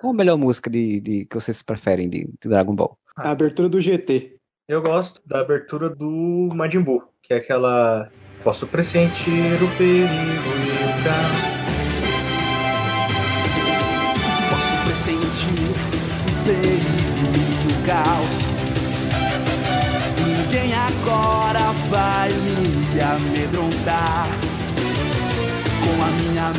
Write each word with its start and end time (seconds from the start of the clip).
Qual 0.00 0.14
a 0.14 0.16
melhor 0.16 0.38
música 0.38 0.70
de, 0.70 0.98
de 0.98 1.26
que 1.26 1.34
vocês 1.34 1.60
preferem 1.60 2.08
de, 2.08 2.24
de 2.40 2.48
Dragon 2.48 2.74
Ball? 2.74 2.96
A 3.18 3.32
abertura 3.32 3.68
do 3.68 3.78
GT. 3.78 4.34
Eu 4.66 4.80
gosto 4.80 5.20
da 5.26 5.40
abertura 5.40 5.90
do 5.90 6.48
Majin 6.54 6.80
Buu, 6.80 7.02
que 7.22 7.34
é 7.34 7.36
aquela. 7.36 8.10
Posso 8.42 8.66
pressentir 8.66 9.62
o 9.62 9.76
perigo 9.76 10.08
e 10.08 10.72
o 10.88 11.04
caos. 11.04 11.60
Posso 14.48 14.84
pressentir 14.86 15.68
o 16.30 16.44
perigo 16.46 16.96
e 17.36 17.68
o 17.68 17.86
caos. 17.86 18.49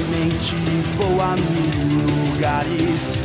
Mente 0.10 0.55
vou 0.98 1.21
a 1.21 1.36
mil 1.36 2.32
lugares. 2.32 3.18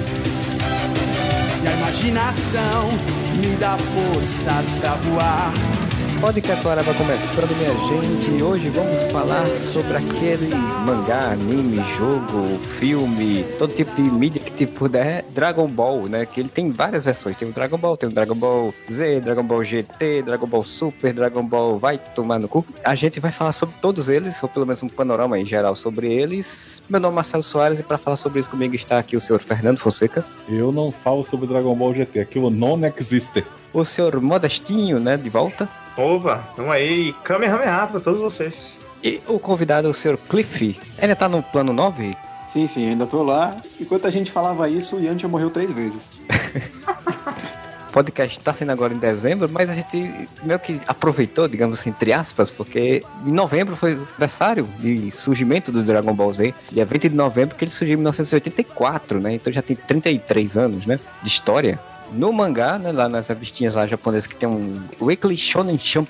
E 1.62 1.68
a 1.68 1.72
imaginação 1.72 2.88
me 3.36 3.56
dá 3.56 3.76
forças 3.78 4.66
pra 4.80 4.94
voar. 4.94 5.75
Podcast 6.20 6.64
vai 6.64 6.82
começando, 6.82 7.56
minha 7.56 8.02
gente. 8.02 8.42
Hoje 8.42 8.70
vamos 8.70 9.02
falar 9.12 9.46
sobre 9.46 9.98
aquele 9.98 10.54
mangá, 10.84 11.32
anime, 11.32 11.76
jogo, 11.98 12.58
filme, 12.78 13.44
todo 13.58 13.74
tipo 13.74 13.94
de 13.94 14.02
mídia 14.02 14.40
que 14.40 14.50
te 14.50 14.66
puder. 14.66 15.24
Dragon 15.34 15.68
Ball, 15.68 16.08
né? 16.08 16.24
Que 16.24 16.40
ele 16.40 16.48
tem 16.48 16.70
várias 16.70 17.04
versões. 17.04 17.36
Tem 17.36 17.46
o 17.48 17.52
Dragon 17.52 17.76
Ball, 17.76 17.96
tem 17.98 18.08
o 18.08 18.12
Dragon 18.12 18.34
Ball 18.34 18.74
Z, 18.90 19.20
Dragon 19.20 19.42
Ball 19.42 19.62
GT, 19.62 20.22
Dragon 20.22 20.46
Ball 20.46 20.64
Super, 20.64 21.12
Dragon 21.12 21.42
Ball 21.42 21.78
vai 21.78 21.98
tomar 21.98 22.38
no 22.38 22.48
cu. 22.48 22.64
A 22.82 22.94
gente 22.94 23.20
vai 23.20 23.30
falar 23.30 23.52
sobre 23.52 23.74
todos 23.80 24.08
eles, 24.08 24.42
ou 24.42 24.48
pelo 24.48 24.64
menos 24.64 24.82
um 24.82 24.88
panorama 24.88 25.38
em 25.38 25.44
geral 25.44 25.76
sobre 25.76 26.12
eles. 26.12 26.82
Meu 26.88 26.98
nome 26.98 27.12
é 27.12 27.16
Marcelo 27.16 27.42
Soares 27.42 27.78
e 27.78 27.82
para 27.82 27.98
falar 27.98 28.16
sobre 28.16 28.40
isso 28.40 28.50
comigo 28.50 28.74
está 28.74 28.98
aqui 28.98 29.16
o 29.16 29.20
senhor 29.20 29.40
Fernando 29.40 29.78
Fonseca. 29.78 30.24
Eu 30.48 30.72
não 30.72 30.90
falo 30.90 31.24
sobre 31.24 31.46
Dragon 31.46 31.74
Ball 31.74 31.92
GT, 31.92 32.20
aquilo 32.20 32.48
não 32.48 32.80
existe. 32.96 33.44
O 33.72 33.84
senhor 33.84 34.18
Modestinho, 34.20 34.98
né? 34.98 35.18
De 35.18 35.28
volta. 35.28 35.68
Opa, 35.96 36.44
vamos 36.56 36.72
aí. 36.72 37.14
Kamehameha 37.24 37.86
pra 37.86 38.00
todos 38.00 38.20
vocês. 38.20 38.78
E 39.02 39.20
o 39.26 39.38
convidado, 39.38 39.88
o 39.88 39.94
senhor 39.94 40.18
Cliff, 40.28 40.78
ainda 41.00 41.16
tá 41.16 41.28
no 41.28 41.42
plano 41.42 41.72
9? 41.72 42.14
Sim, 42.48 42.66
sim, 42.66 42.88
ainda 42.88 43.06
tô 43.06 43.22
lá. 43.22 43.56
Enquanto 43.80 44.06
a 44.06 44.10
gente 44.10 44.30
falava 44.30 44.68
isso, 44.68 44.96
o 44.96 45.00
Yantia 45.00 45.28
morreu 45.28 45.50
três 45.50 45.70
vezes. 45.72 46.02
O 47.88 47.92
podcast 47.96 48.38
tá 48.40 48.52
saindo 48.52 48.72
agora 48.72 48.92
em 48.92 48.98
dezembro, 48.98 49.48
mas 49.48 49.70
a 49.70 49.74
gente 49.74 50.28
meio 50.42 50.58
que 50.58 50.78
aproveitou, 50.86 51.48
digamos 51.48 51.80
assim, 51.80 51.88
entre 51.88 52.12
aspas, 52.12 52.50
porque 52.50 53.02
em 53.24 53.32
novembro 53.32 53.74
foi 53.74 53.94
o 53.94 54.02
aniversário 54.02 54.68
de 54.78 55.10
surgimento 55.10 55.72
do 55.72 55.82
Dragon 55.82 56.12
Ball 56.12 56.34
Z, 56.34 56.52
dia 56.70 56.84
20 56.84 57.08
de 57.08 57.16
novembro, 57.16 57.56
que 57.56 57.64
ele 57.64 57.70
surgiu 57.70 57.94
em 57.94 57.96
1984, 57.96 59.18
né? 59.18 59.32
Então 59.32 59.50
já 59.50 59.62
tem 59.62 59.74
33 59.74 60.58
anos, 60.58 60.84
né? 60.84 61.00
De 61.22 61.28
história. 61.30 61.80
No 62.12 62.32
mangá, 62.32 62.78
né, 62.78 62.92
lá 62.92 63.08
nas 63.08 63.28
revistinhas 63.28 63.74
lá 63.74 63.86
japonesas 63.86 64.26
que 64.26 64.36
tem 64.36 64.48
um 64.48 64.82
Weekly 65.00 65.36
Shonen 65.36 65.78
Jump 65.78 66.08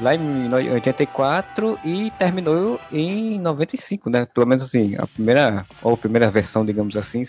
lá 0.00 0.14
em 0.14 0.52
84 0.72 1.78
e 1.84 2.10
terminou 2.18 2.80
em 2.90 3.38
95, 3.38 4.10
né? 4.10 4.26
Pelo 4.26 4.46
menos 4.46 4.64
assim, 4.64 4.96
a 4.98 5.06
primeira 5.06 5.66
ou 5.82 5.94
a 5.94 5.96
primeira 5.96 6.30
versão, 6.30 6.64
digamos 6.64 6.96
assim. 6.96 7.22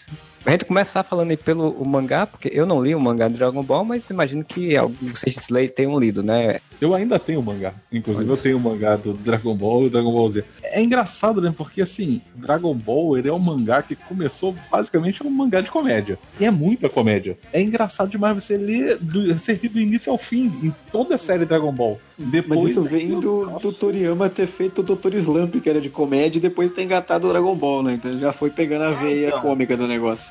A 0.44 0.50
gente 0.52 0.66
começar 0.66 1.04
falando 1.04 1.30
aí 1.30 1.38
pelo 1.38 1.70
o 1.70 1.86
mangá, 1.86 2.26
porque 2.26 2.50
eu 2.52 2.66
não 2.66 2.84
li 2.84 2.96
o 2.96 3.00
mangá 3.00 3.28
de 3.28 3.36
Dragon 3.36 3.62
Ball, 3.62 3.86
mas 3.86 4.10
imagino 4.10 4.44
que 4.44 4.76
alguns 4.76 5.20
vocês 5.20 5.48
tenham 5.76 6.00
lido, 6.00 6.24
né? 6.24 6.60
Eu 6.80 6.96
ainda 6.96 7.20
tenho 7.20 7.40
o 7.40 7.44
mangá. 7.44 7.76
Inclusive, 7.92 8.28
eu 8.28 8.36
tenho 8.36 8.58
o 8.58 8.60
mangá 8.60 8.96
do 8.96 9.14
Dragon 9.14 9.56
Ball 9.56 9.86
e 9.86 9.90
Dragon 9.90 10.12
Ball 10.12 10.30
Z. 10.30 10.44
É 10.64 10.82
engraçado, 10.82 11.40
né? 11.40 11.54
Porque, 11.56 11.80
assim, 11.80 12.22
Dragon 12.34 12.74
Ball, 12.74 13.20
ele 13.20 13.30
é 13.30 13.34
um 13.34 13.38
mangá 13.38 13.84
que 13.84 13.96
começou 13.96 14.56
basicamente 14.72 15.26
um 15.26 15.30
mangá 15.30 15.62
de 15.62 15.70
comédia. 15.70 16.18
E 16.40 16.46
é 16.46 16.50
muita 16.50 16.90
comédia. 16.90 17.38
É 17.54 17.62
engraçado 17.62 18.10
demais 18.10 18.44
você 18.44 18.58
ler, 18.58 18.98
do, 18.98 19.38
você 19.38 19.54
rir 19.54 19.70
do 19.70 19.80
início 19.80 20.12
ao 20.12 20.18
fim, 20.18 20.46
em 20.64 20.74
toda 20.92 21.16
a 21.16 21.18
série 21.20 21.46
Dragon 21.46 21.72
Ball. 21.72 22.00
Depois, 22.18 22.62
Mas 22.62 22.72
isso 22.72 22.84
vem 22.84 23.20
do, 23.20 23.46
do 23.60 23.72
Toriyama 23.72 24.30
ter 24.30 24.48
feito 24.48 24.82
o 24.82 24.84
Dr. 24.84 25.16
Slump, 25.16 25.56
que 25.56 25.70
era 25.70 25.82
de 25.82 25.90
comédia, 25.90 26.40
e 26.40 26.42
depois 26.42 26.72
ter 26.72 26.84
engatado 26.84 27.28
o 27.28 27.32
Dragon 27.32 27.56
Ball, 27.56 27.84
né? 27.84 27.94
Então 27.94 28.18
já 28.18 28.32
foi 28.32 28.50
pegando 28.50 28.84
a 28.84 28.92
veia 28.92 29.28
então. 29.28 29.42
cômica 29.42 29.78
do 29.78 29.88
negócio. 29.88 30.31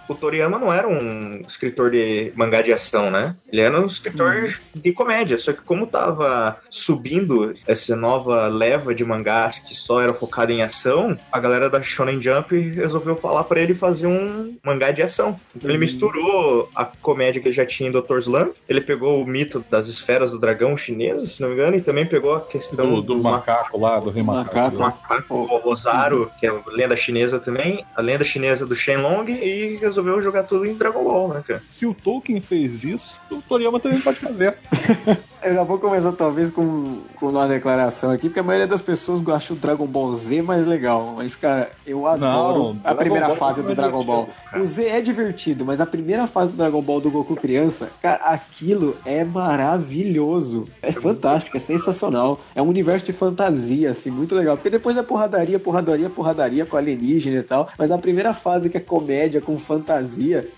O 0.11 0.15
Toriyama 0.15 0.59
não 0.59 0.73
era 0.73 0.89
um 0.89 1.41
escritor 1.47 1.89
de 1.89 2.33
mangá 2.35 2.61
de 2.61 2.73
ação, 2.73 3.09
né? 3.09 3.33
Ele 3.49 3.61
era 3.61 3.79
um 3.79 3.85
escritor 3.85 4.59
de 4.75 4.91
comédia. 4.91 5.37
Só 5.37 5.53
que 5.53 5.61
como 5.61 5.87
tava 5.87 6.57
subindo 6.69 7.53
essa 7.65 7.95
nova 7.95 8.47
leva 8.47 8.93
de 8.93 9.05
mangás 9.05 9.59
que 9.59 9.73
só 9.73 10.01
era 10.01 10.13
focada 10.13 10.51
em 10.51 10.61
ação, 10.61 11.17
a 11.31 11.39
galera 11.39 11.69
da 11.69 11.81
Shonen 11.81 12.21
Jump 12.21 12.53
resolveu 12.71 13.15
falar 13.15 13.45
pra 13.45 13.61
ele 13.61 13.73
fazer 13.73 14.07
um 14.07 14.57
mangá 14.61 14.91
de 14.91 15.01
ação. 15.01 15.39
Então 15.55 15.69
ele 15.69 15.79
misturou 15.79 16.69
a 16.75 16.83
comédia 16.83 17.41
que 17.41 17.47
ele 17.47 17.55
já 17.55 17.65
tinha 17.65 17.87
em 17.87 17.93
Dr. 17.93 18.17
Slump, 18.17 18.53
ele 18.67 18.81
pegou 18.81 19.23
o 19.23 19.25
mito 19.25 19.63
das 19.69 19.87
esferas 19.87 20.31
do 20.31 20.39
dragão 20.39 20.75
chinês, 20.75 21.31
se 21.31 21.41
não 21.41 21.47
me 21.47 21.53
engano, 21.55 21.77
e 21.77 21.81
também 21.81 22.05
pegou 22.05 22.35
a 22.35 22.41
questão 22.41 22.95
do, 22.95 23.01
do 23.01 23.23
macaco 23.23 23.79
lá, 23.79 23.97
do 23.97 24.09
rei 24.09 24.23
macaco. 24.23 24.77
macaco, 24.77 25.35
o 25.35 25.57
Rosário, 25.57 26.29
que 26.37 26.45
é 26.45 26.49
a 26.49 26.59
lenda 26.67 26.97
chinesa 26.97 27.39
também, 27.39 27.85
a 27.95 28.01
lenda 28.01 28.25
chinesa 28.25 28.65
do 28.65 28.75
Shenlong, 28.75 29.31
e 29.31 29.77
resolveu 29.77 30.00
jogar 30.21 30.43
tudo 30.43 30.65
em 30.65 30.73
Dragon 30.73 31.03
Ball, 31.03 31.33
né, 31.33 31.43
cara? 31.45 31.61
Se 31.69 31.85
o 31.85 31.93
Tolkien 31.93 32.41
fez 32.41 32.83
isso, 32.83 33.19
o 33.29 33.41
Toriyama 33.41 33.79
também 33.79 33.99
pode 33.99 34.19
fazer. 34.19 34.55
Eu 35.43 35.55
já 35.55 35.63
vou 35.63 35.79
começar 35.79 36.11
talvez 36.11 36.51
com, 36.51 36.99
com 37.15 37.29
uma 37.29 37.47
declaração 37.47 38.11
aqui, 38.11 38.29
porque 38.29 38.39
a 38.39 38.43
maioria 38.43 38.67
das 38.67 38.81
pessoas 38.81 39.27
acha 39.27 39.53
o 39.53 39.55
Dragon 39.55 39.87
Ball 39.87 40.13
Z 40.15 40.43
mais 40.43 40.67
legal. 40.67 41.15
Mas, 41.17 41.35
cara, 41.35 41.71
eu 41.85 42.05
adoro 42.05 42.75
Não, 42.75 42.81
a 42.83 42.93
primeira 42.93 43.25
Ball 43.25 43.35
fase 43.35 43.59
é 43.59 43.63
do 43.63 43.73
Dragon 43.73 44.03
Ball. 44.03 44.29
cara. 44.51 44.61
O 44.61 44.65
Z 44.67 44.85
é 44.85 45.01
divertido, 45.01 45.65
mas 45.65 45.81
a 45.81 45.85
primeira 45.87 46.27
fase 46.27 46.51
do 46.51 46.57
Dragon 46.57 46.79
Ball 46.79 47.01
do 47.01 47.09
Goku 47.09 47.35
criança, 47.35 47.89
cara, 47.99 48.17
aquilo 48.23 48.95
é 49.03 49.23
maravilhoso. 49.23 50.67
É 50.79 50.91
fantástico, 50.91 51.57
é 51.57 51.59
sensacional. 51.59 52.39
É 52.53 52.61
um 52.61 52.67
universo 52.67 53.07
de 53.07 53.11
fantasia, 53.11 53.89
assim, 53.89 54.11
muito 54.11 54.35
legal. 54.35 54.55
Porque 54.55 54.69
depois 54.69 54.95
é 54.95 55.01
porradaria, 55.01 55.57
porradaria, 55.57 56.09
porradaria 56.09 56.67
com 56.67 56.77
alienígena 56.77 57.39
e 57.39 57.43
tal. 57.43 57.67
Mas 57.79 57.89
a 57.89 57.97
primeira 57.97 58.35
fase 58.35 58.69
que 58.69 58.77
é 58.77 58.79
comédia 58.79 59.41
com 59.41 59.57
fantasia, 59.57 59.90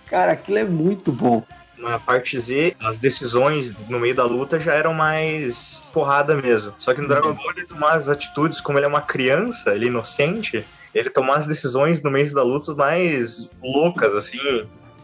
cara, 0.08 0.34
aquilo 0.34 0.58
é 0.58 0.64
muito 0.64 1.12
bom. 1.12 1.44
Na 1.78 2.00
parte 2.00 2.40
Z, 2.40 2.76
as 2.80 2.98
decisões 2.98 3.74
no 3.90 4.00
meio 4.00 4.16
da 4.16 4.24
luta 4.26 4.60
já 4.60 4.74
eram 4.74 4.94
mais 4.94 5.90
porrada 5.92 6.36
mesmo. 6.36 6.74
Só 6.80 6.94
que 6.94 7.02
no 7.02 7.08
Dragon 7.08 7.34
Ball 7.34 7.52
ele 7.58 7.68
tomar 7.68 7.94
as 7.94 8.08
atitudes, 8.08 8.62
como 8.62 8.80
ele 8.80 8.86
é 8.86 8.90
uma 8.90 9.02
criança, 9.02 9.76
ele 9.76 9.86
é 9.86 9.88
inocente, 9.90 10.64
ele 10.94 11.10
tomar 11.10 11.38
as 11.38 11.48
decisões 11.48 12.02
no 12.02 12.10
meio 12.10 12.34
da 12.34 12.44
luta 12.44 12.74
mais 12.74 13.50
loucas, 13.62 14.14
assim. 14.16 14.38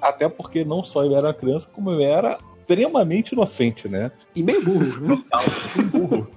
Até 0.02 0.30
porque 0.30 0.64
não 0.64 0.84
só 0.84 1.04
ele 1.04 1.16
era 1.16 1.34
criança, 1.34 1.68
como 1.74 1.92
ele 1.92 2.04
era 2.04 2.38
extremamente 2.60 3.32
inocente, 3.32 3.90
né? 3.90 4.12
E 4.36 4.44
meio 4.44 4.64
burro, 4.64 5.08
né? 5.08 5.24
Burro. 5.86 6.32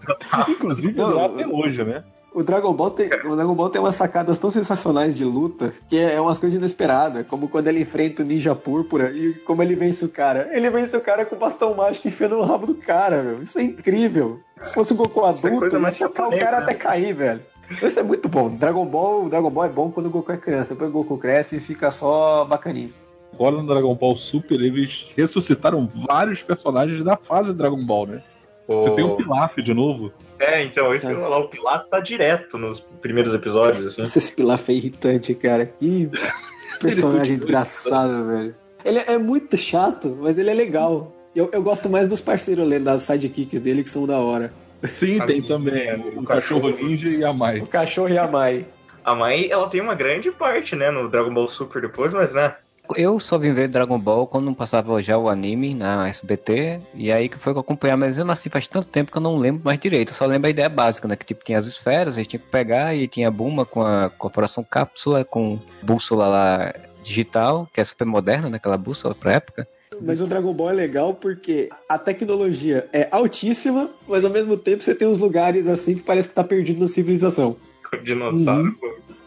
Inclusive, 0.48 1.00
ele 1.00 1.19
é 1.19 1.24
até 1.24 1.47
hoje, 1.47 1.84
né? 1.84 2.03
O 2.34 2.43
Dragon 2.43 2.72
Ball 2.72 2.91
tem, 2.91 3.06
o 3.06 3.37
Dragon 3.37 3.54
Ball 3.54 3.69
tem 3.69 3.81
umas 3.81 3.94
sacadas 3.94 4.38
tão 4.38 4.50
sensacionais 4.50 5.15
de 5.15 5.25
luta 5.25 5.75
que 5.88 5.98
é 5.98 6.19
umas 6.19 6.38
coisas 6.38 6.59
inesperadas, 6.59 7.26
como 7.26 7.47
quando 7.47 7.66
ele 7.66 7.81
enfrenta 7.81 8.22
o 8.22 8.26
Ninja 8.26 8.54
Púrpura 8.54 9.10
e 9.12 9.34
como 9.41 9.62
ele 9.62 9.75
vence 9.75 10.04
o 10.04 10.09
cara. 10.09 10.48
Ele 10.53 10.71
vence 10.71 10.97
o 10.97 11.00
cara 11.00 11.26
com 11.26 11.37
o 11.37 11.38
bastão 11.38 11.75
mágico 11.75 12.09
enfiando 12.09 12.38
no 12.38 12.44
rabo 12.44 12.66
do 12.66 12.75
cara, 12.75 13.22
meu. 13.22 13.42
Isso 13.42 13.59
é 13.59 13.62
incrível. 13.62 14.41
Se 14.62 14.72
fosse 14.72 14.94
o 14.94 14.97
Goku 14.97 15.21
é 15.21 15.28
adulto, 15.28 15.59
coisa 15.59 15.78
ia 15.78 15.91
socar 15.91 16.28
o 16.28 16.38
cara 16.38 16.59
né? 16.59 16.62
até 16.62 16.75
cair, 16.75 17.12
velho. 17.12 17.42
Isso 17.82 18.00
é 18.00 18.03
muito 18.03 18.28
bom. 18.28 18.48
Dragon 18.48 18.87
Ball, 18.87 19.28
Dragon 19.28 19.50
Ball 19.50 19.65
é 19.65 19.69
bom 19.69 19.91
quando 19.91 20.06
o 20.06 20.10
Goku 20.10 20.32
é 20.32 20.37
criança. 20.37 20.71
Depois 20.71 20.88
o 20.88 20.92
Goku 20.92 21.19
cresce 21.19 21.56
e 21.56 21.60
fica 21.60 21.91
só 21.91 22.44
bacaninho. 22.47 22.92
Agora 23.34 23.56
no 23.56 23.66
Dragon 23.66 23.94
Ball 23.94 24.16
Super, 24.16 24.60
eles 24.60 25.06
ressuscitaram 25.16 25.88
vários 26.09 26.42
personagens 26.42 27.04
da 27.04 27.16
fase 27.16 27.53
Dragon 27.53 27.82
Ball, 27.84 28.06
né? 28.06 28.22
Você 28.69 28.91
tem 28.91 29.04
o 29.04 29.16
Pilaf 29.16 29.56
de 29.60 29.75
novo. 29.75 30.12
É, 30.44 30.64
então, 30.64 30.94
isso 30.94 31.06
que 31.06 31.12
eu 31.12 31.16
ia 31.19 31.22
falar, 31.22 31.38
o 31.38 31.48
Pilato 31.48 31.88
tá 31.88 32.00
direto 32.00 32.58
nos 32.58 32.80
primeiros 32.80 33.32
episódios, 33.32 33.86
assim. 33.86 34.00
Nossa, 34.00 34.19
esse 34.19 34.32
Pilaf 34.32 34.69
é 34.69 34.72
irritante, 34.75 35.34
cara. 35.34 35.66
Que 35.66 36.10
personagem 36.80 37.36
desgraçado, 37.36 38.26
velho. 38.26 38.54
Ele 38.84 38.98
é 38.98 39.16
muito 39.18 39.56
chato, 39.56 40.18
mas 40.21 40.39
ele 40.39 40.50
é 40.50 40.54
legal. 40.54 41.12
Eu, 41.34 41.48
eu 41.53 41.62
gosto 41.62 41.89
mais 41.89 42.09
dos 42.09 42.21
parceiros 42.21 42.68
das 42.83 43.03
sidekicks 43.03 43.60
dele, 43.62 43.83
que 43.84 43.91
são 43.91 44.06
da 44.06 44.18
hora. 44.18 44.53
Sim, 44.94 45.21
A 45.21 45.27
tem 45.27 45.36
minha- 45.41 45.48
também. 45.48 45.94
o 46.16 46.21
O 46.21 46.24
cachorro 46.24 46.62
cachorro. 46.72 46.89
ninja 46.89 47.09
e 47.09 47.24
a 47.24 47.33
Mai. 47.33 47.60
O 47.60 47.66
cachorro 47.66 48.09
e 48.09 48.18
a 48.18 48.27
Mai. 48.27 48.66
A 49.04 49.15
mãe, 49.15 49.48
ela 49.50 49.68
tem 49.68 49.80
uma 49.80 49.94
grande 49.94 50.30
parte, 50.33 50.74
né, 50.77 50.91
no 50.91 51.09
Dragon 51.09 51.33
Ball 51.33 51.48
Super 51.48 51.83
depois, 51.83 52.12
mas, 52.12 52.33
né, 52.33 52.54
Eu 52.97 53.18
só 53.21 53.39
vim 53.39 53.53
ver 53.53 53.68
Dragon 53.68 53.98
Ball 53.98 54.27
quando 54.27 54.54
passava 54.54 55.03
já 55.03 55.16
o 55.18 55.28
anime 55.28 55.74
na 55.74 56.09
SBT, 56.09 56.80
e 56.94 57.12
aí 57.12 57.28
que 57.28 57.39
foi 57.39 57.53
que 57.53 57.59
eu 57.59 57.60
acompanhar, 57.60 57.97
mas 57.97 58.16
mesmo 58.16 58.30
assim 58.30 58.48
faz 58.48 58.66
tanto 58.68 58.89
tempo 58.89 59.10
que 59.10 59.18
eu 59.18 59.22
não 59.22 59.36
lembro 59.36 59.62
mais 59.65 59.78
direito, 59.78 60.10
eu 60.10 60.15
só 60.15 60.27
lembro 60.27 60.47
a 60.47 60.50
ideia 60.50 60.68
básica, 60.68 61.09
né, 61.09 61.16
que 61.16 61.27
tipo 61.27 61.44
tinha 61.44 61.59
as 61.59 61.66
esferas, 61.66 62.15
a 62.15 62.18
gente 62.18 62.30
tinha 62.30 62.41
que 62.41 62.48
pegar, 62.48 62.94
e 62.94 63.06
tinha 63.06 63.28
a 63.28 63.30
Buma 63.30 63.65
com 63.65 63.83
a 63.83 64.10
corporação 64.10 64.65
cápsula, 64.65 65.24
com 65.24 65.59
bússola 65.83 66.27
lá 66.27 66.74
digital, 67.03 67.68
que 67.72 67.80
é 67.80 67.84
super 67.84 68.04
moderna, 68.04 68.48
né, 68.48 68.56
aquela 68.56 68.78
bússola 68.78 69.15
pra 69.15 69.33
época. 69.33 69.66
Mas 70.00 70.22
o 70.22 70.27
Dragon 70.27 70.53
Ball 70.54 70.71
é 70.71 70.72
legal 70.72 71.15
porque 71.15 71.68
a 71.89 71.98
tecnologia 71.98 72.89
é 72.92 73.09
altíssima, 73.10 73.91
mas 74.09 74.24
ao 74.24 74.30
mesmo 74.30 74.56
tempo 74.56 74.83
você 74.83 74.94
tem 74.94 75.06
uns 75.06 75.18
lugares 75.18 75.68
assim 75.68 75.97
que 75.97 76.03
parece 76.03 76.28
que 76.28 76.34
tá 76.34 76.42
perdido 76.42 76.80
na 76.80 76.89
civilização. 76.89 77.56
dinossauro. 78.03 78.74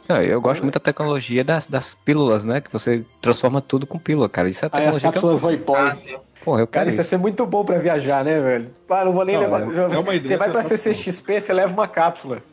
Não, 0.07 0.21
eu 0.21 0.39
gosto 0.39 0.61
muito 0.61 0.75
da 0.75 0.79
tecnologia 0.79 1.43
das, 1.43 1.65
das 1.67 1.95
pílulas, 1.95 2.45
né? 2.45 2.61
Que 2.61 2.71
você 2.71 3.03
transforma 3.21 3.59
tudo 3.61 3.87
com 3.87 3.97
pílula, 3.97 4.29
cara. 4.29 4.47
Isso 4.49 4.65
é 4.65 4.69
Aí 4.71 4.85
as 4.85 4.95
tecnologia 5.01 5.11
que 5.11 5.17
eu... 5.17 5.61
cápsulas. 5.61 5.91
Ah, 5.91 5.95
sim. 5.95 6.15
Porra, 6.43 6.61
eu 6.61 6.67
Cara, 6.67 6.83
quero 6.85 6.89
isso 6.89 6.97
ia 6.99 7.01
isso. 7.01 7.09
ser 7.09 7.17
muito 7.17 7.43
bom 7.45 7.65
pra 7.65 7.79
viajar, 7.79 8.23
né, 8.23 8.39
velho? 8.39 8.69
Pá, 8.87 9.03
não 9.03 9.13
vou 9.13 9.25
nem 9.25 9.35
Não, 9.35 9.41
levar. 9.43 9.61
é- 9.61 9.97
uma 9.97 10.13
ideia 10.15 10.27
você 10.27 10.37
vai 10.37 10.51
pra. 10.51 10.61
CCXP, 10.63 11.41
você 11.41 11.51
leva 11.53 11.73
uma 11.73 11.87
cápsula. 11.87 12.43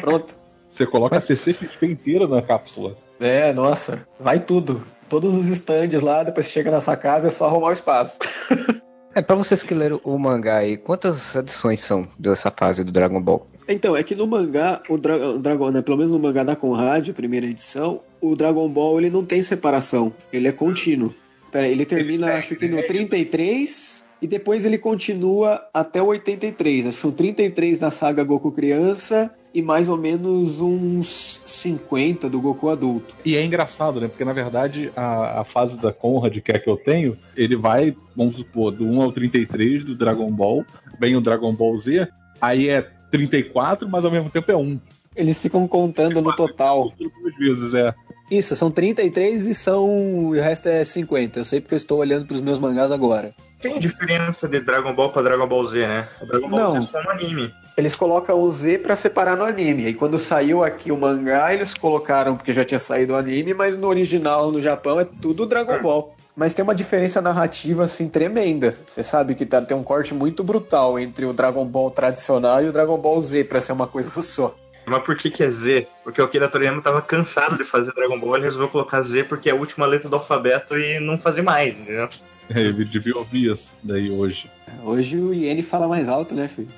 Pronto. 0.00 0.34
Você 0.66 0.86
coloca 0.86 1.16
a 1.16 1.20
CCXP 1.20 1.86
inteira 1.86 2.26
na 2.26 2.40
cápsula. 2.40 2.96
É, 3.20 3.52
nossa, 3.52 4.06
vai 4.18 4.38
tudo. 4.40 4.82
Todos 5.06 5.36
os 5.36 5.48
stands 5.48 6.00
lá, 6.00 6.22
depois 6.22 6.46
você 6.46 6.52
chega 6.52 6.70
na 6.70 6.80
sua 6.80 6.96
casa, 6.96 7.28
é 7.28 7.30
só 7.30 7.44
arrumar 7.46 7.68
o 7.68 7.72
espaço. 7.72 8.16
É, 9.14 9.20
pra 9.20 9.36
vocês 9.36 9.62
que 9.62 9.74
leram 9.74 10.00
o 10.04 10.18
mangá 10.18 10.58
aí, 10.58 10.76
quantas 10.76 11.36
edições 11.36 11.80
são 11.80 12.02
dessa 12.18 12.50
fase 12.50 12.82
do 12.82 12.90
Dragon 12.90 13.20
Ball? 13.20 13.46
Então, 13.68 13.94
é 13.94 14.02
que 14.02 14.14
no 14.14 14.26
mangá, 14.26 14.82
o, 14.88 14.96
Dra 14.96 15.16
o 15.30 15.38
Dragon, 15.38 15.70
né, 15.70 15.82
pelo 15.82 15.98
menos 15.98 16.10
no 16.10 16.18
mangá 16.18 16.42
da 16.42 16.56
Conrad, 16.56 17.10
primeira 17.10 17.46
edição, 17.46 18.00
o 18.20 18.34
Dragon 18.34 18.68
Ball 18.68 18.98
ele 18.98 19.10
não 19.10 19.24
tem 19.24 19.42
separação, 19.42 20.12
ele 20.32 20.48
é 20.48 20.52
contínuo. 20.52 21.14
Pera, 21.50 21.66
aí, 21.66 21.72
ele 21.72 21.84
termina, 21.84 22.26
segue, 22.26 22.38
acho 22.38 22.56
que 22.56 22.66
no 22.66 22.76
né? 22.76 22.82
33 22.84 24.04
e 24.22 24.26
depois 24.26 24.64
ele 24.64 24.78
continua 24.78 25.62
até 25.74 26.00
o 26.00 26.06
83. 26.06 26.86
né? 26.86 26.92
São 26.92 27.12
33 27.12 27.78
da 27.78 27.90
saga 27.90 28.24
Goku 28.24 28.50
criança 28.50 29.30
e 29.54 29.60
mais 29.60 29.88
ou 29.88 29.96
menos 29.96 30.60
uns 30.60 31.40
50 31.44 32.28
do 32.28 32.40
Goku 32.40 32.68
adulto. 32.68 33.14
E 33.24 33.36
é 33.36 33.44
engraçado, 33.44 34.00
né? 34.00 34.08
Porque 34.08 34.24
na 34.24 34.32
verdade 34.32 34.90
a, 34.96 35.40
a 35.40 35.44
fase 35.44 35.80
da 35.80 35.92
Conrad, 35.92 36.38
que 36.38 36.52
é 36.52 36.56
a 36.56 36.58
que 36.58 36.68
eu 36.68 36.76
tenho, 36.76 37.16
ele 37.36 37.56
vai, 37.56 37.94
vamos 38.16 38.36
supor, 38.36 38.72
do 38.72 38.84
1 38.84 39.02
ao 39.02 39.12
33 39.12 39.84
do 39.84 39.94
Dragon 39.94 40.30
Ball, 40.30 40.64
vem 40.98 41.16
o 41.16 41.20
Dragon 41.20 41.52
Ball 41.52 41.78
Z, 41.78 42.08
aí 42.40 42.68
é 42.68 42.82
34, 43.10 43.88
mas 43.90 44.04
ao 44.04 44.10
mesmo 44.10 44.30
tempo 44.30 44.50
é 44.50 44.56
1. 44.56 44.80
Eles 45.14 45.38
ficam 45.38 45.68
contando 45.68 46.22
no 46.22 46.34
total. 46.34 46.90
Duas 46.98 47.36
vezes, 47.38 47.74
é. 47.74 47.94
Isso, 48.30 48.56
são 48.56 48.70
33 48.70 49.46
e 49.46 49.54
são. 49.54 49.86
O 50.28 50.32
resto 50.32 50.66
é 50.66 50.82
50. 50.84 51.40
Eu 51.40 51.44
sei 51.44 51.60
porque 51.60 51.74
eu 51.74 51.76
estou 51.76 51.98
olhando 51.98 52.24
para 52.24 52.34
os 52.34 52.40
meus 52.40 52.58
mangás 52.58 52.90
agora. 52.90 53.34
Tem 53.62 53.78
diferença 53.78 54.48
de 54.48 54.58
Dragon 54.58 54.92
Ball 54.92 55.10
pra 55.10 55.22
Dragon 55.22 55.46
Ball 55.46 55.64
Z, 55.64 55.86
né? 55.86 56.08
O 56.20 56.26
Dragon 56.26 56.48
Ball 56.48 56.60
Não. 56.60 56.70
Z 56.72 56.78
é 56.78 56.80
só 56.82 57.02
no 57.02 57.10
anime. 57.10 57.54
Eles 57.76 57.94
colocam 57.94 58.38
o 58.38 58.50
Z 58.52 58.78
pra 58.78 58.96
separar 58.96 59.36
no 59.36 59.44
anime. 59.44 59.86
E 59.86 59.94
quando 59.94 60.18
saiu 60.18 60.64
aqui 60.64 60.90
o 60.90 60.96
mangá, 60.96 61.54
eles 61.54 61.72
colocaram, 61.72 62.36
porque 62.36 62.52
já 62.52 62.64
tinha 62.64 62.80
saído 62.80 63.12
o 63.12 63.16
anime, 63.16 63.54
mas 63.54 63.76
no 63.76 63.86
original, 63.86 64.50
no 64.50 64.60
Japão, 64.60 64.98
é 64.98 65.04
tudo 65.04 65.46
Dragon 65.46 65.80
Ball. 65.80 66.16
Mas 66.34 66.54
tem 66.54 66.62
uma 66.62 66.74
diferença 66.74 67.20
narrativa, 67.20 67.84
assim, 67.84 68.08
tremenda. 68.08 68.74
Você 68.86 69.02
sabe 69.02 69.34
que 69.34 69.46
tá, 69.46 69.60
tem 69.62 69.76
um 69.76 69.82
corte 69.82 70.12
muito 70.12 70.42
brutal 70.42 70.98
entre 70.98 71.24
o 71.24 71.32
Dragon 71.32 71.64
Ball 71.64 71.90
tradicional 71.90 72.62
e 72.64 72.68
o 72.68 72.72
Dragon 72.72 72.96
Ball 72.98 73.20
Z, 73.20 73.44
pra 73.44 73.60
ser 73.60 73.72
uma 73.72 73.86
coisa 73.86 74.10
só. 74.20 74.54
Mas 74.84 75.02
por 75.04 75.14
que 75.16 75.30
que 75.30 75.44
é 75.44 75.48
Z? 75.48 75.86
Porque 76.02 76.20
o 76.20 76.24
Akira 76.24 76.48
Toriyama 76.48 76.82
tava 76.82 77.00
cansado 77.00 77.56
de 77.56 77.64
fazer 77.64 77.92
Dragon 77.94 78.18
Ball, 78.18 78.34
ele 78.36 78.44
resolveu 78.44 78.68
colocar 78.68 79.00
Z 79.00 79.24
porque 79.24 79.48
é 79.48 79.52
a 79.52 79.54
última 79.54 79.86
letra 79.86 80.08
do 80.08 80.16
alfabeto 80.16 80.76
e 80.76 80.98
não 80.98 81.18
fazer 81.18 81.42
mais, 81.42 81.78
entendeu? 81.78 82.08
É, 82.50 82.60
Ele 82.60 82.84
devia 82.84 83.16
ouvir 83.16 83.52
isso 83.52 83.72
daí 83.82 84.10
hoje. 84.10 84.50
Hoje 84.82 85.18
o 85.18 85.32
Iene 85.32 85.62
fala 85.62 85.86
mais 85.86 86.08
alto, 86.08 86.34
né, 86.34 86.48
filho? 86.48 86.68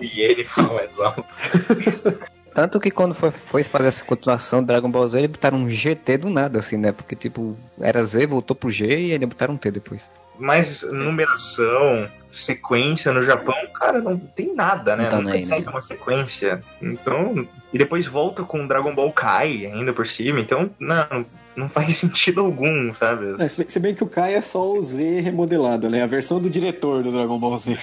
E 0.00 0.20
ele 0.20 0.44
fala 0.44 0.74
mais 0.74 0.98
alto. 1.00 1.24
Tanto 2.54 2.78
que 2.78 2.90
quando 2.90 3.14
foi, 3.14 3.30
foi 3.30 3.64
fazer 3.64 3.88
essa 3.88 4.04
continuação 4.04 4.60
do 4.60 4.66
Dragon 4.66 4.90
Ball 4.90 5.08
Z, 5.08 5.18
eles 5.18 5.30
botaram 5.30 5.58
um 5.58 5.70
GT 5.70 6.18
do 6.18 6.28
nada, 6.28 6.58
assim, 6.58 6.76
né? 6.76 6.92
Porque, 6.92 7.16
tipo, 7.16 7.56
era 7.80 8.04
Z, 8.04 8.26
voltou 8.26 8.54
pro 8.54 8.70
G 8.70 8.86
e 8.86 9.12
ainda 9.12 9.26
botaram 9.26 9.54
um 9.54 9.56
T 9.56 9.70
depois. 9.70 10.10
Mas 10.38 10.82
numeração, 10.82 12.10
sequência 12.28 13.12
no 13.12 13.22
Japão, 13.22 13.54
cara, 13.74 14.00
não 14.00 14.18
tem 14.18 14.54
nada, 14.54 14.96
né? 14.96 15.04
Não 15.04 15.10
tá 15.10 15.16
Nunca 15.18 15.32
nem, 15.32 15.42
segue 15.42 15.66
né? 15.66 15.72
uma 15.72 15.82
sequência. 15.82 16.60
Então. 16.80 17.46
E 17.72 17.78
depois 17.78 18.06
volta 18.06 18.42
com 18.42 18.66
Dragon 18.66 18.94
Ball 18.94 19.12
Kai 19.12 19.66
ainda 19.66 19.92
por 19.92 20.06
cima. 20.06 20.40
Então, 20.40 20.70
não, 20.78 21.24
não 21.56 21.68
faz 21.68 21.96
sentido 21.98 22.40
algum, 22.40 22.92
sabe? 22.94 23.34
É, 23.38 23.48
se 23.48 23.78
bem- 23.80 23.94
que 23.94 24.04
o 24.04 24.06
Kai 24.06 24.34
é 24.34 24.40
só 24.40 24.72
o 24.72 24.80
Z 24.82 25.20
remodelado, 25.20 25.88
né? 25.90 26.02
A 26.02 26.06
versão 26.06 26.40
do 26.40 26.48
diretor 26.50 27.02
do 27.02 27.10
Dragon 27.12 27.38
Ball 27.38 27.56
Z. 27.58 27.76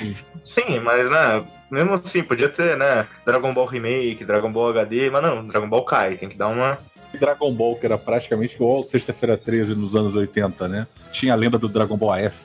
Sim, 0.46 0.80
mas, 0.84 1.10
né? 1.10 1.44
Mesmo 1.70 1.94
assim, 1.94 2.24
podia 2.24 2.50
ter, 2.50 2.76
né? 2.78 3.06
Dragon 3.26 3.54
Ball 3.54 3.66
Remake, 3.68 4.26
Dragon 4.26 4.52
Ball 4.52 4.70
HD, 4.70 5.10
mas 5.12 5.22
não, 5.22 5.46
Dragon 5.48 5.70
Ball 5.70 5.86
Kai. 5.86 6.18
Tem 6.18 6.28
que 6.30 6.36
dar 6.38 6.48
uma. 6.48 6.78
Dragon 7.20 7.52
Ball, 7.54 7.76
que 7.76 7.86
era 7.86 7.98
praticamente 7.98 8.56
igual 8.56 8.78
ao 8.78 8.84
Sexta-feira 8.84 9.36
13 9.38 9.74
nos 9.76 9.96
anos 9.96 10.16
80, 10.16 10.68
né? 10.68 10.88
Tinha 11.12 11.34
a 11.34 11.36
lenda 11.36 11.58
do 11.58 11.68
Dragon 11.68 11.98
Ball 11.98 12.16
F. 12.18 12.38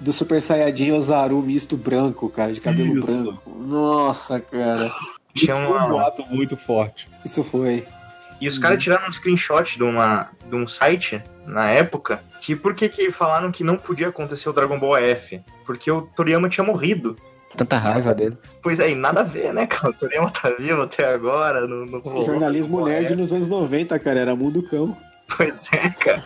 Do 0.00 0.12
Super 0.12 0.42
Saiyajin 0.42 0.92
Ozaru 0.92 1.40
misto 1.40 1.76
branco, 1.76 2.28
cara, 2.28 2.52
de 2.52 2.60
cabelo 2.60 2.98
Isso. 2.98 3.06
branco. 3.06 3.42
Nossa, 3.66 4.40
cara. 4.40 4.90
Tinha 5.32 5.54
Foi 5.56 5.64
um 5.64 5.70
uma. 5.70 5.88
boato 5.88 6.24
muito 6.28 6.56
forte. 6.56 7.08
Isso 7.24 7.42
foi. 7.42 7.84
E 8.44 8.48
os 8.48 8.58
caras 8.58 8.82
tiraram 8.82 9.08
um 9.08 9.12
screenshot 9.12 9.74
de, 9.74 9.82
uma, 9.82 10.28
de 10.46 10.54
um 10.54 10.68
site 10.68 11.22
na 11.46 11.70
época. 11.70 12.20
Que 12.42 12.54
por 12.54 12.74
que, 12.74 12.90
que 12.90 13.10
falaram 13.10 13.50
que 13.50 13.64
não 13.64 13.74
podia 13.74 14.08
acontecer 14.08 14.50
o 14.50 14.52
Dragon 14.52 14.78
Ball 14.78 14.98
F? 14.98 15.40
Porque 15.64 15.90
o 15.90 16.02
Toriyama 16.14 16.46
tinha 16.50 16.62
morrido. 16.62 17.16
Tanta 17.56 17.78
raiva 17.78 18.14
dele. 18.14 18.36
Pois 18.62 18.80
é, 18.80 18.90
e 18.90 18.94
nada 18.94 19.20
a 19.20 19.24
ver, 19.24 19.54
né, 19.54 19.66
cara? 19.66 19.88
O 19.88 19.94
Toriyama 19.94 20.30
tá 20.30 20.50
vivo 20.50 20.82
até 20.82 21.06
agora. 21.06 21.66
No, 21.66 21.86
no 21.86 22.00
rolou 22.00 22.22
Jornalismo 22.22 22.84
nerd 22.84 23.06
F. 23.06 23.16
nos 23.16 23.32
anos 23.32 23.48
90, 23.48 23.98
cara, 23.98 24.20
era 24.20 24.36
mundo 24.36 24.62
cão. 24.62 24.94
Pois 25.34 25.70
é, 25.72 25.88
cara. 25.88 26.22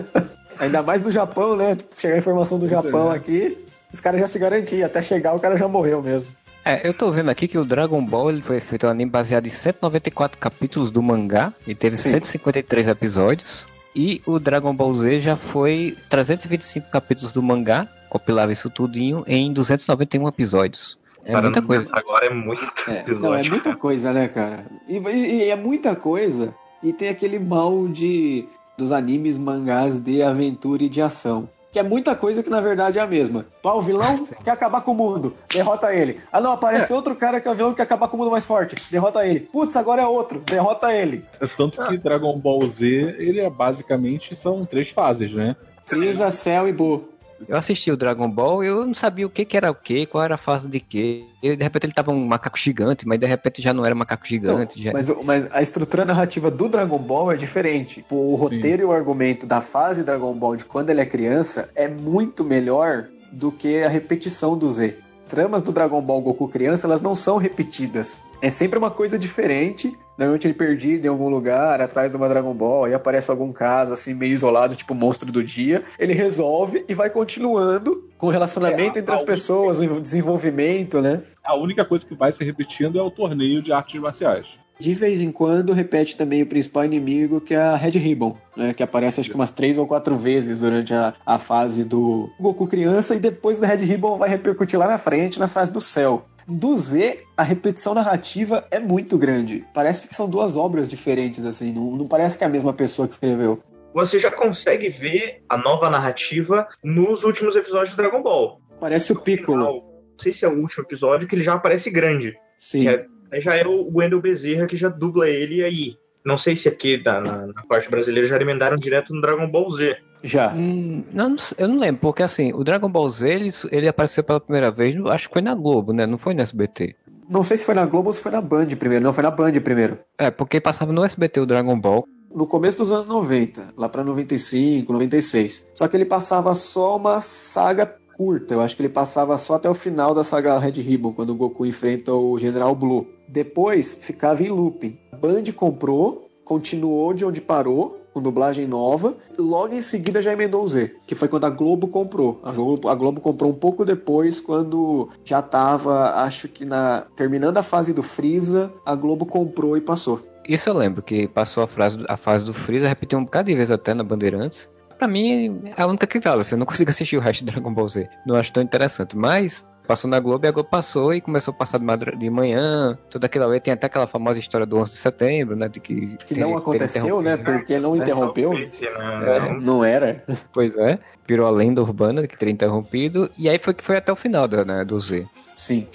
Ainda 0.58 0.82
mais 0.82 1.02
do 1.02 1.12
Japão, 1.12 1.54
né? 1.54 1.76
Chegar 1.94 2.14
a 2.14 2.18
informação 2.18 2.58
do 2.58 2.66
Pois 2.66 2.82
Japão 2.82 3.12
é. 3.12 3.16
aqui, 3.16 3.58
os 3.92 4.00
caras 4.00 4.20
já 4.20 4.26
se 4.26 4.38
garantiam. 4.38 4.86
Até 4.86 5.02
chegar, 5.02 5.34
o 5.34 5.38
cara 5.38 5.54
já 5.54 5.68
morreu 5.68 6.02
mesmo. 6.02 6.28
É, 6.64 6.86
eu 6.86 6.92
tô 6.92 7.10
vendo 7.10 7.30
aqui 7.30 7.48
que 7.48 7.56
o 7.56 7.64
Dragon 7.64 8.04
Ball 8.04 8.30
ele 8.30 8.42
foi 8.42 8.60
feito 8.60 8.86
um 8.86 8.90
anime 8.90 9.10
baseado 9.10 9.46
em 9.46 9.50
194 9.50 10.38
capítulos 10.38 10.90
do 10.90 11.02
mangá 11.02 11.52
e 11.66 11.74
teve 11.74 11.96
Sim. 11.96 12.10
153 12.10 12.88
episódios. 12.88 13.66
E 13.96 14.20
o 14.26 14.38
Dragon 14.38 14.74
Ball 14.74 14.94
Z 14.94 15.20
já 15.20 15.34
foi 15.36 15.96
325 16.10 16.90
capítulos 16.90 17.32
do 17.32 17.42
mangá, 17.42 17.88
compilava 18.10 18.52
isso 18.52 18.68
tudinho 18.68 19.24
em 19.26 19.52
291 19.52 20.28
episódios. 20.28 20.98
É 21.24 21.32
Parando 21.32 21.46
muita 21.60 21.62
coisa. 21.62 21.90
Agora 21.94 22.26
é 22.26 22.30
muito 22.34 22.62
É, 22.86 23.00
episódio. 23.00 23.22
não, 23.22 23.34
é 23.34 23.42
muita 23.48 23.74
coisa, 23.76 24.12
né, 24.12 24.28
cara? 24.28 24.66
E, 24.86 24.96
e- 24.98 25.36
e 25.46 25.50
é 25.50 25.56
muita 25.56 25.96
coisa. 25.96 26.54
E 26.82 26.92
tem 26.92 27.08
aquele 27.08 27.38
mal 27.38 27.88
de 27.88 28.46
dos 28.76 28.92
animes, 28.92 29.36
mangás 29.36 29.98
de 29.98 30.22
aventura 30.22 30.84
e 30.84 30.88
de 30.88 31.02
ação. 31.02 31.48
Que 31.70 31.78
é 31.78 31.82
muita 31.82 32.14
coisa 32.14 32.42
que 32.42 32.48
na 32.48 32.60
verdade 32.60 32.98
é 32.98 33.02
a 33.02 33.06
mesma. 33.06 33.44
Pá, 33.62 33.72
o 33.74 33.82
vilão 33.82 34.26
quer 34.42 34.50
acabar 34.50 34.80
com 34.80 34.92
o 34.92 34.94
mundo, 34.94 35.34
derrota 35.52 35.94
ele. 35.94 36.20
Ah 36.32 36.40
não, 36.40 36.52
aparece 36.52 36.92
outro 36.92 37.14
cara 37.14 37.40
que 37.40 37.48
é 37.48 37.50
o 37.50 37.54
vilão 37.54 37.70
que 37.70 37.76
quer 37.76 37.82
acabar 37.82 38.08
com 38.08 38.16
o 38.16 38.20
mundo 38.20 38.30
mais 38.30 38.46
forte, 38.46 38.74
derrota 38.90 39.26
ele. 39.26 39.40
Putz, 39.40 39.76
agora 39.76 40.02
é 40.02 40.06
outro, 40.06 40.40
derrota 40.40 40.92
ele. 40.92 41.24
É 41.40 41.46
Tanto 41.46 41.84
que 41.84 41.98
Dragon 41.98 42.38
Ball 42.38 42.68
Z, 42.70 43.16
ele 43.18 43.40
é 43.40 43.50
basicamente 43.50 44.34
são 44.34 44.64
três 44.64 44.88
fases, 44.88 45.32
né? 45.32 45.56
Freeza, 45.84 46.30
Cell 46.30 46.68
e 46.68 46.72
Boo. 46.72 47.08
Eu 47.46 47.56
assisti 47.56 47.90
o 47.90 47.96
Dragon 47.96 48.28
Ball 48.28 48.64
e 48.64 48.66
eu 48.66 48.86
não 48.86 48.94
sabia 48.94 49.26
o 49.26 49.30
que, 49.30 49.44
que 49.44 49.56
era 49.56 49.70
o 49.70 49.74
que, 49.74 50.06
qual 50.06 50.24
era 50.24 50.34
a 50.34 50.38
fase 50.38 50.68
de 50.68 50.80
quê. 50.80 51.24
E 51.42 51.54
de 51.54 51.62
repente 51.62 51.84
ele 51.84 51.92
tava 51.92 52.10
um 52.10 52.26
macaco 52.26 52.58
gigante, 52.58 53.06
mas 53.06 53.18
de 53.18 53.26
repente 53.26 53.62
já 53.62 53.72
não 53.72 53.84
era 53.84 53.94
macaco 53.94 54.26
gigante. 54.26 54.82
já... 54.82 54.92
Mas, 54.92 55.08
mas 55.24 55.46
a 55.52 55.62
estrutura 55.62 56.04
narrativa 56.04 56.50
do 56.50 56.68
Dragon 56.68 56.98
Ball 56.98 57.32
é 57.32 57.36
diferente. 57.36 57.96
Tipo, 57.96 58.16
O 58.16 58.34
roteiro 58.34 58.82
e 58.82 58.84
o 58.84 58.92
argumento 58.92 59.46
da 59.46 59.60
fase 59.60 60.02
Dragon 60.02 60.32
Ball 60.34 60.56
de 60.56 60.64
quando 60.64 60.90
ele 60.90 61.00
é 61.00 61.06
criança 61.06 61.68
é 61.74 61.88
muito 61.88 62.42
melhor 62.44 63.06
do 63.30 63.52
que 63.52 63.82
a 63.82 63.88
repetição 63.88 64.56
do 64.56 64.70
Z. 64.70 64.96
Tramas 65.28 65.62
do 65.62 65.70
Dragon 65.70 66.00
Ball 66.00 66.20
Goku 66.20 66.48
criança, 66.48 66.86
elas 66.86 67.00
não 67.00 67.14
são 67.14 67.36
repetidas. 67.36 68.22
É 68.40 68.50
sempre 68.50 68.78
uma 68.78 68.90
coisa 68.90 69.18
diferente. 69.18 69.96
Normalmente 70.16 70.46
ele 70.46 70.54
perdido 70.54 71.04
em 71.04 71.08
algum 71.08 71.28
lugar, 71.28 71.80
atrás 71.80 72.10
de 72.10 72.16
uma 72.16 72.28
Dragon 72.28 72.52
Ball, 72.54 72.86
aí 72.86 72.94
aparece 72.94 73.30
algum 73.30 73.52
caso 73.52 73.92
assim, 73.92 74.14
meio 74.14 74.32
isolado, 74.32 74.74
tipo 74.74 74.94
monstro 74.94 75.30
do 75.30 75.44
dia. 75.44 75.84
Ele 75.98 76.12
resolve 76.12 76.84
e 76.88 76.94
vai 76.94 77.10
continuando 77.10 78.08
com 78.16 78.26
o 78.26 78.30
relacionamento 78.30 78.96
É, 78.96 79.00
entre 79.00 79.14
as 79.14 79.22
pessoas, 79.22 79.78
o 79.78 80.00
desenvolvimento, 80.00 81.00
né? 81.00 81.22
A 81.44 81.54
única 81.54 81.84
coisa 81.84 82.04
que 82.04 82.14
vai 82.14 82.32
se 82.32 82.42
repetindo 82.42 82.98
é 82.98 83.02
o 83.02 83.10
torneio 83.10 83.62
de 83.62 83.72
artes 83.72 84.00
marciais. 84.00 84.46
De 84.80 84.94
vez 84.94 85.20
em 85.20 85.32
quando 85.32 85.72
repete 85.72 86.16
também 86.16 86.42
o 86.42 86.46
principal 86.46 86.84
inimigo, 86.84 87.40
que 87.40 87.54
é 87.54 87.58
a 87.58 87.76
Red 87.76 87.90
Ribbon, 87.98 88.36
né? 88.56 88.72
Que 88.72 88.82
aparece 88.82 89.20
acho 89.20 89.28
que 89.28 89.34
umas 89.34 89.50
três 89.50 89.76
ou 89.76 89.86
quatro 89.86 90.16
vezes 90.16 90.60
durante 90.60 90.94
a, 90.94 91.14
a 91.26 91.38
fase 91.38 91.82
do 91.84 92.30
Goku 92.38 92.66
criança, 92.66 93.14
e 93.14 93.18
depois 93.18 93.60
o 93.60 93.64
Red 93.64 93.78
Ribbon 93.78 94.16
vai 94.16 94.28
repercutir 94.28 94.78
lá 94.78 94.86
na 94.86 94.98
frente, 94.98 95.38
na 95.40 95.48
fase 95.48 95.72
do 95.72 95.80
céu. 95.80 96.26
Do 96.46 96.76
Z, 96.76 97.24
a 97.36 97.42
repetição 97.42 97.92
narrativa 97.92 98.66
é 98.70 98.78
muito 98.78 99.18
grande. 99.18 99.64
Parece 99.74 100.08
que 100.08 100.14
são 100.14 100.28
duas 100.28 100.56
obras 100.56 100.88
diferentes, 100.88 101.44
assim. 101.44 101.72
Não, 101.72 101.96
não 101.96 102.06
parece 102.06 102.38
que 102.38 102.44
é 102.44 102.46
a 102.46 102.50
mesma 102.50 102.72
pessoa 102.72 103.06
que 103.06 103.12
escreveu. 103.12 103.62
Você 103.92 104.18
já 104.18 104.30
consegue 104.30 104.88
ver 104.88 105.42
a 105.48 105.58
nova 105.58 105.90
narrativa 105.90 106.66
nos 106.82 107.24
últimos 107.24 107.56
episódios 107.56 107.94
do 107.94 107.96
Dragon 107.96 108.22
Ball. 108.22 108.60
Parece 108.80 109.12
o 109.12 109.20
Piccolo. 109.20 109.58
Não 109.58 109.82
sei 110.18 110.32
se 110.32 110.44
é 110.44 110.48
o 110.48 110.58
último 110.58 110.84
episódio 110.84 111.26
que 111.28 111.34
ele 111.34 111.42
já 111.42 111.54
aparece 111.54 111.90
grande. 111.90 112.34
Sim. 112.56 112.80
Que 112.82 112.88
é- 112.88 113.06
já 113.34 113.54
é 113.56 113.66
o 113.66 113.90
Wendel 113.94 114.20
Bezerra 114.20 114.66
que 114.66 114.76
já 114.76 114.88
dubla 114.88 115.28
ele 115.28 115.62
aí. 115.62 115.96
Não 116.24 116.36
sei 116.36 116.56
se 116.56 116.68
aqui 116.68 116.96
da- 117.02 117.20
na, 117.20 117.46
na 117.46 117.62
parte 117.68 117.90
brasileira 117.90 118.28
já 118.28 118.36
emendaram 118.36 118.76
direto 118.76 119.14
no 119.14 119.20
Dragon 119.20 119.48
Ball 119.48 119.70
Z. 119.70 119.96
Já. 120.22 120.52
Hum, 120.52 121.04
não, 121.12 121.36
eu 121.56 121.68
não 121.68 121.78
lembro, 121.78 122.00
porque 122.00 122.22
assim, 122.22 122.52
o 122.52 122.64
Dragon 122.64 122.90
Ball 122.90 123.08
Z 123.08 123.28
ele, 123.30 123.50
ele 123.70 123.88
apareceu 123.88 124.24
pela 124.24 124.40
primeira 124.40 124.70
vez, 124.70 124.94
acho 125.06 125.28
que 125.28 125.32
foi 125.34 125.42
na 125.42 125.54
Globo, 125.54 125.92
né? 125.92 126.06
Não 126.06 126.18
foi 126.18 126.34
no 126.34 126.40
SBT. 126.42 126.94
Não 127.28 127.42
sei 127.44 127.56
se 127.56 127.64
foi 127.64 127.74
na 127.74 127.84
Globo 127.86 128.08
ou 128.08 128.12
se 128.12 128.20
foi 128.22 128.32
na 128.32 128.40
Band 128.40 128.66
primeiro. 128.78 129.04
Não, 129.04 129.12
foi 129.12 129.22
na 129.22 129.30
Band 129.30 129.52
primeiro. 129.60 129.98
É, 130.18 130.30
porque 130.30 130.60
passava 130.60 130.92
no 130.92 131.04
SBT 131.04 131.40
o 131.40 131.46
Dragon 131.46 131.78
Ball. 131.78 132.04
No 132.34 132.46
começo 132.46 132.78
dos 132.78 132.90
anos 132.92 133.06
90, 133.06 133.68
lá 133.76 133.88
pra 133.88 134.02
95, 134.04 134.92
96. 134.92 135.66
Só 135.72 135.86
que 135.88 135.96
ele 135.96 136.04
passava 136.04 136.54
só 136.54 136.96
uma 136.96 137.20
saga 137.22 137.86
curta. 138.14 138.54
Eu 138.54 138.60
acho 138.60 138.74
que 138.76 138.82
ele 138.82 138.88
passava 138.88 139.36
só 139.38 139.54
até 139.54 139.68
o 139.70 139.74
final 139.74 140.14
da 140.14 140.24
saga 140.24 140.58
Red 140.58 140.72
Ribbon, 140.82 141.12
quando 141.12 141.30
o 141.30 141.34
Goku 141.34 141.64
enfrenta 141.64 142.12
o 142.12 142.36
General 142.38 142.74
Blue. 142.74 143.06
Depois 143.28 143.98
ficava 144.00 144.42
em 144.42 144.48
looping. 144.48 144.98
A 145.12 145.16
Band 145.16 145.44
comprou, 145.54 146.28
continuou 146.44 147.12
de 147.12 147.24
onde 147.24 147.40
parou, 147.40 148.00
com 148.12 148.22
dublagem 148.22 148.66
nova. 148.66 149.14
Logo 149.38 149.74
em 149.74 149.80
seguida 149.80 150.20
já 150.20 150.32
emendou 150.32 150.62
o 150.62 150.68
Z, 150.68 150.96
que 151.06 151.14
foi 151.14 151.28
quando 151.28 151.44
a 151.44 151.50
Globo 151.50 151.88
comprou. 151.88 152.40
A 152.42 152.50
Globo, 152.50 152.88
a 152.88 152.94
Globo 152.94 153.20
comprou 153.20 153.50
um 153.50 153.54
pouco 153.54 153.84
depois, 153.84 154.40
quando 154.40 155.08
já 155.24 155.40
tava, 155.42 156.14
acho 156.22 156.48
que 156.48 156.64
na 156.64 157.04
terminando 157.14 157.58
a 157.58 157.62
fase 157.62 157.92
do 157.92 158.02
Freeza, 158.02 158.72
a 158.84 158.94
Globo 158.94 159.24
comprou 159.24 159.76
e 159.76 159.80
passou. 159.80 160.20
Isso 160.48 160.68
eu 160.70 160.74
lembro, 160.74 161.02
que 161.02 161.28
passou 161.28 161.62
a, 161.62 161.66
frase, 161.66 162.02
a 162.08 162.16
fase 162.16 162.44
do 162.44 162.54
Freeza, 162.54 162.88
repetiu 162.88 163.18
um 163.18 163.24
bocado 163.24 163.50
de 163.50 163.54
vezes 163.54 163.70
até 163.70 163.92
na 163.92 164.02
Bandeirantes. 164.02 164.68
Pra 164.96 165.06
mim, 165.06 165.60
é 165.76 165.80
a 165.80 165.86
única 165.86 166.06
que 166.06 166.18
vale. 166.18 166.42
Você 166.42 166.56
não 166.56 166.66
consigo 166.66 166.90
assistir 166.90 167.16
o 167.16 167.20
resto 167.20 167.44
de 167.44 167.52
Dragon 167.52 167.72
Ball 167.72 167.88
Z. 167.88 168.08
Não 168.26 168.34
acho 168.34 168.52
tão 168.52 168.62
interessante. 168.62 169.16
Mas 169.16 169.64
passou 169.88 170.08
na 170.10 170.20
Globo 170.20 170.44
e 170.46 170.48
a 170.48 170.52
Globo 170.52 170.68
passou 170.68 171.12
e 171.14 171.20
começou 171.20 171.52
a 171.52 171.56
passar 171.56 171.78
de, 171.78 171.84
madru- 171.84 172.16
de 172.16 172.28
manhã. 172.30 172.96
Toda 173.10 173.26
aquela 173.26 173.48
vez 173.48 173.60
tem 173.62 173.72
até 173.72 173.86
aquela 173.86 174.06
famosa 174.06 174.38
história 174.38 174.66
do 174.66 174.76
11 174.76 174.92
de 174.92 174.96
setembro, 174.98 175.56
né? 175.56 175.68
De 175.68 175.80
que, 175.80 176.16
Que 176.18 176.34
tem- 176.34 176.44
não 176.44 176.52
ter 176.52 176.58
aconteceu, 176.58 177.20
né? 177.22 177.36
Porque 177.36 177.78
não 177.80 177.96
interrompeu. 177.96 178.52
É, 178.52 179.40
né? 179.40 179.58
não 179.60 179.84
era. 179.84 180.22
Pois 180.52 180.76
é. 180.76 180.98
Virou 181.26 181.46
a 181.46 181.50
lenda 181.50 181.82
urbana 181.82 182.26
que 182.26 182.36
teria 182.38 182.52
interrompido. 182.52 183.30
E 183.36 183.48
aí 183.48 183.58
foi 183.58 183.74
que 183.74 183.82
foi 183.82 183.96
até 183.96 184.12
o 184.12 184.16
final 184.16 184.46
da, 184.46 184.64
né, 184.64 184.84
do 184.84 185.00
Z. 185.00 185.26
Sim. 185.56 185.86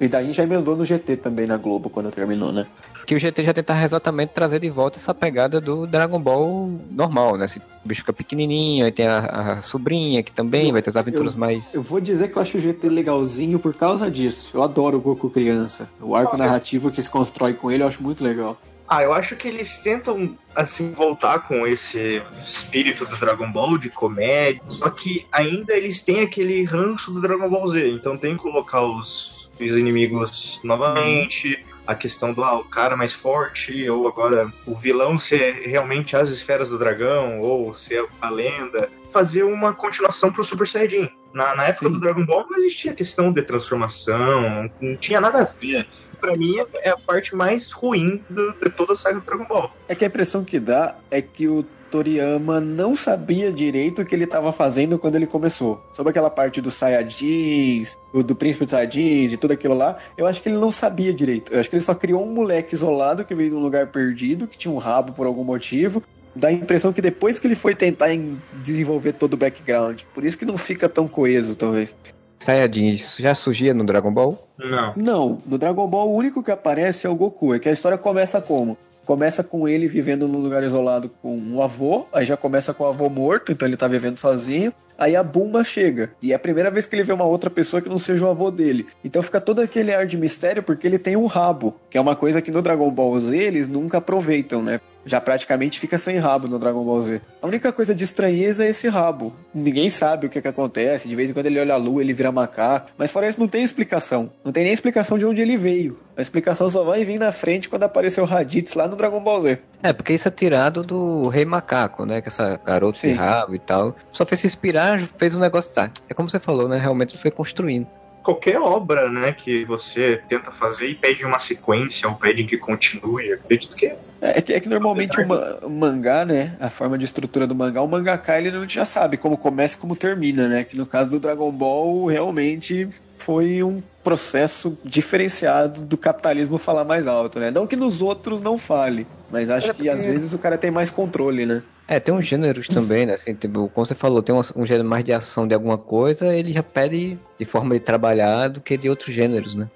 E 0.00 0.08
daí 0.08 0.32
já 0.32 0.42
emendou 0.44 0.74
no 0.76 0.84
GT 0.84 1.16
também 1.18 1.46
na 1.46 1.56
Globo 1.58 1.90
quando 1.90 2.10
terminou, 2.10 2.50
né? 2.52 2.66
Que 3.10 3.16
o 3.16 3.18
GT 3.18 3.42
já 3.42 3.52
tentava 3.52 3.82
exatamente 3.82 4.28
trazer 4.28 4.60
de 4.60 4.70
volta 4.70 4.96
essa 4.96 5.12
pegada 5.12 5.60
do 5.60 5.84
Dragon 5.84 6.20
Ball 6.20 6.70
normal, 6.92 7.36
né? 7.36 7.46
Esse 7.46 7.60
bicho 7.84 8.02
fica 8.02 8.12
pequenininho, 8.12 8.84
aí 8.84 8.92
tem 8.92 9.04
a, 9.04 9.18
a 9.58 9.62
sobrinha 9.62 10.22
que 10.22 10.30
também 10.30 10.66
Eu- 10.68 10.72
vai 10.74 10.80
ter 10.80 10.90
as 10.90 10.94
aventuras 10.96 11.34
mais. 11.34 11.74
Eu 11.74 11.82
vou 11.82 12.00
dizer 12.00 12.30
que 12.30 12.38
eu 12.38 12.42
acho 12.42 12.56
o 12.56 12.60
GT 12.60 12.88
legalzinho 12.88 13.58
por 13.58 13.74
causa 13.74 14.08
disso. 14.08 14.52
Eu 14.56 14.62
adoro 14.62 14.98
o 14.98 15.00
Goku 15.00 15.28
criança. 15.28 15.90
O 16.00 16.14
arco 16.14 16.36
narrativo 16.36 16.88
que 16.88 17.02
se 17.02 17.10
constrói 17.10 17.52
com 17.52 17.68
ele 17.68 17.82
eu 17.82 17.88
acho 17.88 18.00
muito 18.00 18.22
legal. 18.22 18.56
Ah, 18.88 19.02
eu 19.02 19.12
acho 19.12 19.34
que 19.34 19.48
eles 19.48 19.78
tentam, 19.80 20.38
assim, 20.54 20.92
voltar 20.92 21.48
com 21.48 21.66
esse 21.66 22.22
espírito 22.40 23.04
do 23.04 23.16
Dragon 23.16 23.50
Ball 23.50 23.76
de 23.76 23.90
comédia, 23.90 24.62
só 24.68 24.88
que 24.88 25.26
ainda 25.32 25.76
eles 25.76 26.00
têm 26.00 26.20
aquele 26.20 26.62
ranço 26.62 27.10
do 27.10 27.20
Dragon 27.20 27.48
Ball 27.50 27.66
Z, 27.66 27.88
então 27.90 28.16
tem 28.16 28.36
que 28.36 28.42
colocar 28.42 28.82
os, 28.82 29.50
os 29.60 29.70
inimigos 29.70 30.60
novamente, 30.62 31.58
a 31.90 31.94
questão 31.94 32.32
do 32.32 32.44
ah, 32.44 32.58
o 32.58 32.64
cara 32.64 32.96
mais 32.96 33.12
forte, 33.12 33.88
ou 33.90 34.06
agora 34.06 34.52
o 34.64 34.76
vilão 34.76 35.18
ser 35.18 35.62
realmente 35.66 36.16
as 36.16 36.28
esferas 36.30 36.68
do 36.68 36.78
dragão, 36.78 37.40
ou 37.40 37.74
ser 37.74 38.06
a 38.20 38.30
lenda. 38.30 38.88
Fazer 39.12 39.42
uma 39.42 39.72
continuação 39.72 40.30
pro 40.32 40.44
Super 40.44 40.68
Saiyajin. 40.68 41.10
Na, 41.32 41.54
na 41.56 41.64
época 41.64 41.86
Sim. 41.86 41.92
do 41.92 42.00
Dragon 42.00 42.24
Ball 42.24 42.46
não 42.48 42.58
existia 42.58 42.92
questão 42.94 43.32
de 43.32 43.42
transformação, 43.42 44.70
não 44.80 44.96
tinha 44.96 45.20
nada 45.20 45.40
a 45.40 45.44
ver. 45.44 45.86
Pra 46.20 46.36
mim 46.36 46.56
é 46.82 46.90
a 46.90 46.96
parte 46.96 47.34
mais 47.34 47.70
ruim 47.72 48.22
do- 48.28 48.52
de 48.52 48.68
toda 48.70 48.92
a 48.92 48.96
saga 48.96 49.20
do 49.20 49.24
Dragon 49.26 49.44
Ball. 49.46 49.72
É 49.88 49.94
que 49.94 50.04
a 50.04 50.08
impressão 50.08 50.44
que 50.44 50.60
dá 50.60 50.96
é 51.10 51.20
que 51.22 51.48
o 51.48 51.64
Toriyama 51.90 52.60
não 52.60 52.94
sabia 52.96 53.52
direito 53.52 54.02
o 54.02 54.04
que 54.06 54.14
ele 54.14 54.24
estava 54.24 54.52
fazendo 54.52 54.98
quando 54.98 55.16
ele 55.16 55.26
começou. 55.26 55.82
Sobre 55.92 56.10
aquela 56.10 56.30
parte 56.30 56.60
dos 56.60 56.74
Saiyajins, 56.74 57.96
do, 58.12 58.22
do 58.22 58.34
príncipe 58.34 58.64
dos 58.64 58.70
Saiyajins 58.72 59.32
e 59.32 59.36
tudo 59.36 59.52
aquilo 59.52 59.74
lá, 59.74 59.98
eu 60.16 60.26
acho 60.26 60.40
que 60.40 60.48
ele 60.48 60.58
não 60.58 60.70
sabia 60.70 61.12
direito. 61.12 61.52
Eu 61.52 61.60
acho 61.60 61.68
que 61.68 61.76
ele 61.76 61.82
só 61.82 61.94
criou 61.94 62.22
um 62.24 62.32
moleque 62.32 62.74
isolado 62.74 63.24
que 63.24 63.34
veio 63.34 63.50
de 63.50 63.56
um 63.56 63.60
lugar 63.60 63.88
perdido, 63.88 64.46
que 64.46 64.56
tinha 64.56 64.72
um 64.72 64.78
rabo 64.78 65.12
por 65.12 65.26
algum 65.26 65.44
motivo. 65.44 66.02
Dá 66.34 66.48
a 66.48 66.52
impressão 66.52 66.92
que 66.92 67.02
depois 67.02 67.38
que 67.38 67.46
ele 67.46 67.56
foi 67.56 67.74
tentar 67.74 68.14
em- 68.14 68.40
desenvolver 68.62 69.14
todo 69.14 69.34
o 69.34 69.36
background. 69.36 70.02
Por 70.14 70.24
isso 70.24 70.38
que 70.38 70.44
não 70.44 70.56
fica 70.56 70.88
tão 70.88 71.08
coeso, 71.08 71.56
talvez. 71.56 71.94
Saiyajin, 72.38 72.88
isso 72.88 73.20
já 73.20 73.34
surgia 73.34 73.74
no 73.74 73.84
Dragon 73.84 74.12
Ball? 74.12 74.48
Não. 74.58 74.92
Não, 74.96 75.38
no 75.46 75.58
Dragon 75.58 75.86
Ball 75.86 76.08
o 76.08 76.14
único 76.14 76.42
que 76.42 76.50
aparece 76.50 77.06
é 77.06 77.10
o 77.10 77.14
Goku. 77.14 77.52
É 77.54 77.58
que 77.58 77.68
a 77.68 77.72
história 77.72 77.98
começa 77.98 78.40
como? 78.40 78.78
Começa 79.10 79.42
com 79.42 79.66
ele 79.66 79.88
vivendo 79.88 80.28
num 80.28 80.38
lugar 80.38 80.62
isolado 80.62 81.10
com 81.20 81.36
um 81.36 81.60
avô, 81.60 82.06
aí 82.12 82.24
já 82.24 82.36
começa 82.36 82.72
com 82.72 82.84
o 82.84 82.86
avô 82.86 83.08
morto, 83.08 83.50
então 83.50 83.66
ele 83.66 83.76
tá 83.76 83.88
vivendo 83.88 84.18
sozinho. 84.18 84.72
Aí 84.96 85.16
a 85.16 85.22
Bumba 85.24 85.64
chega, 85.64 86.12
e 86.22 86.30
é 86.30 86.36
a 86.36 86.38
primeira 86.38 86.70
vez 86.70 86.86
que 86.86 86.94
ele 86.94 87.02
vê 87.02 87.12
uma 87.12 87.24
outra 87.24 87.50
pessoa 87.50 87.82
que 87.82 87.88
não 87.88 87.98
seja 87.98 88.24
o 88.24 88.30
avô 88.30 88.52
dele. 88.52 88.86
Então 89.04 89.20
fica 89.20 89.40
todo 89.40 89.62
aquele 89.62 89.92
ar 89.92 90.06
de 90.06 90.16
mistério 90.16 90.62
porque 90.62 90.86
ele 90.86 90.96
tem 90.96 91.16
um 91.16 91.26
rabo, 91.26 91.74
que 91.90 91.98
é 91.98 92.00
uma 92.00 92.14
coisa 92.14 92.40
que 92.40 92.52
no 92.52 92.62
Dragon 92.62 92.88
Ball 92.88 93.18
Z 93.18 93.36
eles 93.36 93.66
nunca 93.66 93.98
aproveitam, 93.98 94.62
né? 94.62 94.80
Já 95.04 95.20
praticamente 95.20 95.80
fica 95.80 95.96
sem 95.96 96.18
rabo 96.18 96.46
no 96.46 96.58
Dragon 96.58 96.84
Ball 96.84 97.00
Z. 97.00 97.20
A 97.40 97.46
única 97.46 97.72
coisa 97.72 97.94
de 97.94 98.04
estranheza 98.04 98.64
é 98.64 98.68
esse 98.68 98.88
rabo. 98.88 99.34
Ninguém 99.54 99.88
sabe 99.90 100.26
o 100.26 100.30
que, 100.30 100.40
que 100.40 100.48
acontece. 100.48 101.08
De 101.08 101.16
vez 101.16 101.30
em 101.30 101.32
quando 101.32 101.46
ele 101.46 101.58
olha 101.58 101.74
a 101.74 101.76
lua, 101.76 102.02
ele 102.02 102.12
vira 102.12 102.30
macaco. 102.30 102.90
Mas 102.96 103.10
fora 103.10 103.28
isso, 103.28 103.40
não 103.40 103.48
tem 103.48 103.62
explicação. 103.62 104.30
Não 104.44 104.52
tem 104.52 104.64
nem 104.64 104.72
explicação 104.72 105.16
de 105.18 105.24
onde 105.24 105.40
ele 105.40 105.56
veio. 105.56 105.98
A 106.16 106.22
explicação 106.22 106.68
só 106.68 106.82
vai 106.84 107.04
vir 107.04 107.18
na 107.18 107.32
frente 107.32 107.68
quando 107.68 107.84
aparecer 107.84 108.20
o 108.20 108.26
Raditz 108.26 108.74
lá 108.74 108.86
no 108.86 108.96
Dragon 108.96 109.20
Ball 109.20 109.40
Z. 109.40 109.58
É, 109.82 109.92
porque 109.92 110.12
isso 110.12 110.28
é 110.28 110.30
tirado 110.30 110.82
do 110.82 111.28
Rei 111.28 111.44
Macaco, 111.44 112.04
né? 112.04 112.20
Que 112.20 112.28
essa 112.28 112.60
garota 112.64 112.94
de 112.94 113.00
Sim. 113.00 113.14
rabo 113.14 113.54
e 113.54 113.58
tal. 113.58 113.96
Só 114.12 114.26
fez 114.26 114.40
se 114.40 114.46
inspirar, 114.46 115.00
fez 115.16 115.34
um 115.34 115.40
negócio. 115.40 115.74
Tá. 115.74 115.90
É 116.08 116.14
como 116.14 116.28
você 116.28 116.38
falou, 116.38 116.68
né? 116.68 116.78
Realmente 116.78 117.16
foi 117.16 117.30
construindo. 117.30 117.86
Qualquer 118.22 118.58
obra, 118.60 119.08
né, 119.08 119.32
que 119.32 119.64
você 119.64 120.20
tenta 120.28 120.50
fazer 120.50 120.86
e 120.88 120.94
pede 120.94 121.24
uma 121.24 121.38
sequência 121.38 122.08
ou 122.08 122.14
pede 122.14 122.44
que 122.44 122.56
continue, 122.58 123.32
acredito 123.32 123.74
que 123.74 123.86
É, 123.86 123.98
é 124.20 124.40
que, 124.42 124.52
é 124.52 124.60
que 124.60 124.68
normalmente 124.68 125.18
o, 125.20 125.26
ma- 125.26 125.58
mangá, 125.68 126.24
né? 126.24 126.54
A 126.60 126.68
forma 126.68 126.98
de 126.98 127.04
estrutura 127.06 127.46
do 127.46 127.54
mangá, 127.54 127.80
o 127.80 127.88
mangaka 127.88 128.38
ele 128.38 128.50
não 128.50 128.68
já 128.68 128.84
sabe 128.84 129.16
como 129.16 129.38
começa 129.38 129.76
e 129.76 129.78
como 129.80 129.96
termina, 129.96 130.46
né? 130.48 130.64
Que 130.64 130.76
no 130.76 130.84
caso 130.84 131.08
do 131.10 131.18
Dragon 131.18 131.50
Ball, 131.50 132.06
realmente 132.06 132.88
foi 133.18 133.62
um 133.62 133.82
processo 134.02 134.76
diferenciado 134.84 135.82
do 135.82 135.96
capitalismo 135.96 136.58
falar 136.58 136.84
mais 136.84 137.06
alto, 137.06 137.38
né? 137.38 137.50
Não 137.50 137.66
que 137.66 137.76
nos 137.76 138.00
outros 138.02 138.40
não 138.40 138.56
fale, 138.56 139.06
mas 139.30 139.50
acho 139.50 139.70
É 139.70 139.74
que 139.74 139.88
às 139.88 140.04
vezes 140.06 140.32
o 140.32 140.38
cara 140.38 140.56
tem 140.58 140.70
mais 140.70 140.90
controle, 140.90 141.44
né? 141.46 141.62
É, 141.86 141.98
tem 141.98 142.14
uns 142.14 142.24
gêneros 142.24 142.68
também, 142.68 143.04
né? 143.04 143.14
Assim, 143.14 143.34
tipo, 143.34 143.68
como 143.74 143.84
você 143.84 143.94
falou, 143.96 144.22
tem 144.22 144.34
um, 144.34 144.40
um 144.56 144.64
gênero 144.64 144.88
mais 144.88 145.04
de 145.04 145.12
ação 145.12 145.46
de 145.46 145.54
alguma 145.54 145.76
coisa, 145.76 146.34
ele 146.34 146.52
já 146.52 146.62
pede 146.62 147.18
de 147.38 147.44
forma 147.44 147.74
de 147.74 147.80
trabalhar 147.80 148.48
do 148.48 148.60
que 148.60 148.76
de 148.76 148.88
outros 148.88 149.12
gêneros, 149.14 149.54
né? 149.54 149.68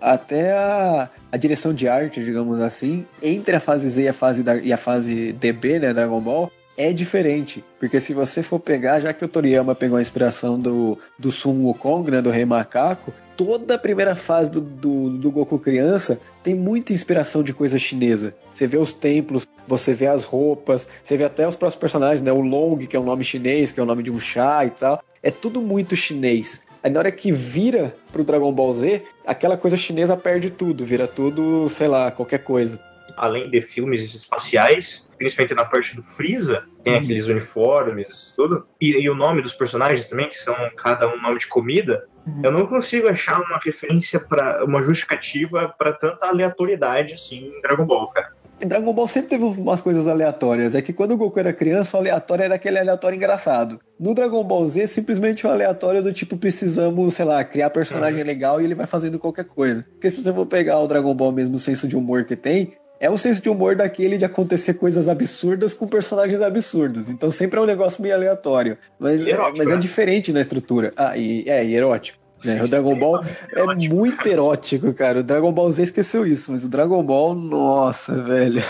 Até 0.00 0.52
a, 0.52 1.08
a 1.30 1.36
direção 1.36 1.72
de 1.72 1.86
arte, 1.88 2.22
digamos 2.24 2.60
assim, 2.60 3.06
entre 3.22 3.54
a 3.54 3.60
fase 3.60 3.88
Z 3.88 4.02
e 4.02 4.08
a 4.08 4.12
fase, 4.12 4.42
da- 4.42 4.56
e 4.56 4.72
a 4.72 4.76
fase 4.76 5.32
DB, 5.32 5.78
né, 5.78 5.92
Dragon 5.94 6.20
Ball, 6.20 6.50
é 6.76 6.92
diferente. 6.92 7.62
Porque 7.78 8.00
se 8.00 8.12
você 8.12 8.42
for 8.42 8.58
pegar, 8.58 8.98
já 8.98 9.12
que 9.12 9.24
o 9.24 9.28
Toriyama 9.28 9.76
pegou 9.76 9.96
a 9.96 10.00
inspiração 10.00 10.58
do, 10.58 10.98
do 11.16 11.30
Sun 11.30 11.62
Wukong, 11.66 12.10
né, 12.10 12.20
do 12.20 12.30
Rei 12.30 12.44
Macaco, 12.44 13.12
toda 13.36 13.74
a 13.74 13.78
primeira 13.78 14.14
fase 14.14 14.50
do, 14.50 14.60
do, 14.60 15.10
do 15.10 15.30
Goku 15.30 15.58
criança 15.58 16.20
tem 16.42 16.54
muita 16.54 16.92
inspiração 16.92 17.42
de 17.42 17.52
coisa 17.52 17.78
chinesa. 17.78 18.34
Você 18.52 18.66
vê 18.66 18.76
os 18.76 18.92
templos, 18.92 19.46
você 19.66 19.94
vê 19.94 20.06
as 20.06 20.24
roupas, 20.24 20.88
você 21.02 21.16
vê 21.16 21.24
até 21.24 21.46
os 21.46 21.56
próprios 21.56 21.78
personagens, 21.78 22.22
né, 22.22 22.32
o 22.32 22.40
Long, 22.40 22.78
que 22.78 22.96
é 22.96 23.00
um 23.00 23.04
nome 23.04 23.24
chinês, 23.24 23.72
que 23.72 23.80
é 23.80 23.82
o 23.82 23.86
nome 23.86 24.02
de 24.02 24.10
um 24.10 24.18
chá 24.18 24.64
e 24.64 24.70
tal. 24.70 25.02
É 25.22 25.30
tudo 25.30 25.62
muito 25.62 25.94
chinês. 25.96 26.62
Aí 26.82 26.90
na 26.90 26.98
hora 26.98 27.12
que 27.12 27.30
vira 27.30 27.94
pro 28.10 28.24
Dragon 28.24 28.52
Ball 28.52 28.74
Z, 28.74 29.02
aquela 29.24 29.56
coisa 29.56 29.76
chinesa 29.76 30.16
perde 30.16 30.50
tudo, 30.50 30.84
vira 30.84 31.06
tudo, 31.06 31.68
sei 31.68 31.86
lá, 31.86 32.10
qualquer 32.10 32.42
coisa. 32.42 32.78
Além 33.16 33.50
de 33.50 33.60
filmes 33.60 34.02
espaciais, 34.14 35.10
principalmente 35.18 35.54
na 35.54 35.64
parte 35.64 35.96
do 35.96 36.02
Freeza, 36.02 36.64
tem 36.82 36.94
aqueles 36.94 37.28
uniformes, 37.28 38.32
tudo, 38.36 38.66
e, 38.80 38.90
e 38.90 39.08
o 39.08 39.14
nome 39.14 39.42
dos 39.42 39.54
personagens 39.54 40.08
também, 40.08 40.28
que 40.28 40.36
são 40.36 40.54
cada 40.76 41.08
um 41.08 41.20
nome 41.20 41.38
de 41.38 41.46
comida, 41.46 42.06
eu 42.42 42.52
não 42.52 42.66
consigo 42.66 43.08
achar 43.08 43.40
uma 43.40 43.58
referência 43.58 44.20
para 44.20 44.64
uma 44.64 44.82
justificativa 44.82 45.74
para 45.76 45.92
tanta 45.92 46.26
aleatoriedade 46.26 47.14
assim 47.14 47.52
em 47.56 47.60
Dragon 47.60 47.84
Ball, 47.84 48.08
cara. 48.08 48.32
Dragon 48.66 48.92
Ball 48.92 49.08
sempre 49.08 49.30
teve 49.30 49.44
umas 49.44 49.80
coisas 49.80 50.06
aleatórias. 50.06 50.74
É 50.74 50.82
que 50.82 50.92
quando 50.92 51.12
o 51.12 51.16
Goku 51.16 51.38
era 51.38 51.52
criança, 51.52 51.96
o 51.96 52.00
aleatório 52.00 52.44
era 52.44 52.54
aquele 52.54 52.78
aleatório 52.78 53.16
engraçado. 53.16 53.80
No 53.98 54.14
Dragon 54.14 54.42
Ball 54.44 54.68
Z, 54.68 54.86
simplesmente 54.86 55.46
o 55.46 55.50
aleatório 55.50 56.02
do 56.02 56.12
tipo, 56.12 56.36
precisamos, 56.36 57.14
sei 57.14 57.24
lá, 57.24 57.42
criar 57.44 57.70
personagem 57.70 58.22
legal 58.22 58.60
e 58.60 58.64
ele 58.64 58.74
vai 58.74 58.86
fazendo 58.86 59.18
qualquer 59.18 59.44
coisa. 59.44 59.84
Porque 59.92 60.10
se 60.10 60.22
você 60.22 60.32
for 60.32 60.46
pegar 60.46 60.78
o 60.78 60.86
Dragon 60.86 61.14
Ball 61.14 61.32
mesmo, 61.32 61.56
o 61.56 61.58
senso 61.58 61.88
de 61.88 61.96
humor 61.96 62.24
que 62.24 62.36
tem, 62.36 62.74
é 63.02 63.10
um 63.10 63.18
senso 63.18 63.42
de 63.42 63.50
humor 63.50 63.74
daquele 63.74 64.16
de 64.16 64.24
acontecer 64.24 64.74
coisas 64.74 65.08
absurdas 65.08 65.74
com 65.74 65.88
personagens 65.88 66.40
absurdos. 66.40 67.08
Então 67.08 67.32
sempre 67.32 67.58
é 67.58 67.62
um 67.62 67.66
negócio 67.66 68.00
meio 68.00 68.14
aleatório. 68.14 68.78
Mas, 68.96 69.20
E 69.20 69.30
erótico, 69.30 69.58
mas 69.58 69.68
é 69.68 69.72
né? 69.72 69.76
diferente 69.78 70.32
na 70.32 70.40
estrutura. 70.40 70.92
Ah, 70.96 71.18
e, 71.18 71.42
é, 71.48 71.64
e 71.64 71.74
erótico. 71.74 72.16
né? 72.44 72.62
O 72.62 72.68
Dragon 72.68 72.96
Ball 72.96 73.24
é 73.24 73.58
erótico, 73.58 73.94
muito 73.96 74.16
cara. 74.18 74.30
erótico, 74.30 74.94
cara. 74.94 75.18
O 75.18 75.22
Dragon 75.24 75.50
Ball 75.50 75.72
Z 75.72 75.82
esqueceu 75.82 76.24
isso, 76.24 76.52
mas 76.52 76.64
o 76.64 76.68
Dragon 76.68 77.02
Ball, 77.02 77.34
nossa, 77.34 78.14
velho. 78.22 78.62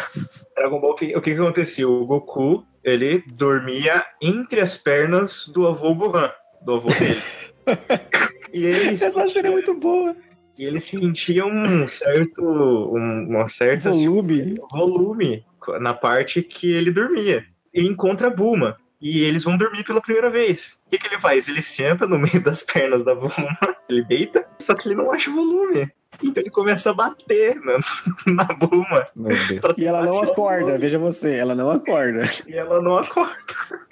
Dragon 0.57 0.81
Ball, 0.81 0.93
o 0.93 0.95
que, 0.95 1.15
o 1.15 1.21
que 1.21 1.33
acontecia? 1.33 1.87
O 1.87 2.07
Goku, 2.07 2.65
ele 2.83 3.23
dormia 3.35 4.03
entre 4.19 4.63
as 4.63 4.79
pernas 4.79 5.47
do 5.47 5.69
avô 5.69 5.95
Gohan, 5.95 6.31
do 6.63 6.77
avô 6.77 6.89
dele. 6.89 7.21
e 8.51 8.65
ele 8.65 8.95
Essa 8.95 9.29
série 9.29 9.49
é 9.49 9.51
muito 9.51 9.75
boa. 9.75 10.17
E 10.59 10.65
ele 10.65 10.81
sentia 10.81 11.45
um 11.47 11.87
certo. 11.87 12.43
Um, 12.43 13.29
uma 13.29 13.49
certa 13.49 13.91
Volume. 13.91 14.55
volume 14.71 15.45
na 15.81 15.95
parte 15.95 16.43
que 16.43 16.71
ele 16.73 16.91
dormia. 16.91 17.45
E 17.73 17.83
encontra 17.87 18.29
a 18.29 18.31
Bulma. 18.31 18.77
E 19.01 19.25
eles 19.25 19.43
vão 19.43 19.57
dormir 19.57 19.83
pela 19.83 20.01
primeira 20.01 20.31
vez. 20.31 20.81
O 20.87 20.91
que, 20.91 20.99
que 20.99 21.09
ele 21.09 21.19
faz? 21.19 21.49
Ele 21.49 21.61
senta 21.61 22.07
no 22.07 22.19
meio 22.19 22.41
das 22.41 22.63
pernas 22.63 23.03
da 23.03 23.17
Bulma, 23.17 23.59
ele 23.91 24.05
deita, 24.05 24.47
só 24.61 24.75
que 24.75 24.87
ele 24.87 24.95
não 24.95 25.11
acha 25.11 25.29
volume. 25.29 25.91
Então 26.23 26.41
ele 26.41 26.51
começa 26.51 26.91
a 26.91 26.95
bater 26.95 27.57
na, 27.57 27.81
na 28.33 28.45
Bulma. 28.45 29.09
Meu 29.17 29.37
Deus. 29.49 29.61
pra 29.61 29.75
E 29.77 29.87
ela 29.87 30.03
não 30.05 30.23
acorda, 30.23 30.79
veja 30.79 31.01
você, 31.01 31.33
ela 31.33 31.53
não 31.53 31.69
acorda. 31.69 32.23
E 32.47 32.55
ela 32.55 32.81
não 32.81 32.97
acorda. 32.97 33.35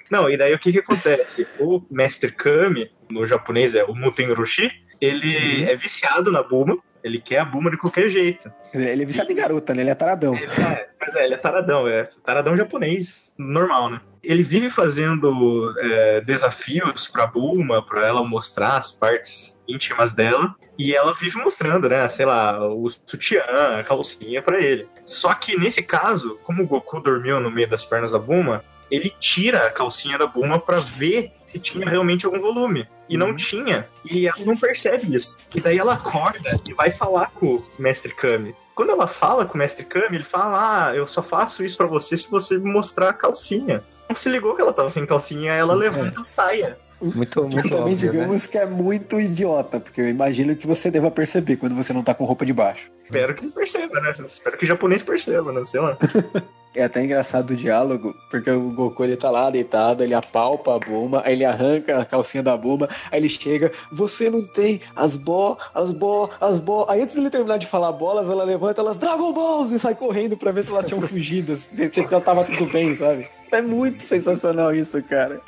Não, 0.09 0.29
e 0.29 0.37
daí 0.37 0.53
o 0.53 0.59
que 0.59 0.71
que 0.71 0.79
acontece? 0.79 1.45
O 1.59 1.81
Mestre 1.91 2.31
Kami, 2.31 2.89
no 3.09 3.25
japonês 3.25 3.75
é 3.75 3.83
o 3.83 3.93
Mutenroshi, 3.93 4.71
ele 5.01 5.63
é 5.63 5.75
viciado 5.75 6.31
na 6.31 6.43
Bulma, 6.43 6.77
ele 7.03 7.19
quer 7.19 7.39
a 7.39 7.45
Bulma 7.45 7.71
de 7.71 7.77
qualquer 7.77 8.07
jeito. 8.07 8.51
Ele 8.71 9.01
é 9.01 9.05
viciado 9.05 9.31
em 9.31 9.35
garota, 9.35 9.73
né? 9.73 9.81
Ele 9.81 9.89
é 9.89 9.95
taradão. 9.95 10.35
Ele 10.35 10.45
é, 10.45 10.87
pois 10.99 11.15
é, 11.15 11.25
ele 11.25 11.33
é 11.33 11.37
taradão, 11.37 11.87
é 11.87 12.07
taradão 12.23 12.55
japonês, 12.55 13.33
normal, 13.37 13.89
né? 13.89 14.01
Ele 14.23 14.43
vive 14.43 14.69
fazendo 14.69 15.73
é, 15.79 16.21
desafios 16.21 17.07
pra 17.07 17.25
Bulma, 17.25 17.83
pra 17.83 18.05
ela 18.05 18.23
mostrar 18.23 18.77
as 18.77 18.91
partes 18.91 19.59
íntimas 19.67 20.13
dela, 20.13 20.55
e 20.77 20.95
ela 20.95 21.13
vive 21.13 21.37
mostrando, 21.37 21.89
né, 21.89 22.07
sei 22.07 22.25
lá, 22.25 22.67
o 22.67 22.87
sutiã, 22.89 23.43
a 23.79 23.83
calcinha 23.83 24.41
pra 24.41 24.61
ele. 24.61 24.87
Só 25.03 25.33
que 25.33 25.57
nesse 25.57 25.81
caso, 25.81 26.39
como 26.43 26.63
o 26.63 26.67
Goku 26.67 26.99
dormiu 26.99 27.39
no 27.39 27.51
meio 27.51 27.69
das 27.69 27.83
pernas 27.83 28.11
da 28.11 28.19
Bulma, 28.19 28.63
ele 28.91 29.11
tira 29.19 29.65
a 29.65 29.71
calcinha 29.71 30.17
da 30.17 30.27
Bulma 30.27 30.59
pra 30.59 30.79
ver 30.81 31.31
se 31.45 31.57
tinha 31.57 31.89
realmente 31.89 32.25
algum 32.25 32.41
volume. 32.41 32.87
E 33.09 33.17
não 33.17 33.35
tinha. 33.35 33.87
E 34.09 34.27
ela 34.27 34.37
não 34.45 34.55
percebe 34.55 35.15
isso. 35.15 35.35
E 35.55 35.59
daí 35.59 35.77
ela 35.77 35.93
acorda 35.93 36.59
e 36.69 36.73
vai 36.73 36.91
falar 36.91 37.31
com 37.31 37.55
o 37.55 37.63
Mestre 37.79 38.13
Kami. 38.13 38.55
Quando 38.75 38.91
ela 38.91 39.05
fala 39.07 39.45
com 39.45 39.55
o 39.55 39.57
Mestre 39.57 39.85
Kami, 39.85 40.15
ele 40.15 40.23
fala: 40.23 40.87
Ah, 40.89 40.95
eu 40.95 41.05
só 41.07 41.21
faço 41.21 41.63
isso 41.63 41.77
pra 41.77 41.87
você 41.87 42.15
se 42.15 42.29
você 42.29 42.57
me 42.57 42.71
mostrar 42.71 43.09
a 43.09 43.13
calcinha. 43.13 43.83
Não 44.09 44.15
se 44.15 44.29
ligou 44.29 44.55
que 44.55 44.61
ela 44.61 44.73
tava 44.73 44.89
sem 44.89 45.05
calcinha, 45.05 45.53
ela 45.53 45.73
levanta 45.73 46.21
a 46.21 46.23
saia. 46.23 46.77
Muito, 47.01 47.41
Que 47.41 47.47
muito 47.49 47.69
também, 47.69 47.93
óbvio, 47.93 48.11
né? 48.11 48.11
digamos 48.11 48.45
que 48.47 48.57
é 48.57 48.65
muito 48.65 49.19
idiota, 49.19 49.79
porque 49.79 50.01
eu 50.01 50.09
imagino 50.09 50.55
que 50.55 50.67
você 50.67 50.91
deva 50.91 51.09
perceber 51.09 51.55
quando 51.57 51.75
você 51.75 51.91
não 51.91 52.03
tá 52.03 52.13
com 52.13 52.25
roupa 52.25 52.45
de 52.45 52.53
baixo. 52.53 52.91
Espero 53.03 53.33
que 53.33 53.43
ele 53.43 53.51
perceba, 53.51 53.99
né? 53.99 54.13
Espero 54.23 54.55
que 54.57 54.63
o 54.63 54.67
japonês 54.67 55.01
perceba, 55.01 55.51
né? 55.51 55.65
Sei 55.65 55.79
lá. 55.79 55.97
É 56.73 56.83
até 56.83 57.03
engraçado 57.03 57.51
o 57.51 57.55
diálogo, 57.55 58.15
porque 58.29 58.49
o 58.49 58.71
Goku 58.71 59.03
ele 59.03 59.17
tá 59.17 59.29
lá 59.29 59.49
deitado, 59.49 60.03
ele 60.03 60.13
apalpa 60.13 60.75
a 60.75 60.79
Bulma, 60.79 61.21
aí 61.25 61.33
ele 61.33 61.43
arranca 61.43 61.99
a 61.99 62.05
calcinha 62.05 62.41
da 62.41 62.55
Bulma, 62.55 62.87
aí 63.11 63.19
ele 63.19 63.27
chega, 63.27 63.71
você 63.91 64.29
não 64.29 64.41
tem 64.41 64.79
as 64.95 65.17
bo, 65.17 65.57
as 65.75 65.91
bo, 65.91 66.29
as 66.39 66.59
bo. 66.59 66.85
Aí 66.87 67.01
antes 67.01 67.15
dele 67.15 67.29
terminar 67.29 67.57
de 67.57 67.67
falar 67.67 67.91
bolas, 67.91 68.29
ela 68.29 68.45
levanta 68.45 68.79
elas 68.79 68.97
Dragon 68.97 69.33
Balls 69.33 69.71
e 69.71 69.79
sai 69.79 69.95
correndo 69.95 70.37
pra 70.37 70.51
ver 70.51 70.63
se 70.63 70.71
elas 70.71 70.85
tinham 70.85 71.01
fugido, 71.01 71.57
se, 71.57 71.91
se 71.91 71.99
ela 71.99 72.21
tava 72.21 72.45
tudo 72.45 72.65
bem, 72.71 72.93
sabe? 72.93 73.27
É 73.51 73.61
muito 73.61 74.01
sensacional 74.01 74.73
isso, 74.73 75.03
cara. 75.03 75.41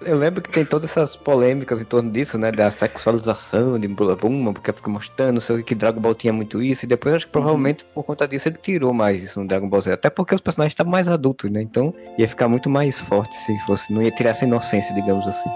Eu 0.00 0.16
lembro 0.16 0.40
que 0.40 0.48
tem 0.48 0.64
todas 0.64 0.90
essas 0.90 1.16
polêmicas 1.16 1.82
em 1.82 1.84
torno 1.84 2.08
disso, 2.08 2.38
né? 2.38 2.52
Da 2.52 2.70
sexualização 2.70 3.78
de 3.80 3.88
Bula 3.88 4.14
Buma, 4.14 4.52
porque 4.52 4.72
fica 4.72 4.88
mostrando, 4.88 5.34
não 5.34 5.40
sei 5.40 5.56
o 5.56 5.64
que 5.64 5.74
Dragon 5.74 6.00
Ball 6.00 6.14
tinha 6.14 6.32
muito 6.32 6.62
isso, 6.62 6.84
e 6.84 6.88
depois 6.88 7.16
acho 7.16 7.26
que 7.26 7.32
provavelmente 7.32 7.84
por 7.92 8.04
conta 8.04 8.28
disso 8.28 8.48
ele 8.48 8.58
tirou 8.62 8.92
mais 8.92 9.24
isso 9.24 9.40
no 9.40 9.48
Dragon 9.48 9.68
Ball 9.68 9.80
Z. 9.80 9.92
Até 9.92 10.08
porque 10.08 10.36
os 10.36 10.40
personagens 10.40 10.67
estavam 10.72 10.90
mais 10.90 11.08
adultos, 11.08 11.50
né? 11.50 11.62
Então 11.62 11.94
ia 12.16 12.28
ficar 12.28 12.48
muito 12.48 12.68
mais 12.68 12.98
forte 12.98 13.34
se 13.36 13.58
fosse. 13.60 13.92
Não 13.92 14.02
ia 14.02 14.10
tirar 14.10 14.30
essa 14.30 14.44
inocência, 14.44 14.94
digamos 14.94 15.26
assim. 15.26 15.50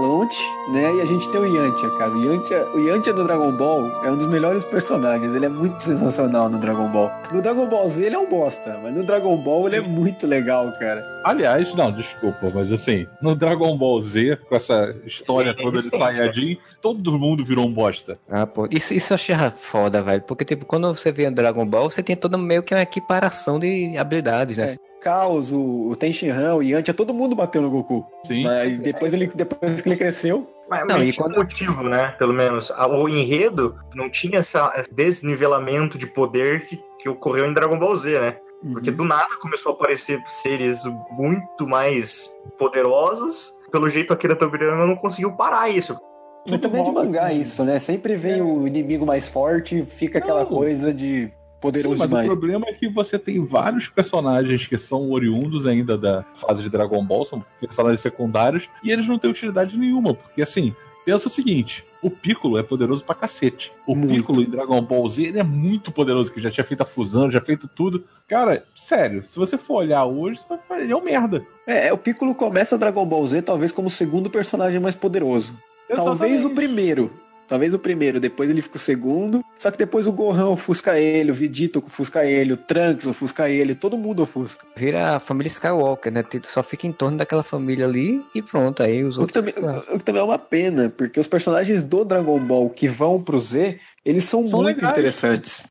Launch, 0.00 0.36
né? 0.72 0.96
E 0.96 1.00
a 1.00 1.04
gente 1.04 1.28
tem 1.30 1.40
o 1.40 1.46
Yantia, 1.46 1.90
cara. 1.90 2.10
O 2.10 2.24
Yantia, 2.24 2.66
o 2.74 2.78
Yantia 2.78 3.12
do 3.12 3.24
Dragon 3.24 3.52
Ball 3.52 3.90
é 4.04 4.10
um 4.10 4.16
dos 4.16 4.26
melhores 4.26 4.64
personagens. 4.64 5.34
Ele 5.34 5.46
é 5.46 5.48
muito 5.48 5.82
sensacional 5.82 6.48
no 6.48 6.58
Dragon 6.58 6.88
Ball. 6.88 7.10
No 7.32 7.42
Dragon 7.42 7.66
Ball 7.66 7.88
Z 7.88 8.04
ele 8.06 8.14
é 8.14 8.18
um 8.18 8.28
bosta, 8.28 8.78
mas 8.82 8.94
no 8.94 9.04
Dragon 9.04 9.36
Ball 9.36 9.66
ele 9.66 9.76
é 9.76 9.80
muito 9.80 10.26
legal, 10.26 10.72
cara. 10.78 11.04
Aliás, 11.24 11.74
não, 11.74 11.92
desculpa, 11.92 12.50
mas 12.54 12.72
assim, 12.72 13.06
no 13.20 13.34
Dragon 13.34 13.76
Ball 13.76 14.00
Z, 14.02 14.36
com 14.48 14.56
essa 14.56 14.94
história 15.04 15.52
toda 15.56 15.82
de 15.82 15.90
Saiyajin, 15.90 16.58
todo 16.80 17.18
mundo 17.18 17.44
virou 17.44 17.66
um 17.66 17.72
bosta. 17.72 18.18
Ah, 18.28 18.46
pô. 18.46 18.66
Isso, 18.70 18.94
isso 18.94 19.12
eu 19.12 19.16
achei 19.16 19.36
foda, 19.58 20.02
velho. 20.02 20.22
Porque, 20.22 20.44
tipo, 20.44 20.64
quando 20.64 20.94
você 20.94 21.12
vê 21.12 21.30
Dragon 21.30 21.66
Ball, 21.66 21.90
você 21.90 22.02
tem 22.02 22.16
toda 22.16 22.36
meio 22.38 22.62
que 22.62 22.74
uma 22.74 22.82
equiparação 22.82 23.58
de 23.58 23.96
habilidades, 23.96 24.56
né? 24.56 24.64
É. 24.64 24.89
Caos, 25.00 25.50
o, 25.50 25.88
o 25.88 25.96
Tenshinhan, 25.96 26.54
o 26.56 26.62
Yantia, 26.62 26.92
todo 26.94 27.14
mundo 27.14 27.34
bateu 27.34 27.60
no 27.62 27.70
Goku. 27.70 28.04
Sim. 28.26 28.44
Mas 28.44 28.78
depois, 28.78 29.14
ele, 29.14 29.26
depois 29.34 29.80
que 29.82 29.88
ele 29.88 29.96
cresceu, 29.96 30.46
Mas, 30.68 30.86
Não, 30.86 30.98
mas 30.98 31.08
e 31.08 31.12
tinha 31.12 31.26
quando- 31.26 31.36
motivo, 31.38 31.82
né? 31.82 32.14
Pelo 32.18 32.32
menos. 32.32 32.70
A- 32.70 32.86
O 32.86 33.08
enredo 33.08 33.74
não 33.94 34.08
tinha 34.08 34.38
essa- 34.38 34.72
esse 34.76 34.94
desnivelamento 34.94 35.98
de 35.98 36.06
poder 36.06 36.64
que, 36.66 36.80
que 37.00 37.08
ocorreu 37.08 37.46
em 37.46 37.52
Dragon 37.52 37.76
Ball 37.78 37.96
Z, 37.96 38.20
né? 38.20 38.36
Porque 38.72 38.90
do 38.90 39.02
nada 39.04 39.36
começou 39.40 39.72
a 39.72 39.74
aparecer 39.74 40.22
seres 40.26 40.82
muito 41.10 41.66
mais 41.66 42.30
poderosos. 42.58 43.52
Pelo 43.72 43.88
jeito, 43.88 44.12
Akira 44.12 44.36
Toriyama 44.36 44.86
não 44.86 44.94
conseguiu 44.96 45.32
parar 45.32 45.68
isso. 45.70 45.98
Mas 46.46 46.60
também 46.60 46.80
é 46.80 46.84
de 46.84 46.90
mangá 46.92 47.32
isso, 47.32 47.64
né? 47.64 47.78
Sempre 47.78 48.14
vem 48.16 48.40
o 48.40 48.66
inimigo 48.66 49.04
mais 49.04 49.28
forte, 49.28 49.82
fica 49.82 50.18
aquela 50.18 50.40
Não. 50.40 50.46
coisa 50.46 50.92
de 50.92 51.30
poderoso 51.60 51.94
Sim, 51.94 52.00
mas 52.00 52.08
demais. 52.08 52.26
o 52.26 52.30
problema 52.30 52.66
é 52.68 52.72
que 52.72 52.88
você 52.88 53.18
tem 53.18 53.44
vários 53.44 53.88
personagens 53.88 54.66
que 54.66 54.78
são 54.78 55.10
oriundos 55.10 55.66
ainda 55.66 55.96
da 55.98 56.22
fase 56.34 56.62
de 56.62 56.68
Dragon 56.68 57.04
Ball, 57.04 57.24
são 57.24 57.44
personagens 57.60 58.00
secundários, 58.00 58.68
e 58.82 58.90
eles 58.90 59.06
não 59.06 59.18
têm 59.18 59.30
utilidade 59.30 59.76
nenhuma, 59.76 60.14
porque 60.14 60.42
assim, 60.42 60.74
pensa 61.04 61.28
o 61.28 61.30
seguinte. 61.30 61.84
O 62.02 62.08
Piccolo 62.08 62.56
é 62.56 62.62
poderoso 62.62 63.04
pra 63.04 63.14
cacete. 63.14 63.70
O 63.86 63.94
Muito. 63.94 64.14
Piccolo 64.14 64.40
em 64.40 64.48
Dragon 64.48 64.80
Ball 64.80 65.08
Z 65.10 65.22
ele 65.22 65.38
é 65.38 65.42
muito 65.42 65.92
poderoso, 65.92 66.32
que 66.32 66.40
já 66.40 66.50
tinha 66.50 66.64
feito 66.64 66.80
a 66.80 66.86
fusão, 66.86 67.30
já 67.30 67.42
feito 67.42 67.68
tudo. 67.68 68.04
Cara, 68.26 68.64
sério, 68.74 69.22
se 69.26 69.36
você 69.36 69.58
for 69.58 69.74
olhar 69.74 70.06
hoje, 70.06 70.38
você 70.38 70.46
vai 70.48 70.58
falar, 70.66 70.80
ele 70.80 70.92
é 70.92 70.96
um 70.96 71.04
merda. 71.04 71.44
É, 71.66 71.92
o 71.92 71.98
Piccolo 71.98 72.34
começa 72.34 72.78
Dragon 72.78 73.04
Ball 73.04 73.26
Z 73.26 73.42
talvez 73.42 73.70
como 73.70 73.88
o 73.88 73.90
segundo 73.90 74.30
personagem 74.30 74.80
mais 74.80 74.94
poderoso. 74.94 75.54
Talvez 75.94 76.44
o 76.44 76.48
Exatamente. 76.48 76.54
primeiro. 76.54 77.10
Talvez 77.50 77.74
o 77.74 77.78
primeiro, 77.78 78.20
depois 78.20 78.48
ele 78.48 78.62
fica 78.62 78.76
o 78.76 78.80
segundo. 78.80 79.44
Só 79.58 79.70
que 79.70 79.76
depois 79.76 80.06
o 80.06 80.12
Gohan 80.12 80.46
ofusca 80.48 80.98
ele, 80.98 81.30
o 81.32 81.34
Vegeta 81.34 81.80
ofusca 81.80 82.24
ele, 82.24 82.52
o 82.52 82.56
Trunks 82.56 83.06
ofusca 83.08 83.50
ele, 83.50 83.74
todo 83.74 83.98
mundo 83.98 84.22
ofusca. 84.22 84.64
Vira 84.76 85.16
a 85.16 85.20
família 85.20 85.48
Skywalker, 85.48 86.12
né? 86.12 86.22
Tu 86.22 86.40
Só 86.46 86.62
fica 86.62 86.86
em 86.86 86.92
torno 86.92 87.18
daquela 87.18 87.42
família 87.42 87.84
ali 87.86 88.24
e 88.34 88.40
pronto. 88.40 88.82
Aí 88.82 89.02
os 89.04 89.18
O 89.18 89.26
que, 89.26 89.36
outros. 89.38 89.54
também, 89.54 89.70
o 89.94 89.98
que 89.98 90.04
também 90.04 90.22
é 90.22 90.24
uma 90.24 90.38
pena, 90.38 90.88
porque 90.96 91.18
os 91.20 91.26
personagens 91.26 91.82
do 91.84 92.04
Dragon 92.04 92.38
Ball 92.38 92.70
que 92.70 92.86
vão 92.88 93.20
pro 93.20 93.38
Z, 93.40 93.78
eles 94.04 94.24
são, 94.24 94.46
São 94.46 94.62
muito 94.62 94.76
legais. 94.76 94.92
interessantes. 94.92 95.66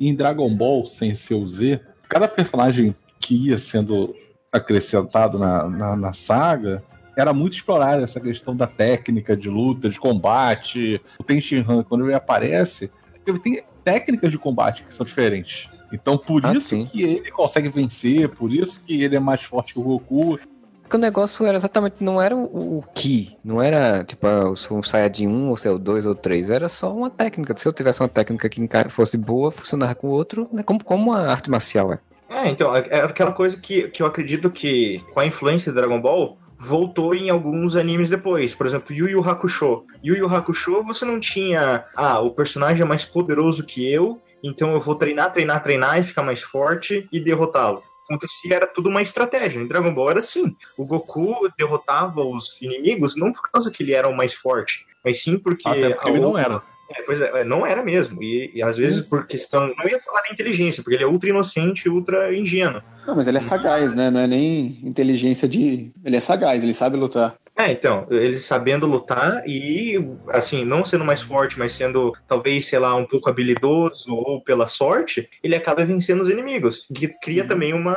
em 0.00 0.14
Dragon 0.16 0.52
Ball, 0.54 0.86
sem 0.86 1.14
ser 1.14 1.34
o 1.34 1.46
Z, 1.46 1.78
cada 2.08 2.26
personagem 2.26 2.96
que 3.20 3.48
ia 3.48 3.58
sendo 3.58 4.14
acrescentado 4.50 5.38
na, 5.38 5.68
na, 5.68 5.94
na 5.96 6.12
saga 6.12 6.82
era 7.20 7.32
muito 7.32 7.54
explorada 7.54 8.02
essa 8.02 8.20
questão 8.20 8.54
da 8.56 8.66
técnica 8.66 9.36
de 9.36 9.48
luta, 9.48 9.88
de 9.88 9.98
combate. 9.98 11.00
O 11.18 11.24
Tenshinhan, 11.24 11.82
quando 11.82 12.04
ele 12.04 12.14
aparece, 12.14 12.90
ele 13.26 13.38
tem 13.38 13.62
técnicas 13.84 14.30
de 14.30 14.38
combate 14.38 14.82
que 14.84 14.94
são 14.94 15.04
diferentes. 15.04 15.68
Então, 15.92 16.18
por 16.18 16.44
Ah, 16.44 16.52
isso 16.52 16.68
sim. 16.68 16.84
que 16.86 17.02
ele 17.02 17.30
consegue 17.30 17.68
vencer, 17.68 18.28
por 18.28 18.52
isso 18.52 18.80
que 18.86 19.02
ele 19.02 19.16
é 19.16 19.20
mais 19.20 19.42
forte 19.42 19.72
que 19.72 19.80
o 19.80 19.82
Goku. 19.82 20.38
Porque 20.82 20.96
o 20.96 20.98
negócio 20.98 21.44
era 21.44 21.56
exatamente, 21.56 21.96
não 22.00 22.20
era 22.20 22.34
o, 22.34 22.78
o 22.78 22.84
Ki, 22.94 23.36
não 23.44 23.60
era 23.60 24.02
tipo 24.04 24.26
ah, 24.26 24.44
eu 24.46 24.56
sou 24.56 24.78
um 24.78 24.82
Saiyajin 24.82 25.26
1, 25.26 25.48
ou 25.50 25.56
se 25.56 25.68
é 25.68 25.70
o 25.70 25.78
2 25.78 26.06
ou 26.06 26.14
3, 26.14 26.48
era 26.50 26.68
só 26.68 26.94
uma 26.94 27.10
técnica. 27.10 27.54
Se 27.56 27.66
eu 27.68 27.72
tivesse 27.72 28.00
uma 28.00 28.08
técnica 28.08 28.48
que 28.48 28.68
fosse 28.88 29.16
boa, 29.18 29.50
funcionava 29.50 29.94
com 29.94 30.08
o 30.08 30.10
outro, 30.10 30.48
né? 30.52 30.62
como, 30.62 30.82
como 30.82 31.10
uma 31.10 31.28
arte 31.28 31.50
marcial 31.50 31.92
é. 31.92 31.98
É, 32.30 32.48
então, 32.48 32.74
é 32.76 32.86
é 32.90 33.00
aquela 33.00 33.32
coisa 33.32 33.56
que, 33.56 33.88
que 33.88 34.02
eu 34.02 34.06
acredito 34.06 34.50
que, 34.50 35.02
com 35.14 35.20
a 35.20 35.26
influência 35.26 35.72
de 35.72 35.78
Dragon 35.78 36.00
Ball, 36.00 36.38
voltou 36.58 37.14
em 37.14 37.30
alguns 37.30 37.76
animes 37.76 38.10
depois. 38.10 38.52
Por 38.54 38.66
exemplo, 38.66 38.94
Yu 38.94 39.08
Yu 39.08 39.22
Hakusho. 39.28 39.84
Yu 40.02 40.16
Yu 40.16 40.26
Hakusho, 40.26 40.82
você 40.82 41.04
não 41.04 41.20
tinha, 41.20 41.84
ah, 41.94 42.20
o 42.20 42.30
personagem 42.32 42.82
é 42.82 42.84
mais 42.84 43.04
poderoso 43.04 43.64
que 43.64 43.90
eu, 43.90 44.20
então 44.42 44.72
eu 44.72 44.80
vou 44.80 44.94
treinar, 44.94 45.32
treinar, 45.32 45.62
treinar 45.62 45.98
e 45.98 46.02
ficar 46.02 46.22
mais 46.22 46.42
forte 46.42 47.08
e 47.12 47.20
derrotá-lo. 47.20 47.82
Acontecia, 48.10 48.54
era 48.56 48.66
tudo 48.66 48.88
uma 48.88 49.02
estratégia. 49.02 49.60
Em 49.60 49.66
Dragon 49.68 49.92
Ball 49.94 50.10
era 50.10 50.18
assim. 50.20 50.56
O 50.78 50.84
Goku 50.86 51.46
derrotava 51.58 52.22
os 52.22 52.60
inimigos 52.60 53.14
não 53.16 53.32
por 53.32 53.42
causa 53.50 53.70
que 53.70 53.82
ele 53.82 53.92
era 53.92 54.08
o 54.08 54.16
mais 54.16 54.32
forte, 54.32 54.86
mas 55.04 55.22
sim 55.22 55.38
porque... 55.38 55.68
Até 55.68 55.90
porque 55.90 56.08
ele 56.08 56.20
não 56.20 56.28
outra- 56.28 56.42
era. 56.42 56.62
É, 56.90 57.02
pois 57.02 57.20
é, 57.20 57.40
é, 57.40 57.44
não 57.44 57.66
era 57.66 57.82
mesmo. 57.82 58.22
E, 58.22 58.50
e 58.54 58.62
às 58.62 58.76
vezes 58.76 59.02
por 59.02 59.26
questão. 59.26 59.68
Não 59.76 59.88
ia 59.88 60.00
falar 60.00 60.22
da 60.22 60.32
inteligência, 60.32 60.82
porque 60.82 60.96
ele 60.96 61.04
é 61.04 61.06
ultra 61.06 61.28
inocente 61.28 61.86
e 61.86 61.88
ultra 61.88 62.34
ingênuo. 62.34 62.82
Não, 63.06 63.16
mas 63.16 63.28
ele 63.28 63.38
é 63.38 63.40
sagaz, 63.40 63.94
né? 63.94 64.10
Não 64.10 64.20
é 64.20 64.26
nem 64.26 64.78
inteligência 64.82 65.48
de. 65.48 65.90
Ele 66.04 66.16
é 66.16 66.20
sagaz, 66.20 66.62
ele 66.62 66.74
sabe 66.74 66.96
lutar. 66.96 67.36
É, 67.58 67.72
então, 67.72 68.06
ele 68.08 68.38
sabendo 68.38 68.86
lutar 68.86 69.42
e, 69.44 69.98
assim, 70.28 70.64
não 70.64 70.84
sendo 70.84 71.04
mais 71.04 71.20
forte, 71.20 71.58
mas 71.58 71.72
sendo 71.72 72.12
talvez, 72.28 72.66
sei 72.66 72.78
lá, 72.78 72.94
um 72.94 73.04
pouco 73.04 73.28
habilidoso 73.28 74.14
ou 74.14 74.40
pela 74.40 74.68
sorte, 74.68 75.28
ele 75.42 75.56
acaba 75.56 75.84
vencendo 75.84 76.20
os 76.20 76.30
inimigos. 76.30 76.86
Que 76.94 77.08
cria 77.08 77.44
também 77.44 77.74
uma, 77.74 77.96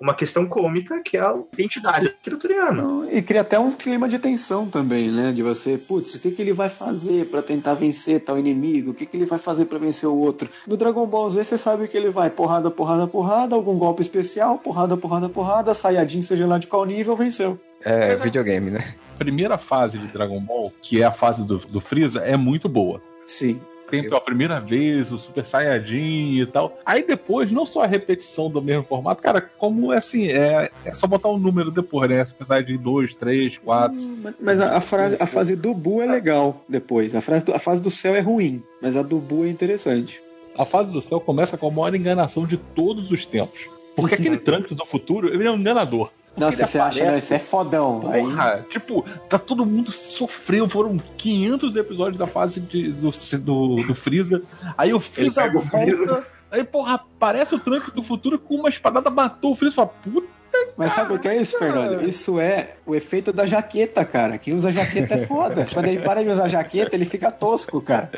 uma 0.00 0.14
questão 0.14 0.46
cômica 0.46 1.02
que 1.02 1.16
é 1.16 1.20
a 1.20 1.34
identidade 1.52 2.14
do. 2.24 2.38
Não, 2.72 3.10
E 3.12 3.20
cria 3.20 3.40
até 3.40 3.58
um 3.58 3.72
clima 3.72 4.08
de 4.08 4.18
tensão 4.20 4.68
também, 4.68 5.10
né? 5.10 5.32
De 5.32 5.42
você, 5.42 5.76
putz, 5.76 6.14
o 6.14 6.20
que, 6.20 6.30
que 6.30 6.40
ele 6.40 6.52
vai 6.52 6.68
fazer 6.68 7.26
pra 7.26 7.42
tentar 7.42 7.74
vencer 7.74 8.20
tal 8.30 8.38
inimigo? 8.38 8.92
O 8.92 8.94
que, 8.94 9.04
que 9.04 9.16
ele 9.16 9.26
vai 9.26 9.38
fazer 9.38 9.64
pra 9.64 9.78
vencer 9.78 10.08
o 10.08 10.16
outro? 10.16 10.48
No 10.66 10.76
Dragon 10.76 11.06
Ball 11.06 11.28
Z, 11.30 11.44
você 11.44 11.58
sabe 11.58 11.88
que 11.88 11.96
ele 11.96 12.10
vai 12.10 12.30
porrada, 12.30 12.70
porrada, 12.70 13.06
porrada, 13.06 13.54
algum 13.54 13.76
golpe 13.76 14.00
especial, 14.00 14.58
porrada, 14.58 14.96
porrada, 14.96 15.28
porrada, 15.28 15.74
Saiyajin, 15.74 16.22
seja 16.22 16.46
lá 16.46 16.58
de 16.58 16.66
qual 16.66 16.84
nível, 16.84 17.16
venceu. 17.16 17.58
É, 17.84 18.14
videogame, 18.16 18.70
né? 18.70 18.94
primeira 19.18 19.58
fase 19.58 19.98
de 19.98 20.06
Dragon 20.06 20.40
Ball, 20.40 20.72
que 20.80 21.02
é 21.02 21.04
a 21.04 21.12
fase 21.12 21.44
do, 21.44 21.58
do 21.58 21.80
Freeza, 21.80 22.20
é 22.20 22.36
muito 22.36 22.68
boa. 22.68 23.02
Sim. 23.26 23.60
Tem 23.90 24.02
pela 24.02 24.20
primeira 24.20 24.60
vez 24.60 25.12
o 25.12 25.18
Super 25.18 25.44
Saiyajin 25.46 26.40
e 26.40 26.46
tal. 26.46 26.78
Aí 26.84 27.02
depois, 27.02 27.50
não 27.50 27.66
só 27.66 27.82
a 27.82 27.86
repetição 27.86 28.50
do 28.50 28.60
mesmo 28.62 28.84
formato, 28.84 29.22
cara, 29.22 29.40
como 29.40 29.92
é 29.92 29.98
assim, 29.98 30.28
é, 30.28 30.70
é 30.84 30.94
só 30.94 31.06
botar 31.06 31.28
um 31.28 31.38
número 31.38 31.70
depois, 31.70 32.08
né? 32.10 32.24
Super 32.24 32.46
Saiyajin 32.46 32.76
2, 32.78 33.14
3, 33.14 33.58
4. 33.58 33.96
Mas 34.40 34.60
a, 34.60 34.76
a, 34.76 34.80
frase, 34.80 35.16
a 35.20 35.26
fase 35.26 35.56
do 35.56 35.74
Buu 35.74 36.02
é 36.02 36.06
legal 36.06 36.64
depois. 36.68 37.14
A, 37.14 37.20
frase 37.20 37.44
do- 37.44 37.54
a 37.54 37.58
fase 37.58 37.80
do 37.82 37.90
céu 37.90 38.14
é 38.14 38.20
ruim, 38.20 38.62
mas 38.80 38.96
a 38.96 39.02
do 39.02 39.18
Buu 39.18 39.44
é 39.44 39.48
interessante. 39.48 40.22
A 40.56 40.64
fase 40.64 40.92
do 40.92 41.00
céu 41.00 41.20
começa 41.20 41.56
com 41.56 41.68
a 41.68 41.70
maior 41.70 41.94
enganação 41.94 42.46
de 42.46 42.56
todos 42.56 43.10
os 43.10 43.24
tempos. 43.24 43.68
Porque 43.96 44.14
aquele 44.14 44.36
Trunks 44.38 44.76
do 44.76 44.86
futuro, 44.86 45.28
ele 45.32 45.44
é 45.46 45.50
um 45.50 45.56
enganador. 45.56 46.10
Ele 46.48 46.56
você 46.56 46.62
acha, 46.62 46.78
aparece- 46.80 47.04
não, 47.04 47.18
isso 47.18 47.34
é 47.34 47.38
fodão. 47.38 48.10
Aí, 48.10 48.22
Porra, 48.22 48.66
tipo, 48.70 49.02
tá 49.28 49.38
todo 49.38 49.64
mundo 49.66 49.90
sofrendo. 49.92 50.68
Foram 50.68 50.98
500 51.16 51.76
episódios 51.76 52.18
da 52.18 52.26
fase 52.26 52.60
de- 52.60 52.92
do, 52.92 53.10
do, 53.38 53.82
do 53.86 53.94
Freeza. 53.94 54.42
Aí 54.76 54.92
o 54.94 55.00
Freeza 55.00 55.42
pega 55.42 55.58
o 55.58 55.60
Freeza. 55.62 56.06
volta. 56.06 56.26
Aí, 56.50 56.64
porra, 56.64 56.94
aparece 56.94 57.54
o 57.54 57.58
Trunks 57.60 57.92
do 57.92 58.02
futuro 58.02 58.38
com 58.38 58.56
uma 58.56 58.68
espadada, 58.68 59.08
matou 59.10 59.52
o 59.52 59.54
Freeza. 59.54 59.76
Fala, 59.76 59.88
puta. 59.88 60.39
Mas 60.76 60.92
sabe 60.94 61.14
o 61.14 61.18
que 61.18 61.28
é 61.28 61.36
isso, 61.36 61.58
Fernando? 61.58 62.06
Isso 62.08 62.40
é 62.40 62.70
o 62.86 62.94
efeito 62.94 63.32
da 63.32 63.44
jaqueta, 63.46 64.04
cara. 64.04 64.38
Quem 64.38 64.54
usa 64.54 64.72
jaqueta 64.72 65.14
é 65.14 65.26
foda. 65.26 65.66
Quando 65.72 65.86
ele 65.86 66.00
para 66.00 66.22
de 66.22 66.28
usar 66.30 66.48
jaqueta, 66.48 66.94
ele 66.96 67.04
fica 67.04 67.30
tosco, 67.30 67.80
cara. 67.80 68.10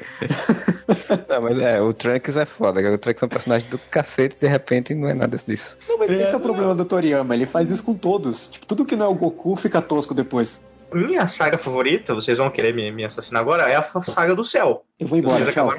Não, 1.29 1.43
mas 1.43 1.59
é, 1.59 1.81
o 1.81 1.93
Trunks 1.93 2.37
é 2.37 2.45
foda. 2.45 2.81
O 2.93 2.99
Trunks 2.99 3.23
é 3.23 3.27
um 3.27 3.29
personagem 3.29 3.69
do 3.69 3.79
cacete, 3.79 4.37
de 4.41 4.47
repente 4.47 4.95
não 4.95 5.09
é 5.09 5.15
nada 5.15 5.37
disso. 5.37 5.77
Não, 5.89 5.99
mas 5.99 6.11
esse 6.11 6.33
é 6.33 6.37
o 6.37 6.41
problema 6.41 6.75
do 6.75 6.85
Toriyama. 6.85 7.35
Ele 7.35 7.47
faz 7.47 7.71
isso 7.71 7.83
com 7.85 7.95
todos. 7.95 8.49
Tipo, 8.49 8.67
tudo 8.67 8.85
que 8.85 8.97
não 8.97 9.07
é 9.07 9.09
o 9.09 9.15
Goku 9.15 9.57
fica 9.57 9.81
tosco 9.83 10.15
depois. 10.15 10.61
Minha 10.93 11.27
saga 11.27 11.57
favorita, 11.57 12.15
vocês 12.15 12.37
vão 12.37 12.51
querer 12.51 12.75
me, 12.75 12.93
me 12.93 13.05
assassinar 13.05 13.41
agora, 13.41 13.63
é 13.63 13.77
a 13.77 13.83
saga 14.03 14.35
do 14.35 14.45
céu. 14.45 14.85
Eu 15.01 15.07
vou 15.07 15.19
embora, 15.19 15.43
Vocês 15.45 15.55
tchau. 15.55 15.73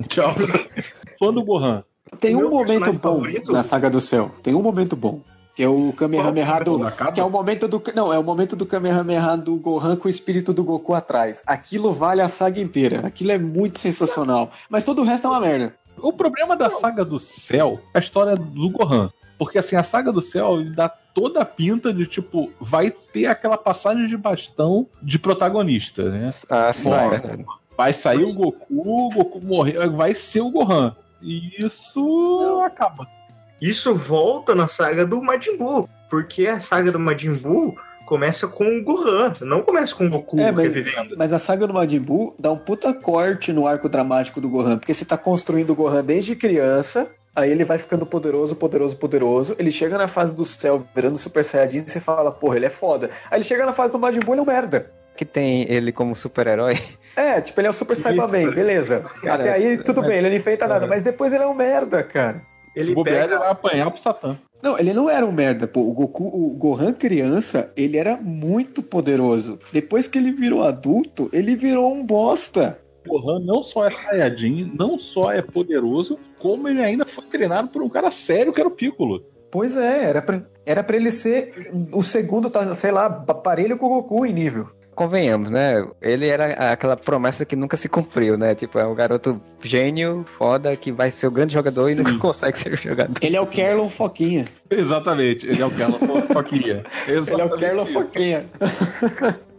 de- 0.00 0.08
Tchau. 0.08 0.34
Fã 1.18 1.32
do 1.32 1.44
Gohan. 1.44 1.84
Tem 2.20 2.34
um 2.34 2.40
meu 2.40 2.50
momento 2.50 2.92
bom 2.92 3.14
favorito- 3.14 3.52
na 3.52 3.62
Saga 3.62 3.88
do 3.88 4.00
Céu. 4.00 4.30
Tem 4.42 4.54
um 4.54 4.62
momento 4.62 4.94
bom. 4.96 5.20
Que 5.56 5.62
é 5.62 5.68
o 5.68 5.90
Kamehameha 5.94 6.60
do. 6.60 6.78
Que 7.14 7.18
é 7.18 7.24
o 7.24 7.30
momento 7.30 7.66
do. 7.66 7.82
Não, 7.94 8.12
é 8.12 8.18
o 8.18 8.22
momento 8.22 8.54
do 8.54 8.66
Kamehameha 8.66 9.38
do 9.38 9.56
Gohan 9.56 9.96
com 9.96 10.06
o 10.06 10.10
espírito 10.10 10.52
do 10.52 10.62
Goku 10.62 10.92
atrás. 10.92 11.42
Aquilo 11.46 11.90
vale 11.90 12.20
a 12.20 12.28
saga 12.28 12.60
inteira. 12.60 13.00
Aquilo 13.06 13.32
é 13.32 13.38
muito 13.38 13.80
sensacional. 13.80 14.50
Mas 14.68 14.84
todo 14.84 15.00
o 15.00 15.04
resto 15.04 15.26
é 15.26 15.30
uma 15.30 15.40
merda. 15.40 15.74
O 15.96 16.12
problema 16.12 16.54
da 16.54 16.68
saga 16.68 17.06
do 17.06 17.18
céu 17.18 17.80
é 17.94 17.96
a 17.96 18.00
história 18.00 18.36
do 18.36 18.68
Gohan. 18.68 19.10
Porque 19.38 19.58
assim, 19.58 19.76
a 19.76 19.82
saga 19.82 20.12
do 20.12 20.20
céu 20.20 20.60
ele 20.60 20.74
dá 20.74 20.90
toda 20.90 21.40
a 21.40 21.44
pinta 21.46 21.90
de 21.90 22.06
tipo, 22.06 22.50
vai 22.60 22.90
ter 22.90 23.24
aquela 23.24 23.56
passagem 23.56 24.06
de 24.06 24.16
bastão 24.16 24.86
de 25.02 25.18
protagonista, 25.18 26.10
né? 26.10 26.28
Ah, 26.50 26.70
sim, 26.74 26.90
Vai. 26.90 27.06
é 27.06 27.08
verdade. 27.08 27.46
Vai 27.74 27.92
sair 27.94 28.24
o 28.24 28.34
Goku, 28.34 28.66
o 28.70 29.10
Goku 29.10 29.40
morrer, 29.42 29.88
vai 29.88 30.12
ser 30.12 30.42
o 30.42 30.50
Gohan. 30.50 30.94
E 31.22 31.64
isso 31.64 32.62
acaba. 32.62 33.15
Isso 33.60 33.94
volta 33.94 34.54
na 34.54 34.66
saga 34.66 35.06
do 35.06 35.22
Majin 35.22 35.56
Buu, 35.56 35.88
porque 36.10 36.46
a 36.46 36.60
saga 36.60 36.92
do 36.92 36.98
Majin 36.98 37.32
Buu 37.34 37.74
começa 38.06 38.46
com 38.46 38.64
o 38.78 38.84
Gohan, 38.84 39.34
não 39.40 39.62
começa 39.62 39.94
com 39.94 40.06
o 40.06 40.10
Goku 40.10 40.38
É, 40.38 40.52
mas- 40.52 40.74
revivendo. 40.74 41.16
Mas 41.16 41.32
a 41.32 41.38
saga 41.38 41.66
do 41.66 41.74
Majin 41.74 41.98
Buu 42.00 42.34
dá 42.38 42.52
um 42.52 42.58
puta 42.58 42.92
corte 42.94 43.52
no 43.52 43.66
arco 43.66 43.88
dramático 43.88 44.40
do 44.40 44.48
Gohan. 44.48 44.78
Porque 44.78 44.94
você 44.94 45.04
tá 45.04 45.16
construindo 45.18 45.70
o 45.70 45.74
Gohan 45.74 46.04
desde 46.04 46.36
criança. 46.36 47.08
Aí 47.34 47.50
ele 47.50 47.64
vai 47.64 47.76
ficando 47.76 48.06
poderoso, 48.06 48.56
poderoso, 48.56 48.96
poderoso. 48.96 49.56
Ele 49.58 49.70
chega 49.70 49.98
na 49.98 50.08
fase 50.08 50.34
do 50.34 50.44
céu, 50.44 50.86
virando 50.94 51.18
Super 51.18 51.44
Saiyajin, 51.44 51.84
e 51.86 51.90
você 51.90 52.00
fala, 52.00 52.30
porra, 52.32 52.56
ele 52.56 52.64
é 52.66 52.70
foda. 52.70 53.10
Aí 53.30 53.38
ele 53.38 53.44
chega 53.44 53.66
na 53.66 53.72
fase 53.74 53.92
do 53.92 53.98
Majin 53.98 54.20
Buu, 54.20 54.34
ele 54.34 54.40
é 54.40 54.42
um 54.42 54.46
merda. 54.46 54.90
Que 55.16 55.24
tem 55.24 55.66
ele 55.70 55.92
como 55.92 56.14
super-herói. 56.14 56.78
É, 57.16 57.40
tipo, 57.40 57.58
ele 57.60 57.66
é 57.66 57.70
o 57.70 57.72
Super 57.72 57.96
Saiyaman, 57.96 58.42
Isso. 58.42 58.52
beleza. 58.52 59.00
Cara, 59.22 59.34
Até 59.42 59.52
aí, 59.54 59.78
tudo 59.78 60.02
bem, 60.02 60.18
ele 60.18 60.28
não 60.28 60.36
enfeita 60.36 60.66
nada. 60.66 60.86
Mas 60.86 61.02
depois 61.02 61.32
ele 61.32 61.42
é 61.42 61.46
um 61.46 61.54
merda, 61.54 62.02
cara. 62.02 62.42
Se 62.76 62.80
Ele 62.80 62.94
bobear, 62.94 63.16
ele 63.16 63.28
pega 63.28 63.38
vai 63.38 63.50
apanhar 63.50 63.90
pro 63.90 64.00
Satã. 64.00 64.38
Não, 64.62 64.78
ele 64.78 64.92
não 64.92 65.08
era 65.08 65.24
um 65.24 65.32
merda, 65.32 65.66
pô. 65.66 65.80
O 65.80 65.92
Goku, 65.92 66.24
o 66.24 66.50
Gohan 66.50 66.92
criança, 66.92 67.72
ele 67.76 67.96
era 67.96 68.16
muito 68.16 68.82
poderoso. 68.82 69.58
Depois 69.72 70.06
que 70.06 70.18
ele 70.18 70.32
virou 70.32 70.62
adulto, 70.62 71.30
ele 71.32 71.54
virou 71.56 71.92
um 71.92 72.04
bosta. 72.04 72.78
Gohan 73.06 73.38
não 73.40 73.62
só 73.62 73.86
é 73.86 73.90
Saiyajin, 73.90 74.72
não 74.76 74.98
só 74.98 75.30
é 75.30 75.40
poderoso, 75.40 76.18
como 76.38 76.68
ele 76.68 76.82
ainda 76.82 77.06
foi 77.06 77.24
treinado 77.24 77.68
por 77.68 77.82
um 77.82 77.88
cara 77.88 78.10
sério 78.10 78.52
que 78.52 78.60
era 78.60 78.68
o 78.68 78.72
Piccolo. 78.72 79.24
Pois 79.50 79.76
é, 79.76 80.04
era 80.04 80.20
pra, 80.20 80.42
era 80.66 80.82
pra 80.82 80.96
ele 80.96 81.10
ser 81.10 81.70
o 81.92 82.02
segundo, 82.02 82.50
tá, 82.50 82.74
sei 82.74 82.90
lá, 82.90 83.08
parelho 83.08 83.78
com 83.78 83.86
o 83.86 83.88
Goku 83.88 84.26
em 84.26 84.32
nível. 84.32 84.68
Convenhamos, 84.96 85.50
né? 85.50 85.86
Ele 86.00 86.26
era 86.26 86.72
aquela 86.72 86.96
promessa 86.96 87.44
que 87.44 87.54
nunca 87.54 87.76
se 87.76 87.86
cumpriu, 87.86 88.38
né? 88.38 88.54
Tipo, 88.54 88.78
é 88.78 88.86
um 88.86 88.94
garoto 88.94 89.38
gênio, 89.62 90.24
foda, 90.38 90.74
que 90.74 90.90
vai 90.90 91.10
ser 91.10 91.26
o 91.26 91.30
grande 91.30 91.52
jogador 91.52 91.90
e 91.90 91.94
Sim. 91.94 92.02
nunca 92.02 92.18
consegue 92.18 92.58
ser 92.58 92.72
o 92.72 92.76
jogador. 92.76 93.14
Ele 93.20 93.36
é 93.36 93.40
o 93.40 93.46
Kerlon 93.46 93.90
Foquinha. 93.90 94.46
Exatamente, 94.70 95.46
ele 95.46 95.60
é 95.60 95.66
o 95.66 95.70
Kerlon 95.70 95.98
Foquinha. 96.22 96.82
Ele 97.06 97.18
é 97.18 97.44
o 97.44 97.56
Kerlon 97.56 97.84
isso. 97.84 97.92
Foquinha. 97.92 98.46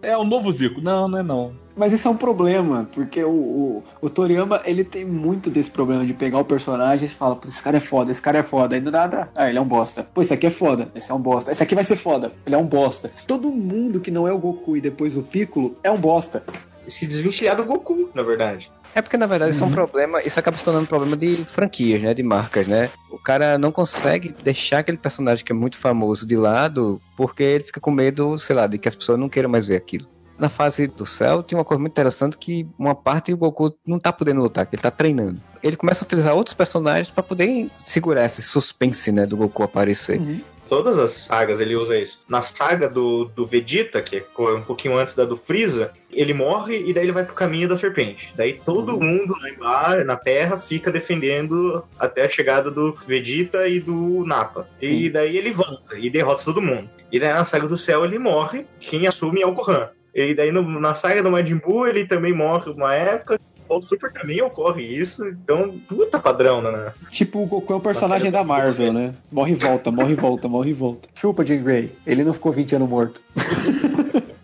É 0.01 0.17
o 0.17 0.23
novo 0.23 0.51
Zico. 0.51 0.81
Não, 0.81 1.07
não 1.07 1.19
é 1.19 1.23
não. 1.23 1.66
Mas 1.77 1.93
isso 1.93 2.07
é 2.07 2.11
um 2.11 2.17
problema, 2.17 2.89
porque 2.91 3.23
o, 3.23 3.29
o, 3.29 3.83
o 4.01 4.09
Toriyama, 4.09 4.61
ele 4.65 4.83
tem 4.83 5.05
muito 5.05 5.49
desse 5.49 5.69
problema 5.69 6.03
de 6.03 6.13
pegar 6.13 6.39
o 6.39 6.45
personagem 6.45 7.05
e 7.05 7.09
falar, 7.09 7.35
pô, 7.35 7.47
esse 7.47 7.61
cara 7.61 7.77
é 7.77 7.79
foda, 7.79 8.09
esse 8.09 8.21
cara 8.21 8.39
é 8.39 8.43
foda. 8.43 8.75
Aí 8.75 8.81
do 8.81 8.91
nada, 8.91 9.29
ah, 9.35 9.47
ele 9.47 9.59
é 9.59 9.61
um 9.61 9.67
bosta. 9.67 10.05
Pô, 10.13 10.21
esse 10.21 10.33
aqui 10.33 10.47
é 10.47 10.49
foda, 10.49 10.89
esse 10.95 11.11
é 11.11 11.13
um 11.13 11.19
bosta. 11.19 11.51
Esse 11.51 11.61
aqui 11.61 11.75
vai 11.75 11.83
ser 11.83 11.95
foda, 11.95 12.33
ele 12.45 12.55
é 12.55 12.57
um 12.57 12.65
bosta. 12.65 13.11
Todo 13.27 13.51
mundo 13.51 13.99
que 13.99 14.09
não 14.09 14.27
é 14.27 14.33
o 14.33 14.39
Goku 14.39 14.75
e 14.75 14.81
depois 14.81 15.15
o 15.15 15.21
Piccolo 15.21 15.77
é 15.83 15.91
um 15.91 15.97
bosta. 15.97 16.43
se 16.87 17.05
desvencilhar 17.05 17.55
do 17.55 17.65
Goku, 17.65 18.09
na 18.13 18.23
verdade. 18.23 18.71
É 18.95 19.01
porque, 19.01 19.17
na 19.17 19.27
verdade, 19.27 19.51
isso 19.51 19.63
é 19.63 19.67
um 19.67 19.71
problema, 19.71 20.23
isso 20.23 20.39
acaba 20.39 20.57
se 20.57 20.63
tornando 20.63 20.85
um 20.85 20.87
problema 20.87 21.15
de 21.15 21.35
franquias, 21.45 22.01
né? 22.01 22.13
De 22.13 22.23
marcas, 22.23 22.65
né? 22.67 22.89
O 23.11 23.19
cara 23.19 23.57
não 23.57 23.71
consegue 23.71 24.33
deixar 24.41 24.79
aquele 24.79 24.97
personagem 24.97 25.45
que 25.45 25.51
é 25.51 25.55
muito 25.55 25.77
famoso 25.77 26.25
de 26.25 26.35
lado, 26.35 26.99
porque 27.15 27.43
ele 27.43 27.63
fica 27.65 27.79
com 27.79 27.91
medo, 27.91 28.39
sei 28.39 28.55
lá, 28.55 28.65
de 28.65 28.79
que 28.79 28.87
as 28.87 28.95
pessoas 28.95 29.19
não 29.19 29.29
queiram 29.29 29.49
mais 29.49 29.65
ver 29.65 29.75
aquilo. 29.75 30.07
Na 30.37 30.49
fase 30.49 30.87
do 30.87 31.05
céu, 31.05 31.41
tem 31.41 31.57
uma 31.57 31.65
coisa 31.65 31.79
muito 31.79 31.93
interessante 31.93 32.37
que 32.37 32.67
uma 32.77 32.93
parte 32.93 33.31
do 33.31 33.37
Goku 33.37 33.73
não 33.85 33.99
tá 33.99 34.13
podendo 34.13 34.41
lutar, 34.41 34.65
que 34.67 34.75
ele 34.75 34.83
tá 34.83 34.91
treinando. 34.91 35.41
Ele 35.63 35.75
começa 35.75 36.03
a 36.03 36.05
utilizar 36.05 36.35
outros 36.35 36.53
personagens 36.53 37.09
pra 37.09 37.23
poder 37.23 37.69
segurar 37.77 38.25
esse 38.25 38.43
suspense, 38.43 39.11
né, 39.11 39.25
do 39.25 39.35
Goku 39.35 39.63
aparecer. 39.63 40.21
Todas 40.69 40.99
as 40.99 41.11
sagas 41.11 41.59
ele 41.59 41.75
usa 41.75 41.97
isso. 41.97 42.19
Na 42.27 42.41
saga 42.41 42.89
do, 42.89 43.25
do 43.25 43.45
Vegeta, 43.45 44.01
que 44.01 44.17
é 44.17 44.23
um 44.53 44.61
pouquinho 44.61 44.97
antes 44.97 45.15
da 45.15 45.23
do 45.23 45.35
Freeza, 45.35 45.91
ele 46.11 46.33
morre 46.33 46.83
e 46.85 46.93
daí 46.93 47.05
ele 47.05 47.11
vai 47.11 47.23
pro 47.23 47.33
caminho 47.33 47.69
da 47.69 47.77
serpente. 47.77 48.33
Daí 48.35 48.53
todo 48.53 48.99
mundo 48.99 49.33
lá 49.41 49.49
embaixo, 49.49 50.05
na 50.05 50.17
Terra, 50.17 50.57
fica 50.57 50.91
defendendo 50.91 51.83
até 51.97 52.25
a 52.25 52.29
chegada 52.29 52.69
do 52.69 52.93
Vegeta 52.93 53.67
e 53.67 53.79
do 53.79 54.25
Nappa. 54.25 54.67
E 54.81 55.09
daí 55.09 55.37
ele 55.37 55.51
volta 55.51 55.97
e 55.97 56.09
derrota 56.09 56.43
todo 56.43 56.61
mundo. 56.61 56.89
E 57.11 57.19
daí 57.19 57.33
na 57.33 57.45
saga 57.45 57.67
do 57.67 57.77
céu 57.77 58.03
ele 58.03 58.19
morre, 58.19 58.65
quem 58.79 59.07
assume 59.07 59.41
é 59.41 59.47
o 59.47 59.53
Gohan. 59.53 59.89
E 60.17 60.33
daí 60.33 60.51
no- 60.51 60.79
na 60.79 60.93
saga 60.95 61.21
do 61.21 61.29
Majin 61.31 61.57
Buu 61.57 61.85
ele 61.87 62.05
também 62.05 62.33
morre 62.33 62.71
uma 62.71 62.93
época. 62.93 63.39
O 63.69 63.81
Super 63.81 64.11
também 64.13 64.41
ocorre 64.41 64.81
isso, 64.81 65.27
então, 65.27 65.75
puta 65.89 66.17
padrão, 66.17 66.61
né? 66.61 66.93
Tipo, 67.09 67.39
o 67.43 67.45
Goku 67.45 67.73
é 67.73 67.75
um 67.75 67.79
personagem 67.81 68.31
da 68.31 68.41
Marvel, 68.43 68.93
né? 68.93 69.13
Morre 69.29 69.51
e 69.51 69.55
volta, 69.55 69.91
morre 69.91 70.13
e 70.13 70.15
volta, 70.15 70.47
morre 70.47 70.69
e 70.69 70.73
volta. 70.73 71.09
Chupa, 71.13 71.45
Jean 71.45 71.61
Grey. 71.61 71.91
Ele 72.05 72.23
não 72.23 72.31
ficou 72.33 72.51
20 72.51 72.75
anos 72.77 72.89
morto. 72.89 73.21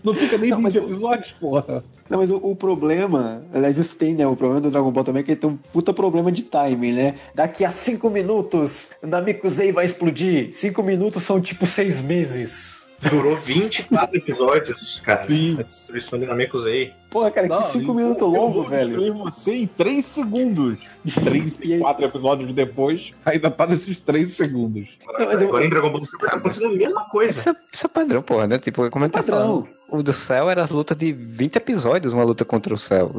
Não 0.04 0.14
fica 0.14 0.38
nem 0.38 0.50
Não, 0.50 0.60
mas 0.60 0.74
20 0.74 0.84
eu- 0.84 0.90
episódios, 0.90 1.32
porra. 1.40 1.82
Não, 2.10 2.18
mas 2.20 2.30
o, 2.30 2.36
o 2.36 2.54
problema, 2.58 3.42
aliás, 3.54 3.78
isso 3.78 3.98
tem, 3.98 4.14
né? 4.14 4.28
O 4.28 4.36
problema 4.36 4.60
do 4.60 4.70
Dragon 4.70 4.92
Ball 4.92 5.06
também 5.06 5.22
é 5.22 5.24
que 5.24 5.32
ele 5.32 5.40
tem 5.40 5.50
um 5.50 5.56
puta 5.72 5.94
problema 5.94 6.30
de 6.30 6.44
timing, 6.44 6.92
né? 6.92 7.16
Daqui 7.34 7.64
a 7.64 7.72
cinco 7.72 8.10
minutos, 8.10 8.92
Namekusei 9.02 9.72
vai 9.72 9.86
explodir. 9.86 10.50
Cinco 10.52 10.84
minutos 10.84 11.24
são 11.24 11.40
tipo 11.40 11.66
seis 11.66 12.02
meses. 12.02 12.83
Durou 13.10 13.36
24 13.36 14.18
episódios, 14.18 15.00
cara. 15.00 15.24
Sim. 15.24 15.58
A 15.60 15.63
destruição 15.63 16.20
de 16.20 16.26
Namekusei. 16.26 16.94
Porra, 17.10 17.30
cara, 17.32 17.48
que 17.48 17.63
cinco 17.66 17.94
minutos 17.94 18.22
longo, 18.22 18.60
eu 18.60 18.63
velho. 18.63 18.88
destruir 19.00 19.12
você 19.13 19.52
em 19.52 19.68
3 19.68 20.04
segundos. 20.06 20.80
34 21.24 22.06
episódios 22.06 22.54
depois, 22.54 23.12
ainda 23.26 23.52
tá 23.52 23.68
nesses 23.68 24.00
3 24.00 24.30
segundos. 24.30 24.88
Não, 25.06 25.26
mas 25.26 25.42
eu- 25.42 25.48
Agora 25.50 25.66
em 25.66 25.70
Dragon 25.70 25.89
Ball 25.92 26.06
Super 26.06 26.30
tá 26.30 26.36
acontecendo 26.38 26.74
a 26.74 26.78
mesma 26.78 27.06
coisa. 27.06 27.39
Isso 27.39 27.50
é, 27.50 27.56
isso 27.72 27.86
é 27.86 27.89
padrão, 27.89 28.22
porra, 28.22 28.48
né? 28.48 28.58
Tipo, 28.58 28.89
como 28.89 29.06
é 29.06 29.08
que 29.10 29.13
tá 29.13 29.20
Padrão. 29.24 29.38
falando? 29.38 29.68
o 29.89 30.02
do 30.02 30.12
céu 30.13 30.50
era 30.50 30.63
a 30.63 30.68
luta 30.74 30.96
de 30.96 31.12
20 31.13 31.56
episódios, 31.58 32.13
uma 32.13 32.24
luta 32.24 32.44
contra 32.44 32.74
o 32.74 32.78
céu. 32.78 33.12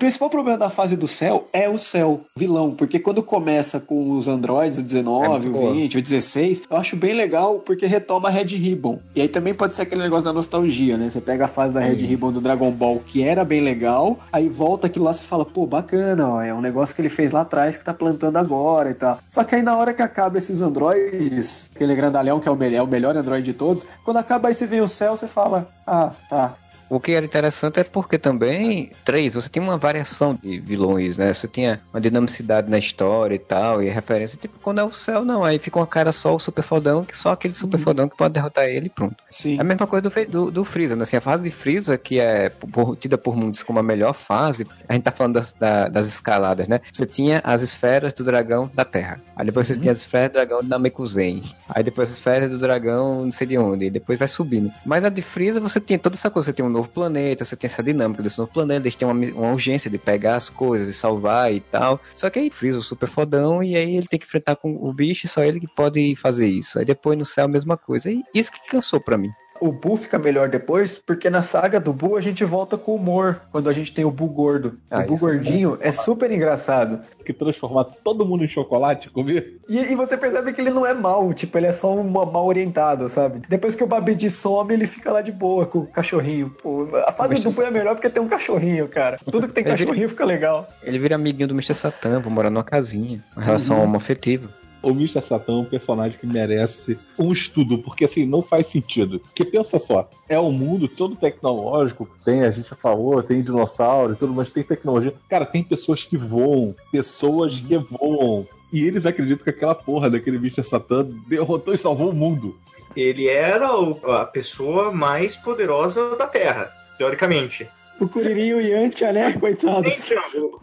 O 0.00 0.08
principal 0.10 0.30
problema 0.30 0.56
da 0.56 0.70
fase 0.70 0.96
do 0.96 1.06
céu 1.06 1.46
é 1.52 1.68
o 1.68 1.76
céu, 1.76 2.22
vilão, 2.34 2.70
porque 2.70 2.98
quando 2.98 3.22
começa 3.22 3.78
com 3.78 4.12
os 4.12 4.28
androids, 4.28 4.78
o 4.78 4.82
19, 4.82 5.26
É 5.26 5.28
o 5.28 5.32
muito 5.32 5.50
boa. 5.50 5.74
20, 5.74 5.98
o 5.98 6.02
16, 6.02 6.62
eu 6.70 6.76
acho 6.78 6.96
bem 6.96 7.12
legal 7.12 7.58
porque 7.58 7.84
retoma 7.84 8.28
a 8.28 8.30
Red 8.30 8.56
Ribbon. 8.56 8.98
E 9.14 9.20
aí 9.20 9.28
também 9.28 9.52
pode 9.52 9.74
ser 9.74 9.82
aquele 9.82 10.00
negócio 10.00 10.24
da 10.24 10.32
nostalgia, 10.32 10.96
né? 10.96 11.10
Você 11.10 11.20
pega 11.20 11.44
a 11.44 11.48
fase 11.48 11.74
da 11.74 11.80
Red 11.80 11.96
Ribbon 11.96 12.32
do 12.32 12.40
Dragon 12.40 12.70
Ball, 12.70 13.02
que 13.06 13.22
era 13.22 13.44
bem 13.44 13.60
legal, 13.60 14.18
aí 14.32 14.48
volta 14.48 14.86
aquilo 14.86 15.04
lá 15.04 15.10
e 15.10 15.14
você 15.16 15.24
fala, 15.24 15.44
pô, 15.44 15.66
bacana, 15.66 16.30
ó, 16.30 16.40
é 16.40 16.54
um 16.54 16.62
negócio 16.62 16.96
que 16.96 17.02
ele 17.02 17.10
fez 17.10 17.30
lá 17.30 17.42
atrás 17.42 17.76
que 17.76 17.84
tá 17.84 17.92
plantando 17.92 18.38
agora 18.38 18.90
e 18.90 18.94
tal. 18.94 19.18
Só 19.28 19.44
que 19.44 19.54
aí 19.54 19.60
na 19.60 19.76
hora 19.76 19.92
que 19.92 20.00
acaba 20.00 20.38
esses 20.38 20.62
androides, 20.62 21.70
aquele 21.74 21.94
grandalhão 21.94 22.40
que 22.40 22.48
é 22.48 22.50
o, 22.50 22.56
melhor, 22.56 22.78
é 22.78 22.82
o 22.82 22.86
melhor 22.86 23.14
android 23.18 23.44
de 23.44 23.52
todos, 23.52 23.86
quando 24.02 24.16
acaba 24.16 24.48
aí 24.48 24.54
você 24.54 24.66
vê 24.66 24.80
o 24.80 24.88
céu, 24.88 25.14
você 25.14 25.28
fala, 25.28 25.68
ah, 25.86 26.12
tá, 26.30 26.56
O 26.90 26.98
que 27.00 27.12
era 27.12 27.24
interessante 27.24 27.78
é 27.78 27.84
porque 27.84 28.18
também, 28.18 28.90
três, 29.04 29.34
você 29.34 29.48
tinha 29.48 29.62
uma 29.62 29.78
variação 29.78 30.36
de 30.42 30.58
vilões, 30.58 31.16
né? 31.16 31.32
Você 31.32 31.46
tinha 31.46 31.80
uma 31.94 32.00
dinamicidade 32.00 32.68
na 32.68 32.78
história 32.78 33.34
e 33.36 33.38
tal, 33.38 33.80
e 33.82 33.88
referência. 33.88 34.36
Tipo, 34.36 34.58
quando 34.60 34.80
é 34.80 34.84
o 34.84 34.92
céu, 34.92 35.24
não. 35.24 35.44
Aí 35.44 35.58
fica 35.60 35.78
uma 35.78 35.86
cara 35.86 36.10
só 36.12 36.34
o 36.34 36.38
super 36.38 36.62
fodão, 36.64 37.04
que 37.04 37.16
só 37.16 37.30
aquele 37.30 37.54
super 37.54 37.78
fodão 37.78 38.08
que 38.08 38.16
pode 38.16 38.34
derrotar 38.34 38.64
ele 38.64 38.86
e 38.86 38.90
pronto. 38.90 39.14
sim. 39.30 39.56
É 39.56 39.60
a 39.60 39.64
mesma 39.64 39.86
coisa 39.86 40.02
do, 40.10 40.26
do, 40.28 40.50
do 40.50 40.64
Freeza, 40.64 40.96
né? 40.96 41.02
Assim, 41.04 41.16
a 41.16 41.20
fase 41.20 41.44
de 41.44 41.50
Freeza, 41.50 41.96
que 41.96 42.18
é 42.18 42.48
por- 42.48 42.96
tida 42.96 43.16
por 43.16 43.36
muitos 43.36 43.62
como 43.62 43.78
a 43.78 43.82
melhor 43.84 44.12
fase, 44.12 44.66
a 44.88 44.92
gente 44.92 45.04
tá 45.04 45.12
falando 45.12 45.34
das, 45.34 45.54
da- 45.54 45.88
das 45.88 46.06
escaladas, 46.08 46.66
né? 46.66 46.80
Você 46.92 47.06
tinha 47.06 47.40
as 47.44 47.62
esferas 47.62 48.12
do 48.12 48.24
dragão 48.24 48.68
da 48.74 48.84
Terra. 48.84 49.20
Aí 49.36 49.46
depois 49.46 49.68
você 49.68 49.76
tinha 49.78 49.92
as 49.92 49.98
esferas 50.00 50.30
do 50.30 50.34
dragão 50.34 50.60
da 50.62 50.68
Namekusei. 50.70 51.42
Aí 51.68 51.82
depois 51.84 52.08
as 52.10 52.16
esferas 52.16 52.50
do 52.50 52.58
dragão 52.58 53.24
não 53.24 53.30
sei 53.32 53.46
de 53.46 53.56
onde. 53.56 53.86
E 53.86 53.90
depois 53.90 54.18
vai 54.18 54.26
subindo. 54.28 54.72
Mas 54.84 55.04
a 55.04 55.08
de 55.08 55.22
Freeza, 55.22 55.60
você 55.60 55.80
tinha 55.80 55.98
toda 55.98 56.16
essa 56.16 56.28
coisa. 56.30 56.46
Você 56.46 56.52
tem 56.52 56.64
um 56.66 56.79
novo 56.80 56.88
planeta, 56.88 57.44
você 57.44 57.56
tem 57.56 57.68
essa 57.68 57.82
dinâmica 57.82 58.22
desse 58.22 58.38
novo 58.38 58.52
planeta, 58.52 58.82
eles 58.82 58.94
têm 58.94 59.06
uma, 59.06 59.14
uma 59.14 59.52
urgência 59.52 59.90
de 59.90 59.98
pegar 59.98 60.36
as 60.36 60.48
coisas 60.48 60.88
e 60.88 60.94
salvar 60.94 61.52
e 61.52 61.60
tal. 61.60 62.00
Só 62.14 62.28
que 62.30 62.38
aí 62.38 62.50
Freeza 62.50 62.78
o 62.78 62.82
super 62.82 63.08
fodão, 63.08 63.62
e 63.62 63.76
aí 63.76 63.96
ele 63.96 64.06
tem 64.06 64.18
que 64.18 64.26
enfrentar 64.26 64.56
com 64.56 64.72
o 64.74 64.92
bicho, 64.92 65.26
e 65.26 65.28
só 65.28 65.42
ele 65.42 65.60
que 65.60 65.68
pode 65.68 66.14
fazer 66.16 66.46
isso. 66.46 66.78
Aí 66.78 66.84
depois 66.84 67.18
no 67.18 67.24
céu 67.24 67.44
a 67.44 67.48
mesma 67.48 67.76
coisa. 67.76 68.10
E 68.10 68.22
isso 68.34 68.52
que 68.52 68.66
cansou 68.68 69.00
pra 69.00 69.16
mim. 69.16 69.30
O 69.60 69.70
Buu 69.72 69.96
fica 69.96 70.18
melhor 70.18 70.48
depois, 70.48 70.98
porque 70.98 71.28
na 71.28 71.42
saga 71.42 71.78
do 71.78 71.92
Buu 71.92 72.16
a 72.16 72.20
gente 72.20 72.44
volta 72.44 72.78
com 72.78 72.94
humor, 72.94 73.42
quando 73.52 73.68
a 73.68 73.72
gente 73.72 73.92
tem 73.92 74.04
o 74.04 74.10
Buu 74.10 74.28
gordo. 74.28 74.78
Ah, 74.90 75.00
o 75.00 75.06
Buu 75.06 75.16
isso 75.16 75.28
é 75.28 75.32
gordinho 75.32 75.78
é 75.80 75.92
super 75.92 76.30
engraçado. 76.30 77.00
Que 77.24 77.32
transformar 77.34 77.84
todo 77.84 78.24
mundo 78.26 78.42
em 78.44 78.48
chocolate 78.48 79.06
e 79.08 79.10
comer. 79.10 79.58
E, 79.68 79.78
e 79.78 79.94
você 79.94 80.16
percebe 80.16 80.52
que 80.52 80.60
ele 80.60 80.70
não 80.70 80.84
é 80.86 80.92
mal, 80.94 81.32
tipo, 81.34 81.56
ele 81.58 81.66
é 81.66 81.72
só 81.72 81.94
um 81.94 82.02
mal 82.02 82.46
orientado, 82.46 83.08
sabe? 83.08 83.42
Depois 83.48 83.74
que 83.76 83.84
o 83.84 83.86
Babidi 83.86 84.28
some, 84.30 84.72
ele 84.72 84.86
fica 84.86 85.12
lá 85.12 85.20
de 85.20 85.30
boa 85.30 85.66
com 85.66 85.80
o 85.80 85.86
cachorrinho. 85.86 86.50
Pô, 86.62 86.88
a 87.06 87.12
fase 87.12 87.36
do 87.40 87.50
Buu 87.50 87.64
é 87.64 87.70
melhor 87.70 87.94
porque 87.94 88.08
tem 88.10 88.22
um 88.22 88.26
cachorrinho, 88.28 88.88
cara. 88.88 89.18
Tudo 89.30 89.46
que 89.46 89.52
tem 89.54 89.62
É, 89.64 89.68
cachorrinho 89.68 90.08
fica 90.08 90.24
legal. 90.24 90.66
Ele 90.82 90.98
vira 90.98 91.14
amiguinho 91.14 91.46
do 91.46 91.54
Mr. 91.54 91.74
Satan, 91.74 92.18
vou 92.20 92.32
morar 92.32 92.50
numa 92.50 92.64
casinha. 92.64 93.22
Uma 93.36 93.44
relação 93.44 93.76
Uhum. 93.76 93.84
homoafetiva. 93.84 94.48
O 94.82 94.90
Mr. 94.90 95.20
Satan 95.20 95.52
é 95.52 95.56
um 95.56 95.64
personagem 95.64 96.18
que 96.18 96.26
merece 96.26 96.98
um 97.18 97.32
estudo, 97.32 97.78
porque 97.78 98.04
assim, 98.04 98.24
não 98.24 98.42
faz 98.42 98.66
sentido. 98.68 99.20
Porque 99.20 99.44
pensa 99.44 99.78
só, 99.78 100.08
é 100.28 100.38
um 100.40 100.50
mundo 100.52 100.88
todo 100.88 101.16
tecnológico, 101.16 102.08
tem, 102.24 102.42
a 102.44 102.50
gente 102.50 102.68
já 102.70 102.76
falou, 102.76 103.22
tem 103.22 103.42
dinossauro 103.42 104.12
e 104.14 104.16
tudo, 104.16 104.32
mas 104.32 104.50
tem 104.50 104.62
tecnologia. 104.62 105.12
Cara, 105.28 105.44
tem 105.44 105.62
pessoas 105.62 106.02
que 106.04 106.16
voam, 106.16 106.74
pessoas 106.90 107.58
que 107.60 107.76
voam. 107.76 108.46
E 108.72 108.84
eles 108.84 109.04
acreditam 109.04 109.44
que 109.44 109.50
aquela 109.50 109.74
porra 109.74 110.08
daquele 110.08 110.36
Mr. 110.36 110.62
Satan 110.62 111.08
derrotou 111.28 111.74
e 111.74 111.76
salvou 111.76 112.10
o 112.10 112.14
mundo. 112.14 112.56
Ele 112.96 113.28
era 113.28 113.76
o- 113.78 113.98
a 114.10 114.24
pessoa 114.24 114.90
mais 114.92 115.36
poderosa 115.36 116.16
da 116.16 116.26
Terra, 116.26 116.70
teoricamente. 116.96 117.68
O 118.00 118.08
Kuririnho 118.08 118.60
e 118.60 118.70
Yantia, 118.70 119.12
né? 119.12 119.32
Coitado. 119.34 119.84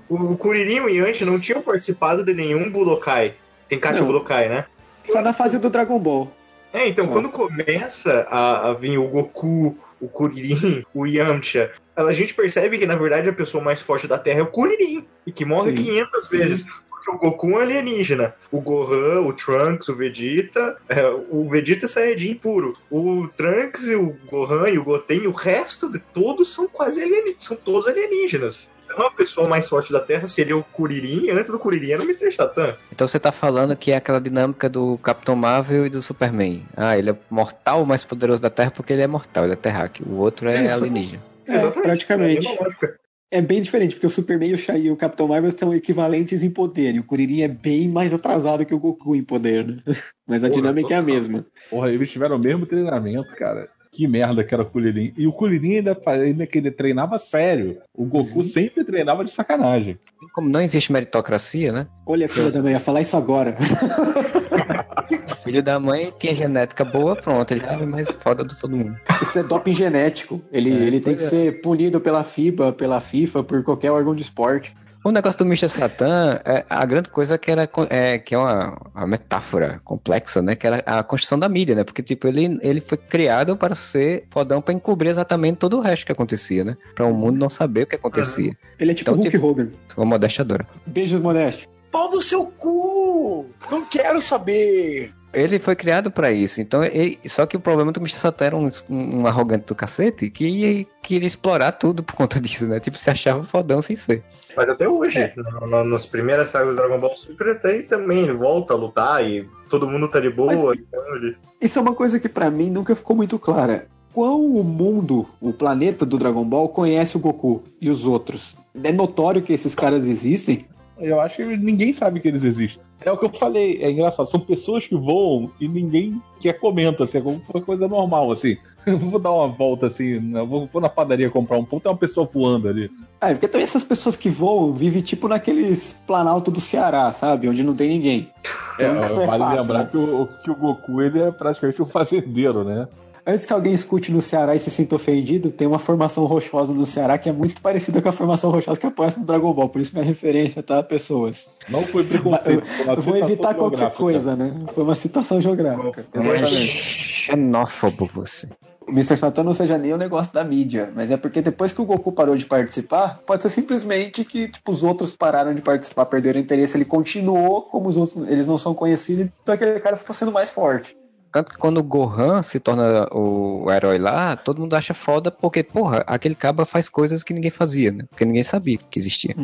O, 0.09 0.15
o 0.15 0.37
Kuririn 0.37 0.87
e 0.89 1.01
o 1.01 1.25
não 1.25 1.39
tinham 1.39 1.61
participado 1.61 2.23
de 2.23 2.33
nenhum 2.33 2.71
Budokai. 2.71 3.35
Tem 3.67 3.79
Não. 3.79 4.05
Budokai, 4.05 4.49
né? 4.49 4.65
Só 5.09 5.21
na 5.21 5.33
fase 5.33 5.57
do 5.57 5.69
Dragon 5.69 5.99
Ball. 5.99 6.31
É, 6.73 6.87
então 6.87 7.05
Só. 7.05 7.11
quando 7.11 7.29
começa 7.29 8.27
a, 8.29 8.69
a 8.69 8.73
vir 8.73 8.97
o 8.97 9.07
Goku, 9.07 9.77
o 9.99 10.07
Kuririn, 10.07 10.83
o 10.93 11.05
Yamcha, 11.05 11.71
a 11.95 12.11
gente 12.11 12.33
percebe 12.33 12.77
que 12.77 12.85
na 12.85 12.95
verdade 12.95 13.29
a 13.29 13.33
pessoa 13.33 13.63
mais 13.63 13.81
forte 13.81 14.07
da 14.07 14.17
Terra 14.17 14.39
é 14.39 14.43
o 14.43 14.47
Kuririn, 14.47 15.05
e 15.25 15.31
que 15.31 15.45
morre 15.45 15.71
Sim. 15.71 15.83
500 15.83 16.27
vezes. 16.27 16.65
Porque 16.89 17.11
o 17.11 17.17
Goku 17.17 17.49
é 17.49 17.53
um 17.53 17.57
alienígena. 17.59 18.35
O 18.51 18.59
Gohan, 18.59 19.21
o 19.21 19.33
Trunks, 19.33 19.87
o 19.87 19.95
Vegeta, 19.95 20.77
é, 20.89 21.07
o 21.07 21.49
Vegeta 21.49 21.85
é 21.85 21.87
Saiyajin 21.87 22.35
puro. 22.35 22.77
O 22.91 23.27
Trunks, 23.29 23.87
e 23.87 23.95
o 23.95 24.15
Gohan 24.29 24.69
e 24.69 24.77
o 24.77 24.83
Goten, 24.83 25.23
e 25.23 25.27
o 25.27 25.31
resto 25.31 25.89
de 25.89 25.99
todos 25.99 26.53
são 26.53 26.67
quase 26.67 27.01
alienígenas, 27.01 27.43
são 27.43 27.57
todos 27.57 27.87
alienígenas. 27.87 28.69
Então 28.97 29.05
a 29.09 29.11
pessoa 29.11 29.47
mais 29.47 29.69
forte 29.69 29.93
da 29.93 29.99
Terra 29.99 30.27
seria 30.27 30.57
o 30.57 30.63
Kuririn, 30.63 31.25
e 31.25 31.29
antes 31.29 31.51
do 31.51 31.59
Kuririn 31.59 31.91
era 31.91 32.01
o 32.01 32.05
Mr. 32.05 32.31
Satan. 32.31 32.75
Então 32.91 33.07
você 33.07 33.19
tá 33.19 33.31
falando 33.31 33.75
que 33.77 33.91
é 33.91 33.95
aquela 33.97 34.19
dinâmica 34.19 34.67
do 34.67 34.97
Capitão 34.97 35.35
Marvel 35.35 35.85
e 35.85 35.89
do 35.89 36.01
Superman. 36.01 36.65
Ah, 36.75 36.97
ele 36.97 37.11
é 37.11 37.15
mortal, 37.29 37.83
o 37.83 37.85
mais 37.85 38.03
poderoso 38.03 38.41
da 38.41 38.49
Terra 38.49 38.71
porque 38.71 38.91
ele 38.93 39.03
é 39.03 39.07
mortal, 39.07 39.43
ele 39.43 39.53
é 39.53 39.55
terráqueo. 39.55 40.03
O 40.09 40.15
outro 40.15 40.49
é 40.49 40.65
Isso. 40.65 40.73
alienígena. 40.79 41.23
É, 41.45 41.59
praticamente. 41.69 42.47
É 42.47 42.49
a 42.49 42.51
mesma 42.53 42.65
lógica. 42.65 42.99
É 43.29 43.39
bem 43.41 43.61
diferente, 43.61 43.93
porque 43.93 44.07
o 44.07 44.09
Superman 44.09 44.49
e 44.49 44.53
o, 44.53 44.57
Shai- 44.57 44.81
e 44.81 44.89
o 44.89 44.95
Capitão 44.95 45.27
Marvel 45.27 45.49
estão 45.49 45.71
equivalentes 45.73 46.41
em 46.41 46.49
poder, 46.49 46.95
e 46.95 46.99
o 46.99 47.03
Kuririn 47.03 47.41
é 47.41 47.47
bem 47.47 47.87
mais 47.87 48.13
atrasado 48.13 48.65
que 48.65 48.73
o 48.73 48.79
Goku 48.79 49.15
em 49.15 49.23
poder, 49.23 49.63
né? 49.67 49.77
Mas 50.27 50.43
a 50.43 50.47
Porra, 50.47 50.61
dinâmica 50.61 50.93
é 50.95 50.97
a 50.97 51.01
mesma. 51.03 51.45
Porra, 51.69 51.91
eles 51.91 52.09
tiveram 52.09 52.37
o 52.37 52.39
mesmo 52.39 52.65
treinamento, 52.65 53.29
cara. 53.35 53.69
Que 53.97 54.07
merda 54.07 54.43
que 54.43 54.53
era 54.53 54.61
o 54.61 54.65
Kuririn. 54.67 55.11
E 55.17 55.25
o 55.25 55.33
Kuririn 55.33 55.77
ainda, 55.77 55.97
ainda 56.05 56.45
que 56.45 56.59
ele 56.59 56.69
treinava 56.69 57.17
sério. 57.17 57.79
O 57.95 58.05
Goku 58.05 58.43
sempre 58.43 58.83
treinava 58.83 59.25
de 59.25 59.31
sacanagem. 59.31 59.97
Como 60.35 60.47
não 60.47 60.61
existe 60.61 60.91
meritocracia, 60.91 61.71
né? 61.71 61.87
Olha, 62.05 62.29
filha 62.29 62.51
da 62.51 62.61
mãe, 62.61 62.73
ia 62.73 62.79
falar 62.79 63.01
isso 63.01 63.17
agora. 63.17 63.57
Filho 65.43 65.63
da 65.63 65.79
mãe 65.79 66.13
tinha 66.19 66.35
genética 66.35 66.85
boa, 66.85 67.15
pronto, 67.15 67.51
ele 67.51 67.63
era 67.63 67.87
mais 67.87 68.11
foda 68.19 68.45
de 68.45 68.55
todo 68.59 68.75
mundo. 68.75 68.95
Isso 69.19 69.39
é 69.39 69.43
doping 69.43 69.73
genético. 69.73 70.41
Ele, 70.51 70.69
ele 70.69 70.99
tem 70.99 71.15
que 71.15 71.21
pois 71.21 71.29
ser 71.29 71.61
punido 71.61 71.99
pela 71.99 72.23
FIBA, 72.23 72.73
pela 72.73 73.01
FIFA, 73.01 73.43
por 73.43 73.63
qualquer 73.63 73.89
órgão 73.89 74.13
de 74.13 74.21
esporte. 74.21 74.75
O 75.07 75.11
negócio 75.11 75.37
do 75.37 75.45
Mr. 75.45 75.69
Satan, 75.69 76.41
é, 76.43 76.65
a 76.69 76.85
grande 76.85 77.09
coisa 77.09 77.35
é 77.35 77.37
que 77.37 77.49
era 77.49 77.69
é, 77.89 78.17
que 78.17 78.35
é 78.35 78.37
uma, 78.37 78.77
uma 78.93 79.07
metáfora 79.07 79.79
complexa, 79.85 80.41
né? 80.41 80.53
Que 80.53 80.67
era 80.67 80.83
a 80.85 81.01
construção 81.01 81.39
da 81.39 81.47
mídia, 81.47 81.73
né? 81.75 81.85
Porque, 81.85 82.03
tipo, 82.03 82.27
ele, 82.27 82.59
ele 82.61 82.81
foi 82.81 82.97
criado 82.97 83.55
para 83.55 83.73
ser 83.73 84.25
fodão 84.29 84.61
para 84.61 84.73
encobrir 84.73 85.09
exatamente 85.09 85.59
todo 85.59 85.77
o 85.77 85.79
resto 85.79 86.05
que 86.05 86.11
acontecia, 86.11 86.65
né? 86.65 86.75
Para 86.93 87.05
o 87.05 87.13
mundo 87.13 87.37
não 87.39 87.49
saber 87.49 87.83
o 87.83 87.87
que 87.87 87.95
acontecia. 87.95 88.51
Ele 88.77 88.91
é 88.91 88.93
tipo 88.93 89.09
Então, 89.11 89.21
Hulk 89.23 89.29
tipo- 89.31 89.47
Hogan. 89.47 89.69
Uma 89.95 90.05
modéstia 90.05 90.43
dura. 90.43 90.67
Beijos, 90.85 91.21
Modeste. 91.21 91.69
Pau 91.89 92.11
no 92.11 92.21
seu 92.21 92.45
cu! 92.45 93.45
Não 93.71 93.85
quero 93.85 94.21
saber! 94.21 95.13
Ele 95.33 95.57
foi 95.57 95.75
criado 95.77 96.11
pra 96.11 96.31
isso, 96.33 96.59
então 96.59 96.83
ele- 96.83 97.17
só 97.27 97.45
que 97.45 97.55
o 97.55 97.61
problema 97.61 97.91
é 97.91 97.93
que 97.93 97.99
o 97.99 98.01
Mr. 98.01 98.19
Satan 98.19 98.45
era 98.45 98.57
um, 98.57 98.69
um 98.89 99.25
arrogante 99.25 99.67
do 99.67 99.75
cacete 99.75 100.29
que 100.29 100.85
queria 101.01 101.27
explorar 101.27 101.71
tudo 101.71 102.03
por 102.03 102.13
conta 102.13 102.41
disso, 102.41 102.65
né? 102.65 102.81
Tipo, 102.81 102.97
se 102.97 103.09
achava 103.09 103.41
fodão 103.45 103.81
sem 103.81 103.95
ser. 103.95 104.21
Mas 104.57 104.67
até 104.69 104.89
hoje, 104.89 105.31
no- 105.37 105.67
no- 105.67 105.83
nas 105.83 106.05
primeiras 106.07 106.49
sagas 106.49 106.69
do 106.69 106.75
Dragon 106.75 106.99
Ball 106.99 107.15
Super, 107.15 107.49
até 107.49 107.75
ele 107.75 107.83
também 107.83 108.31
volta 108.33 108.73
a 108.73 108.75
lutar 108.75 109.23
e 109.23 109.47
todo 109.69 109.87
mundo 109.87 110.07
tá 110.07 110.19
de 110.19 110.31
boa. 110.31 110.47
Mas- 110.47 110.61
então 110.79 111.15
ele- 111.15 111.37
Isso 111.61 111.77
é 111.77 111.81
uma 111.83 111.93
coisa 111.93 112.19
que 112.19 112.27
pra 112.27 112.49
mim 112.49 112.71
nunca 112.71 112.95
ficou 112.95 113.15
muito 113.15 113.37
clara. 113.37 113.87
Qual 114.11 114.41
o 114.41 114.63
mundo, 114.63 115.27
o 115.39 115.53
planeta 115.53 116.03
do 116.03 116.17
Dragon 116.17 116.43
Ball 116.43 116.67
conhece 116.69 117.15
o 117.15 117.19
Goku 117.19 117.61
e 117.79 117.87
os 117.87 118.03
outros? 118.03 118.55
É 118.83 118.91
notório 118.91 119.43
que 119.43 119.53
esses 119.53 119.75
caras 119.75 120.07
existem? 120.07 120.61
Eu 120.99 121.21
acho 121.21 121.35
que 121.37 121.45
ninguém 121.57 121.93
sabe 121.93 122.19
que 122.19 122.27
eles 122.27 122.43
existem. 122.43 122.83
É 123.05 123.11
o 123.11 123.17
que 123.17 123.25
eu 123.25 123.29
falei, 123.29 123.77
é 123.83 123.91
engraçado. 123.91 124.25
São 124.25 124.39
pessoas 124.39 124.87
que 124.87 124.95
voam 124.95 125.51
e 125.61 125.67
ninguém 125.67 126.19
quer 126.39 126.53
comenta, 126.53 127.03
assim, 127.03 127.19
é 127.19 127.21
como 127.21 127.39
uma 127.53 127.61
coisa 127.63 127.87
normal, 127.87 128.31
assim. 128.31 128.57
Eu 128.97 128.97
vou 128.97 129.19
dar 129.19 129.33
uma 129.33 129.49
volta 129.49 129.87
assim, 129.87 130.31
vou, 130.31 130.69
vou 130.71 130.81
na 130.81 130.87
padaria 130.87 131.29
comprar 131.29 131.57
um 131.57 131.65
pão, 131.65 131.77
tem 131.77 131.91
uma 131.91 131.97
pessoa 131.97 132.27
voando 132.31 132.69
ali. 132.69 132.89
Ah, 133.19 133.31
é 133.31 133.33
porque 133.33 133.47
também 133.47 133.65
essas 133.65 133.83
pessoas 133.83 134.15
que 134.15 134.29
voam 134.29 134.71
vivem 134.71 135.01
tipo 135.01 135.27
naqueles 135.27 136.01
planalto 136.07 136.49
do 136.49 136.61
Ceará, 136.61 137.11
sabe? 137.11 137.49
Onde 137.49 137.63
não 137.63 137.75
tem 137.75 137.89
ninguém. 137.89 138.31
É, 138.79 138.85
Então, 138.85 139.25
vale 139.25 139.43
fácil, 139.43 139.61
lembrar 139.61 139.79
né? 139.79 139.89
que, 139.91 139.97
o, 139.97 140.29
que 140.41 140.51
o 140.51 140.55
Goku 140.55 141.01
ele 141.01 141.21
é 141.21 141.31
praticamente 141.31 141.81
um 141.81 141.85
fazendeiro, 141.85 142.63
né? 142.63 142.87
Antes 143.29 143.45
que 143.45 143.51
alguém 143.51 143.73
escute 143.73 144.09
no 144.09 144.21
Ceará 144.21 144.55
e 144.55 144.59
se 144.59 144.71
sinta 144.71 144.95
ofendido, 144.95 145.51
tem 145.51 145.67
uma 145.67 145.79
formação 145.79 146.23
rochosa 146.23 146.73
no 146.73 146.85
Ceará 146.85 147.17
que 147.17 147.27
é 147.27 147.33
muito 147.33 147.61
parecida 147.61 148.01
com 148.01 148.07
a 148.07 148.13
formação 148.13 148.49
rochosa 148.49 148.79
que 148.79 148.87
aparece 148.87 149.19
no 149.19 149.25
Dragon 149.25 149.51
Ball. 149.53 149.67
Por 149.67 149.81
isso 149.81 149.91
minha 149.93 150.05
referência, 150.05 150.63
tá, 150.63 150.81
pessoas? 150.81 151.51
Não 151.67 151.83
foi 151.83 152.05
preconceito. 152.05 152.65
foi 152.65 152.95
vou 152.95 153.17
evitar 153.17 153.53
qualquer 153.53 153.91
coisa, 153.91 154.33
né? 154.33 154.55
Foi 154.73 154.85
uma 154.85 154.95
citação 154.95 155.41
geográfica. 155.41 156.05
Exatamente. 156.15 156.71
Xenófobo 156.71 158.09
você. 158.13 158.47
O 158.87 158.91
Mr. 158.91 159.17
Satan 159.17 159.43
não 159.43 159.53
seja 159.53 159.77
nem 159.77 159.93
o 159.93 159.97
negócio 159.97 160.33
da 160.33 160.43
mídia, 160.43 160.91
mas 160.95 161.11
é 161.11 161.17
porque 161.17 161.41
depois 161.41 161.73
que 161.73 161.81
o 161.81 161.85
Goku 161.85 162.11
parou 162.11 162.35
de 162.37 162.45
participar, 162.45 163.19
pode 163.25 163.43
ser 163.43 163.49
simplesmente 163.49 164.23
que 164.23 164.47
tipo, 164.47 164.71
os 164.71 164.83
outros 164.83 165.11
pararam 165.11 165.53
de 165.53 165.61
participar, 165.61 166.05
perderam 166.05 166.39
interesse, 166.39 166.77
ele 166.77 166.85
continuou 166.85 167.63
como 167.63 167.89
os 167.89 167.97
outros, 167.97 168.27
eles 168.29 168.47
não 168.47 168.57
são 168.57 168.73
conhecidos, 168.73 169.29
então 169.43 169.53
aquele 169.53 169.79
cara 169.79 169.97
ficou 169.97 170.15
sendo 170.15 170.31
mais 170.31 170.49
forte. 170.49 170.95
Tanto 171.31 171.51
que 171.51 171.57
quando 171.57 171.77
o 171.79 171.83
Gohan 171.83 172.41
se 172.41 172.59
torna 172.59 173.07
o 173.11 173.69
herói 173.71 173.97
lá, 173.97 174.35
todo 174.35 174.61
mundo 174.61 174.75
acha 174.75 174.93
foda 174.93 175.29
porque, 175.29 175.61
porra, 175.63 176.03
aquele 176.07 176.33
cabra 176.35 176.65
faz 176.65 176.87
coisas 176.87 177.23
que 177.23 177.33
ninguém 177.33 177.51
fazia, 177.51 177.91
né? 177.91 178.05
Porque 178.09 178.25
ninguém 178.25 178.43
sabia 178.43 178.77
que 178.89 178.97
existia. 178.97 179.35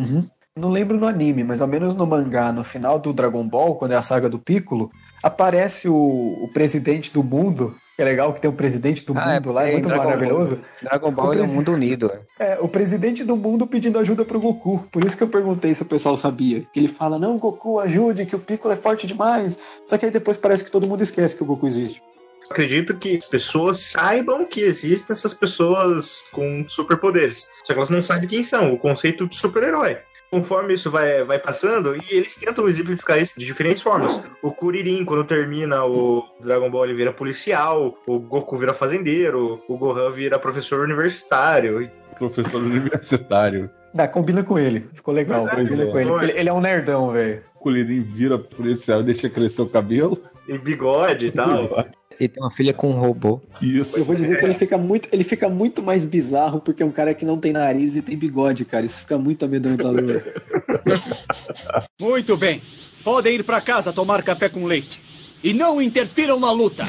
Não 0.56 0.70
lembro 0.70 1.00
no 1.00 1.08
anime, 1.08 1.44
mas 1.44 1.62
ao 1.62 1.68
menos 1.68 1.96
no 1.96 2.06
mangá, 2.06 2.52
no 2.52 2.64
final 2.64 3.00
do 3.00 3.12
Dragon 3.12 3.48
Ball, 3.48 3.76
quando 3.76 3.92
é 3.92 3.96
a 3.96 4.02
saga 4.02 4.30
do 4.30 4.38
Piccolo, 4.38 4.92
aparece 5.22 5.90
o, 5.90 5.96
o 5.96 6.50
presidente 6.54 7.12
do 7.12 7.24
mundo. 7.24 7.76
É 7.96 8.04
legal 8.04 8.34
que 8.34 8.42
tem 8.42 8.50
o 8.50 8.54
presidente 8.54 9.06
do 9.06 9.14
Ah, 9.16 9.34
é 9.34 9.36
mundo 9.36 9.52
lá, 9.52 9.68
é 9.68 9.72
muito 9.74 9.88
Dragon 9.88 10.04
maravilhoso. 10.04 10.60
Dragon 10.82 11.12
Ball 11.12 11.32
ele 11.34 11.42
é 11.42 11.44
um 11.44 11.46
presi- 11.46 11.56
mundo 11.58 11.72
unido. 11.74 12.12
é. 12.40 12.54
É, 12.54 12.58
o 12.60 12.68
presidente 12.68 13.24
do 13.24 13.36
mundo 13.38 13.68
pedindo 13.68 14.00
ajuda 14.00 14.26
pro 14.26 14.40
Goku. 14.40 14.80
Por 14.92 15.04
isso 15.06 15.16
que 15.16 15.22
eu 15.22 15.28
perguntei 15.28 15.76
se 15.76 15.84
o 15.84 15.86
pessoal 15.86 16.18
sabia. 16.18 16.66
Que 16.74 16.80
ele 16.80 16.88
fala, 16.88 17.20
não, 17.20 17.38
Goku, 17.38 17.80
ajude, 17.80 18.26
que 18.26 18.36
o 18.36 18.40
Piccolo 18.40 18.74
é 18.74 18.78
forte 18.78 19.06
demais. 19.06 19.60
Só 19.86 19.96
que 19.98 20.06
aí 20.06 20.12
depois 20.12 20.38
parece 20.38 20.64
que 20.64 20.72
todo 20.72 20.88
mundo 20.88 21.04
esquece 21.04 21.36
que 21.36 21.44
o 21.44 21.46
Goku 21.46 21.68
existe. 21.68 22.02
Acredito 22.50 22.96
que 22.98 23.18
as 23.18 23.26
pessoas 23.26 23.80
saibam 23.80 24.44
que 24.46 24.62
existem 24.62 25.14
essas 25.14 25.34
pessoas 25.34 26.24
com 26.32 26.66
superpoderes. 26.68 27.48
Só 27.64 27.74
que 27.74 27.80
elas 27.80 27.90
não 27.90 28.02
sabem 28.02 28.28
quem 28.28 28.44
são, 28.44 28.74
o 28.74 28.78
conceito 28.78 29.28
de 29.28 29.36
super-herói. 29.36 29.98
Conforme 30.34 30.74
isso 30.74 30.90
vai, 30.90 31.24
vai 31.24 31.38
passando, 31.38 31.96
e 31.96 32.02
eles 32.10 32.36
tentam 32.36 32.68
exemplificar 32.68 33.22
isso 33.22 33.40
de 33.40 33.46
diferentes 33.46 33.84
formas. 33.84 34.20
O 34.42 34.52
Kuririn, 34.52 35.06
quando 35.06 35.24
termina 35.24 35.86
o 35.86 36.24
Dragon 36.42 36.72
Ball, 36.72 36.86
ele 36.86 36.96
vira 36.96 37.14
policial, 37.14 37.96
o 38.08 38.18
Goku 38.18 38.58
vira 38.58 38.74
fazendeiro, 38.74 39.62
o 39.68 39.78
Gohan 39.78 40.10
vira 40.10 40.40
professor 40.40 40.80
universitário. 40.80 41.88
Professor 42.18 42.60
universitário. 42.60 43.70
Ah, 43.96 44.08
combina 44.08 44.42
com 44.44 44.58
ele. 44.58 44.90
Ficou 44.94 45.14
legal, 45.14 45.40
Pois 45.42 45.54
é, 45.54 45.56
combina 45.56 45.84
pois 45.84 45.92
com 45.92 45.98
é. 46.00 46.02
ele. 46.02 46.10
porque 46.10 46.26
ele, 46.26 46.40
ele 46.40 46.50
é 46.50 46.54
um 46.54 46.62
nerdão, 46.62 47.12
velho. 47.12 47.44
O 47.56 47.60
Kuririn 47.60 48.02
vira 48.02 48.40
policial 48.40 49.02
e 49.02 49.04
deixa 49.04 49.30
crescer 49.30 49.62
o 49.62 49.70
cabelo. 49.70 50.20
E 50.48 50.58
bigode 50.58 51.28
e 51.28 51.32
tal. 51.32 51.86
E 52.20 52.28
tem 52.28 52.42
uma 52.42 52.52
filha 52.52 52.74
com 52.74 52.90
um 52.90 53.00
robô. 53.00 53.42
Isso. 53.62 53.98
Eu 53.98 54.06
vou 54.06 54.16
dizer 54.16 54.40
que 54.40 54.46
ele 54.46 54.54
fica 54.54 54.78
muito, 54.78 55.10
ele 55.12 55.24
fica 55.24 55.50
muito 55.50 55.82
mais 55.82 56.06
bizarro 56.06 56.60
porque 56.60 56.84
é 56.84 56.86
um 56.86 56.92
cara 56.92 57.14
que 57.14 57.26
não 57.26 57.38
tem 57.38 57.52
nariz 57.54 57.96
e 57.96 58.02
tem 58.02 58.18
bigode, 58.18 58.66
cara. 58.66 58.86
Isso 58.86 59.00
fica 59.00 59.18
muito 59.18 59.46
amedrontador. 59.46 60.22
Muito 62.00 62.36
bem. 62.36 62.62
Podem 63.04 63.36
ir 63.36 63.44
pra 63.44 63.62
casa 63.62 63.94
tomar 63.94 64.24
café 64.24 64.50
com 64.50 64.66
leite. 64.66 65.02
E 65.44 65.54
não 65.54 65.82
interfiram 65.82 66.40
na 66.40 66.52
luta. 66.52 66.86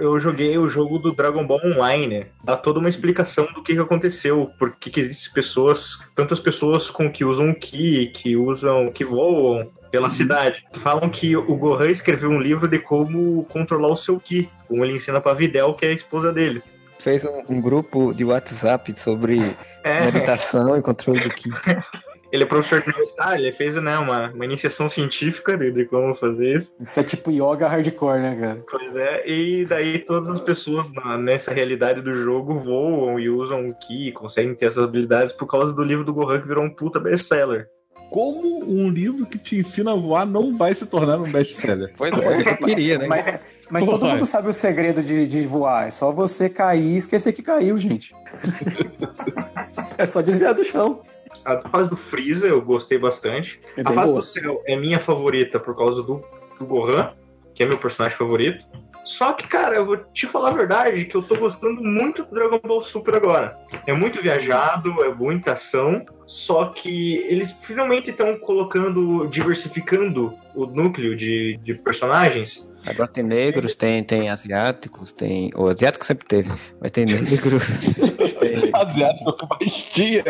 Eu 0.00 0.18
joguei 0.18 0.56
o 0.56 0.66
jogo 0.66 0.98
do 0.98 1.12
Dragon 1.12 1.46
Ball 1.46 1.60
Online. 1.62 2.26
Dá 2.42 2.56
toda 2.56 2.78
uma 2.80 2.88
explicação 2.88 3.44
do 3.54 3.62
que, 3.62 3.74
que 3.74 3.80
aconteceu, 3.80 4.50
por 4.58 4.74
que, 4.76 4.98
existem 4.98 5.34
pessoas, 5.34 5.98
tantas 6.14 6.40
pessoas 6.40 6.90
com 6.90 7.12
que 7.12 7.22
usam 7.22 7.52
Ki, 7.52 8.06
que 8.06 8.34
usam, 8.34 8.90
que 8.90 9.04
voam 9.04 9.70
pela 9.90 10.08
cidade. 10.08 10.64
Falam 10.72 11.10
que 11.10 11.36
o 11.36 11.54
Gohan 11.54 11.90
escreveu 11.90 12.30
um 12.30 12.40
livro 12.40 12.66
de 12.66 12.78
como 12.78 13.44
controlar 13.44 13.88
o 13.88 13.96
seu 13.96 14.18
Ki, 14.18 14.48
como 14.66 14.82
ele 14.82 14.96
ensina 14.96 15.20
pra 15.20 15.34
Videl, 15.34 15.74
que 15.74 15.84
é 15.84 15.90
a 15.90 15.92
esposa 15.92 16.32
dele. 16.32 16.62
Fez 16.98 17.26
um, 17.26 17.42
um 17.50 17.60
grupo 17.60 18.14
de 18.14 18.24
WhatsApp 18.24 18.98
sobre 18.98 19.54
É, 19.84 20.06
meditação 20.06 20.78
e 20.78 20.82
controle 20.82 21.20
do 21.20 21.28
Ki. 21.28 21.50
ele 22.32 22.44
é 22.44 22.46
professor 22.46 22.82
universitário, 22.86 23.44
ele 23.44 23.52
fez 23.52 23.74
né, 23.76 23.98
uma, 23.98 24.30
uma 24.30 24.44
iniciação 24.44 24.88
científica 24.88 25.56
de, 25.56 25.70
de 25.70 25.84
como 25.84 26.14
fazer 26.14 26.56
isso. 26.56 26.74
Isso 26.80 27.00
é 27.00 27.02
tipo 27.02 27.30
yoga 27.30 27.66
hardcore, 27.66 28.20
né, 28.20 28.36
cara? 28.40 28.64
Pois 28.70 28.94
é, 28.94 29.28
e 29.28 29.64
daí 29.64 29.98
todas 29.98 30.30
as 30.30 30.40
pessoas 30.40 30.92
na- 30.92 31.18
nessa 31.18 31.52
realidade 31.52 32.00
do 32.00 32.14
jogo 32.14 32.54
voam 32.54 33.18
e 33.18 33.28
usam 33.28 33.68
o 33.68 33.74
Ki, 33.74 34.12
conseguem 34.12 34.54
ter 34.54 34.66
essas 34.66 34.84
habilidades 34.84 35.32
por 35.32 35.46
causa 35.46 35.72
do 35.72 35.82
livro 35.82 36.04
do 36.04 36.14
Gohan 36.14 36.40
que 36.40 36.48
virou 36.48 36.64
um 36.64 36.70
puta 36.70 37.00
best-seller. 37.00 37.68
Como 38.10 38.64
um 38.64 38.88
livro 38.90 39.24
que 39.24 39.38
te 39.38 39.56
ensina 39.56 39.92
a 39.92 39.94
voar 39.94 40.26
não 40.26 40.56
vai 40.56 40.74
se 40.74 40.84
tornar 40.84 41.20
um 41.20 41.30
best-seller? 41.30 41.92
Pois 41.96 42.12
é, 42.12 42.50
eu 42.50 42.56
queria, 42.56 42.98
né? 42.98 43.06
Mas, 43.06 43.40
mas 43.70 43.86
todo 43.86 44.04
mundo 44.04 44.26
sabe 44.26 44.48
o 44.48 44.52
segredo 44.52 45.00
de, 45.00 45.28
de 45.28 45.42
voar. 45.42 45.86
É 45.86 45.90
só 45.92 46.10
você 46.10 46.48
cair 46.48 46.82
e 46.94 46.96
esquecer 46.96 47.32
que 47.32 47.40
caiu, 47.42 47.78
gente. 47.78 48.12
é 49.96 50.06
só 50.06 50.20
desviar 50.20 50.54
do 50.54 50.64
chão. 50.64 51.02
A 51.44 51.60
fase 51.68 51.88
do 51.88 51.96
Freeza 51.96 52.46
eu 52.46 52.60
gostei 52.60 52.98
bastante. 52.98 53.60
É 53.76 53.82
a 53.82 53.92
fase 53.92 54.08
boa. 54.08 54.20
do 54.20 54.22
céu 54.22 54.62
é 54.66 54.76
minha 54.76 54.98
favorita 54.98 55.58
por 55.58 55.76
causa 55.76 56.02
do, 56.02 56.22
do 56.58 56.66
Gohan, 56.66 57.14
que 57.54 57.62
é 57.62 57.66
meu 57.66 57.78
personagem 57.78 58.16
favorito. 58.16 58.66
Só 59.02 59.32
que, 59.32 59.46
cara, 59.48 59.76
eu 59.76 59.84
vou 59.84 59.96
te 59.96 60.26
falar 60.26 60.50
a 60.50 60.52
verdade 60.54 61.04
que 61.06 61.16
eu 61.16 61.22
tô 61.22 61.34
gostando 61.36 61.82
muito 61.82 62.22
do 62.24 62.30
Dragon 62.34 62.60
Ball 62.62 62.82
Super 62.82 63.14
agora. 63.14 63.58
É 63.86 63.92
muito 63.92 64.20
viajado, 64.22 65.02
é 65.02 65.12
muita 65.14 65.52
ação, 65.52 66.04
só 66.26 66.66
que 66.66 67.16
eles 67.28 67.50
finalmente 67.50 68.10
estão 68.10 68.38
colocando, 68.38 69.26
diversificando 69.26 70.34
o 70.54 70.66
núcleo 70.66 71.16
de, 71.16 71.58
de 71.62 71.74
personagens. 71.74 72.70
Agora 72.86 73.08
tem 73.08 73.24
negros, 73.24 73.74
tem, 73.74 74.02
tem 74.04 74.28
asiáticos, 74.30 75.12
tem. 75.12 75.50
O 75.54 75.68
asiático 75.68 76.04
sempre 76.04 76.26
teve, 76.26 76.50
mas 76.80 76.90
tem 76.90 77.04
negros. 77.06 77.94
tem- 78.40 78.70
Asiático 78.74 79.36
com 79.38 79.46
bastia. 79.46 80.24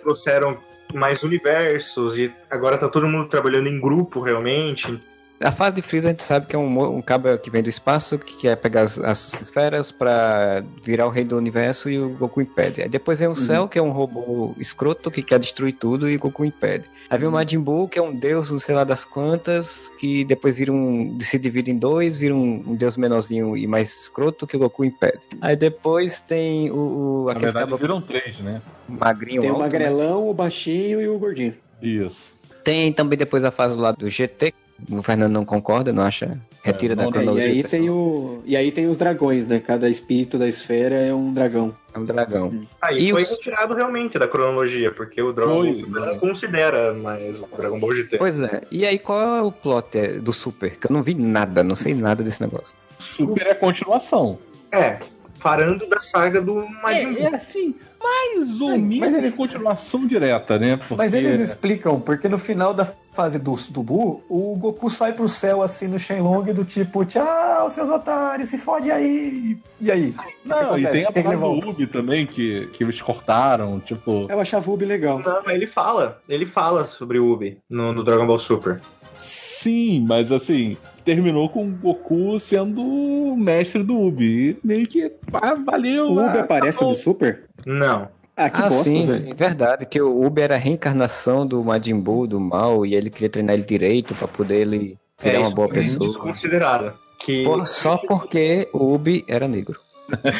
Trouxeram 0.00 0.58
mais 0.94 1.22
universos 1.22 2.18
e 2.18 2.32
agora 2.50 2.76
tá 2.76 2.88
todo 2.88 3.06
mundo 3.06 3.28
trabalhando 3.28 3.68
em 3.68 3.80
grupo 3.80 4.20
realmente. 4.20 4.98
A 5.42 5.50
fase 5.50 5.76
de 5.76 5.82
Freeza 5.82 6.08
a 6.08 6.10
gente 6.10 6.22
sabe 6.22 6.46
que 6.46 6.54
é 6.54 6.58
um, 6.58 6.96
um 6.98 7.00
cabo 7.00 7.38
que 7.38 7.48
vem 7.48 7.62
do 7.62 7.68
espaço, 7.70 8.18
que 8.18 8.36
quer 8.36 8.56
pegar 8.56 8.82
as, 8.82 8.98
as 8.98 9.40
esferas 9.40 9.90
pra 9.90 10.62
virar 10.82 11.06
o 11.06 11.10
rei 11.10 11.24
do 11.24 11.34
universo 11.34 11.88
e 11.88 11.98
o 11.98 12.10
Goku 12.10 12.42
impede. 12.42 12.82
Aí 12.82 12.90
depois 12.90 13.18
vem 13.18 13.26
o 13.26 13.34
Cell, 13.34 13.66
que 13.66 13.78
é 13.78 13.82
um 13.82 13.90
robô 13.90 14.54
escroto 14.58 15.10
que 15.10 15.22
quer 15.22 15.38
destruir 15.38 15.72
tudo 15.72 16.10
e 16.10 16.16
o 16.16 16.18
Goku 16.18 16.44
impede. 16.44 16.84
Aí 17.08 17.18
vem 17.18 17.26
o 17.26 17.32
Majin 17.32 17.58
Buu, 17.58 17.88
que 17.88 17.98
é 17.98 18.02
um 18.02 18.14
deus, 18.14 18.50
não 18.50 18.58
sei 18.58 18.74
lá 18.74 18.84
das 18.84 19.06
quantas, 19.06 19.90
que 19.98 20.26
depois 20.26 20.58
vira 20.58 20.72
um. 20.72 21.18
se 21.22 21.38
divide 21.38 21.70
em 21.70 21.78
dois, 21.78 22.18
vira 22.18 22.34
um, 22.34 22.62
um 22.66 22.76
deus 22.76 22.98
menorzinho 22.98 23.56
e 23.56 23.66
mais 23.66 24.02
escroto 24.02 24.46
que 24.46 24.56
o 24.56 24.60
Goku 24.60 24.84
impede. 24.84 25.26
Aí 25.40 25.56
depois 25.56 26.20
tem 26.20 26.70
o. 26.70 27.24
o 27.24 27.24
Na 27.28 27.38
verdade, 27.38 27.64
cabo 27.64 27.78
viram 27.78 28.02
três, 28.02 28.38
né? 28.40 28.60
magrinho. 28.86 29.40
Tem 29.40 29.50
o 29.50 29.54
alto, 29.54 29.62
né? 29.62 29.68
magrelão, 29.70 30.28
o 30.28 30.34
baixinho 30.34 31.00
e 31.00 31.08
o 31.08 31.18
gordinho. 31.18 31.54
Isso. 31.80 32.30
Tem 32.62 32.92
também 32.92 33.18
depois 33.18 33.42
a 33.42 33.50
fase 33.50 33.78
lá 33.78 33.90
do 33.90 34.10
GT. 34.10 34.52
O 34.90 35.02
Fernando 35.02 35.32
não 35.32 35.44
concorda, 35.44 35.92
não 35.92 36.02
acha. 36.02 36.38
Retira 36.62 36.92
É, 36.92 36.96
da 36.96 37.08
cronologia. 37.10 37.46
e 37.46 37.50
aí 37.50 37.62
tem 37.64 37.88
o 37.90 38.42
e 38.44 38.54
aí 38.56 38.70
tem 38.70 38.86
os 38.86 38.96
dragões, 38.98 39.46
né? 39.46 39.58
Cada 39.60 39.88
espírito 39.88 40.36
da 40.38 40.46
esfera 40.46 40.94
é 40.94 41.12
um 41.14 41.32
dragão. 41.32 41.74
É 41.94 41.98
um 41.98 42.04
dragão. 42.04 42.66
Aí 42.82 43.08
E 43.08 43.10
foi 43.12 43.22
os- 43.22 43.30
retirado 43.30 43.74
realmente 43.74 44.18
da 44.18 44.28
cronologia, 44.28 44.92
porque 44.92 45.20
o 45.22 45.32
Dragon 45.32 45.62
Ball 45.64 45.74
Super 45.76 46.00
né? 46.00 46.06
não 46.06 46.18
considera 46.18 46.92
mais 46.94 47.40
o 47.40 47.48
Dragon 47.56 47.80
Ball 47.80 47.94
GT. 47.94 48.18
Pois 48.18 48.38
é. 48.40 48.62
E 48.70 48.84
aí, 48.86 48.98
qual 48.98 49.20
é 49.36 49.42
o 49.42 49.50
plot 49.50 49.96
é, 49.98 50.08
do 50.18 50.32
Super? 50.32 50.76
Que 50.76 50.86
eu 50.86 50.92
não 50.92 51.02
vi 51.02 51.14
nada, 51.14 51.64
não 51.64 51.74
sei 51.74 51.94
nada 51.94 52.22
desse 52.22 52.40
negócio. 52.42 52.74
Super 52.98 53.46
é 53.46 53.50
a 53.52 53.54
continuação. 53.54 54.38
É, 54.70 54.98
parando 55.42 55.86
da 55.88 55.98
saga 56.00 56.40
do 56.42 56.68
Majin 56.82 57.14
Buu. 57.14 57.22
É, 57.22 57.30
é 57.32 57.36
assim, 57.36 57.74
mais 58.02 58.60
ou 58.60 58.70
É, 58.70 58.78
mas 58.78 58.80
menos 58.88 59.14
eles- 59.14 59.36
continuação 59.36 60.06
direta, 60.06 60.58
né? 60.58 60.76
Porque... 60.76 60.94
Mas 60.94 61.12
eles 61.14 61.38
explicam, 61.38 62.00
porque 62.00 62.28
no 62.28 62.38
final 62.38 62.72
da 62.72 62.86
fase 63.12 63.38
do, 63.38 63.54
do 63.70 63.82
Buu, 63.82 64.22
o 64.28 64.56
Goku 64.56 64.88
sai 64.88 65.12
pro 65.12 65.28
céu 65.28 65.62
assim 65.62 65.86
no 65.88 65.98
Shenlong 65.98 66.52
do 66.54 66.64
tipo, 66.64 67.04
tchau, 67.04 67.68
seus 67.68 67.88
otários, 67.90 68.48
se 68.48 68.56
fode 68.56 68.90
aí. 68.90 69.58
E 69.80 69.90
aí? 69.90 70.14
Não, 70.44 70.78
e 70.78 70.86
tem 70.86 71.26
a 71.26 71.36
volta? 71.36 71.66
do 71.66 71.70
Ubi 71.72 71.86
também, 71.86 72.24
que, 72.26 72.68
que 72.72 72.82
eles 72.84 73.00
cortaram, 73.02 73.78
tipo... 73.80 74.26
Eu 74.30 74.40
achava 74.40 74.70
o 74.70 74.74
Ubi 74.74 74.84
legal. 74.86 75.18
Não, 75.18 75.42
mas 75.44 75.54
ele 75.54 75.66
fala. 75.66 76.20
Ele 76.28 76.46
fala 76.46 76.86
sobre 76.86 77.18
o 77.18 77.30
Ubi 77.32 77.58
no, 77.68 77.92
no 77.92 78.02
Dragon 78.02 78.26
Ball 78.26 78.38
Super. 78.38 78.80
Sim, 79.20 80.06
mas 80.08 80.32
assim, 80.32 80.76
terminou 81.14 81.48
com 81.48 81.66
o 81.66 81.70
Goku 81.72 82.38
sendo 82.38 82.80
o 82.80 83.36
mestre 83.36 83.82
do 83.82 83.98
Ubi. 83.98 84.50
E 84.50 84.58
meio 84.62 84.86
que 84.86 85.10
ah, 85.32 85.54
valeu. 85.54 86.06
O 86.06 86.12
Ubi 86.12 86.38
ah, 86.38 86.40
aparece 86.42 86.84
no 86.84 86.94
Super? 86.94 87.44
Não. 87.66 88.08
Ah, 88.36 88.48
que 88.48 88.62
ah, 88.62 88.68
bosta, 88.68 88.84
sim, 88.84 89.06
velho. 89.06 89.20
sim, 89.20 89.34
verdade. 89.34 89.86
Que 89.86 90.00
o 90.00 90.24
Uber 90.24 90.44
era 90.44 90.54
a 90.54 90.58
reencarnação 90.58 91.44
do 91.44 91.64
Majin 91.64 91.98
Buu, 91.98 92.28
do 92.28 92.38
mal, 92.38 92.86
e 92.86 92.94
ele 92.94 93.10
queria 93.10 93.28
treinar 93.28 93.54
ele 93.54 93.64
direito 93.64 94.14
pra 94.14 94.28
poder 94.28 94.60
ele 94.60 94.96
virar 95.20 95.38
uma 95.38 95.44
É, 95.44 95.46
isso 95.46 95.54
boa 95.54 95.66
foi 95.68 95.76
pessoa. 95.76 96.08
desconsiderado. 96.08 96.92
Que 97.18 97.44
Porra, 97.44 97.66
só 97.66 97.98
porque 97.98 98.68
o 98.72 98.94
Ubi 98.94 99.24
era 99.28 99.48
negro. 99.48 99.78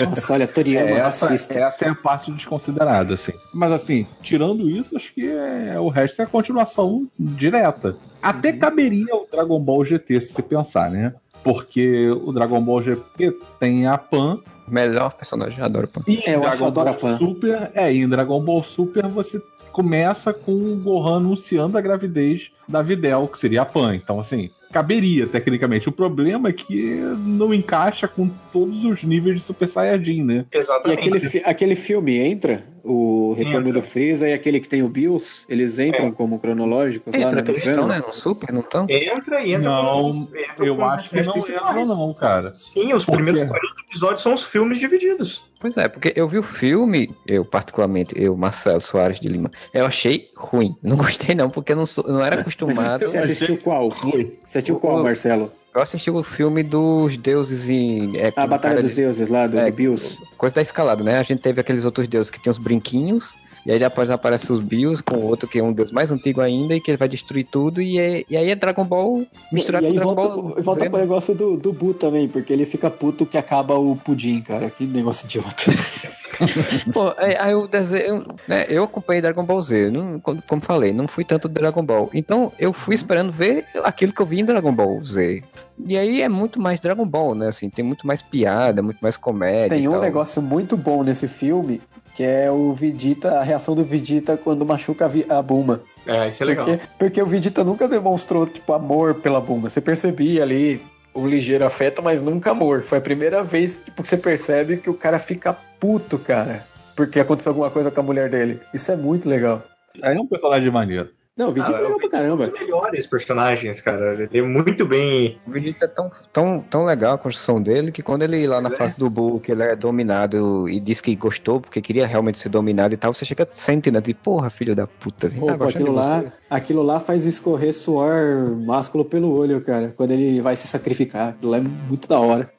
Nossa, 0.09 0.33
olha, 0.33 0.47
Toriyama 0.47 0.91
É, 0.91 0.93
essa, 0.95 1.29
racista. 1.29 1.59
essa 1.59 1.85
é 1.85 1.89
a 1.89 1.95
parte 1.95 2.31
desconsiderada, 2.33 3.15
assim. 3.15 3.33
Mas 3.53 3.73
assim, 3.73 4.07
tirando 4.23 4.69
isso, 4.69 4.97
acho 4.97 5.13
que 5.13 5.27
é, 5.27 5.79
o 5.79 5.89
resto 5.89 6.21
é 6.21 6.25
a 6.25 6.29
continuação 6.29 7.07
direta. 7.19 7.97
Até 8.23 8.53
caberia 8.53 9.15
o 9.15 9.27
Dragon 9.31 9.61
Ball 9.61 9.85
GT, 9.85 10.21
se 10.21 10.33
você 10.33 10.43
pensar, 10.43 10.91
né? 10.91 11.15
Porque 11.43 12.11
o 12.11 12.33
Dragon 12.33 12.61
Ball 12.61 12.83
GT 12.83 13.33
tem 13.59 13.87
a 13.87 13.97
Pan 13.97 14.41
Melhor 14.71 15.13
personagem, 15.15 15.59
eu 15.59 15.65
adoro 15.65 15.89
Pan. 15.89 16.03
E 16.07 16.19
É, 16.25 16.37
eu 16.37 16.41
Dragon 16.43 16.67
adoro 16.67 16.89
a 16.89 16.93
Ball 16.93 17.01
Pan. 17.01 17.19
Super, 17.19 17.71
é, 17.75 17.93
e 17.93 18.03
em 18.03 18.09
Dragon 18.09 18.41
Ball 18.41 18.63
Super 18.63 19.07
você 19.09 19.43
começa 19.73 20.33
com 20.33 20.53
o 20.53 20.77
Gohan 20.77 21.17
anunciando 21.17 21.77
a 21.77 21.81
gravidez 21.81 22.51
da 22.71 22.83
Videl, 22.83 23.29
que 23.29 23.39
seria 23.39 23.63
a 23.63 23.67
Pan. 23.67 23.95
Então, 23.95 24.19
assim, 24.21 24.51
caberia, 24.73 25.27
tecnicamente. 25.27 25.89
O 25.89 25.93
problema 25.93 26.49
é 26.49 26.53
que 26.53 27.01
não 27.27 27.53
encaixa 27.53 28.07
com 28.09 28.31
todos 28.53 28.85
os 28.85 29.03
níveis 29.03 29.37
de 29.37 29.43
Super 29.43 29.69
Saiyajin, 29.69 30.23
né? 30.25 30.47
E 30.53 30.57
Exatamente. 30.59 30.99
aquele, 31.01 31.21
fi- 31.21 31.43
aquele 31.45 31.75
filme 31.77 32.17
entra? 32.19 32.65
O 32.83 33.35
Retorno 33.37 33.69
Entra. 33.69 33.73
do 33.75 33.83
Freeza 33.83 34.27
e 34.27 34.33
aquele 34.33 34.59
que 34.59 34.67
tem 34.67 34.83
o 34.83 34.89
Bills, 34.89 35.45
eles 35.51 35.79
entram 35.79 36.11
como 36.11 36.39
cronológicos 36.39 37.13
lá 37.13 37.21
Entra 37.21 37.43
no 37.43 37.51
eles 37.51 37.67
estão, 37.67 37.87
né? 37.87 38.03
No 38.05 38.11
super, 38.15 38.51
não 38.55 38.61
estão? 38.63 38.87
Entra 38.89 39.43
e 39.45 39.53
entra. 39.53 39.69
Não, 39.71 40.09
entra 40.35 40.65
eu 40.65 40.77
com 40.77 40.85
acho 40.87 41.11
que 41.11 41.23
não 41.23 41.37
entra, 41.37 41.85
não, 41.85 42.15
cara. 42.15 42.55
Sim, 42.55 42.95
os 42.95 43.05
Por 43.05 43.17
primeiros 43.17 43.43
quê? 43.43 43.49
40 43.49 43.67
episódios 43.87 44.23
são 44.23 44.33
os 44.33 44.45
filmes 44.45 44.79
divididos. 44.79 45.45
Pois 45.61 45.77
é, 45.77 45.89
porque 45.89 46.15
eu 46.17 46.27
vi 46.27 46.39
o 46.39 46.43
filme, 46.43 47.11
eu 47.27 47.45
particularmente, 47.45 48.15
eu, 48.17 48.35
Marcelo 48.35 48.81
Soares 48.81 49.21
de 49.21 49.29
Lima, 49.29 49.51
eu 49.75 49.85
achei 49.85 50.31
ruim. 50.35 50.75
Não 50.83 50.97
gostei 50.97 51.35
não, 51.35 51.51
porque 51.51 51.73
eu 51.73 51.77
não, 51.77 51.85
sou, 51.85 52.03
não 52.09 52.25
era 52.25 52.41
acostumado. 52.69 53.05
Você 53.05 53.19
assistiu 53.19 53.57
qual? 53.59 53.91
Você 53.91 54.59
assistiu 54.59 54.77
qual, 54.79 55.03
Marcelo? 55.03 55.51
Eu 55.75 55.81
assisti 55.81 56.11
o 56.11 56.23
filme 56.25 56.63
dos 56.65 57.17
deuses 57.17 57.69
em... 57.71 58.17
É, 58.17 58.33
A 58.35 58.47
Batalha 58.47 58.75
cara 58.75 58.83
dos 58.83 58.91
de- 58.91 58.97
Deuses 58.97 59.29
lá, 59.29 59.47
do, 59.47 59.57
É, 59.59 59.71
do 59.71 59.77
Bills. 59.77 60.19
Coisa 60.37 60.55
da 60.55 60.63
escalada, 60.63 61.05
né? 61.05 61.19
A 61.19 61.23
gente 61.23 61.41
teve 61.41 61.61
aqueles 61.61 61.85
outros 61.85 62.09
deuses 62.09 62.29
que 62.29 62.43
tem 62.43 62.51
os 62.51 62.59
brinquinhos, 62.59 63.33
e 63.65 63.71
aí 63.71 63.79
depois 63.79 64.11
aparece 64.11 64.51
os 64.51 64.61
Bills 64.65 65.01
com 65.01 65.19
outro 65.19 65.47
que 65.47 65.61
é 65.61 65.63
um 65.63 65.73
deus 65.73 65.93
mais 65.93 66.11
antigo 66.11 66.41
ainda 66.41 66.75
e 66.75 66.81
que 66.81 66.91
ele 66.91 66.99
vai 66.99 67.07
destruir 67.09 67.45
tudo, 67.45 67.81
e, 67.81 68.01
é- 68.01 68.25
e 68.29 68.37
aí 68.37 68.51
é 68.51 68.57
Dragon 68.57 68.85
Ball 68.85 69.25
misturado 69.53 69.85
e 69.85 69.89
aí 69.91 69.93
com 69.93 69.99
Dragon 70.01 70.15
volta, 70.17 70.35
Ball. 70.43 70.53
pro- 70.55 70.63
volta 70.65 70.91
pro 70.91 70.99
negócio 70.99 71.35
do, 71.37 71.57
do 71.57 71.73
Bu 71.73 71.95
também, 71.95 72.27
porque 72.27 72.53
ele 72.53 72.67
fica 72.67 72.91
puto 72.91 73.25
que 73.25 73.39
acaba 73.39 73.79
o 73.79 73.95
pudim, 73.95 74.41
cara. 74.41 74.71
Que 74.71 74.85
negócio 74.85 75.25
idiota. 75.27 75.67
Pô, 76.93 77.15
aí, 77.17 77.37
aí 77.37 77.55
o 77.55 77.67
desenho, 77.67 78.27
né, 78.47 78.67
eu 78.69 78.85
acompanhei 78.85 79.23
Dragon 79.23 79.45
Ball 79.45 79.63
Z, 79.63 79.91
não, 79.91 80.21
como, 80.21 80.61
falei, 80.61 80.93
não 80.93 81.07
fui 81.07 81.25
tanto 81.25 81.49
do 81.49 81.55
Dragon 81.55 81.85
Ball. 81.85 82.11
Então 82.15 82.53
eu 82.59 82.73
fui 82.73 82.95
esperando 82.95 83.33
ver 83.33 83.65
aquilo 83.85 84.13
que 84.13 84.21
eu 84.21 84.27
vi 84.27 84.41
em 84.41 84.45
Dragon 84.45 84.73
Ball 84.73 85.05
Z. 85.05 85.43
E 85.87 85.97
aí 85.97 86.23
é 86.23 86.29
muito 86.29 86.61
mais 86.61 86.81
Dragon 86.81 87.07
Ball, 87.07 87.35
né? 87.35 87.49
Assim, 87.49 87.71
tem 87.71 87.85
muito 87.85 88.07
mais 88.07 88.23
piada, 88.23 88.83
muito 88.83 89.01
mais 89.01 89.17
comédia. 89.17 89.71
Tem 89.71 89.85
e 89.85 89.89
um 89.89 89.93
tal. 89.93 90.01
negócio 90.01 90.43
muito 90.43 90.77
bom 90.77 91.03
nesse 91.03 91.27
filme, 91.27 91.81
que 92.15 92.23
é 92.23 92.51
o 92.51 92.73
Vegeta, 92.73 93.39
a 93.39 93.43
reação 93.43 93.75
do 93.75 93.85
Vegeta 93.85 94.37
quando 94.37 94.67
machuca 94.67 95.11
a 95.29 95.43
Buma. 95.43 95.81
É, 96.07 96.29
isso 96.29 96.43
é 96.43 96.47
legal. 96.47 96.67
Porque, 96.67 96.83
porque 96.99 97.23
o 97.23 97.27
Vegeta 97.27 97.65
nunca 97.65 97.89
demonstrou, 97.89 98.47
tipo, 98.47 98.73
amor 98.73 99.15
pela 99.15 99.41
Buma. 99.41 99.71
Você 99.71 99.81
percebia 99.81 100.43
ali 100.43 100.81
um 101.15 101.27
ligeiro 101.27 101.65
afeto, 101.65 102.03
mas 102.03 102.21
nunca 102.21 102.51
amor. 102.51 102.83
Foi 102.83 102.99
a 102.99 103.01
primeira 103.01 103.43
vez 103.43 103.83
tipo, 103.85 104.03
que 104.03 104.09
você 104.09 104.17
percebe 104.17 104.77
que 104.77 104.91
o 104.91 104.95
cara 104.95 105.19
fica 105.19 105.53
puto, 105.53 106.19
cara. 106.19 106.67
Porque 106.95 107.21
aconteceu 107.21 107.51
alguma 107.51 107.71
coisa 107.71 107.91
com 107.91 108.01
a 108.01 108.05
mulher 108.05 108.29
dele. 108.29 108.61
Isso 108.75 108.91
é 108.93 108.97
muito 108.97 109.29
legal. 109.29 109.63
Aí 110.03 110.17
é 110.17 110.21
um 110.21 110.27
personagem 110.27 110.71
maneiro. 110.71 111.11
Não, 111.37 111.49
o 111.49 111.53
Vegeta 111.53 111.73
Ah, 111.73 111.79
é 111.79 111.83
legal 111.83 111.97
o 111.97 111.99
pra 111.99 112.05
é 112.05 112.07
um 112.07 112.11
caramba. 112.11 112.47
dos 112.49 112.61
melhores 112.61 113.07
personagens, 113.07 113.81
cara. 113.81 114.13
Ele 114.15 114.39
é 114.39 114.43
muito 114.43 114.85
bem. 114.85 115.39
O 115.47 115.51
Vegeta 115.51 115.85
é 115.85 115.89
tão, 115.89 116.11
tão, 116.33 116.61
tão 116.69 116.85
legal 116.85 117.15
a 117.15 117.19
construção 117.19 117.63
dele 117.63 117.93
que 117.93 118.03
quando 118.03 118.23
ele 118.23 118.47
lá 118.47 118.61
na 118.61 118.69
é. 118.69 118.73
fase 118.73 118.99
do 118.99 119.09
Bull, 119.09 119.41
que 119.41 119.53
ele 119.53 119.63
é 119.63 119.75
dominado 119.77 120.69
e 120.69 120.79
diz 120.81 121.01
que 121.01 121.15
gostou 121.17 121.61
porque 121.61 121.81
queria 121.81 122.07
realmente 122.07 122.39
ser 122.39 122.49
dominado 122.49 122.93
e 122.93 122.97
tal, 122.97 123.15
você 123.15 123.25
chega 123.25 123.49
sente, 123.53 123.91
né? 123.91 124.01
De 124.01 124.13
porra, 124.13 124.51
filho 124.51 124.75
da 124.75 124.87
puta. 124.87 125.31
Tá 125.31 125.37
Pô, 125.39 125.47
gostando 125.47 125.69
aquilo 125.69 125.93
lá, 125.93 126.25
aquilo 126.51 126.83
lá 126.83 127.01
faz 127.01 127.25
escorrer 127.25 127.73
suor 127.73 128.51
másculo 128.67 129.05
pelo 129.05 129.33
olho, 129.33 129.61
cara. 129.61 129.95
Quando 129.97 130.11
ele 130.11 130.41
vai 130.41 130.57
se 130.57 130.67
sacrificar. 130.69 131.31
Aquilo 131.31 131.53
lá 131.53 131.59
é 131.59 131.61
muito 131.61 132.07
da 132.09 132.19
hora. 132.21 132.51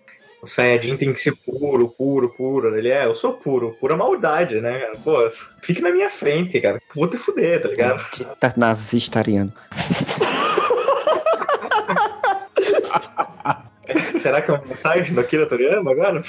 O 0.42 0.48
Saiyajin 0.48 0.98
tem 0.98 1.14
que 1.14 1.20
ser 1.20 1.36
puro, 1.36 1.88
puro, 1.89 2.30
puro. 2.30 2.76
Ele 2.76 2.89
é, 2.89 3.06
eu 3.06 3.14
sou 3.14 3.34
puro, 3.34 3.78
pura 3.80 3.96
maldade, 3.96 4.60
né, 4.60 4.80
cara? 4.80 4.94
Pô, 5.04 5.30
fique 5.62 5.82
na 5.82 5.92
minha 5.92 6.10
frente, 6.10 6.60
cara. 6.60 6.82
Vou 6.96 7.08
te 7.08 7.18
fuder, 7.18 7.62
tá 7.62 7.68
ligado? 7.68 8.04
Tá 8.39 8.52
nazista 8.58 9.20
ariano. 9.20 9.54
Será 14.20 14.42
que 14.42 14.50
é 14.52 14.54
uma 14.54 14.64
mensagem 14.66 15.14
do 15.14 15.20
Akira 15.20 15.46
Toriyama 15.46 15.92
agora? 15.92 16.24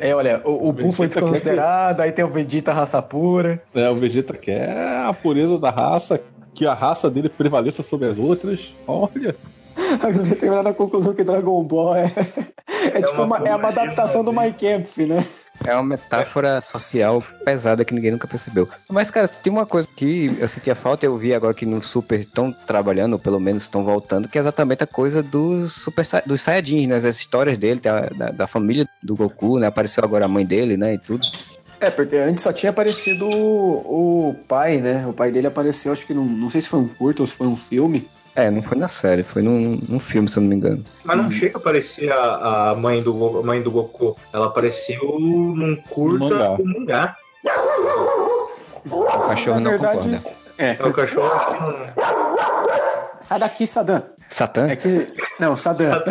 É, 0.00 0.14
olha, 0.14 0.40
o, 0.44 0.68
o 0.68 0.72
Buu 0.72 0.92
foi 0.92 1.06
desconsiderado, 1.06 2.00
aí 2.02 2.12
tem 2.12 2.24
o 2.24 2.28
Vegeta 2.28 2.72
raça 2.72 3.02
pura. 3.02 3.62
É, 3.74 3.88
o 3.90 3.96
Vegeta 3.96 4.34
quer 4.34 4.70
a 5.04 5.12
pureza 5.12 5.58
da 5.58 5.70
raça, 5.70 6.20
que 6.54 6.64
a 6.66 6.74
raça 6.74 7.10
dele 7.10 7.28
prevaleça 7.28 7.82
sobre 7.82 8.08
as 8.08 8.16
outras. 8.16 8.72
Olha. 8.86 9.34
Aí 10.00 10.12
você 10.12 10.34
terminar 10.34 10.62
na 10.62 10.74
conclusão 10.74 11.14
que 11.14 11.24
Dragon 11.24 11.62
Ball 11.64 11.96
é, 11.96 12.12
é, 12.94 13.02
tipo 13.02 13.22
uma 13.22 13.38
uma, 13.38 13.48
é 13.48 13.54
uma 13.54 13.68
adaptação 13.68 14.24
do. 14.24 14.32
My 14.32 14.52
Camp, 14.52 14.86
né? 14.98 15.24
É 15.64 15.74
uma 15.74 15.82
metáfora 15.82 16.60
social 16.60 17.22
pesada 17.44 17.84
que 17.84 17.94
ninguém 17.94 18.10
nunca 18.10 18.26
percebeu. 18.26 18.68
Mas, 18.88 19.10
cara, 19.10 19.28
tem 19.28 19.52
uma 19.52 19.66
coisa 19.66 19.86
que 19.94 20.34
eu 20.40 20.48
sentia 20.48 20.74
falta 20.74 21.04
e 21.04 21.08
eu 21.08 21.16
vi 21.16 21.32
agora 21.34 21.54
que 21.54 21.66
no 21.66 21.82
Super 21.82 22.20
estão 22.20 22.52
trabalhando, 22.66 23.12
ou 23.12 23.18
pelo 23.18 23.38
menos 23.38 23.64
estão 23.64 23.84
voltando, 23.84 24.28
que 24.28 24.38
é 24.38 24.40
exatamente 24.40 24.82
a 24.82 24.86
coisa 24.86 25.22
dos 25.22 25.72
Super 25.72 26.04
dos 26.26 26.40
Saiyajins, 26.40 26.88
né? 26.88 26.96
As 26.96 27.16
histórias 27.16 27.58
dele, 27.58 27.80
da, 27.80 28.00
da, 28.08 28.30
da 28.30 28.46
família 28.46 28.88
do 29.02 29.14
Goku, 29.14 29.58
né? 29.58 29.66
Apareceu 29.66 30.02
agora 30.02 30.24
a 30.24 30.28
mãe 30.28 30.44
dele, 30.44 30.76
né? 30.76 30.94
E 30.94 30.98
tudo. 30.98 31.24
É, 31.78 31.90
porque 31.90 32.16
antes 32.16 32.42
só 32.42 32.52
tinha 32.52 32.70
aparecido 32.70 33.28
o, 33.28 34.30
o 34.30 34.34
pai, 34.48 34.78
né? 34.78 35.06
O 35.06 35.12
pai 35.12 35.30
dele 35.30 35.48
apareceu, 35.48 35.92
acho 35.92 36.06
que 36.06 36.14
num, 36.14 36.24
não 36.24 36.48
sei 36.48 36.60
se 36.60 36.68
foi 36.68 36.80
um 36.80 36.88
curto 36.88 37.20
ou 37.20 37.26
se 37.26 37.34
foi 37.34 37.46
um 37.46 37.56
filme. 37.56 38.08
É, 38.34 38.50
não 38.50 38.62
foi 38.62 38.78
na 38.78 38.88
série, 38.88 39.22
foi 39.22 39.42
num, 39.42 39.78
num 39.88 40.00
filme, 40.00 40.26
se 40.28 40.38
eu 40.38 40.42
não 40.42 40.48
me 40.48 40.56
engano. 40.56 40.82
Mas 41.04 41.16
não 41.18 41.30
chega 41.30 41.58
a 41.58 41.60
aparecer 41.60 42.10
a, 42.10 42.70
a 42.70 42.74
mãe, 42.74 43.02
do, 43.02 43.40
a 43.40 43.42
mãe 43.42 43.62
do 43.62 43.70
Goku. 43.70 44.16
Ela 44.32 44.46
apareceu 44.46 45.02
num 45.20 45.76
curta 45.90 46.24
Mangá. 46.24 46.56
do 46.56 46.64
mangá. 46.64 47.16
O 48.90 49.04
cachorro 49.28 49.60
Na 49.60 49.60
não 49.60 49.70
verdade- 49.72 49.98
concorda. 49.98 50.22
É. 50.58 50.76
É 50.78 50.84
o 50.86 50.92
cachorro, 50.92 51.32
acho 51.32 51.46
que 51.46 51.60
não. 51.60 51.76
Sai 53.20 53.38
daqui, 53.38 53.66
Saddam. 53.66 54.02
Satã 54.34 54.68
É 54.68 54.76
que. 54.76 55.08
Não, 55.38 55.56
Saddam. 55.56 56.02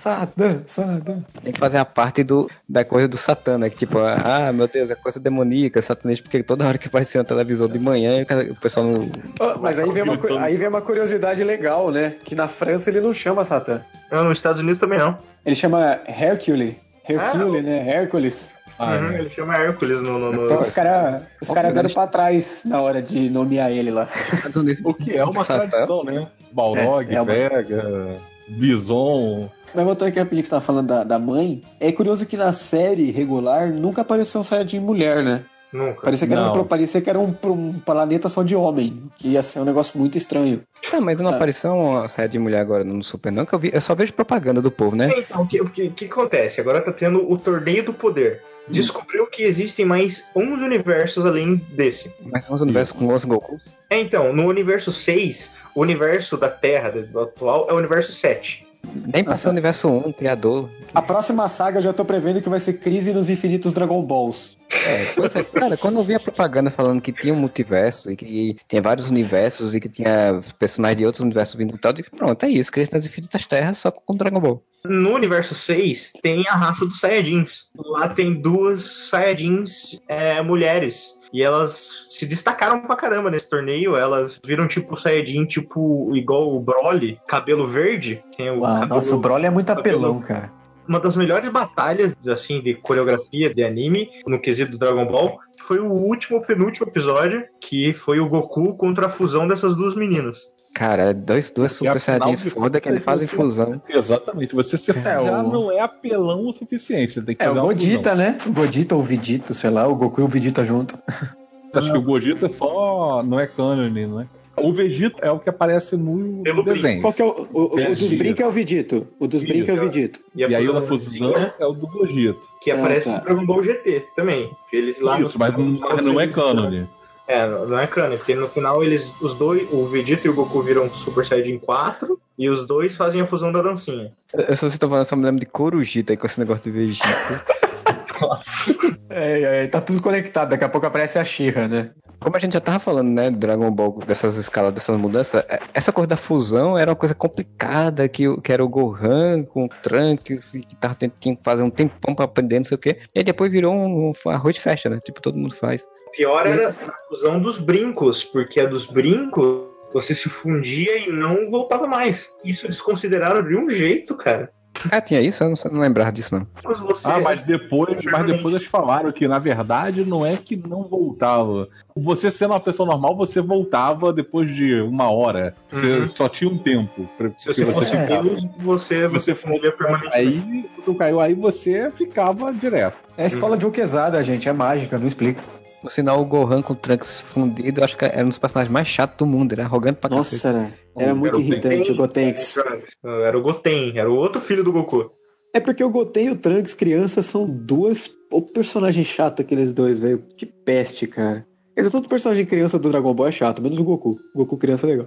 Saddam, 0.00 0.62
Saddam. 0.66 1.24
tem 1.42 1.52
que 1.52 1.58
fazer 1.58 1.78
a 1.78 1.84
parte 1.84 2.22
do, 2.22 2.48
da 2.68 2.84
coisa 2.84 3.08
do 3.08 3.16
Satã, 3.16 3.58
né? 3.58 3.68
Que 3.70 3.76
tipo, 3.76 3.98
ah, 3.98 4.52
meu 4.52 4.66
Deus, 4.68 4.90
é 4.90 4.94
coisa 4.94 5.18
demoníaca, 5.20 5.80
satanista, 5.82 6.22
porque 6.24 6.42
toda 6.42 6.66
hora 6.66 6.78
que 6.78 6.88
aparecia 6.88 7.20
na 7.20 7.24
televisão 7.24 7.68
de 7.68 7.78
manhã, 7.78 8.24
o 8.50 8.54
pessoal 8.56 8.86
não. 8.86 9.10
Ah, 9.40 9.56
mas 9.60 9.78
aí 9.78 9.90
vem, 9.90 10.02
uma, 10.02 10.18
aí 10.44 10.56
vem 10.56 10.68
uma 10.68 10.80
curiosidade 10.80 11.42
legal, 11.44 11.90
né? 11.90 12.14
Que 12.24 12.34
na 12.34 12.48
França 12.48 12.90
ele 12.90 13.00
não 13.00 13.12
chama 13.12 13.44
Satã. 13.44 13.80
Não, 14.10 14.24
nos 14.24 14.38
Estados 14.38 14.60
Unidos 14.60 14.78
também 14.78 14.98
não. 14.98 15.18
Ele 15.44 15.54
chama 15.56 16.00
Hercule. 16.06 16.78
Hercule, 17.08 17.58
Ah, 17.58 17.62
né? 17.62 17.88
Hércules. 17.88 18.54
Ah, 18.78 18.92
Uhum, 18.96 19.10
é. 19.10 19.18
Ele 19.20 19.28
chama 19.28 19.56
Hércules 19.56 20.00
no. 20.00 20.18
no, 20.20 20.32
no- 20.32 20.44
Então 20.46 20.60
os 20.60 20.70
caras 20.70 21.28
os 21.42 21.50
cara 21.50 21.72
deram 21.72 21.90
pra 21.90 22.06
trás 22.06 22.62
na 22.64 22.80
hora 22.80 23.02
de 23.02 23.28
nomear 23.28 23.72
ele 23.72 23.90
lá. 23.90 24.06
Estados 24.32 24.54
Unidos- 24.56 24.80
O 24.84 24.94
que 24.94 25.16
é 25.16 25.24
uma 25.24 25.42
Satã. 25.42 25.66
tradição, 25.66 26.04
né? 26.04 26.28
Balrog, 26.52 27.10
É, 27.10 27.14
é 27.14 27.20
uma- 27.22 27.32
Vega, 27.32 28.16
Bison. 28.48 29.48
Mas 29.74 29.84
voltando 29.84 30.08
aqui 30.08 30.18
rapidinho 30.18 30.42
que 30.42 30.48
você 30.48 30.54
tava 30.54 30.64
falando 30.64 30.86
da, 30.86 31.04
da 31.04 31.18
mãe, 31.18 31.62
é 31.78 31.92
curioso 31.92 32.24
que 32.26 32.36
na 32.36 32.52
série 32.52 33.10
regular 33.10 33.68
nunca 33.70 34.00
apareceu 34.02 34.40
um 34.40 34.44
Saiyajin 34.44 34.80
mulher, 34.80 35.22
né? 35.22 35.42
Nunca. 35.70 36.00
Parecia 36.00 36.26
que, 36.26 36.32
era 36.32 36.42
Não. 36.42 36.62
um, 36.62 36.64
parecia 36.64 37.00
que 37.02 37.10
era 37.10 37.18
um, 37.18 37.34
um 37.44 37.72
planeta 37.74 38.26
só 38.30 38.42
de 38.42 38.56
homem, 38.56 39.02
que 39.18 39.28
ia 39.28 39.42
ser 39.42 39.60
um 39.60 39.64
negócio 39.64 39.98
muito 39.98 40.16
estranho. 40.16 40.62
Tá, 40.90 40.98
mas 40.98 41.20
não 41.20 41.28
apareceu 41.28 41.74
uma 41.74 42.08
série 42.08 42.28
de 42.30 42.38
mulher 42.38 42.60
agora 42.60 42.82
no 42.82 43.04
Super, 43.04 43.30
não, 43.30 43.44
que 43.44 43.54
eu 43.54 43.58
vi. 43.58 43.70
Eu 43.74 43.80
só 43.82 43.94
vejo 43.94 44.14
propaganda 44.14 44.62
do 44.62 44.70
povo, 44.70 44.96
né? 44.96 45.12
Então, 45.18 45.42
o 45.42 45.46
que, 45.46 45.60
o 45.60 45.68
que, 45.68 45.82
o 45.88 45.90
que 45.92 46.04
acontece? 46.06 46.58
Agora 46.62 46.80
tá 46.80 46.90
tendo 46.90 47.30
o 47.30 47.36
torneio 47.36 47.84
do 47.84 47.92
poder. 47.92 48.40
Descobriu 48.66 49.26
que 49.26 49.42
existem 49.42 49.84
mais 49.84 50.24
11 50.34 50.62
universos 50.62 51.24
além 51.24 51.56
desse. 51.72 52.10
São 52.42 52.54
os 52.54 52.60
universos 52.62 52.96
com 52.96 53.12
os 53.14 53.24
Gokus. 53.26 53.74
É, 53.90 53.98
então, 54.00 54.32
no 54.32 54.46
universo 54.46 54.90
6, 54.92 55.50
o 55.78 55.80
universo 55.80 56.36
da 56.36 56.48
Terra 56.48 56.90
do 56.90 57.20
atual 57.20 57.68
é 57.70 57.72
o 57.72 57.76
universo 57.76 58.10
7. 58.10 58.66
Nem 59.06 59.22
pra 59.22 59.36
ser 59.36 59.48
o 59.48 59.50
universo 59.50 59.88
1, 59.88 60.12
criador. 60.12 60.68
A 60.92 61.00
próxima 61.00 61.48
saga 61.48 61.78
eu 61.78 61.82
já 61.82 61.92
tô 61.92 62.04
prevendo 62.04 62.40
que 62.40 62.48
vai 62.48 62.58
ser 62.58 62.74
Crise 62.74 63.12
nos 63.12 63.30
Infinitos 63.30 63.72
Dragon 63.72 64.02
Balls. 64.02 64.56
É, 64.72 65.02
é, 65.02 65.44
cara, 65.44 65.76
quando 65.76 65.98
eu 65.98 66.04
vi 66.04 66.14
a 66.14 66.20
propaganda 66.20 66.70
falando 66.70 67.00
que 67.00 67.12
tinha 67.12 67.32
um 67.32 67.38
multiverso 67.38 68.10
e 68.10 68.16
que 68.16 68.56
tinha 68.66 68.82
vários 68.82 69.08
universos 69.08 69.74
e 69.74 69.80
que 69.80 69.88
tinha 69.88 70.40
personagens 70.58 70.98
de 70.98 71.06
outros 71.06 71.22
universos 71.22 71.54
vindo 71.54 71.76
e 71.76 71.78
tal, 71.78 71.92
eu 71.96 72.04
pronto, 72.16 72.44
é 72.44 72.48
isso, 72.48 72.72
Cristo 72.72 72.94
nas 72.94 73.06
Infinitas 73.06 73.46
Terras 73.46 73.78
só 73.78 73.90
com 73.90 74.16
Dragon 74.16 74.40
Ball. 74.40 74.62
No 74.84 75.14
universo 75.14 75.54
6, 75.54 76.12
tem 76.22 76.46
a 76.48 76.54
raça 76.54 76.86
dos 76.86 77.00
Saiyajins. 77.00 77.68
Lá 77.76 78.08
tem 78.08 78.34
duas 78.34 78.80
Saiyajins 79.10 80.00
é, 80.08 80.40
mulheres. 80.42 81.17
E 81.32 81.42
elas 81.42 82.06
se 82.10 82.24
destacaram 82.26 82.80
pra 82.80 82.96
caramba 82.96 83.30
nesse 83.30 83.48
torneio. 83.50 83.96
Elas 83.96 84.40
viram 84.44 84.66
tipo 84.66 84.96
Saiyajin, 84.96 85.44
tipo, 85.46 86.10
igual 86.14 86.54
o 86.54 86.60
Broly, 86.60 87.20
cabelo 87.26 87.66
verde. 87.66 88.22
Tem 88.36 88.50
o 88.50 88.60
Uau, 88.60 88.74
cabelo- 88.74 88.88
nossa, 88.88 89.14
o 89.14 89.18
Broly 89.18 89.46
é 89.46 89.50
muito 89.50 89.70
apelão, 89.70 90.20
cara. 90.20 90.50
uma 90.88 90.98
das 90.98 91.16
melhores 91.16 91.50
batalhas, 91.52 92.16
assim, 92.26 92.62
de 92.62 92.74
coreografia 92.74 93.52
de 93.52 93.62
anime, 93.62 94.08
no 94.26 94.40
quesito 94.40 94.70
do 94.72 94.78
Dragon 94.78 95.06
Ball, 95.06 95.38
foi 95.60 95.78
o 95.78 95.92
último, 95.92 96.40
penúltimo 96.46 96.86
episódio, 96.88 97.44
que 97.60 97.92
foi 97.92 98.20
o 98.20 98.28
Goku 98.28 98.74
contra 98.74 99.04
a 99.04 99.08
fusão 99.10 99.46
dessas 99.46 99.74
duas 99.76 99.94
meninas. 99.94 100.56
Cara, 100.74 101.12
dois, 101.12 101.50
duas 101.50 101.72
Porque 101.72 101.86
Super 101.88 102.00
Saiyajins 102.00 102.42
foda 102.44 102.80
que 102.80 102.88
eles 102.88 103.04
contas, 103.04 103.04
fazem 103.04 103.26
você- 103.26 103.36
fusão. 103.36 103.82
Exatamente. 103.88 104.54
Você 104.54 104.78
se 104.78 104.90
É, 104.92 104.94
já 105.02 105.20
o- 105.42 105.50
não 105.52 105.72
é 105.72 105.80
apelão 105.80 106.46
o 106.46 106.52
suficiente. 106.52 107.14
Você 107.14 107.22
tem 107.22 107.34
que 107.34 107.42
É, 107.42 107.50
o 107.50 107.54
Godita, 107.54 108.14
né? 108.14 108.38
O 108.46 108.52
Godita 108.52 108.94
ou 108.94 109.00
o 109.00 109.04
Vidito, 109.04 109.54
sei 109.54 109.70
lá, 109.70 109.88
o 109.88 109.94
Goku 109.96 110.20
e 110.20 110.24
o 110.24 110.28
Vidita 110.28 110.64
junto. 110.64 110.96
Acho 111.74 111.92
que 111.92 111.98
o 111.98 112.02
Godita 112.02 112.46
é 112.46 112.48
só. 112.48 113.22
Não 113.22 113.38
é 113.40 113.46
canon, 113.46 113.88
não 113.90 114.20
é? 114.20 114.26
O 114.60 114.72
Vegeta 114.72 115.24
é 115.24 115.30
o 115.30 115.38
que 115.38 115.48
aparece 115.48 115.96
no 115.96 116.42
Pelo 116.42 116.64
desenho. 116.64 117.00
Qual 117.00 117.12
que 117.12 117.22
é 117.22 117.24
o, 117.24 117.28
o, 117.28 117.60
o, 117.60 117.64
o 117.74 117.94
dos 117.94 118.12
brinca 118.12 118.42
é 118.42 118.46
o 118.46 118.50
Vegito. 118.50 119.06
O 119.20 119.28
dos 119.28 119.44
brinca 119.44 119.70
é 119.70 119.74
o 119.74 119.80
Vegito. 119.88 120.18
E, 120.34 120.40
E 120.40 120.44
aí 120.52 120.66
fusão 120.66 120.74
na 120.74 120.82
fusão 120.82 121.10
Zinha, 121.10 121.54
é 121.60 121.64
o 121.66 121.72
do 121.72 121.86
Gogeta. 121.86 122.38
que 122.60 122.70
aparece 122.72 123.08
Ah, 123.08 123.12
tá. 123.12 123.18
no 123.18 123.24
Dragon 123.24 123.46
Ball 123.46 123.62
GT 123.62 124.04
também. 124.16 124.50
Eles 124.72 125.00
lá 125.00 125.20
Isso, 125.20 125.34
no 125.34 125.38
mas 125.38 125.56
não, 125.56 125.88
mas 125.88 126.04
não 126.06 126.18
é 126.20 126.24
eles- 126.24 126.34
cânone. 126.34 126.88
É, 127.28 127.46
não 127.46 127.78
é 127.78 127.86
canon, 127.86 128.16
porque 128.16 128.34
no 128.34 128.48
final 128.48 128.82
eles, 128.82 129.12
os 129.20 129.34
dois, 129.34 129.68
o 129.70 129.84
Vegeta 129.84 130.26
e 130.26 130.30
o 130.30 130.34
Goku 130.34 130.62
viram 130.62 130.88
Super 130.88 131.26
Saiyajin 131.26 131.58
4 131.58 132.18
e 132.38 132.48
os 132.48 132.66
dois 132.66 132.96
fazem 132.96 133.20
a 133.20 133.26
fusão 133.26 133.52
da 133.52 133.60
dancinha. 133.60 134.10
Eu 134.32 134.56
só 134.56 134.68
você 134.68 134.78
tá 134.78 134.88
falando, 134.88 135.04
só 135.04 135.14
me 135.14 135.24
lembro 135.24 135.40
de 135.40 135.44
Corujita 135.44 136.14
aí 136.14 136.16
com 136.16 136.26
esse 136.26 136.40
negócio 136.40 136.64
de 136.64 136.70
Vegeta. 136.70 137.44
Nossa. 138.18 138.74
É, 139.10 139.64
é, 139.64 139.66
tá 139.66 139.78
tudo 139.80 140.02
conectado. 140.02 140.48
Daqui 140.48 140.64
a 140.64 140.68
pouco 140.70 140.86
aparece 140.86 141.18
a 141.18 141.24
Shira, 141.24 141.68
né? 141.68 141.90
Como 142.20 142.36
a 142.36 142.38
gente 142.40 142.54
já 142.54 142.60
tava 142.60 142.78
falando, 142.80 143.10
né, 143.10 143.30
Dragon 143.30 143.70
Ball, 143.70 143.98
dessas 144.06 144.36
escalas, 144.36 144.72
dessas 144.74 144.96
mudanças, 144.98 145.44
é- 145.48 145.60
essa 145.72 145.92
coisa 145.92 146.08
da 146.08 146.16
fusão 146.16 146.76
era 146.76 146.90
uma 146.90 146.96
coisa 146.96 147.14
complicada, 147.14 148.08
que, 148.08 148.24
que 148.40 148.52
era 148.52 148.64
o 148.64 148.68
Gohan 148.68 149.44
com 149.44 149.66
o 149.66 149.68
Trunks, 149.68 150.54
e 150.54 150.60
que 150.62 150.74
tava, 150.76 150.94
tendo- 150.96 151.12
tinha 151.20 151.36
que 151.36 151.42
fazer 151.44 151.62
um 151.62 151.70
tempão 151.70 152.14
pra 152.14 152.24
aprender, 152.24 152.56
não 152.58 152.64
sei 152.64 152.74
o 152.74 152.78
quê. 152.78 152.98
E 153.14 153.22
depois 153.22 153.50
virou 153.52 153.72
um, 153.72 154.12
um 154.26 154.30
arroz 154.30 154.56
de 154.56 154.60
festa, 154.60 154.88
né? 154.90 154.98
Tipo, 155.04 155.22
todo 155.22 155.38
mundo 155.38 155.54
faz. 155.54 155.86
Pior 156.12 156.46
era 156.46 156.70
a 156.70 157.08
fusão 157.08 157.40
dos 157.40 157.58
brincos, 157.58 158.24
porque 158.24 158.60
a 158.60 158.66
dos 158.66 158.86
brincos 158.86 159.66
você 159.92 160.14
se 160.14 160.28
fundia 160.28 160.98
e 160.98 161.12
não 161.12 161.48
voltava 161.50 161.86
mais. 161.86 162.28
Isso 162.44 162.66
eles 162.66 162.80
consideraram 162.80 163.42
de 163.46 163.56
um 163.56 163.68
jeito, 163.70 164.14
cara. 164.16 164.50
Ah, 164.90 165.00
tinha 165.00 165.20
isso? 165.20 165.42
Eu 165.44 165.50
não, 165.50 165.56
não 165.72 165.80
lembrava 165.80 166.12
disso, 166.12 166.34
não. 166.34 166.46
Mas 166.64 166.78
você- 166.80 167.08
Ah, 167.08 167.20
mas 167.20 167.42
depois, 167.42 168.02
mas 168.04 168.26
depois 168.26 168.54
eles 168.54 168.66
falaram 168.66 169.10
que, 169.12 169.26
na 169.28 169.38
verdade, 169.38 170.04
não 170.04 170.24
é 170.24 170.36
que 170.36 170.56
não 170.56 170.84
voltava. 170.84 171.68
Você 171.96 172.30
sendo 172.30 172.52
uma 172.52 172.60
pessoa 172.60 172.88
normal, 172.88 173.16
você 173.16 173.40
voltava 173.40 174.12
depois 174.12 174.54
de 174.54 174.80
uma 174.82 175.10
hora. 175.10 175.54
Você 175.70 175.98
Uhum. 175.98 176.06
só 176.06 176.28
tinha 176.28 176.50
um 176.50 176.58
tempo. 176.58 177.08
Pra, 177.16 177.30
Se 177.36 177.52
você 177.52 177.66
fosse. 177.66 177.96
Deus, 177.96 178.44
você, 178.60 179.06
você 179.08 179.34
Você 179.34 179.70
permanentemente. 179.72 180.16
Aí, 180.16 180.64
tu 180.84 180.94
caiu, 180.94 181.20
aí 181.20 181.34
você 181.34 181.90
ficava 181.90 182.52
direto. 182.52 182.96
É 183.16 183.24
a 183.24 183.26
escola 183.26 183.56
de 183.56 183.66
Uquezada, 183.66 184.22
gente. 184.22 184.48
É 184.48 184.52
mágica, 184.52 184.96
não 184.98 185.06
explica. 185.06 185.42
No 185.82 185.90
sinal, 185.90 186.20
o 186.20 186.24
Gohan 186.24 186.60
com 186.60 186.72
o 186.72 186.76
Trunks 186.76 187.20
fundido, 187.20 187.80
eu 187.80 187.84
acho 187.84 187.96
que 187.96 188.04
era 188.04 188.24
um 188.24 188.28
dos 188.28 188.38
personagens 188.38 188.72
mais 188.72 188.88
chatos 188.88 189.16
do 189.16 189.26
mundo, 189.26 189.52
era 189.52 189.64
arrogante 189.64 189.98
pra 190.00 190.10
cacete. 190.10 190.46
Nossa, 190.46 190.48
era, 190.48 190.74
era 190.96 191.14
muito 191.14 191.36
Era 191.36 191.44
irritante 191.44 191.92
o 191.92 191.96
Gotenks. 191.96 192.56
Era 193.04 193.38
o 193.38 193.42
Goten, 193.42 193.96
era 193.96 194.10
o 194.10 194.16
outro 194.16 194.40
filho 194.40 194.64
do 194.64 194.72
Goku. 194.72 195.10
É 195.54 195.60
porque 195.60 195.82
o 195.82 195.90
Goten 195.90 196.26
e 196.26 196.30
o 196.30 196.36
Trunks, 196.36 196.74
criança, 196.74 197.22
são 197.22 197.46
duas. 197.46 198.10
O 198.30 198.42
personagem 198.42 199.04
chato, 199.04 199.40
aqueles 199.40 199.72
dois, 199.72 199.98
velho. 199.98 200.22
Que 200.36 200.44
peste, 200.44 201.06
cara. 201.06 201.46
Quer 201.74 201.82
dizer, 201.82 201.90
todo 201.90 202.08
personagem 202.08 202.44
criança 202.44 202.78
do 202.78 202.90
Dragon 202.90 203.14
Ball 203.14 203.28
é 203.28 203.32
chato, 203.32 203.62
menos 203.62 203.78
o 203.78 203.84
Goku. 203.84 204.16
O 204.34 204.38
Goku 204.38 204.58
criança 204.58 204.86
é 204.86 204.90
legal. 204.90 205.06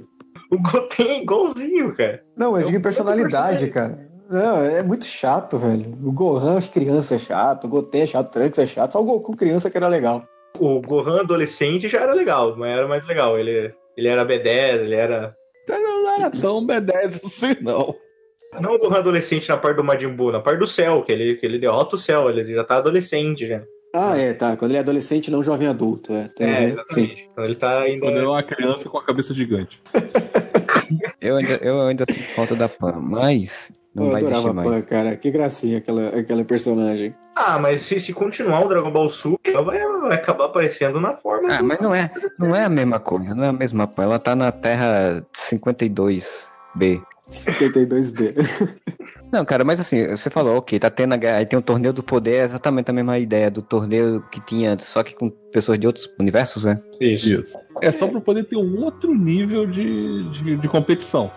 O 0.50 0.58
Goten 0.58 1.08
é 1.08 1.22
igualzinho, 1.22 1.94
cara. 1.96 2.24
Não, 2.36 2.54
eu 2.54 2.62
É 2.62 2.64
digo 2.64 2.78
em 2.78 2.80
um 2.80 2.82
personalidade, 2.82 3.68
cara. 3.70 4.10
Não, 4.30 4.64
é 4.64 4.82
muito 4.82 5.04
chato, 5.04 5.58
velho. 5.58 5.98
O 6.02 6.12
Gohan 6.14 6.62
criança 6.62 7.16
é 7.16 7.20
chato, 7.20 7.66
o 7.66 7.68
Goten 7.68 8.02
é 8.02 8.06
chato, 8.06 8.28
o 8.28 8.32
Trunks 8.32 8.60
é 8.60 8.66
chato. 8.66 8.94
Só 8.94 9.02
o 9.02 9.06
Goku 9.06 9.36
criança 9.36 9.70
que 9.70 9.76
era 9.76 9.90
legal. 9.90 10.26
O 10.60 10.80
Gohan 10.82 11.22
adolescente 11.22 11.88
já 11.88 12.02
era 12.02 12.14
legal, 12.14 12.56
mas 12.58 12.70
era 12.70 12.88
mais 12.88 13.06
legal. 13.06 13.38
Ele, 13.40 13.74
ele 13.98 14.08
era 14.08 14.26
B10, 14.26 14.82
ele 14.82 14.96
era. 14.96 15.36
Não 15.68 16.10
era 16.16 16.30
tão 16.30 16.66
B10 16.66 17.06
assim, 17.26 17.56
não. 17.62 17.96
Não 18.60 18.74
o 18.76 18.80
Gohan 18.80 18.98
adolescente 18.98 19.48
na 19.50 19.58
parte 19.58 19.78
do 19.78 19.84
Majin 19.84 20.10
Buu, 20.10 20.32
na 20.32 20.40
parte 20.42 20.60
do 20.60 20.68
céu, 20.68 21.02
que 21.04 21.12
ele, 21.12 21.36
que 21.36 21.46
ele 21.46 21.58
derrota 21.58 21.96
o 21.96 22.00
céu, 22.00 22.30
ele 22.30 22.54
já 22.54 22.64
tá 22.64 22.78
adolescente 22.78 23.46
já. 23.48 23.64
Ah, 23.94 24.18
é, 24.18 24.34
tá. 24.34 24.56
Quando 24.56 24.72
ele 24.72 24.78
é 24.78 24.82
adolescente, 24.82 25.30
não 25.32 25.44
jovem 25.44 25.68
adulto. 25.68 26.14
É, 26.14 26.28
tem- 26.30 26.48
É, 26.50 26.56
Sim. 26.60 26.68
exatamente. 26.72 27.30
Quando 27.34 27.46
ele 27.48 27.56
tá 27.56 27.80
ainda. 27.82 28.06
Quando 28.06 28.16
ele 28.18 28.26
é 28.26 28.30
uma 28.30 28.44
criança 28.44 28.88
com 28.90 28.98
a 28.98 29.04
cabeça 29.04 29.34
gigante. 29.34 29.82
Eu 31.20 31.36
ainda, 31.38 31.54
eu 31.62 31.82
ainda 31.82 32.06
sinto 32.10 32.28
falta 32.36 32.56
da 32.56 32.68
Pan, 32.70 32.94
mas 33.02 33.72
não 33.94 34.06
eu 34.06 34.12
vai 34.12 34.22
adorava 34.22 34.54
mais. 34.54 34.68
Pan, 34.70 34.82
cara. 34.82 35.16
Que 35.18 35.30
gracinha 35.32 35.78
aquela, 35.80 36.10
aquela 36.10 36.44
personagem. 36.44 37.16
Ah, 37.36 37.60
mas 37.60 37.82
se, 37.82 38.00
se 38.00 38.14
continuar 38.14 38.66
o 38.66 38.70
Dragon 38.70 38.92
Ball 38.92 39.10
Super, 39.10 39.54
ela 39.54 39.64
vai, 39.64 39.80
vai 39.80 40.14
acabar 40.14 40.46
aparecendo 40.46 41.00
na 41.02 41.14
forma. 41.14 41.54
Ah, 41.54 41.58
do- 41.58 41.66
mas 41.66 41.80
não 41.80 41.94
é, 41.94 42.12
não 42.40 42.56
é 42.56 42.64
a 42.66 42.70
mesma 42.70 43.00
coisa, 43.00 43.34
não 43.36 43.44
é 43.44 43.48
a 43.48 43.54
mesma 43.54 43.88
Pan. 43.88 44.04
Ela 44.04 44.20
tá 44.20 44.36
na 44.36 44.52
Terra 44.52 45.26
52B. 45.36 47.02
52B. 47.32 48.34
Não, 49.32 49.46
cara, 49.46 49.64
mas 49.64 49.80
assim, 49.80 50.06
você 50.08 50.30
falou, 50.30 50.58
ok, 50.58 50.78
tá 50.78 50.90
tendo 50.90 51.14
a 51.14 51.18
guerra, 51.18 51.38
aí 51.38 51.46
tem 51.46 51.58
o 51.58 51.62
torneio 51.62 51.94
do 51.94 52.04
poder, 52.04 52.32
é 52.36 52.44
exatamente 52.44 52.90
a 52.92 52.94
mesma 52.94 53.18
ideia 53.18 53.50
do 53.50 53.62
torneio 53.62 54.22
que 54.30 54.42
tinha 54.42 54.74
antes, 54.74 54.86
só 54.88 55.02
que 55.04 55.16
com 55.16 55.30
pessoas 55.30 55.80
de 55.80 55.88
outros 55.88 56.10
universos, 56.20 56.66
né? 56.66 56.82
Isso. 57.00 57.40
Isso. 57.42 57.58
É 57.82 57.90
só 57.94 58.08
pra 58.10 58.20
poder 58.20 58.44
ter 58.44 58.58
um 58.58 58.84
outro 58.84 59.16
nível 59.16 59.66
de, 59.66 60.24
de, 60.32 60.58
de 60.58 60.68
competição. 60.68 61.32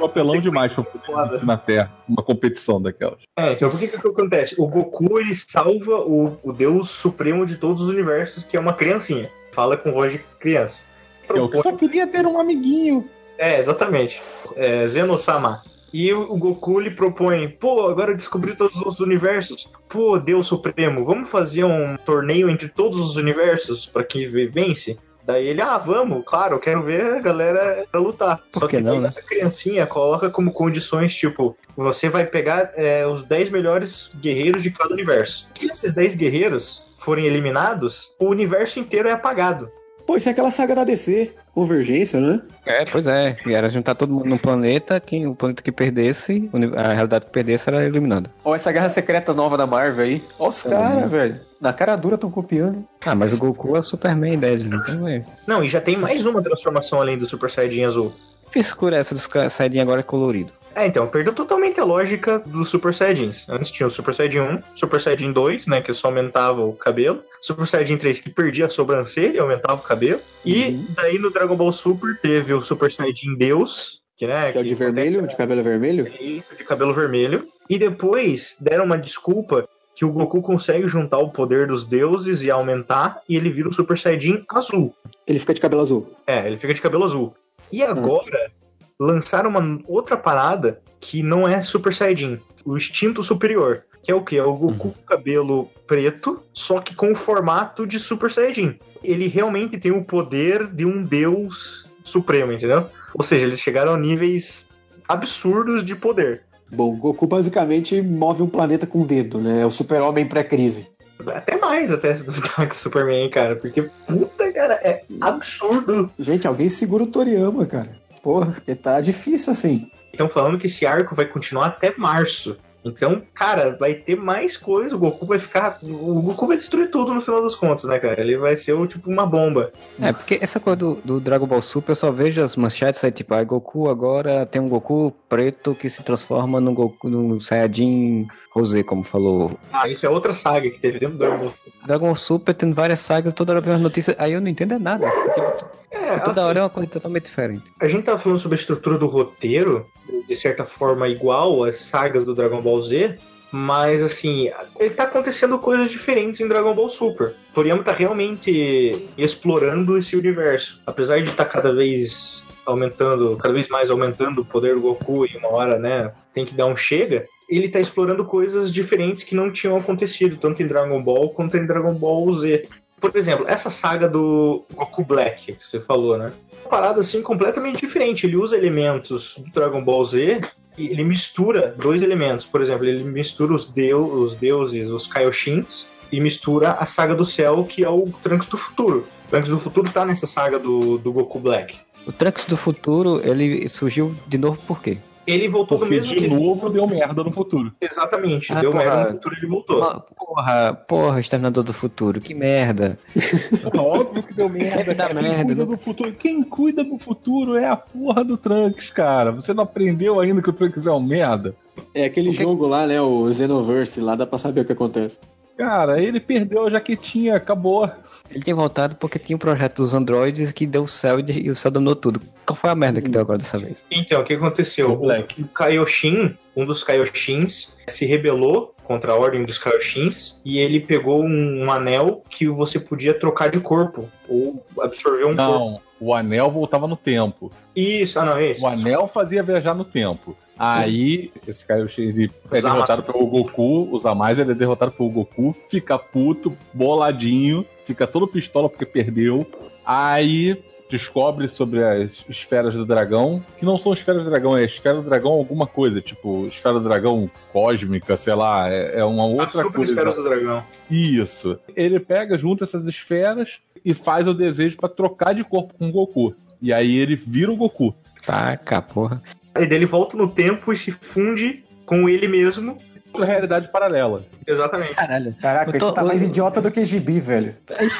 O 0.00 0.04
apelão 0.04 0.40
demais 0.40 0.72
pra 0.72 0.84
poder 0.84 1.44
na 1.44 1.56
Terra 1.56 1.92
uma 2.08 2.22
competição 2.22 2.80
daquelas. 2.80 3.20
É, 3.38 3.52
então 3.52 3.70
por 3.70 3.78
que 3.78 3.88
que 3.88 3.96
acontece? 3.96 4.54
O 4.58 4.66
Goku, 4.66 5.18
ele 5.18 5.34
salva 5.34 5.96
o, 6.00 6.38
o 6.42 6.52
Deus 6.52 6.90
Supremo 6.90 7.44
de 7.46 7.56
todos 7.56 7.82
os 7.82 7.88
universos, 7.88 8.44
que 8.44 8.56
é 8.56 8.60
uma 8.60 8.72
criancinha. 8.72 9.30
Fala 9.52 9.76
com 9.76 9.92
voz 9.92 10.12
de 10.12 10.18
criança. 10.38 10.84
É 11.28 11.40
o 11.40 11.48
que 11.48 11.58
só 11.62 11.72
queria 11.72 12.06
ter 12.06 12.26
um 12.26 12.40
amiguinho. 12.40 13.08
É, 13.38 13.58
exatamente. 13.58 14.20
É, 14.56 14.86
Zeno-sama. 14.86 15.62
E 15.92 16.12
o, 16.12 16.36
Goku 16.36 16.78
lhe 16.78 16.90
propõe, 16.90 17.48
pô, 17.48 17.86
agora 17.88 18.12
eu 18.12 18.16
descobri 18.16 18.54
todos 18.54 18.76
os 18.76 19.00
universos. 19.00 19.68
Pô, 19.88 20.18
Deus 20.18 20.46
Supremo, 20.46 21.04
vamos 21.04 21.28
fazer 21.28 21.64
um 21.64 21.96
torneio 21.96 22.48
entre 22.48 22.68
todos 22.68 23.00
os 23.00 23.16
universos 23.16 23.86
pra 23.86 24.04
quem 24.04 24.24
ve- 24.24 24.46
vence? 24.46 24.96
Daí 25.30 25.46
ele, 25.46 25.62
ah, 25.62 25.78
vamos, 25.78 26.24
claro, 26.26 26.56
eu 26.56 26.58
quero 26.58 26.82
ver 26.82 27.02
a 27.02 27.20
galera 27.20 27.84
lutar. 27.94 28.38
Por 28.52 28.58
Só 28.58 28.66
que 28.66 28.78
que 28.78 28.82
não, 28.82 28.94
daí 28.94 29.00
né? 29.02 29.08
essa 29.08 29.22
criancinha 29.22 29.86
coloca 29.86 30.28
como 30.28 30.52
condições, 30.52 31.14
tipo, 31.14 31.56
você 31.76 32.08
vai 32.08 32.26
pegar 32.26 32.72
é, 32.74 33.06
os 33.06 33.22
10 33.22 33.50
melhores 33.50 34.10
guerreiros 34.20 34.64
de 34.64 34.72
cada 34.72 34.92
universo. 34.92 35.48
Se 35.54 35.66
esses 35.66 35.94
10 35.94 36.16
guerreiros 36.16 36.84
forem 36.96 37.26
eliminados, 37.26 38.12
o 38.18 38.26
universo 38.26 38.80
inteiro 38.80 39.08
é 39.08 39.12
apagado. 39.12 39.70
Pô, 40.04 40.16
isso 40.16 40.28
é 40.28 40.32
aquela 40.32 40.50
saga 40.50 40.74
da 40.74 40.82
DC. 40.82 41.30
Convergência, 41.54 42.18
né? 42.18 42.42
É, 42.66 42.84
pois 42.84 43.06
é, 43.06 43.36
e 43.46 43.54
era 43.54 43.68
juntar 43.68 43.94
todo 43.94 44.12
mundo 44.12 44.26
num 44.26 44.38
planeta, 44.38 44.98
quem, 44.98 45.28
o 45.28 45.34
planeta 45.36 45.62
que 45.62 45.70
perdesse, 45.70 46.50
a 46.76 46.92
realidade 46.92 47.26
que 47.26 47.30
perdesse 47.30 47.68
era 47.68 47.86
eliminada. 47.86 48.28
Ó, 48.44 48.52
essa 48.52 48.72
guerra 48.72 48.90
secreta 48.90 49.32
nova 49.32 49.56
da 49.56 49.66
Marvel 49.66 50.04
aí. 50.04 50.24
Ó 50.40 50.48
os 50.48 50.64
Também. 50.64 50.78
caras, 50.78 51.10
velho. 51.10 51.49
Na 51.60 51.72
cara 51.72 51.94
dura 51.96 52.16
tão 52.16 52.30
copiando. 52.30 52.76
hein? 52.78 52.88
Ah, 53.04 53.14
mas 53.14 53.32
o 53.32 53.36
Goku 53.36 53.76
é 53.76 53.80
o 53.80 53.82
Superman 53.82 54.38
deles, 54.38 54.64
então 54.66 55.06
é. 55.06 55.24
Não, 55.46 55.62
e 55.62 55.68
já 55.68 55.80
tem 55.80 55.96
mais 55.96 56.24
uma 56.24 56.40
transformação 56.42 57.00
além 57.00 57.18
do 57.18 57.28
Super 57.28 57.50
Saiyajin 57.50 57.84
azul. 57.84 58.12
Que 58.46 58.52
frescura 58.52 58.96
é 58.96 59.00
essa 59.00 59.14
dos 59.14 59.26
ca- 59.26 59.48
Saiyajin 59.48 59.80
agora 59.80 60.00
é 60.00 60.02
colorido? 60.02 60.52
É, 60.74 60.86
então, 60.86 61.06
perdeu 61.08 61.32
totalmente 61.34 61.78
a 61.80 61.84
lógica 61.84 62.38
dos 62.46 62.70
Super 62.70 62.94
Saiyajins. 62.94 63.46
Antes 63.48 63.70
tinha 63.72 63.86
o 63.86 63.90
Super 63.90 64.14
Saiyajin 64.14 64.38
1, 64.40 64.58
Super 64.76 65.00
Saiyajin 65.00 65.32
2, 65.32 65.66
né, 65.66 65.80
que 65.82 65.92
só 65.92 66.08
aumentava 66.08 66.64
o 66.64 66.72
cabelo, 66.72 67.22
Super 67.42 67.66
Saiyajin 67.66 67.98
3 67.98 68.20
que 68.20 68.30
perdia 68.30 68.66
a 68.66 68.70
sobrancelha 68.70 69.36
e 69.36 69.40
aumentava 69.40 69.80
o 69.80 69.82
cabelo, 69.84 70.20
e 70.46 70.80
daí 70.96 71.18
no 71.18 71.30
Dragon 71.30 71.56
Ball 71.56 71.72
Super 71.72 72.16
teve 72.22 72.54
o 72.54 72.62
Super 72.62 72.90
Saiyajin 72.90 73.36
Deus, 73.36 74.00
que, 74.16 74.26
né, 74.26 74.52
Que 74.52 74.58
é 74.58 74.60
o 74.60 74.64
de 74.64 74.74
vermelho, 74.74 75.26
de 75.26 75.36
cabelo 75.36 75.62
vermelho. 75.62 76.10
isso, 76.20 76.54
de 76.56 76.64
cabelo 76.64 76.94
vermelho, 76.94 77.48
e 77.68 77.78
depois 77.78 78.56
deram 78.60 78.84
uma 78.84 78.96
desculpa 78.96 79.68
que 80.00 80.04
o 80.06 80.10
Goku 80.10 80.40
consegue 80.40 80.88
juntar 80.88 81.18
o 81.18 81.28
poder 81.28 81.66
dos 81.66 81.84
deuses 81.84 82.42
e 82.42 82.50
aumentar, 82.50 83.20
e 83.28 83.36
ele 83.36 83.50
vira 83.50 83.68
o 83.68 83.72
Super 83.72 83.98
Saiyajin 83.98 84.46
azul. 84.48 84.94
Ele 85.26 85.38
fica 85.38 85.52
de 85.52 85.60
cabelo 85.60 85.82
azul. 85.82 86.10
É, 86.26 86.46
ele 86.46 86.56
fica 86.56 86.72
de 86.72 86.80
cabelo 86.80 87.04
azul. 87.04 87.34
E 87.70 87.82
agora 87.82 88.50
lançaram 88.98 89.50
uma 89.50 89.78
outra 89.86 90.16
parada 90.16 90.80
que 90.98 91.22
não 91.22 91.46
é 91.46 91.60
Super 91.60 91.92
Saiyajin, 91.92 92.40
o 92.64 92.78
instinto 92.78 93.22
superior. 93.22 93.84
Que 94.02 94.10
é 94.10 94.14
o 94.14 94.24
que? 94.24 94.38
É 94.38 94.42
o 94.42 94.54
Goku 94.54 94.94
com 94.94 95.02
cabelo 95.04 95.68
preto, 95.86 96.42
só 96.54 96.80
que 96.80 96.94
com 96.94 97.12
o 97.12 97.14
formato 97.14 97.86
de 97.86 97.98
Super 97.98 98.30
Saiyajin. 98.30 98.80
Ele 99.04 99.28
realmente 99.28 99.76
tem 99.76 99.92
o 99.92 100.02
poder 100.02 100.66
de 100.66 100.86
um 100.86 101.02
deus 101.02 101.90
supremo, 102.02 102.54
entendeu? 102.54 102.86
Ou 103.12 103.22
seja, 103.22 103.44
eles 103.44 103.60
chegaram 103.60 103.92
a 103.92 103.98
níveis 103.98 104.66
absurdos 105.06 105.84
de 105.84 105.94
poder. 105.94 106.44
Bom, 106.70 106.94
Goku 106.96 107.26
basicamente 107.26 108.00
move 108.00 108.42
um 108.42 108.48
planeta 108.48 108.86
com 108.86 109.02
o 109.02 109.06
dedo, 109.06 109.38
né? 109.38 109.62
É 109.62 109.66
o 109.66 109.70
super-homem 109.70 110.26
pré-crise. 110.26 110.88
Até 111.26 111.56
mais 111.56 111.92
até 111.92 112.14
se 112.14 112.24
duvidar 112.24 112.68
que 112.68 112.76
Superman, 112.76 113.28
cara. 113.30 113.56
Porque, 113.56 113.82
puta, 114.06 114.52
cara, 114.52 114.74
é 114.74 115.02
absurdo. 115.20 116.10
Gente, 116.18 116.46
alguém 116.46 116.68
segura 116.68 117.02
o 117.02 117.06
Toriyama, 117.06 117.66
cara. 117.66 117.90
Porra, 118.22 118.52
porque 118.52 118.74
tá 118.74 119.00
difícil 119.00 119.52
assim. 119.52 119.90
Estão 120.12 120.28
falando 120.28 120.58
que 120.58 120.66
esse 120.66 120.84
arco 120.86 121.14
vai 121.14 121.24
continuar 121.24 121.66
até 121.66 121.94
março. 121.96 122.56
Então, 122.84 123.22
cara, 123.34 123.76
vai 123.76 123.94
ter 123.94 124.16
mais 124.16 124.56
coisa. 124.56 124.96
O 124.96 124.98
Goku 124.98 125.26
vai 125.26 125.38
ficar. 125.38 125.78
O 125.82 126.22
Goku 126.22 126.46
vai 126.46 126.56
destruir 126.56 126.90
tudo 126.90 127.12
no 127.14 127.20
final 127.20 127.42
das 127.42 127.54
contas, 127.54 127.84
né, 127.84 127.98
cara? 127.98 128.20
Ele 128.20 128.36
vai 128.36 128.56
ser 128.56 128.74
tipo 128.86 129.10
uma 129.10 129.26
bomba. 129.26 129.72
É, 130.00 130.12
porque 130.12 130.38
essa 130.40 130.58
coisa 130.58 130.76
do, 130.76 130.94
do 131.04 131.20
Dragon 131.20 131.46
Ball 131.46 131.60
Super, 131.60 131.92
eu 131.92 131.96
só 131.96 132.10
vejo 132.10 132.42
as 132.42 132.56
manchetes 132.56 133.04
aí, 133.04 133.12
tipo, 133.12 133.34
ah, 133.34 133.44
Goku 133.44 133.88
agora 133.88 134.46
tem 134.46 134.60
um 134.60 134.68
Goku 134.68 135.12
preto 135.28 135.74
que 135.74 135.90
se 135.90 136.02
transforma 136.02 136.60
no 136.60 136.72
Goku, 136.72 137.10
no 137.10 137.40
Saiyajin 137.40 138.26
Rosé, 138.52 138.82
como 138.82 139.04
falou. 139.04 139.52
Ah, 139.72 139.88
isso 139.88 140.06
é 140.06 140.08
outra 140.08 140.32
saga 140.32 140.70
que 140.70 140.78
teve 140.78 140.98
dentro 140.98 141.16
do 141.16 141.18
Dragon 141.18 141.38
Ball. 141.38 141.54
Dragon 141.86 142.06
Ball 142.06 142.16
Super 142.16 142.54
tem 142.54 142.72
várias 142.72 143.00
sagas, 143.00 143.34
toda 143.34 143.52
hora 143.52 143.60
vem 143.60 143.74
as 143.74 143.80
notícias, 143.80 144.16
aí 144.18 144.32
eu 144.32 144.40
não 144.40 144.48
entendo 144.48 144.74
é 144.74 144.78
nada. 144.78 145.06
Tipo, 145.34 145.79
É, 145.90 145.96
É, 145.96 146.18
Toda 146.18 146.32
assim, 146.32 146.40
hora 146.40 146.58
é 146.58 146.62
uma 146.62 146.70
coisa 146.70 146.90
totalmente 146.90 147.24
diferente. 147.24 147.72
a 147.80 147.88
gente 147.88 148.04
tava 148.04 148.18
falando 148.18 148.38
sobre 148.38 148.56
a 148.56 148.60
estrutura 148.60 148.98
do 148.98 149.06
roteiro, 149.06 149.86
de 150.28 150.36
certa 150.36 150.64
forma 150.64 151.08
igual 151.08 151.64
às 151.64 151.78
sagas 151.78 152.24
do 152.24 152.34
Dragon 152.34 152.60
Ball 152.60 152.80
Z, 152.82 153.18
mas 153.52 154.02
assim, 154.02 154.50
ele 154.78 154.90
tá 154.90 155.04
acontecendo 155.04 155.58
coisas 155.58 155.90
diferentes 155.90 156.40
em 156.40 156.46
Dragon 156.46 156.72
Ball 156.74 156.88
Super. 156.88 157.34
Toriyama 157.52 157.82
tá 157.82 157.92
realmente 157.92 159.08
explorando 159.18 159.98
esse 159.98 160.16
universo. 160.16 160.80
Apesar 160.86 161.20
de 161.20 161.30
estar 161.30 161.44
cada 161.44 161.74
vez 161.74 162.44
aumentando, 162.64 163.36
cada 163.36 163.52
vez 163.52 163.68
mais 163.68 163.90
aumentando 163.90 164.42
o 164.42 164.44
poder 164.44 164.76
do 164.76 164.82
Goku 164.82 165.26
e 165.26 165.36
uma 165.36 165.48
hora, 165.48 165.78
né, 165.78 166.12
tem 166.32 166.44
que 166.44 166.54
dar 166.54 166.66
um 166.66 166.76
chega, 166.76 167.24
ele 167.48 167.68
tá 167.68 167.80
explorando 167.80 168.24
coisas 168.24 168.70
diferentes 168.70 169.24
que 169.24 169.34
não 169.34 169.50
tinham 169.50 169.76
acontecido, 169.76 170.36
tanto 170.36 170.62
em 170.62 170.66
Dragon 170.68 171.02
Ball 171.02 171.30
quanto 171.30 171.56
em 171.56 171.66
Dragon 171.66 171.94
Ball 171.94 172.32
Z. 172.34 172.68
Por 173.00 173.16
exemplo, 173.16 173.46
essa 173.48 173.70
saga 173.70 174.08
do 174.08 174.62
Goku 174.74 175.02
Black, 175.04 175.54
que 175.54 175.66
você 175.66 175.80
falou, 175.80 176.18
né? 176.18 176.32
Uma 176.62 176.70
parada 176.70 177.00
assim 177.00 177.22
completamente 177.22 177.80
diferente. 177.80 178.26
Ele 178.26 178.36
usa 178.36 178.56
elementos 178.56 179.36
do 179.38 179.50
Dragon 179.50 179.82
Ball 179.82 180.04
Z 180.04 180.42
e 180.76 180.88
ele 180.88 181.02
mistura 181.02 181.74
dois 181.78 182.02
elementos. 182.02 182.44
Por 182.44 182.60
exemplo, 182.60 182.84
ele 182.84 183.02
mistura 183.02 183.54
os, 183.54 183.66
deu, 183.66 184.04
os 184.04 184.34
deuses, 184.34 184.90
os 184.90 185.06
Kaioshins, 185.06 185.86
e 186.12 186.20
mistura 186.20 186.72
a 186.72 186.86
saga 186.86 187.14
do 187.14 187.24
céu, 187.24 187.64
que 187.64 187.84
é 187.84 187.88
o 187.88 188.08
Trunks 188.22 188.48
do 188.48 188.58
futuro. 188.58 189.06
O 189.26 189.30
Trunks 189.30 189.48
do 189.48 189.58
futuro 189.58 189.90
tá 189.90 190.04
nessa 190.04 190.26
saga 190.26 190.58
do, 190.58 190.98
do 190.98 191.12
Goku 191.12 191.38
Black. 191.38 191.78
O 192.06 192.12
Trunks 192.12 192.44
do 192.46 192.56
futuro, 192.56 193.20
ele 193.24 193.68
surgiu 193.68 194.14
de 194.26 194.38
novo 194.38 194.60
por 194.66 194.82
quê? 194.82 194.98
Ele 195.30 195.48
voltou 195.48 195.78
do 195.78 195.86
Porque 195.86 195.94
mesmo 195.96 196.14
de 196.14 196.28
novo 196.28 196.68
deu 196.70 196.86
merda 196.86 197.22
no 197.24 197.30
futuro. 197.32 197.72
Exatamente, 197.80 198.52
Ah, 198.52 198.60
deu 198.60 198.72
porra. 198.72 198.84
merda 198.84 199.04
no 199.04 199.10
futuro 199.12 199.34
ele 199.36 199.46
voltou. 199.46 200.02
Porra, 200.16 200.74
porra, 200.86 201.20
Exterminador 201.20 201.64
do 201.64 201.72
Futuro, 201.72 202.20
que 202.20 202.34
merda. 202.34 202.98
Óbvio 203.76 204.22
que 204.22 204.34
deu 204.34 204.48
merda. 204.48 204.94
Cara. 204.94 205.14
merda, 205.14 205.28
Quem 205.28 205.44
cuida 205.46 205.64
né? 205.64 205.64
do 205.64 205.78
futuro, 205.78 206.12
quem 206.12 206.42
cuida 206.42 206.84
do 206.84 206.98
futuro 206.98 207.56
é 207.56 207.66
a 207.68 207.76
porra 207.76 208.24
do 208.24 208.36
Trunks, 208.36 208.90
cara. 208.90 209.32
Você 209.32 209.52
não 209.54 209.64
aprendeu 209.64 210.20
ainda 210.20 210.40
que 210.42 210.50
o 210.50 210.52
Trunks 210.52 210.86
é 210.86 210.90
um 210.92 211.00
merda? 211.00 211.54
É 211.94 212.04
aquele 212.04 212.32
jogo 212.32 212.66
lá, 212.66 212.86
né? 212.86 213.00
O 213.00 213.32
Xenoverse, 213.32 214.00
lá 214.00 214.14
dá 214.14 214.26
pra 214.26 214.38
saber 214.38 214.60
o 214.60 214.64
que 214.64 214.72
acontece. 214.72 215.18
Cara, 215.56 216.00
ele 216.00 216.20
perdeu 216.20 216.66
a 216.66 216.70
jaquetinha, 216.70 217.36
acabou. 217.36 217.88
Ele 218.30 218.44
tinha 218.44 218.54
voltado 218.54 218.94
porque 218.96 219.18
tinha 219.18 219.36
um 219.36 219.38
projeto 219.38 219.76
dos 219.76 219.92
androides 219.92 220.52
que 220.52 220.66
deu 220.66 220.82
o 220.82 220.88
céu 220.88 221.18
e 221.18 221.50
o 221.50 221.56
céu 221.56 221.70
dominou 221.70 221.96
tudo. 221.96 222.22
Qual 222.46 222.56
foi 222.56 222.70
a 222.70 222.74
merda 222.74 223.00
que 223.00 223.08
deu 223.08 223.20
agora 223.20 223.38
dessa 223.38 223.58
vez? 223.58 223.84
Então, 223.90 224.20
o 224.20 224.24
que 224.24 224.34
aconteceu? 224.34 224.92
O. 224.92 225.08
O 225.08 225.48
Kaioshin, 225.48 226.36
um 226.56 226.64
dos 226.64 226.84
Kaioshins, 226.84 227.72
se 227.86 228.06
rebelou 228.06 228.74
contra 228.84 229.12
a 229.12 229.16
ordem 229.16 229.44
dos 229.44 229.58
Kaioshins 229.58 230.40
e 230.44 230.58
ele 230.58 230.80
pegou 230.80 231.22
um, 231.24 231.64
um 231.64 231.70
anel 231.70 232.22
que 232.28 232.48
você 232.48 232.78
podia 232.78 233.14
trocar 233.14 233.48
de 233.48 233.60
corpo 233.60 234.08
ou 234.28 234.64
absorver 234.80 235.24
um 235.24 235.36
corpo. 235.36 235.52
Não, 235.52 235.80
o 236.00 236.14
anel 236.14 236.50
voltava 236.50 236.88
no 236.88 236.96
tempo. 236.96 237.52
Isso, 237.74 238.18
ah 238.18 238.24
não, 238.24 238.36
é 238.36 238.50
isso. 238.50 238.64
O 238.64 238.66
anel 238.66 239.08
fazia 239.12 239.42
viajar 239.42 239.74
no 239.74 239.84
tempo. 239.84 240.36
Aí, 240.62 241.32
esse 241.48 241.64
cara 241.64 241.86
ele 241.96 242.30
é 242.50 242.60
derrotado 242.60 243.02
pelo 243.02 243.26
Goku, 243.26 243.88
os 243.90 244.04
a 244.04 244.14
mais 244.14 244.38
ele 244.38 244.52
é 244.52 244.54
derrotado 244.54 244.92
pelo 244.92 245.08
Goku, 245.08 245.56
fica 245.70 245.98
puto, 245.98 246.54
boladinho, 246.74 247.64
fica 247.86 248.06
todo 248.06 248.28
pistola 248.28 248.68
porque 248.68 248.84
perdeu. 248.84 249.46
Aí 249.86 250.62
descobre 250.90 251.48
sobre 251.48 251.82
as 251.82 252.24
esferas 252.28 252.74
do 252.74 252.84
dragão, 252.84 253.42
que 253.56 253.64
não 253.64 253.78
são 253.78 253.92
esferas 253.94 254.24
do 254.24 254.30
dragão, 254.30 254.54
é 254.54 254.64
esfera 254.64 254.96
do 255.00 255.08
dragão 255.08 255.32
alguma 255.32 255.66
coisa, 255.66 256.00
tipo 256.02 256.46
esfera 256.48 256.78
do 256.78 256.84
dragão 256.84 257.30
cósmica, 257.52 258.14
sei 258.16 258.34
lá, 258.34 258.68
é, 258.68 258.98
é 258.98 259.04
uma 259.04 259.22
A 259.22 259.26
outra 259.26 259.62
super 259.62 259.72
coisa. 259.72 259.92
esfera 259.92 260.12
do 260.12 260.22
dragão. 260.22 260.62
Isso. 260.90 261.58
Ele 261.74 261.98
pega, 261.98 262.36
junta 262.36 262.64
essas 262.64 262.86
esferas 262.86 263.60
e 263.82 263.94
faz 263.94 264.26
o 264.26 264.34
desejo 264.34 264.76
pra 264.76 264.88
trocar 264.90 265.32
de 265.32 265.42
corpo 265.42 265.72
com 265.78 265.88
o 265.88 265.92
Goku. 265.92 266.34
E 266.60 266.70
aí 266.70 266.96
ele 266.96 267.16
vira 267.16 267.50
o 267.50 267.56
Goku. 267.56 267.94
Taca, 268.26 268.82
porra. 268.82 269.22
Ele 269.54 269.86
volta 269.86 270.16
no 270.16 270.28
tempo 270.28 270.72
e 270.72 270.76
se 270.76 270.92
funde 270.92 271.64
com 271.84 272.08
ele 272.08 272.28
mesmo. 272.28 272.76
Outra 273.12 273.26
realidade 273.26 273.68
paralela. 273.72 274.24
Exatamente. 274.46 274.94
Caralho. 274.94 275.34
Caraca, 275.40 275.76
esse 275.76 275.92
tá 275.92 276.04
mais 276.04 276.22
idiota 276.22 276.60
do 276.60 276.70
que 276.70 276.84
gibi, 276.84 277.18
velho. 277.18 277.56
É 277.70 277.84
isso. 277.84 277.98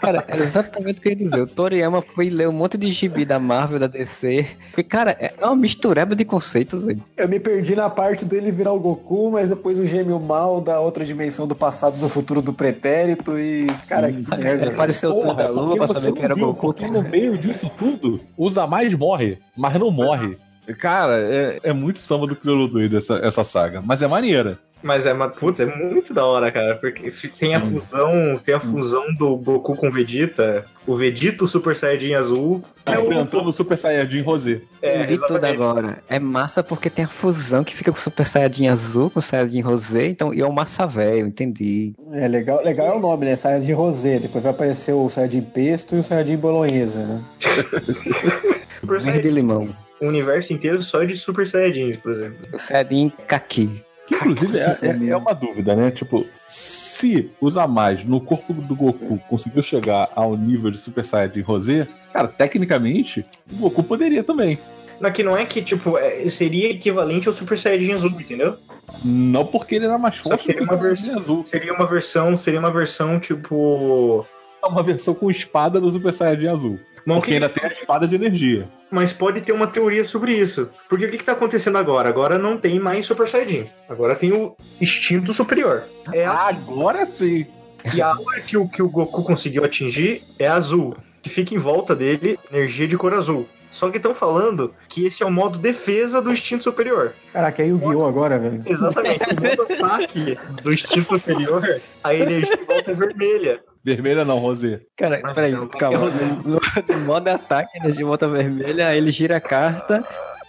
Cara, 0.00 0.24
é 0.26 0.32
exatamente 0.32 0.98
o 0.98 1.02
que 1.02 1.08
eu 1.08 1.12
ia 1.12 1.16
dizer. 1.16 1.40
O 1.40 1.46
Toriyama 1.46 2.02
foi 2.02 2.28
ler 2.28 2.48
um 2.48 2.52
monte 2.52 2.76
de 2.76 2.90
gibi 2.90 3.24
da 3.24 3.38
Marvel, 3.38 3.78
da 3.78 3.86
DC. 3.86 4.46
Porque, 4.70 4.82
cara, 4.82 5.12
é 5.12 5.32
uma 5.40 5.54
mistureba 5.54 6.16
de 6.16 6.24
conceitos, 6.24 6.86
velho. 6.86 7.02
Eu 7.16 7.28
me 7.28 7.38
perdi 7.38 7.76
na 7.76 7.88
parte 7.88 8.24
dele 8.24 8.50
virar 8.50 8.72
o 8.72 8.80
Goku, 8.80 9.30
mas 9.30 9.48
depois 9.48 9.78
o 9.78 9.86
gêmeo 9.86 10.18
mal 10.18 10.60
da 10.60 10.80
outra 10.80 11.04
dimensão 11.04 11.46
do 11.46 11.54
passado, 11.54 11.96
do 11.96 12.08
futuro, 12.08 12.42
do 12.42 12.52
pretérito 12.52 13.38
e. 13.38 13.68
Cara, 13.88 14.10
que 14.10 14.28
merda. 14.28 14.72
Apareceu 14.72 15.16
o 15.16 15.34
da 15.34 15.48
Lua 15.48 15.76
pra 15.76 15.86
saber 15.86 16.12
que 16.12 16.24
era 16.24 16.34
o 16.34 16.38
Goku. 16.38 16.60
Porque 16.60 16.88
no 16.88 17.02
meio 17.02 17.38
disso 17.38 17.70
tudo, 17.76 18.20
os 18.36 18.58
a 18.58 18.66
mais 18.66 18.92
morre, 18.92 19.38
mas 19.56 19.78
não 19.78 19.92
morre. 19.92 20.36
Cara, 20.74 21.18
é, 21.20 21.60
é 21.62 21.72
muito 21.72 21.98
samba 21.98 22.26
do 22.26 22.36
crioulo 22.36 22.68
doido 22.68 22.96
essa, 22.96 23.14
essa 23.22 23.44
saga. 23.44 23.80
Mas 23.84 24.02
é 24.02 24.06
maneira. 24.06 24.58
Mas 24.80 25.06
é, 25.06 25.12
putz, 25.12 25.58
é 25.58 25.66
muito 25.66 26.14
da 26.14 26.24
hora, 26.24 26.52
cara. 26.52 26.76
Porque 26.76 27.10
tem 27.36 27.52
a 27.52 27.58
fusão, 27.60 28.38
tem 28.44 28.54
a 28.54 28.60
fusão 28.60 29.12
do 29.18 29.36
Goku 29.36 29.74
com 29.74 29.88
o 29.88 29.90
Vegeta, 29.90 30.64
o 30.86 30.94
Vegeta 30.94 31.42
o 31.42 31.48
Super 31.48 31.74
Saiyajin 31.74 32.14
azul. 32.14 32.62
É 32.86 32.96
o- 32.96 33.02
enfrentando 33.02 33.48
o 33.48 33.52
Super 33.52 33.76
Saiyajin 33.76 34.20
Rosé. 34.22 34.60
É, 34.80 35.02
Entendi 35.02 35.20
tudo 35.26 35.44
agora. 35.44 35.98
É 36.08 36.20
massa 36.20 36.62
porque 36.62 36.88
tem 36.88 37.06
a 37.06 37.08
fusão 37.08 37.64
que 37.64 37.74
fica 37.74 37.90
com 37.90 37.98
o 37.98 38.00
Super 38.00 38.24
Saiyajin 38.24 38.68
azul, 38.68 39.10
com 39.10 39.18
o 39.18 39.22
Saiyajin 39.22 39.62
rosé, 39.62 40.06
então, 40.06 40.32
e 40.32 40.40
é 40.40 40.46
o 40.46 40.52
massa 40.52 40.86
velho, 40.86 41.26
entendi. 41.26 41.92
É, 42.12 42.28
legal, 42.28 42.62
legal 42.62 42.86
é 42.86 42.92
o 42.94 43.00
nome, 43.00 43.26
né? 43.26 43.34
Saiyajin 43.34 43.72
Rosé. 43.72 44.20
Depois 44.20 44.44
vai 44.44 44.52
aparecer 44.52 44.92
o 44.92 45.08
Saiyajin 45.08 45.42
Pesto 45.42 45.96
e 45.96 45.98
o 45.98 46.04
Saiyajin 46.04 46.36
Bolonhesa, 46.36 47.00
né? 47.04 47.24
Verde 48.82 49.28
limão. 49.28 49.70
O 50.00 50.06
universo 50.06 50.52
inteiro 50.52 50.80
só 50.82 51.02
de 51.04 51.16
Super 51.16 51.46
Saiyajins, 51.46 51.96
por 51.96 52.12
exemplo. 52.12 52.38
O 52.52 52.58
Saiyajin 52.58 53.10
Kaki. 53.26 53.82
Que 54.06 54.14
inclusive 54.14 54.58
Isso 54.70 54.84
é, 54.86 54.88
é- 54.90 55.08
é 55.10 55.16
uma 55.16 55.34
dúvida, 55.34 55.74
né? 55.76 55.90
Tipo, 55.90 56.26
se 56.46 57.30
os 57.40 57.56
a 57.56 57.66
mais 57.66 58.02
no 58.04 58.20
corpo 58.20 58.52
do 58.54 58.74
Goku 58.74 59.18
conseguiu 59.28 59.62
chegar 59.62 60.10
ao 60.14 60.36
nível 60.36 60.70
de 60.70 60.78
Super 60.78 61.04
Saiyajin 61.04 61.42
Rosé, 61.42 61.86
cara, 62.12 62.26
tecnicamente, 62.28 63.24
o 63.52 63.56
Goku 63.56 63.82
poderia 63.82 64.22
também. 64.24 64.58
Não, 65.00 65.12
que 65.12 65.22
não 65.22 65.36
é 65.36 65.44
que, 65.44 65.60
tipo, 65.62 65.96
é- 65.98 66.28
seria 66.28 66.70
equivalente 66.70 67.28
ao 67.28 67.34
Super 67.34 67.58
Saiyajin 67.58 67.92
azul, 67.92 68.10
entendeu? 68.10 68.56
Não 69.04 69.44
porque 69.44 69.74
ele 69.74 69.84
era 69.84 69.98
mais 69.98 70.16
forte 70.16 70.46
seria 70.46 70.62
uma 70.62 70.78
Saiyajin 70.78 71.10
azul. 71.12 71.44
Seria 71.44 71.74
uma 71.74 71.86
versão, 71.86 72.36
seria 72.36 72.58
uma 72.60 72.70
versão, 72.72 73.20
tipo. 73.20 74.26
É 74.62 74.66
uma 74.66 74.82
versão 74.82 75.14
com 75.14 75.30
espada 75.30 75.80
do 75.80 75.90
Super 75.90 76.12
Saiyajin 76.12 76.48
azul. 76.48 76.78
Não 77.06 77.16
Porque 77.16 77.30
que- 77.30 77.34
ainda 77.36 77.48
tem 77.48 77.64
a 77.64 77.72
espada 77.72 78.06
de 78.06 78.14
energia. 78.16 78.68
Mas 78.90 79.12
pode 79.12 79.40
ter 79.40 79.52
uma 79.52 79.66
teoria 79.66 80.04
sobre 80.04 80.32
isso. 80.34 80.68
Porque 80.88 81.06
o 81.06 81.10
que, 81.10 81.18
que 81.18 81.24
tá 81.24 81.32
acontecendo 81.32 81.78
agora? 81.78 82.08
Agora 82.08 82.38
não 82.38 82.56
tem 82.58 82.78
mais 82.78 83.06
Super 83.06 83.28
Saiyajin. 83.28 83.66
Agora 83.88 84.14
tem 84.14 84.32
o 84.32 84.56
instinto 84.80 85.32
superior. 85.32 85.84
É 86.12 86.24
a... 86.24 86.48
Agora 86.48 87.06
sim. 87.06 87.46
E 87.94 88.02
a 88.02 88.08
aura 88.08 88.40
que 88.40 88.56
o, 88.56 88.68
que 88.68 88.82
o 88.82 88.88
Goku 88.88 89.22
conseguiu 89.22 89.64
atingir 89.64 90.22
é 90.38 90.46
azul. 90.48 90.96
Que 91.22 91.30
fica 91.30 91.54
em 91.54 91.58
volta 91.58 91.94
dele 91.94 92.38
energia 92.52 92.86
de 92.88 92.96
cor 92.96 93.14
azul. 93.14 93.46
Só 93.70 93.90
que 93.90 93.98
estão 93.98 94.14
falando 94.14 94.74
que 94.88 95.06
esse 95.06 95.22
é 95.22 95.26
o 95.26 95.30
modo 95.30 95.58
defesa 95.58 96.22
do 96.22 96.32
instinto 96.32 96.64
superior. 96.64 97.12
Caraca, 97.32 97.62
é 97.62 97.66
Yu-Gi-Oh! 97.66 98.06
agora, 98.06 98.38
velho. 98.38 98.62
Exatamente. 98.64 99.24
o 99.24 99.42
modo 99.42 99.84
ataque 99.84 100.38
do 100.62 100.72
instinto 100.72 101.08
superior, 101.10 101.80
a 102.02 102.14
energia 102.14 102.56
de 102.56 102.64
volta 102.64 102.90
é 102.90 102.94
vermelha. 102.94 103.60
Vermelha 103.88 104.24
não, 104.24 104.38
Rosé. 104.38 104.80
Cara, 104.96 105.20
Mas 105.22 105.32
peraí, 105.32 105.52
não, 105.52 105.66
calma. 105.66 105.98
No, 106.44 106.60
no 106.60 107.00
modo 107.06 107.28
ataque, 107.28 107.78
energia 107.78 108.04
volta 108.04 108.28
vermelha, 108.28 108.88
aí 108.88 108.98
ele 108.98 109.10
gira 109.10 109.36
a 109.36 109.40
carta. 109.40 110.04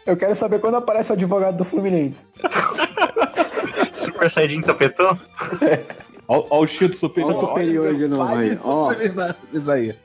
Eu 0.05 0.17
quero 0.17 0.35
saber 0.35 0.59
quando 0.59 0.75
aparece 0.75 1.11
o 1.11 1.13
advogado 1.13 1.57
do 1.57 1.63
Fluminense. 1.63 2.25
Super 3.93 4.29
Saiyajin 4.29 4.61
tapetão? 4.61 5.17
Olha 6.27 6.45
o 6.49 6.65
instinto 6.65 6.95
superior. 6.95 7.29
Olha 7.29 7.37
o 7.37 7.39
superior 7.39 7.95
de 7.95 8.07
novo 8.07 8.35
aí, 8.35 8.59
ó. 8.63 8.91
Isso 9.53 9.71
aí. 9.71 9.95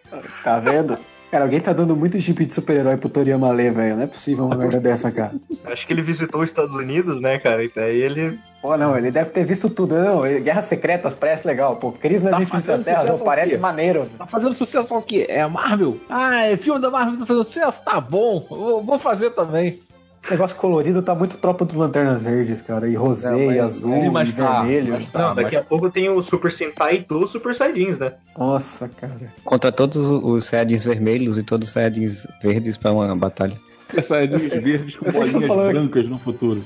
Tá 0.43 0.59
vendo? 0.59 0.97
Cara, 1.35 1.47
alguém 1.47 1.59
tá 1.59 1.73
dando 1.73 1.97
muito 1.97 2.21
chip 2.21 2.47
de 2.47 2.55
super-herói 2.55 2.97
pro 2.97 3.09
Toriyama 3.09 3.51
ler, 3.51 3.73
velho. 3.73 3.97
Não 3.97 4.05
é 4.05 4.07
possível 4.07 4.45
uma 4.45 4.55
merda 4.55 4.79
dessa, 4.79 5.11
cara. 5.11 5.33
Acho 5.65 5.85
que 5.85 5.93
ele 5.93 6.01
visitou 6.01 6.41
os 6.41 6.49
Estados 6.49 6.77
Unidos, 6.77 7.21
né, 7.21 7.41
cara? 7.41 7.65
E 7.65 7.73
daí 7.75 8.01
ele. 8.01 8.39
Pô, 8.63 8.77
não, 8.77 8.97
ele 8.97 9.11
deve 9.11 9.31
ter 9.31 9.45
visto 9.45 9.69
tudo. 9.69 9.97
Não, 9.97 10.23
Guerras 10.23 10.67
Secretas 10.67 11.13
parece 11.17 11.45
legal. 11.45 11.75
Pô, 11.75 11.91
Crise 11.91 12.23
nas 12.23 12.35
Tá 12.35 12.41
Infinitas 12.41 12.83
Terras, 12.83 13.07
não, 13.07 13.19
parece 13.19 13.59
maneiro. 13.59 14.09
Tá 14.17 14.29
fazendo 14.29 14.55
sucesso 14.55 14.95
o 14.95 15.03
quê? 15.03 15.27
É 15.29 15.41
a 15.41 15.49
Marvel? 15.49 15.99
Ah, 16.09 16.45
é 16.45 16.57
filme 16.57 16.81
da 16.81 16.89
Marvel 16.89 17.19
tá 17.19 17.27
fazendo 17.27 17.45
sucesso? 17.45 17.83
Tá 17.85 18.01
bom, 18.01 18.47
vou, 18.49 18.85
vou 18.85 18.99
fazer 19.01 19.31
também. 19.31 19.77
Esse 20.25 20.31
negócio 20.31 20.57
colorido 20.57 21.03
tá 21.03 21.15
muito 21.15 21.37
tropa 21.37 21.67
dos 21.67 21.75
Lanternas 21.77 22.23
Verdes, 22.23 22.63
cara. 22.63 22.89
E 22.89 22.95
rosé, 22.95 23.37
e 23.57 23.61
azul, 23.61 23.93
é, 23.93 24.07
e 24.07 24.11
mas 24.11 24.33
tá, 24.33 24.63
vermelho. 24.63 24.95
mas 24.95 25.11
tá. 25.11 25.19
Não, 25.19 25.35
daqui 25.35 25.55
mas- 25.55 25.65
a 25.67 25.69
pouco 25.69 25.91
tem 25.91 26.09
o 26.09 26.23
Super 26.23 26.51
Sentai 26.51 27.05
dos 27.07 27.29
Super 27.31 27.55
Saiyajins, 27.55 27.99
né? 27.99 28.15
Nossa, 28.39 28.89
cara. 28.89 29.13
Contra 29.45 29.71
todos 29.71 29.99
os- 30.09 30.47
Saiyajins 30.47 30.83
vermelhos 30.83 31.37
e 31.37 31.43
todos 31.43 31.69
os 31.69 31.75
Saiyajins 31.75 32.27
verdes 32.43 32.79
pra 32.79 32.91
uma 32.93 33.15
batalha. 33.15 33.55
Saiyajins 34.03 34.47
verdes 34.49 34.97
com 34.97 35.11
bolinhas 35.13 35.47
brancas 35.73 36.09
no 36.09 36.19
futuro. 36.19 36.65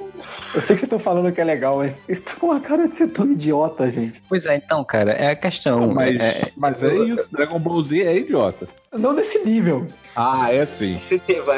Eu 0.54 0.60
sei 0.60 0.74
que 0.74 0.80
vocês 0.80 0.82
estão 0.84 0.98
falando 0.98 1.30
que 1.32 1.40
é 1.40 1.44
legal, 1.44 1.76
mas 1.78 2.00
isso 2.08 2.22
tá 2.22 2.32
com 2.34 2.46
uma 2.46 2.60
cara 2.60 2.88
de 2.88 2.94
ser 2.96 3.08
tão 3.08 3.30
idiota, 3.30 3.90
gente. 3.90 4.22
Pois 4.28 4.46
é, 4.46 4.56
então, 4.56 4.82
cara, 4.84 5.10
é 5.12 5.30
a 5.30 5.36
questão. 5.36 5.92
Mas 5.92 6.18
é- 6.18 6.50
mas 6.56 6.82
é 6.82 6.96
isso, 6.96 7.28
Dragon 7.30 7.58
Ball 7.58 7.82
Z 7.82 8.02
é 8.02 8.16
idiota. 8.16 8.66
Não 8.92 9.12
nesse 9.12 9.44
nível. 9.44 9.86
Ah, 10.16 10.52
é 10.52 10.64
sim. 10.64 10.98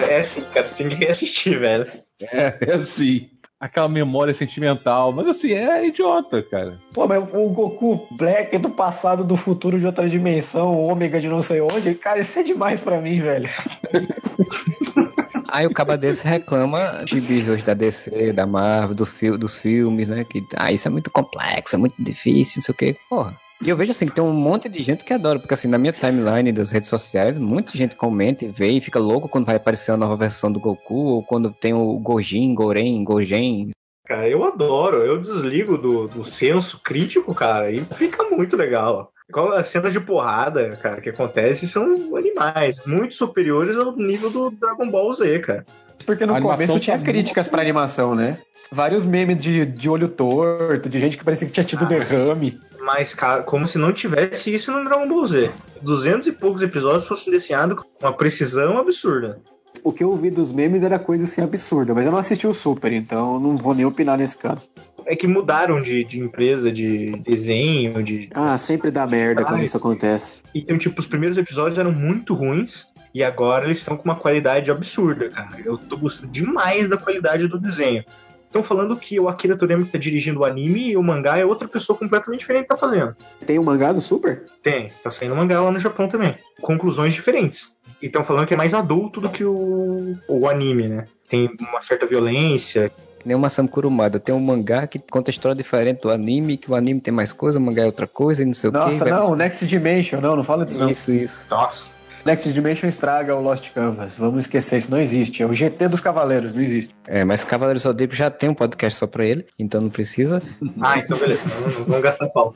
É 0.08 0.18
assim, 0.20 0.42
cara, 0.52 0.66
você 0.66 0.74
tem 0.74 0.88
que 0.88 0.96
reassistir, 0.96 1.58
velho. 1.58 1.86
É, 2.20 2.56
é 2.60 2.80
sim. 2.80 3.28
Aquela 3.60 3.88
memória 3.88 4.32
sentimental. 4.34 5.12
Mas 5.12 5.28
assim, 5.28 5.52
é 5.52 5.86
idiota, 5.86 6.42
cara. 6.42 6.74
Pô, 6.92 7.06
mas 7.06 7.22
o 7.32 7.48
Goku 7.50 8.06
Black 8.10 8.56
do 8.58 8.70
passado, 8.70 9.22
do 9.22 9.36
futuro 9.36 9.78
de 9.78 9.86
outra 9.86 10.08
dimensão, 10.08 10.76
ômega 10.78 11.20
de 11.20 11.28
não 11.28 11.42
sei 11.42 11.60
onde, 11.60 11.94
cara, 11.94 12.20
isso 12.20 12.38
é 12.38 12.42
demais 12.42 12.80
pra 12.80 13.00
mim, 13.00 13.20
velho. 13.20 13.48
Aí 15.50 15.66
o 15.66 15.72
caba 15.72 15.96
desse 15.96 16.24
reclama 16.24 17.04
de 17.04 17.18
hoje 17.50 17.64
da 17.64 17.74
DC, 17.74 18.32
da 18.32 18.46
Marvel, 18.46 18.94
dos, 18.94 19.08
fil 19.08 19.36
dos 19.36 19.56
filmes, 19.56 20.08
né? 20.08 20.24
Que 20.24 20.46
ah, 20.56 20.72
isso 20.72 20.86
é 20.86 20.90
muito 20.90 21.10
complexo, 21.10 21.74
é 21.74 21.78
muito 21.78 21.94
difícil, 21.98 22.58
não 22.58 22.62
sei 22.62 22.72
o 22.72 22.76
quê. 22.76 22.96
Porra. 23.08 23.36
E 23.62 23.68
eu 23.68 23.76
vejo 23.76 23.90
assim 23.90 24.06
que 24.06 24.14
tem 24.14 24.24
um 24.24 24.32
monte 24.32 24.70
de 24.70 24.82
gente 24.82 25.04
que 25.04 25.12
adora, 25.12 25.38
porque 25.38 25.52
assim, 25.52 25.68
na 25.68 25.76
minha 25.76 25.92
timeline 25.92 26.50
das 26.50 26.72
redes 26.72 26.88
sociais, 26.88 27.36
muita 27.36 27.76
gente 27.76 27.94
comenta 27.94 28.42
e 28.42 28.48
vê 28.48 28.70
e 28.70 28.80
fica 28.80 28.98
louco 28.98 29.28
quando 29.28 29.44
vai 29.44 29.56
aparecer 29.56 29.92
a 29.92 29.98
nova 29.98 30.16
versão 30.16 30.50
do 30.50 30.58
Goku, 30.58 30.94
ou 30.94 31.22
quando 31.22 31.50
tem 31.50 31.74
o 31.74 31.98
Gojin, 31.98 32.54
Goren, 32.54 33.04
Gojen. 33.04 33.70
Cara, 34.06 34.28
eu 34.28 34.42
adoro. 34.44 35.04
Eu 35.04 35.20
desligo 35.20 35.76
do, 35.76 36.08
do 36.08 36.24
senso 36.24 36.80
crítico, 36.82 37.34
cara, 37.34 37.70
e 37.70 37.80
fica 37.84 38.24
muito 38.24 38.56
legal. 38.56 39.09
Qual 39.30 39.52
as 39.52 39.68
cenas 39.68 39.92
de 39.92 40.00
porrada, 40.00 40.76
cara, 40.82 41.00
que 41.00 41.08
acontece 41.08 41.66
são 41.68 42.16
animais, 42.16 42.84
muito 42.86 43.14
superiores 43.14 43.76
ao 43.76 43.94
nível 43.96 44.30
do 44.30 44.50
Dragon 44.50 44.90
Ball 44.90 45.12
Z, 45.14 45.38
cara. 45.40 45.64
Porque 46.04 46.26
no 46.26 46.40
começo 46.40 46.78
tinha 46.78 46.98
tá 46.98 47.04
críticas 47.04 47.48
pra 47.48 47.60
animação, 47.60 48.14
né? 48.14 48.38
Vários 48.72 49.04
memes 49.04 49.38
de, 49.38 49.66
de 49.66 49.88
olho 49.88 50.08
torto, 50.08 50.88
de 50.88 50.98
gente 50.98 51.18
que 51.18 51.24
parecia 51.24 51.46
que 51.46 51.52
tinha 51.52 51.64
tido 51.64 51.86
derrame. 51.86 52.58
Mas, 52.80 53.14
cara, 53.14 53.42
como 53.42 53.66
se 53.66 53.78
não 53.78 53.92
tivesse 53.92 54.54
isso 54.54 54.72
no 54.72 54.84
Dragon 54.84 55.08
Ball 55.08 55.26
Z. 55.26 55.50
Duzentos 55.82 56.26
e 56.26 56.32
poucos 56.32 56.62
episódios 56.62 57.06
fossem 57.06 57.32
desenhados 57.32 57.78
com 57.78 57.84
uma 58.00 58.12
precisão 58.12 58.78
absurda. 58.78 59.40
O 59.82 59.92
que 59.92 60.04
eu 60.04 60.10
ouvi 60.10 60.30
dos 60.30 60.52
memes 60.52 60.82
era 60.82 60.98
coisa 60.98 61.24
assim 61.24 61.42
absurda, 61.42 61.94
mas 61.94 62.04
eu 62.04 62.12
não 62.12 62.18
assisti 62.18 62.46
o 62.46 62.52
Super, 62.52 62.92
então 62.92 63.34
eu 63.34 63.40
não 63.40 63.56
vou 63.56 63.74
nem 63.74 63.84
opinar 63.84 64.18
nesse 64.18 64.36
caso. 64.36 64.68
É 65.06 65.16
que 65.16 65.26
mudaram 65.26 65.80
de, 65.80 66.04
de 66.04 66.20
empresa, 66.20 66.70
de 66.70 67.10
desenho, 67.10 68.02
de. 68.02 68.28
Ah, 68.32 68.56
sempre 68.58 68.90
dá 68.90 69.06
merda 69.06 69.44
quando 69.44 69.62
isso 69.62 69.76
acontece. 69.76 70.42
Então, 70.54 70.78
tipo, 70.78 71.00
os 71.00 71.06
primeiros 71.06 71.38
episódios 71.38 71.78
eram 71.78 71.92
muito 71.92 72.34
ruins. 72.34 72.88
E 73.12 73.24
agora 73.24 73.64
eles 73.64 73.78
estão 73.78 73.96
com 73.96 74.04
uma 74.04 74.14
qualidade 74.14 74.70
absurda, 74.70 75.28
cara. 75.28 75.60
Eu 75.64 75.76
tô 75.76 75.96
gostando 75.96 76.30
demais 76.30 76.88
da 76.88 76.96
qualidade 76.96 77.48
do 77.48 77.58
desenho. 77.58 78.04
Estão 78.50 78.64
falando 78.64 78.96
que 78.96 79.18
o 79.20 79.28
Akira 79.28 79.56
Toriyama 79.56 79.84
que 79.84 79.92
tá 79.92 79.98
dirigindo 79.98 80.40
o 80.40 80.44
anime 80.44 80.90
e 80.90 80.96
o 80.96 81.02
mangá 81.02 81.38
é 81.38 81.44
outra 81.44 81.68
pessoa 81.68 81.96
completamente 81.96 82.40
diferente 82.40 82.62
que 82.62 82.68
tá 82.68 82.76
fazendo. 82.76 83.16
Tem 83.46 83.60
o 83.60 83.62
mangá 83.62 83.92
do 83.92 84.00
Super? 84.00 84.44
Tem, 84.60 84.90
tá 85.04 85.10
saindo 85.10 85.36
mangá 85.36 85.60
lá 85.60 85.70
no 85.70 85.78
Japão 85.78 86.08
também. 86.08 86.34
Conclusões 86.60 87.14
diferentes. 87.14 87.76
E 88.02 88.06
estão 88.06 88.24
falando 88.24 88.48
que 88.48 88.54
é 88.54 88.56
mais 88.56 88.74
adulto 88.74 89.20
do 89.20 89.30
que 89.30 89.44
o, 89.44 90.16
o 90.26 90.48
anime, 90.48 90.88
né? 90.88 91.04
Tem 91.28 91.48
uma 91.60 91.80
certa 91.80 92.06
violência. 92.06 92.90
Que 93.20 93.28
nem 93.28 93.36
o 93.36 93.38
Masami 93.38 93.68
Kurumada. 93.68 94.18
Tem 94.18 94.34
um 94.34 94.40
mangá 94.40 94.86
que 94.86 94.98
conta 94.98 95.30
história 95.30 95.54
diferente 95.54 96.00
do 96.00 96.10
anime, 96.10 96.56
que 96.56 96.70
o 96.70 96.74
anime 96.74 97.00
tem 97.00 97.12
mais 97.12 97.32
coisa, 97.32 97.58
o 97.58 97.60
mangá 97.60 97.82
é 97.82 97.86
outra 97.86 98.06
coisa 98.06 98.42
e 98.42 98.46
não 98.46 98.54
sei 98.54 98.70
o 98.70 98.72
quê. 98.72 98.78
Nossa, 98.78 99.04
vai- 99.04 99.10
não, 99.12 99.36
Next 99.36 99.66
Dimension, 99.66 100.20
não, 100.20 100.34
não 100.36 100.42
fala 100.42 100.64
disso 100.66 100.80
não. 100.80 100.90
Isso, 100.90 101.12
isso. 101.12 101.44
Nossa. 101.50 101.90
Next 102.24 102.52
Dimension 102.52 102.86
estraga 102.88 103.34
o 103.34 103.42
Lost 103.42 103.70
Canvas. 103.74 104.16
Vamos 104.16 104.44
esquecer, 104.44 104.76
isso 104.78 104.90
não 104.90 104.98
existe. 104.98 105.42
É 105.42 105.46
o 105.46 105.52
GT 105.54 105.88
dos 105.88 106.00
Cavaleiros, 106.00 106.52
não 106.52 106.60
existe. 106.62 106.94
É, 107.06 107.24
mas 107.24 107.44
Cavaleiros 107.44 107.82
do 107.82 107.88
Zodíaco 107.90 108.14
já 108.14 108.30
tem 108.30 108.48
um 108.50 108.54
podcast 108.54 108.98
só 108.98 109.06
pra 109.06 109.24
ele, 109.24 109.46
então 109.58 109.80
não 109.80 109.88
precisa. 109.90 110.42
Ah, 110.80 110.98
então 110.98 111.16
beleza. 111.18 111.40
Vamos 111.86 112.02
gastar 112.02 112.26
pau. 112.28 112.54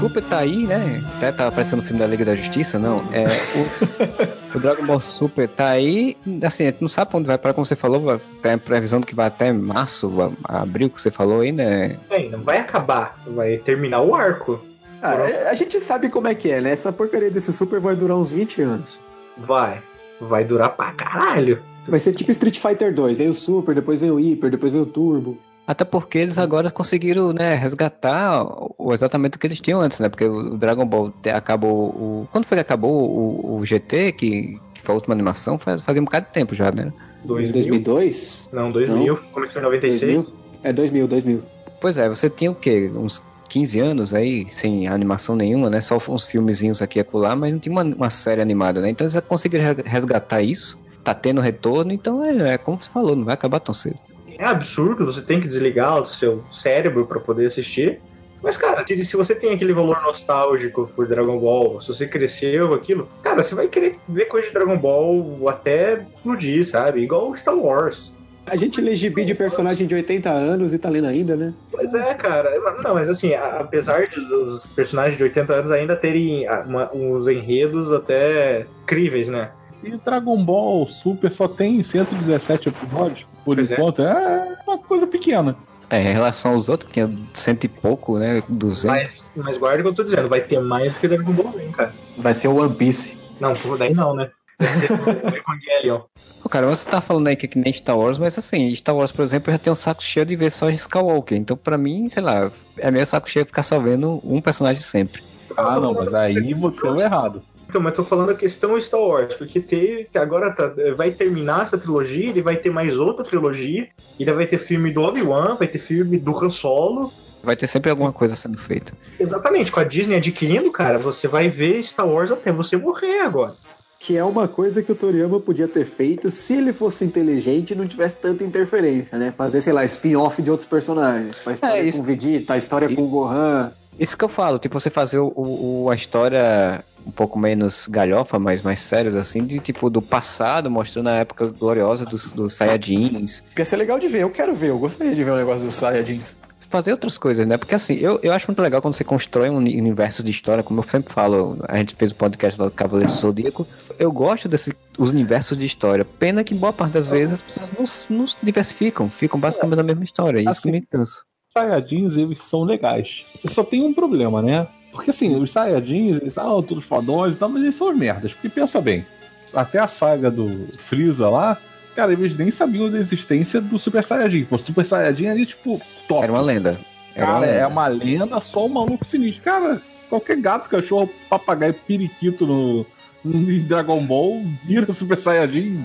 Super 0.00 0.22
tá 0.22 0.38
aí, 0.38 0.66
né? 0.66 1.02
Até 1.18 1.30
tá 1.30 1.48
aparecendo 1.48 1.80
no 1.80 1.84
filme 1.84 2.00
da 2.00 2.06
Liga 2.06 2.24
da 2.24 2.34
Justiça, 2.34 2.78
não. 2.78 3.02
É, 3.12 3.26
o, 3.54 4.56
o 4.56 4.58
Dragon 4.58 4.86
Ball 4.86 4.98
Super 4.98 5.46
tá 5.46 5.68
aí. 5.68 6.16
Assim, 6.42 6.64
a 6.64 6.70
gente 6.70 6.80
não 6.80 6.88
sabe 6.88 7.10
pra 7.10 7.18
onde 7.18 7.26
vai 7.26 7.36
para 7.36 7.52
como 7.52 7.66
você 7.66 7.76
falou, 7.76 8.18
tem 8.40 8.52
a 8.52 8.58
previsão 8.58 8.98
do 8.98 9.06
que 9.06 9.14
vai 9.14 9.26
até 9.26 9.52
março, 9.52 10.34
abril, 10.42 10.88
que 10.88 10.98
você 10.98 11.10
falou 11.10 11.40
aí, 11.40 11.52
né? 11.52 11.98
Bem, 12.08 12.30
não 12.30 12.40
vai 12.40 12.58
acabar. 12.58 13.14
Vai 13.26 13.58
terminar 13.58 14.00
o 14.00 14.14
arco. 14.14 14.64
Ah, 15.02 15.16
é, 15.16 15.50
a 15.50 15.54
gente 15.54 15.78
sabe 15.80 16.08
como 16.08 16.28
é 16.28 16.34
que 16.34 16.50
é, 16.50 16.62
né? 16.62 16.70
Essa 16.70 16.90
porcaria 16.90 17.30
desse 17.30 17.52
Super 17.52 17.78
vai 17.78 17.94
durar 17.94 18.16
uns 18.16 18.32
20 18.32 18.62
anos. 18.62 18.98
Vai. 19.36 19.82
Vai 20.18 20.44
durar 20.44 20.70
pra 20.70 20.92
caralho. 20.92 21.62
Vai 21.86 22.00
ser 22.00 22.14
tipo 22.14 22.30
Street 22.30 22.58
Fighter 22.58 22.94
2. 22.94 23.18
Vem 23.18 23.28
o 23.28 23.34
Super, 23.34 23.74
depois 23.74 24.00
vem 24.00 24.10
o 24.10 24.16
Hyper, 24.16 24.50
depois 24.50 24.72
vem 24.72 24.80
o 24.80 24.86
Turbo. 24.86 25.38
Até 25.70 25.84
porque 25.84 26.18
eles 26.18 26.36
agora 26.36 26.68
conseguiram, 26.68 27.32
né, 27.32 27.54
resgatar 27.54 28.42
o, 28.76 28.92
exatamente 28.92 29.36
o 29.36 29.38
que 29.38 29.46
eles 29.46 29.60
tinham 29.60 29.80
antes, 29.80 30.00
né? 30.00 30.08
Porque 30.08 30.24
o 30.24 30.56
Dragon 30.56 30.84
Ball 30.84 31.12
te- 31.22 31.30
acabou. 31.30 31.90
O, 31.90 32.28
quando 32.32 32.44
foi 32.44 32.56
que 32.56 32.60
acabou 32.62 32.90
o, 33.08 33.56
o 33.60 33.64
GT, 33.64 34.10
que, 34.10 34.58
que 34.74 34.82
foi 34.82 34.92
a 34.92 34.96
última 34.96 35.14
animação? 35.14 35.60
Faz, 35.60 35.80
fazia 35.80 36.02
um 36.02 36.04
bocado 36.04 36.26
de 36.26 36.32
tempo 36.32 36.56
já, 36.56 36.72
né? 36.72 36.92
2000. 37.22 37.52
2002? 37.52 38.48
Não, 38.52 38.72
2000. 38.72 39.16
Começou 39.32 39.62
em 39.62 39.64
96. 39.64 40.24
2000? 40.24 40.40
É 40.64 40.72
2000, 40.72 41.06
2000. 41.06 41.42
Pois 41.80 41.96
é, 41.96 42.08
você 42.08 42.28
tinha 42.28 42.50
o 42.50 42.54
quê? 42.56 42.90
Uns 42.92 43.22
15 43.48 43.78
anos 43.78 44.12
aí, 44.12 44.48
sem 44.50 44.88
animação 44.88 45.36
nenhuma, 45.36 45.70
né? 45.70 45.80
Só 45.80 45.98
uns 46.08 46.24
filmezinhos 46.24 46.82
aqui 46.82 46.98
e 46.98 47.02
acolá, 47.02 47.36
mas 47.36 47.52
não 47.52 47.60
tinha 47.60 47.72
uma, 47.72 47.84
uma 47.84 48.10
série 48.10 48.42
animada, 48.42 48.80
né? 48.80 48.90
Então 48.90 49.06
eles 49.06 49.16
conseguiram 49.20 49.62
re- 49.64 49.84
resgatar 49.86 50.42
isso, 50.42 50.76
tá 51.04 51.14
tendo 51.14 51.40
retorno, 51.40 51.92
então 51.92 52.24
é, 52.24 52.54
é 52.54 52.58
como 52.58 52.76
você 52.82 52.90
falou, 52.90 53.14
não 53.14 53.24
vai 53.24 53.34
acabar 53.34 53.60
tão 53.60 53.72
cedo. 53.72 54.00
É 54.40 54.46
absurdo, 54.46 55.04
você 55.04 55.20
tem 55.20 55.38
que 55.38 55.46
desligar 55.46 56.00
o 56.00 56.04
seu 56.06 56.42
cérebro 56.50 57.04
pra 57.06 57.20
poder 57.20 57.44
assistir. 57.44 58.00
Mas, 58.42 58.56
cara, 58.56 58.82
se, 58.86 59.04
se 59.04 59.16
você 59.18 59.34
tem 59.34 59.52
aquele 59.52 59.74
valor 59.74 60.00
nostálgico 60.02 60.90
por 60.96 61.06
Dragon 61.06 61.38
Ball, 61.38 61.78
se 61.82 61.88
você 61.88 62.06
cresceu 62.06 62.72
aquilo, 62.72 63.06
cara, 63.22 63.42
você 63.42 63.54
vai 63.54 63.68
querer 63.68 63.96
ver 64.08 64.24
coisa 64.24 64.46
de 64.46 64.54
Dragon 64.54 64.78
Ball 64.78 65.46
até 65.46 66.02
explodir, 66.16 66.66
sabe? 66.66 67.02
Igual 67.02 67.36
Star 67.36 67.54
Wars. 67.54 68.14
A 68.46 68.56
gente 68.56 68.80
lê 68.80 68.96
gibi 68.96 69.26
de 69.26 69.34
personagem 69.34 69.86
de 69.86 69.94
80 69.94 70.30
anos 70.30 70.72
e 70.72 70.78
tá 70.78 70.88
lendo 70.88 71.06
ainda, 71.08 71.36
né? 71.36 71.52
Pois 71.70 71.92
é, 71.92 72.14
cara. 72.14 72.50
Não, 72.82 72.94
mas 72.94 73.10
assim, 73.10 73.34
apesar 73.34 74.06
de 74.08 74.18
os 74.18 74.64
personagens 74.74 75.18
de 75.18 75.22
80 75.24 75.52
anos 75.52 75.70
ainda 75.70 75.94
terem 75.94 76.48
ah, 76.48 76.64
uma- 76.66 76.90
uns 76.94 77.28
enredos 77.28 77.92
até 77.92 78.64
críveis, 78.86 79.28
né? 79.28 79.50
E 79.84 79.90
Dragon 79.98 80.42
Ball 80.42 80.86
Super 80.86 81.30
só 81.30 81.46
tem 81.46 81.82
117 81.84 82.68
episódios, 82.70 83.26
por 83.44 83.56
Pois 83.56 83.70
é. 83.70 83.74
enquanto. 83.74 84.02
É. 84.02 84.56
uma 84.66 84.78
coisa 84.78 85.06
pequena. 85.06 85.56
É, 85.88 86.00
em 86.00 86.12
relação 86.12 86.52
aos 86.52 86.68
outros, 86.68 86.88
que 86.88 86.94
tinha 86.94 87.10
cento 87.34 87.64
e 87.64 87.68
pouco, 87.68 88.16
né? 88.16 88.42
200. 88.48 88.84
Mas, 88.84 89.24
mas 89.34 89.58
guarda 89.58 89.80
o 89.80 89.82
que 89.82 89.88
eu 89.88 89.94
tô 89.94 90.04
dizendo, 90.04 90.28
vai 90.28 90.40
ter 90.40 90.60
mais 90.60 90.96
que 90.96 91.08
Dragon 91.08 91.32
Ball 91.32 91.52
Z, 91.52 91.68
cara. 91.76 91.92
Vai 92.16 92.32
ser 92.32 92.46
o 92.46 92.56
One 92.56 92.74
Piece. 92.74 93.18
Não, 93.40 93.52
daí 93.76 93.92
não, 93.92 94.14
né? 94.14 94.30
Vai 94.56 94.68
ser 94.68 94.92
o 94.92 94.94
Evangelion. 94.94 96.02
Pô, 96.42 96.48
cara, 96.48 96.66
você 96.66 96.88
tá 96.88 97.00
falando 97.00 97.26
aí 97.26 97.34
que 97.36 97.46
é 97.46 97.48
que 97.48 97.58
nem 97.58 97.72
Star 97.72 97.98
Wars, 97.98 98.18
mas 98.18 98.38
assim, 98.38 98.74
Star 98.74 98.94
Wars, 98.94 99.10
por 99.10 99.22
exemplo, 99.22 99.50
eu 99.50 99.54
já 99.54 99.58
tenho 99.58 99.72
um 99.72 99.76
saco 99.76 100.02
cheio 100.02 100.24
de 100.24 100.36
ver 100.36 100.50
só 100.50 100.70
Skywalker. 100.70 101.36
Então, 101.36 101.56
pra 101.56 101.76
mim, 101.76 102.08
sei 102.08 102.22
lá, 102.22 102.50
é 102.78 102.90
meio 102.90 103.04
saco 103.04 103.28
cheio 103.28 103.44
ficar 103.44 103.62
só 103.62 103.78
vendo 103.78 104.20
um 104.22 104.40
personagem 104.40 104.82
sempre. 104.82 105.22
Ah, 105.56 105.80
não, 105.80 105.92
mas 105.92 106.14
aí 106.14 106.54
você 106.54 106.86
é 106.86 106.90
o 106.90 107.00
errado. 107.00 107.42
Então, 107.70 107.80
mas 107.80 107.94
tô 107.94 108.02
falando 108.02 108.30
a 108.30 108.34
questão 108.34 108.78
Star 108.80 109.00
Wars, 109.00 109.34
porque 109.34 109.60
ter, 109.60 110.08
agora 110.16 110.50
tá- 110.50 110.72
vai 110.96 111.12
terminar 111.12 111.62
essa 111.62 111.78
trilogia, 111.78 112.28
ele 112.30 112.42
vai 112.42 112.56
ter 112.56 112.68
mais 112.68 112.98
outra 112.98 113.24
trilogia, 113.24 113.86
ainda 114.18 114.34
vai 114.34 114.44
ter 114.44 114.58
filme 114.58 114.92
do 114.92 115.02
Obi-Wan, 115.02 115.54
vai 115.54 115.68
ter 115.68 115.78
filme 115.78 116.18
do 116.18 116.36
Han 116.36 116.50
Solo. 116.50 117.12
Vai 117.44 117.54
ter 117.54 117.68
sempre 117.68 117.88
alguma 117.88 118.12
coisa 118.12 118.34
sendo 118.34 118.58
feita. 118.58 118.92
Exatamente, 119.20 119.70
com 119.70 119.78
a 119.78 119.84
Disney 119.84 120.16
adquirindo, 120.16 120.70
cara, 120.72 120.98
você 120.98 121.28
vai 121.28 121.48
ver 121.48 121.80
Star 121.84 122.08
Wars 122.08 122.32
até 122.32 122.50
você 122.50 122.76
morrer 122.76 123.20
agora. 123.20 123.54
Que 124.00 124.16
é 124.16 124.24
uma 124.24 124.48
coisa 124.48 124.82
que 124.82 124.90
o 124.90 124.94
Toriyama 124.96 125.38
podia 125.38 125.68
ter 125.68 125.84
feito 125.84 126.28
se 126.28 126.54
ele 126.54 126.72
fosse 126.72 127.04
inteligente 127.04 127.70
e 127.70 127.76
não 127.76 127.86
tivesse 127.86 128.16
tanta 128.16 128.42
interferência, 128.42 129.16
né? 129.16 129.30
Fazer, 129.30 129.60
sei 129.60 129.72
lá, 129.72 129.84
spin-off 129.84 130.42
de 130.42 130.50
outros 130.50 130.68
personagens. 130.68 131.36
A 131.46 131.52
história 131.52 131.80
É, 131.80 131.84
isso. 131.84 131.98
com 131.98 132.02
o 132.02 132.06
Vegeta, 132.06 132.54
a 132.54 132.56
história 132.56 132.92
com 132.92 133.02
o 133.02 133.08
Gohan. 133.08 133.70
Isso 133.98 134.16
que 134.16 134.24
eu 134.24 134.28
falo, 134.30 134.58
tipo, 134.58 134.80
você 134.80 134.88
fazer 134.88 135.18
o, 135.18 135.30
o- 135.36 135.90
a 135.90 135.94
história 135.94 136.82
um 137.10 137.12
pouco 137.12 137.38
menos 137.38 137.86
galhofa, 137.88 138.38
mas 138.38 138.62
mais 138.62 138.80
sérios, 138.80 139.14
assim, 139.16 139.44
de 139.44 139.58
tipo, 139.58 139.90
do 139.90 140.00
passado, 140.00 140.70
mostrando 140.70 141.08
a 141.08 141.16
época 141.16 141.46
gloriosa 141.48 142.06
dos, 142.06 142.32
dos 142.32 142.54
Saiyajins. 142.54 143.42
Ia 143.58 143.64
ser 143.66 143.76
legal 143.76 143.98
de 143.98 144.08
ver, 144.08 144.22
eu 144.22 144.30
quero 144.30 144.54
ver, 144.54 144.68
eu 144.70 144.78
gostaria 144.78 145.14
de 145.14 145.22
ver 145.22 145.32
o 145.32 145.36
negócio 145.36 145.64
dos 145.64 145.74
Saiyajins. 145.74 146.36
Fazer 146.68 146.92
outras 146.92 147.18
coisas, 147.18 147.44
né? 147.48 147.56
Porque 147.56 147.74
assim, 147.74 147.94
eu, 147.94 148.20
eu 148.22 148.32
acho 148.32 148.46
muito 148.46 148.62
legal 148.62 148.80
quando 148.80 148.94
você 148.94 149.02
constrói 149.02 149.50
um 149.50 149.56
uni- 149.56 149.76
universo 149.76 150.22
de 150.22 150.30
história, 150.30 150.62
como 150.62 150.78
eu 150.78 150.84
sempre 150.88 151.12
falo, 151.12 151.58
a 151.68 151.76
gente 151.78 151.96
fez 151.96 152.12
o 152.12 152.14
podcast 152.14 152.60
lá 152.60 152.66
do 152.68 152.72
Cavaleiro 152.72 153.10
do 153.12 153.18
Zodíaco. 153.18 153.66
Eu 153.98 154.12
gosto 154.12 154.48
desses 154.48 154.72
os 154.96 155.10
universos 155.10 155.58
de 155.58 155.66
história. 155.66 156.04
Pena 156.04 156.44
que 156.44 156.54
boa 156.54 156.72
parte 156.72 156.92
das 156.92 157.08
vezes 157.08 157.34
as 157.34 157.42
pessoas 157.42 157.70
não, 158.08 158.18
não 158.18 158.26
se 158.28 158.36
diversificam, 158.40 159.10
ficam 159.10 159.40
basicamente 159.40 159.78
na 159.78 159.82
mesma 159.82 160.04
história. 160.04 160.38
É 160.38 160.42
isso 160.42 160.50
Assim, 160.50 160.62
que 160.62 160.70
me 160.70 160.82
cansa. 160.82 161.22
Saiyajins, 161.52 162.16
eles 162.16 162.40
são 162.40 162.62
legais. 162.62 163.24
Só 163.48 163.64
tem 163.64 163.82
um 163.82 163.92
problema, 163.92 164.40
né? 164.40 164.68
Porque 165.00 165.12
assim, 165.12 165.34
os 165.34 165.50
Saiyajins, 165.50 166.20
eles 166.20 166.34
são 166.34 166.62
todos 166.62 166.84
fodões 166.84 167.34
e 167.34 167.38
tal, 167.38 167.48
mas 167.48 167.62
eles 167.62 167.74
são 167.74 167.90
merdas. 167.96 168.34
Porque 168.34 168.50
pensa 168.50 168.82
bem, 168.82 169.06
até 169.54 169.78
a 169.78 169.88
saga 169.88 170.30
do 170.30 170.68
Freeza 170.76 171.26
lá, 171.26 171.56
cara, 171.96 172.12
eles 172.12 172.36
nem 172.36 172.50
sabiam 172.50 172.90
da 172.90 172.98
existência 172.98 173.62
do 173.62 173.78
Super 173.78 174.04
Saiyajin. 174.04 174.46
O 174.50 174.58
Super 174.58 174.84
Saiyajin 174.84 175.28
ali, 175.28 175.46
tipo, 175.46 175.80
top. 176.06 176.22
Era 176.24 176.32
uma 176.32 176.42
lenda. 176.42 176.78
Era 177.14 177.24
uma 177.26 177.32
Cara, 177.32 177.46
lenda. 177.46 177.52
é 177.60 177.66
uma 177.66 177.86
lenda, 177.88 178.40
só 178.40 178.66
um 178.66 178.68
maluco 178.68 179.06
sinistro. 179.06 179.42
Cara, 179.42 179.80
qualquer 180.10 180.36
gato, 180.36 180.68
cachorro, 180.68 181.08
papagaio, 181.30 181.72
periquito 181.72 182.46
no, 182.46 182.84
no 183.24 183.58
Dragon 183.60 184.04
Ball 184.04 184.42
vira 184.64 184.92
Super 184.92 185.18
Saiyajin. 185.18 185.82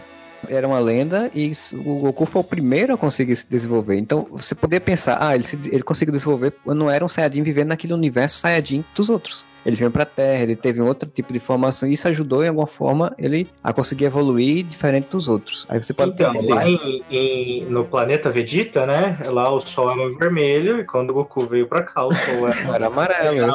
Era 0.50 0.68
uma 0.68 0.80
lenda 0.80 1.30
e 1.34 1.52
o 1.74 2.00
Goku 2.00 2.26
foi 2.26 2.41
o 2.41 2.43
primeiro 2.43 2.93
a 2.93 2.98
conseguir 2.98 3.36
se 3.36 3.46
desenvolver. 3.50 3.98
Então 3.98 4.28
você 4.32 4.54
poderia 4.56 4.82
pensar, 4.82 5.18
ah, 5.22 5.34
ele, 5.36 5.43
se- 5.43 5.60
ele 5.72 5.84
conseguiu 5.84 6.14
desenvolver, 6.14 6.54
não 6.66 6.89
era 6.89 7.04
um 7.04 7.10
Saiyajin 7.10 7.43
vivendo 7.43 7.70
naquele 7.70 7.93
universo 7.93 8.39
Saiyajin 8.39 8.84
dos 8.96 9.10
outros. 9.10 9.43
Ele 9.66 9.76
veio 9.76 9.89
pra 9.89 10.05
Terra, 10.05 10.43
ele 10.43 10.55
teve 10.55 10.80
um 10.82 10.86
outro 10.86 11.09
tipo 11.09 11.34
de 11.34 11.39
formação 11.39 11.89
e 11.89 11.93
isso 11.93 12.07
ajudou 12.07 12.43
em 12.43 12.47
alguma 12.49 12.68
forma 12.68 13.13
ele 13.18 13.47
a 13.63 13.74
conseguir 13.74 14.05
evoluir 14.05 14.63
diferente 14.66 15.07
dos 15.09 15.28
outros. 15.28 15.66
Aí 15.68 15.82
você 15.82 15.93
pode 15.93 16.11
Então, 16.11 16.30
entender. 16.34 16.53
lá 16.53 16.68
em, 16.70 17.03
em- 17.09 17.66
no 17.66 17.84
planeta 17.86 18.30
Vegeta, 18.30 18.86
né? 18.86 19.18
Lá 19.26 19.49
o 19.51 19.59
sol 19.59 19.91
era 19.91 20.09
vermelho 20.18 20.80
e 20.80 20.84
quando 20.84 21.09
o 21.09 21.13
Goku 21.13 21.45
veio 21.45 21.68
pra 21.68 21.82
cá, 21.82 22.05
o 22.05 22.13
sol 22.13 22.47
era 22.47 22.55
Era 22.76 22.88
amarelo. 22.88 23.53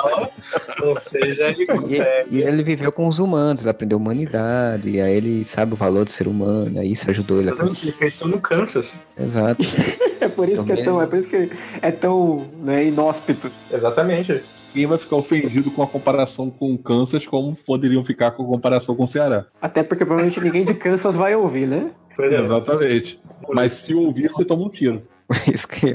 Ou 0.82 0.98
seja, 0.98 1.48
ele 1.48 1.62
E, 1.62 1.66
consegue. 1.66 2.28
e 2.30 2.42
ele 2.42 2.62
viveu 2.62 2.90
com 2.90 3.06
os 3.06 3.18
humanos, 3.18 3.61
ele 3.61 3.70
aprendeu 3.70 3.98
humanidade, 3.98 4.88
e 4.90 5.00
aí 5.00 5.14
ele 5.14 5.44
sabe 5.44 5.74
o 5.74 5.76
valor 5.76 6.04
de 6.04 6.12
ser 6.12 6.26
humano, 6.26 6.80
aí 6.80 6.92
isso 6.92 7.08
ajudou 7.11 7.40
ele 7.40 7.50
a 7.50 7.52
Ele 7.52 7.92
cresceu 7.92 8.26
no 8.26 8.40
Kansas. 8.40 8.98
Exato. 9.18 9.62
É 10.20 10.28
por 10.28 10.46
isso 10.50 10.66
que 10.66 10.72
é 10.72 10.84
tão, 10.84 11.00
é 11.00 11.06
por 11.06 11.18
isso 11.18 11.30
que 11.30 11.50
é 11.80 11.90
tão 11.90 12.46
né, 12.62 12.84
inóspito. 12.84 13.50
Exatamente. 13.72 14.42
Quem 14.72 14.86
vai 14.86 14.98
ficar 14.98 15.16
ofendido 15.16 15.70
com 15.70 15.82
a 15.82 15.86
comparação 15.86 16.48
com 16.48 16.72
o 16.72 16.78
Kansas, 16.78 17.26
como 17.26 17.56
poderiam 17.66 18.04
ficar 18.04 18.30
com 18.30 18.44
a 18.44 18.46
comparação 18.46 18.94
com 18.94 19.04
o 19.04 19.08
Ceará? 19.08 19.46
Até 19.60 19.82
porque 19.82 20.04
provavelmente 20.04 20.40
ninguém 20.40 20.64
de 20.64 20.74
Kansas 20.74 21.16
vai 21.16 21.34
ouvir, 21.34 21.66
né? 21.66 21.90
É. 22.18 22.40
Exatamente. 22.40 23.20
Mas 23.52 23.74
se 23.74 23.94
ouvir, 23.94 24.30
você 24.30 24.44
toma 24.44 24.64
um 24.64 24.68
tiro. 24.68 25.02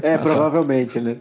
É, 0.02 0.16
falar. 0.16 0.18
provavelmente, 0.18 0.98
né? 0.98 1.18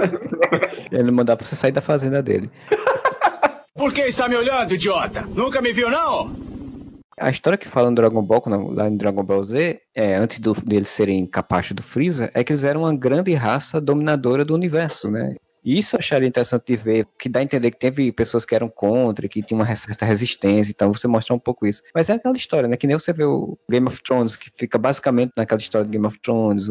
Ele 0.90 1.10
mandar 1.10 1.36
pra 1.36 1.44
você 1.44 1.54
sair 1.54 1.70
da 1.70 1.82
fazenda 1.82 2.22
dele. 2.22 2.50
Por 3.76 3.92
que 3.92 4.00
está 4.00 4.26
me 4.26 4.36
olhando, 4.36 4.72
idiota? 4.72 5.22
Nunca 5.34 5.60
me 5.60 5.70
viu, 5.70 5.90
não? 5.90 6.34
A 7.18 7.30
história 7.30 7.58
que 7.58 7.68
fala 7.68 7.90
no 7.90 7.96
Dragon 7.96 8.22
Ball, 8.22 8.42
lá 8.72 8.88
em 8.88 8.96
Dragon 8.96 9.22
Ball 9.22 9.42
Z, 9.44 9.78
é, 9.94 10.14
antes 10.16 10.38
do, 10.38 10.54
deles 10.54 10.88
serem 10.88 11.26
capazes 11.26 11.72
do 11.72 11.82
Freeza, 11.82 12.30
é 12.32 12.42
que 12.42 12.52
eles 12.52 12.64
eram 12.64 12.82
uma 12.82 12.94
grande 12.94 13.34
raça 13.34 13.80
dominadora 13.82 14.42
do 14.42 14.54
universo, 14.54 15.10
né? 15.10 15.34
Isso 15.66 15.96
eu 15.96 15.98
acharia 15.98 16.28
interessante 16.28 16.64
de 16.64 16.76
ver, 16.76 17.06
que 17.18 17.28
dá 17.28 17.40
a 17.40 17.42
entender 17.42 17.72
que 17.72 17.78
teve 17.78 18.12
pessoas 18.12 18.44
que 18.44 18.54
eram 18.54 18.68
contra, 18.68 19.26
que 19.26 19.42
tinham 19.42 19.60
uma 19.60 19.76
certa 19.76 20.06
resistência, 20.06 20.70
então 20.70 20.92
você 20.92 21.08
mostrar 21.08 21.34
um 21.34 21.40
pouco 21.40 21.66
isso. 21.66 21.82
Mas 21.92 22.08
é 22.08 22.12
aquela 22.12 22.36
história, 22.36 22.68
né? 22.68 22.76
Que 22.76 22.86
nem 22.86 22.96
você 22.96 23.12
vê 23.12 23.24
o 23.24 23.58
Game 23.68 23.88
of 23.88 24.00
Thrones, 24.00 24.36
que 24.36 24.48
fica 24.56 24.78
basicamente 24.78 25.32
naquela 25.36 25.60
história 25.60 25.84
do 25.84 25.90
Game 25.90 26.06
of 26.06 26.20
Thrones, 26.20 26.68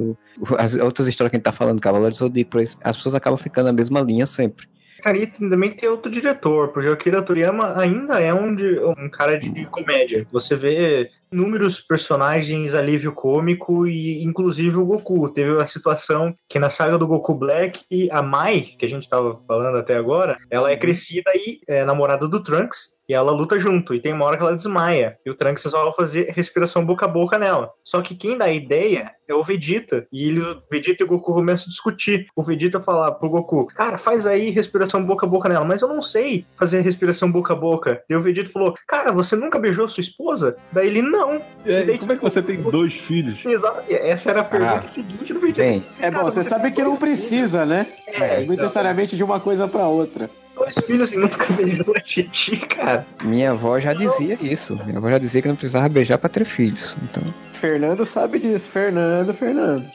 as 0.58 0.76
outras 0.76 1.10
histórias 1.10 1.32
que 1.32 1.36
a 1.36 1.40
gente 1.40 1.44
tá 1.44 1.52
falando, 1.52 1.82
Cavaleiro 1.82 2.16
do 2.16 2.18
Zodíaco, 2.18 2.58
as 2.58 2.96
pessoas 2.96 3.16
acabam 3.16 3.38
ficando 3.38 3.66
na 3.66 3.74
mesma 3.74 4.00
linha 4.00 4.26
sempre. 4.26 4.66
Ali 5.06 5.28
também 5.28 5.72
tem 5.72 5.88
outro 5.88 6.10
diretor, 6.12 6.70
porque 6.70 6.90
o 6.90 6.94
Akira 6.94 7.22
Toriyama 7.22 7.78
ainda 7.80 8.20
é 8.20 8.34
um, 8.34 8.56
de- 8.56 8.80
um 8.80 9.08
cara 9.08 9.38
de 9.40 9.66
comédia. 9.68 10.26
Você 10.32 10.56
vê 10.56 11.12
inúmeros 11.32 11.80
personagens 11.80 12.74
alívio 12.74 13.12
cômico 13.12 13.86
e 13.86 14.24
inclusive 14.24 14.76
o 14.78 14.86
Goku. 14.86 15.30
Teve 15.30 15.62
a 15.62 15.68
situação 15.68 16.34
que 16.50 16.58
na 16.58 16.70
saga 16.70 16.98
do 16.98 17.06
Goku 17.06 17.36
Black, 17.36 18.10
a 18.12 18.22
Mai, 18.22 18.62
que 18.62 18.86
a 18.86 18.90
gente 18.90 19.08
tava 19.08 19.38
falando 19.48 19.78
até 19.78 19.96
agora, 19.96 20.38
ela 20.50 20.72
é 20.72 20.78
crescida 20.78 21.32
e 21.36 21.60
é 21.68 21.86
namorada 21.86 22.28
do 22.28 22.42
Trunks. 22.42 22.95
E 23.08 23.14
ela 23.14 23.32
luta 23.32 23.60
junto, 23.60 23.94
e 23.94 24.00
tem 24.00 24.14
uma 24.14 24.26
hora 24.26 24.36
que 24.38 24.44
ela 24.44 24.56
desmaia. 24.56 25.18
E 25.26 25.30
o 25.30 25.36
Trunks 25.36 25.64
só 25.64 25.84
vai 25.84 25.94
fazer 25.94 26.32
respiração 26.32 26.84
boca 26.86 27.06
a 27.06 27.10
boca 27.10 27.38
nela. 27.38 27.72
Só 27.84 28.02
que 28.02 28.16
quem 28.16 28.38
dá 28.38 28.46
a 28.46 28.52
ideia 28.52 29.12
é 29.28 29.34
o 29.34 29.44
Vegeta. 29.44 30.08
E 30.12 30.28
ele, 30.28 30.42
o 30.42 30.62
Vegeta 30.70 31.04
e 31.04 31.06
o 31.06 31.08
Goku 31.08 31.34
começam 31.34 31.66
a 31.66 31.70
discutir. 31.70 32.26
O 32.36 32.42
Vegeta 32.44 32.80
fala 32.80 33.12
pro 33.12 33.30
Goku, 33.30 33.68
cara, 33.68 33.98
faz 33.98 34.26
aí 34.26 34.50
respiração 34.50 35.04
boca 35.04 35.26
a 35.26 35.30
boca 35.30 35.48
nela. 35.50 35.66
Mas 35.66 35.82
eu 35.82 35.88
não 35.88 36.02
sei 36.02 36.46
fazer 36.58 36.82
respiração 36.82 37.32
boca 37.32 37.54
a 37.54 37.56
boca. 37.56 38.02
E 38.10 38.16
o 38.16 38.22
Vegeta 38.22 38.50
falou, 38.50 38.74
cara, 38.88 39.12
você 39.12 39.36
nunca 39.36 39.60
beijou 39.60 39.88
sua 39.88 40.02
esposa? 40.02 40.56
Daí 40.72 40.88
ele, 40.88 41.02
não. 41.02 41.42
E 41.66 41.84
daí, 41.86 41.98
como 42.00 42.12
é 42.12 42.16
que 42.16 42.22
você 42.24 42.42
tem 42.42 42.62
dois 42.62 42.94
filhos? 42.94 43.44
Exato. 43.46 43.84
Essa 43.90 44.32
era 44.32 44.42
a 44.42 44.44
pergunta 44.44 44.82
Ah. 44.84 44.88
seguinte 44.88 45.34
do 45.34 45.40
Vegeta. 45.40 45.62
Bem, 45.62 45.84
É 46.00 46.10
bom, 46.12 46.24
você 46.24 46.36
você 46.42 46.50
sabe 46.50 46.72
que 46.72 46.84
não 46.84 46.98
precisa, 46.98 47.66
né? 47.66 47.88
É, 48.08 48.38
Muito 48.38 48.54
então, 48.54 48.64
necessariamente 48.66 49.16
de 49.16 49.24
uma 49.24 49.40
coisa 49.40 49.68
pra 49.68 49.88
outra. 49.88 50.30
Dois 50.56 50.76
filhos 50.86 51.12
e 51.12 51.18
nunca 51.18 51.46
beijou 51.54 51.94
a 51.96 52.00
Titi, 52.00 52.58
cara. 52.58 53.06
minha 53.24 53.52
avó 53.52 53.80
já 53.80 53.94
dizia 53.94 54.38
isso. 54.42 54.80
Minha 54.86 54.98
avó 54.98 55.10
já 55.10 55.18
dizia 55.18 55.42
que 55.42 55.48
não 55.48 55.56
precisava 55.56 55.90
beijar 55.90 56.18
pra 56.18 56.30
ter 56.30 56.46
filhos. 56.46 56.96
Então, 57.04 57.24
Fernando 57.56 58.06
sabe 58.06 58.40
disso. 58.40 58.70
Fernando, 58.70 59.34
Fernando. 59.34 59.86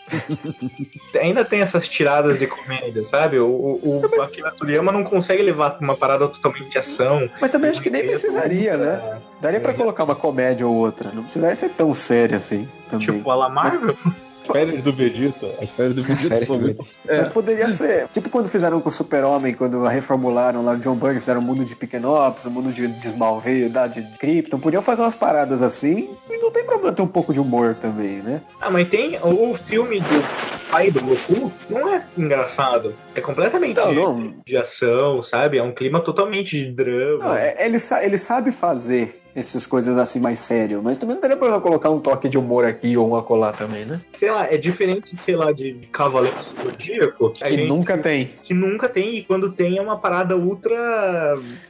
ainda 1.20 1.44
tem 1.44 1.60
essas 1.60 1.88
tiradas 1.88 2.38
de 2.38 2.46
comédia, 2.46 3.04
sabe? 3.04 3.38
O, 3.38 3.46
o, 3.46 4.02
o 4.16 4.22
Akira 4.22 4.50
Toriyama 4.50 4.90
não 4.90 5.04
consegue 5.04 5.42
levar 5.42 5.78
uma 5.80 5.96
parada 5.96 6.26
totalmente 6.26 6.70
de 6.70 6.78
ação. 6.78 7.30
Mas 7.40 7.50
também 7.50 7.70
acho 7.70 7.80
que 7.80 7.90
nem 7.90 8.06
precisaria, 8.06 8.76
né? 8.76 9.20
Daria 9.40 9.60
pra 9.60 9.72
colocar 9.74 10.04
uma 10.04 10.16
comédia 10.16 10.66
ou 10.66 10.74
outra. 10.74 11.10
Não 11.12 11.22
precisaria 11.22 11.54
ser 11.54 11.70
tão 11.70 11.94
sério 11.94 12.36
assim 12.36 12.68
também. 12.88 13.06
Tipo, 13.06 13.30
a 13.30 13.34
La 13.36 13.48
Marvel. 13.48 13.90
As 13.90 14.29
férias 14.52 14.82
do 14.82 14.92
Vegeta. 14.92 15.46
As 15.62 15.70
férias 15.70 15.94
do 15.96 16.02
Vegeta 16.02 16.28
férias 16.28 16.46
são 16.46 16.56
do 16.58 16.62
muito. 16.62 16.86
Mas 17.06 17.28
poderia 17.28 17.68
ser. 17.70 18.08
Tipo 18.08 18.28
quando 18.28 18.48
fizeram 18.48 18.80
com 18.80 18.88
o 18.88 18.92
Super-Homem, 18.92 19.54
quando 19.54 19.82
reformularam 19.86 20.64
lá 20.64 20.72
o 20.72 20.76
John 20.78 20.96
Byrne, 20.96 21.20
fizeram 21.20 21.40
o 21.40 21.42
mundo 21.44 21.64
de 21.64 21.74
Pequenops, 21.76 22.44
o 22.46 22.50
mundo 22.50 22.72
de, 22.72 22.86
de 22.88 23.06
Smallville, 23.08 23.68
da, 23.68 23.86
de 23.86 24.02
Krypton. 24.18 24.58
Podiam 24.58 24.82
fazer 24.82 25.02
umas 25.02 25.14
paradas 25.14 25.62
assim. 25.62 26.10
E 26.28 26.36
não 26.38 26.50
tem 26.50 26.64
problema 26.64 26.92
ter 26.92 27.02
um 27.02 27.06
pouco 27.06 27.32
de 27.32 27.40
humor 27.40 27.74
também, 27.80 28.16
né? 28.22 28.40
Ah, 28.60 28.70
mas 28.70 28.88
tem 28.88 29.18
o 29.22 29.54
filme 29.54 30.00
do 30.00 30.70
pai 30.70 30.90
do 30.90 31.00
Goku, 31.00 31.50
não 31.68 31.92
é 31.94 32.02
engraçado. 32.16 32.94
É 33.14 33.20
completamente 33.20 33.76
Não, 33.78 33.88
de, 33.88 33.94
não. 33.96 34.34
de 34.46 34.56
ação, 34.56 35.22
sabe? 35.22 35.58
É 35.58 35.62
um 35.62 35.72
clima 35.72 36.00
totalmente 36.00 36.56
de 36.56 36.70
drama. 36.70 37.24
Não, 37.24 37.34
é- 37.34 37.56
ele, 37.58 37.78
sa- 37.78 38.04
ele 38.04 38.16
sabe 38.16 38.50
fazer 38.52 39.19
essas 39.34 39.66
coisas 39.66 39.96
assim 39.96 40.18
mais 40.20 40.38
sério, 40.40 40.80
mas 40.82 40.98
também 40.98 41.14
não 41.14 41.20
teria 41.20 41.36
problema 41.36 41.60
colocar 41.60 41.90
um 41.90 42.00
toque 42.00 42.28
de 42.28 42.36
humor 42.38 42.64
aqui 42.64 42.96
ou 42.96 43.08
um 43.08 43.16
acolá 43.16 43.52
também, 43.52 43.84
né? 43.84 44.00
Sei 44.18 44.30
lá, 44.30 44.46
é 44.52 44.56
diferente, 44.56 45.14
sei 45.20 45.36
lá, 45.36 45.52
de 45.52 45.74
Cavaleiros 45.92 46.46
do 46.46 46.62
Zodíaco, 46.70 47.30
que, 47.30 47.44
Que 47.44 47.50
gente- 47.50 47.68
nunca 47.68 47.96
tem. 47.98 48.30
que 48.42 48.52
nunca 48.54 48.88
tem, 48.88 49.16
e 49.16 49.24
quando 49.24 49.50
tem 49.52 49.78
é 49.78 49.82
uma 49.82 49.98
parada 49.98 50.36
ultra 50.36 50.76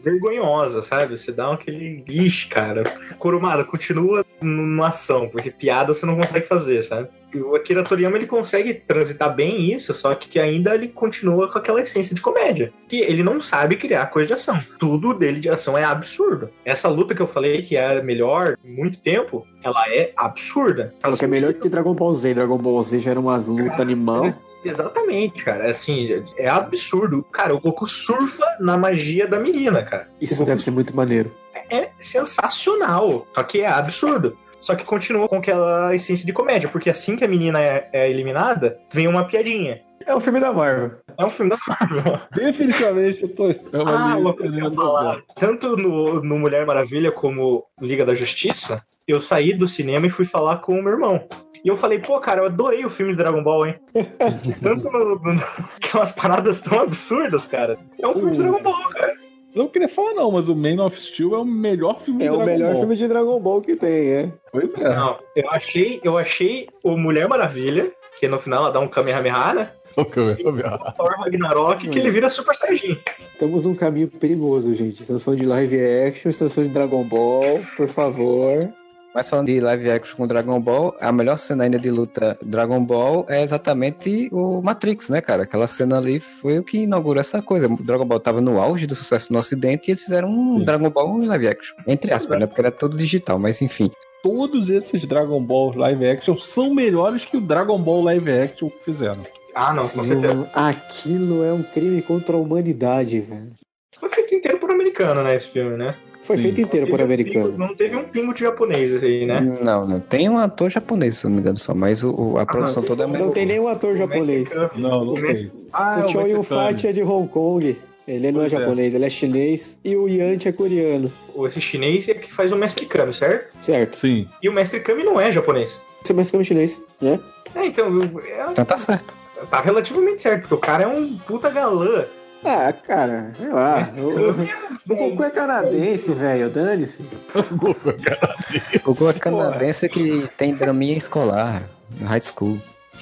vergonhosa, 0.03 0.83
sabe? 0.83 1.19
Você 1.19 1.33
dá 1.33 1.53
aquele. 1.53 2.03
Ixi, 2.09 2.47
cara. 2.49 2.85
Kurumada, 3.19 3.65
continua 3.65 4.25
numa 4.41 4.89
ação, 4.89 5.29
porque 5.29 5.51
piada 5.51 5.93
você 5.95 6.07
não 6.07 6.17
consegue 6.17 6.47
fazer, 6.47 6.83
sabe? 6.83 7.09
O 7.35 7.55
Akira 7.55 7.83
Toriyama 7.83 8.17
ele 8.17 8.27
consegue 8.27 8.75
transitar 8.75 9.35
bem 9.35 9.73
isso, 9.73 9.93
só 9.95 10.15
que 10.15 10.39
ainda 10.39 10.75
ele 10.75 10.89
continua 10.89 11.51
com 11.51 11.59
aquela 11.59 11.81
essência 11.81 12.15
de 12.15 12.21
comédia. 12.21 12.73
Que 12.89 13.01
ele 13.01 13.23
não 13.23 13.41
sabe 13.41 13.77
criar 13.77 14.07
coisa 14.07 14.29
de 14.29 14.35
ação. 14.35 14.61
Tudo 14.79 15.15
dele 15.15 15.41
de 15.41 15.49
ação 15.49 15.77
é 15.77 15.85
absurdo. 15.85 16.51
Essa 16.65 16.89
luta 16.89 17.15
que 17.15 17.23
eu 17.23 17.27
falei 17.27 17.63
que 17.63 17.77
é 17.77 17.99
a 17.99 18.03
melhor 18.03 18.57
em 18.65 18.75
muito 18.75 18.99
tempo, 18.99 19.47
ela 19.63 19.89
é 19.89 20.13
absurda. 20.17 20.95
Falou 21.01 21.19
que 21.19 21.25
é 21.25 21.29
melhor 21.29 21.53
que 21.55 21.69
Dragon 21.69 21.95
Ball 21.95 22.15
Z. 22.15 22.35
Dragon 22.35 22.59
Ball 22.59 22.83
Z 22.83 22.99
já 22.99 23.11
era 23.13 23.21
umas 23.21 23.47
lutas 23.47 23.81
animal. 23.81 24.33
Exatamente, 24.65 25.45
cara. 25.45 25.71
Assim, 25.71 26.23
é 26.37 26.49
absurdo. 26.49 27.23
Cara, 27.25 27.55
o 27.55 27.61
Goku 27.61 27.87
surfa 27.87 28.45
na 28.61 28.77
magia 28.77 29.27
da 29.27 29.39
menina, 29.39 29.83
cara. 29.83 30.09
Isso 30.21 30.43
o 30.43 30.47
deve 30.47 30.63
ser 30.63 30.71
muito 30.71 30.95
maneiro. 30.95 31.33
é 31.71 31.91
sensacional. 31.99 33.27
Só 33.35 33.43
que 33.43 33.61
é 33.61 33.69
absurdo. 33.69 34.37
Só 34.61 34.75
que 34.75 34.85
continua 34.85 35.29
com 35.29 35.37
aquela 35.37 35.95
essência 35.95 36.27
de 36.27 36.33
comédia, 36.33 36.69
porque 36.69 36.91
assim 36.91 37.17
que 37.17 37.25
a 37.25 37.29
menina 37.29 37.61
é, 37.61 37.89
é 37.93 38.11
eliminada, 38.11 38.79
vem 38.93 39.09
uma 39.09 39.25
piadinha. 39.25 39.81
É 40.07 40.15
um 40.15 40.21
filme 40.21 40.41
da 40.41 40.53
Marvel. 40.53 40.93
É 41.19 41.25
um 41.25 41.31
filme 41.31 41.51
da 41.51 41.59
Marvel. 41.69 42.21
Definitivamente, 42.35 43.23
eu 43.23 43.35
tô. 43.35 43.51
É 43.51 43.83
uma 43.83 44.13
Ah, 44.13 44.17
uma 44.17 44.35
coisa 44.35 44.57
que 44.57 44.65
eu 44.65 44.75
falar. 44.75 45.21
Tanto 45.37 45.77
no, 45.77 46.23
no 46.23 46.39
Mulher 46.39 46.67
Maravilha 46.67 47.13
como 47.13 47.65
Liga 47.81 48.05
da 48.05 48.15
Justiça, 48.15 48.83
eu 49.07 49.21
saí 49.21 49.53
do 49.53 49.69
cinema 49.69 50.07
e 50.07 50.11
fui 50.11 50.25
falar 50.25 50.59
com 50.59 50.79
o 50.79 50.83
meu 50.83 50.93
irmão. 50.93 51.29
E 51.63 51.69
eu 51.69 51.77
falei, 51.77 51.99
pô, 51.99 52.19
cara, 52.19 52.41
eu 52.41 52.47
adorei 52.47 52.85
o 52.85 52.91
filme 52.91 53.13
de 53.13 53.19
Dragon 53.19 53.43
Ball, 53.43 53.67
hein? 53.67 53.75
Tanto 54.63 54.91
no, 54.91 55.17
no, 55.17 55.41
que 55.79 55.95
é 55.95 56.01
umas 56.01 56.13
paradas 56.13 56.61
tão 56.61 56.81
absurdas, 56.81 57.47
cara. 57.47 57.77
É 57.99 58.09
um 58.09 58.15
filme 58.15 58.33
de 58.33 58.39
Dragon 58.39 58.61
Ball, 58.61 58.89
cara. 58.89 59.10
Eu 59.55 59.63
não 59.65 59.69
queria 59.69 59.89
falar, 59.89 60.15
não, 60.15 60.31
mas 60.31 60.49
o 60.49 60.55
Man 60.55 60.83
of 60.85 61.01
Steel 61.01 61.31
é 61.35 61.39
o 61.39 61.45
melhor 61.45 62.01
filme 62.01 62.25
É 62.25 62.29
de 62.29 62.31
o 62.31 62.37
Dragon 62.37 62.51
melhor 62.53 62.71
Ball. 62.73 62.81
filme 62.81 62.97
de 62.97 63.09
Dragon 63.09 63.41
Ball 63.41 63.61
que 63.61 63.75
tem, 63.77 64.09
é. 64.11 64.33
Pois 64.53 64.73
é. 64.75 64.95
Não, 64.95 65.19
eu 65.35 65.51
achei, 65.51 66.01
eu 66.05 66.17
achei 66.17 66.69
o 66.85 66.97
Mulher 66.97 67.29
Maravilha, 67.29 67.91
que 68.19 68.29
no 68.29 68.39
final 68.39 68.65
ela 68.65 68.73
dá 68.73 68.79
um 68.81 68.87
Kamehameha, 68.89 69.55
né? 69.55 69.71
O 69.97 70.05
que 70.05 70.19
eu 70.19 70.29
ia 70.31 70.35
ver. 70.53 70.67
O 70.67 70.93
Thor 70.93 71.15
Ragnarok, 71.19 71.89
que 71.89 71.99
ele 71.99 72.11
vira 72.13 72.31
Super 72.31 72.55
Saiyajin. 72.55 72.97
Estamos 73.33 73.65
num 73.65 73.75
caminho 73.75 74.07
perigoso, 74.07 74.73
gente. 74.73 75.01
Estamos 75.03 75.23
falando 75.25 75.41
de 75.41 75.47
live 75.47 75.77
action, 76.07 76.31
estamos 76.31 76.55
falando 76.55 76.69
de 76.69 76.75
Dragon 76.75 77.03
Ball, 77.05 77.61
por 77.77 77.89
favor. 77.89 78.69
Mas 79.15 79.29
falando 79.29 79.47
de 79.47 79.61
live 79.61 79.91
action 79.91 80.17
com 80.17 80.27
Dragon 80.27 80.61
Ball, 80.61 80.95
a 81.01 81.11
melhor 81.11 81.37
cena 81.37 81.65
ainda 81.65 81.79
de 81.79 81.91
luta 81.91 82.39
Dragon 82.45 82.83
Ball 82.85 83.27
é 83.29 83.43
exatamente 83.43 84.29
o 84.31 84.63
Matrix, 84.63 85.09
né, 85.09 85.21
cara? 85.21 85.43
Aquela 85.43 85.67
cena 85.67 85.99
ali 85.99 86.21
foi 86.21 86.59
o 86.59 86.63
que 86.63 86.83
inaugurou 86.83 87.21
essa 87.21 87.43
coisa. 87.43 87.67
O 87.67 87.77
Dragon 87.83 88.07
Ball 88.07 88.21
tava 88.21 88.41
no 88.41 88.61
auge 88.61 88.87
do 88.87 88.95
sucesso 88.95 89.33
no 89.33 89.39
ocidente 89.39 89.89
e 89.89 89.91
eles 89.91 90.03
fizeram 90.03 90.29
um 90.29 90.59
Sim. 90.59 90.65
Dragon 90.65 90.91
Ball 90.91 91.23
em 91.23 91.27
live 91.27 91.49
action. 91.49 91.77
Entre 91.87 92.13
aspas, 92.13 92.39
né? 92.39 92.47
Porque 92.47 92.61
era 92.61 92.71
todo 92.71 92.97
digital, 92.97 93.39
mas 93.39 93.61
enfim. 93.61 93.91
Todos 94.23 94.69
esses 94.69 95.07
Dragon 95.07 95.43
Ball 95.43 95.77
live 95.77 96.07
action 96.07 96.37
são 96.37 96.73
melhores 96.73 97.25
que 97.25 97.37
o 97.37 97.41
Dragon 97.41 97.79
Ball 97.79 98.03
live 98.03 98.31
action 98.31 98.69
que 98.69 98.85
fizeram. 98.85 99.27
Ah, 99.55 99.73
não, 99.73 99.89
com 99.89 100.05
certeza. 100.05 100.49
aquilo 100.55 101.43
é 101.43 101.53
um 101.53 101.63
crime 101.65 102.01
contra 102.03 102.37
a 102.37 102.39
humanidade, 102.39 103.19
velho. 103.21 103.51
Foi 103.99 104.09
feito 104.09 104.35
inteiro 104.35 104.59
por 104.59 104.71
americano, 104.71 105.25
né, 105.25 105.35
esse 105.35 105.49
filme, 105.49 105.77
né? 105.77 105.95
Foi 106.23 106.37
Sim. 106.37 106.43
feito 106.45 106.61
inteiro 106.61 106.87
por 106.87 107.01
um 107.01 107.05
americano. 107.05 107.47
pingo- 107.47 107.59
não 107.59 107.75
teve 107.75 107.97
um 107.97 108.05
pingo 108.05 108.33
de 108.35 108.41
japonês 108.41 109.03
aí, 109.03 109.25
né? 109.27 109.41
Não, 109.41 109.87
não. 109.87 110.01
Tem 110.01 110.29
um 110.29 110.37
ator 110.39 110.71
japonês, 110.71 111.17
se 111.17 111.25
não 111.25 111.33
me 111.33 111.41
engano, 111.41 111.57
só, 111.57 111.75
mas 111.75 112.03
o, 112.03 112.11
o- 112.15 112.39
a 112.39 112.45
produção 112.47 112.83
toda 112.83 113.03
é 113.03 113.07
Não 113.07 113.11
americana. 113.15 113.35
tem 113.35 113.47
nenhum 113.47 113.67
ator 113.69 113.97
japonês. 113.97 114.49
Mexicano. 114.49 114.71
Não, 114.77 115.05
não 115.07 115.13
O 115.15 115.21
tem. 115.21 115.51
Ah, 115.73 116.03
o 116.05 116.09
Choi 116.09 116.23
mexicano. 116.35 116.43
Fat 116.45 116.85
é 116.85 116.93
de 116.93 117.03
Hong 117.03 117.29
Kong. 117.29 117.77
Ele 118.07 118.33
não 118.33 118.41
é 118.41 118.49
Pois 118.49 118.53
é. 118.53 118.59
japonês, 118.65 118.95
ele 118.95 119.05
é 119.05 119.11
chinês. 119.11 119.79
E 119.85 119.97
o 119.97 120.09
Yanti 120.09 120.49
é 120.49 120.53
coreano. 120.53 121.11
Esse 121.47 121.61
chinês 121.61 122.09
é 122.09 122.15
que 122.15 122.31
faz 122.33 122.51
o 122.53 122.57
Mestre 122.57 122.85
Kami, 122.87 123.13
certo? 123.13 123.53
Certo. 123.63 123.97
Sim. 123.99 124.27
E 124.43 124.49
o 124.49 124.53
Mestre 124.53 124.81
Kami 124.81 125.03
não 125.05 125.21
é 125.21 125.31
japonês. 125.31 125.81
Que 126.05 126.13
é 126.13 126.37
um 126.39 126.43
chinês, 126.45 126.81
né? 127.01 127.21
É, 127.55 127.67
então, 127.67 127.87
é- 128.25 128.51
Então 128.53 128.65
tá 128.65 128.77
certo. 128.77 129.15
tá 129.51 129.61
relativamente 129.61 130.23
certo, 130.23 130.43
porque 130.43 130.55
o 130.55 130.59
cara 130.59 130.85
é 130.85 130.87
um 130.87 131.17
puta 131.19 131.51
galã. 131.51 132.05
Ah, 132.45 132.73
cara, 132.73 133.33
sei 133.35 133.49
lá. 133.49 133.83
O, 133.99 134.93
o 134.93 134.97
Goku 134.97 135.25
é 135.25 135.31
canadense, 135.31 136.13
velho. 136.13 136.49
Dane-se. 136.51 137.05
O 137.35 138.95
Goku 138.95 139.09
é 139.11 139.13
canadense 139.15 139.89
que 139.89 140.29
tem 140.39 140.55
draminha 140.55 140.97
escolar, 140.97 141.69
high 142.03 142.23
school. 142.23 142.59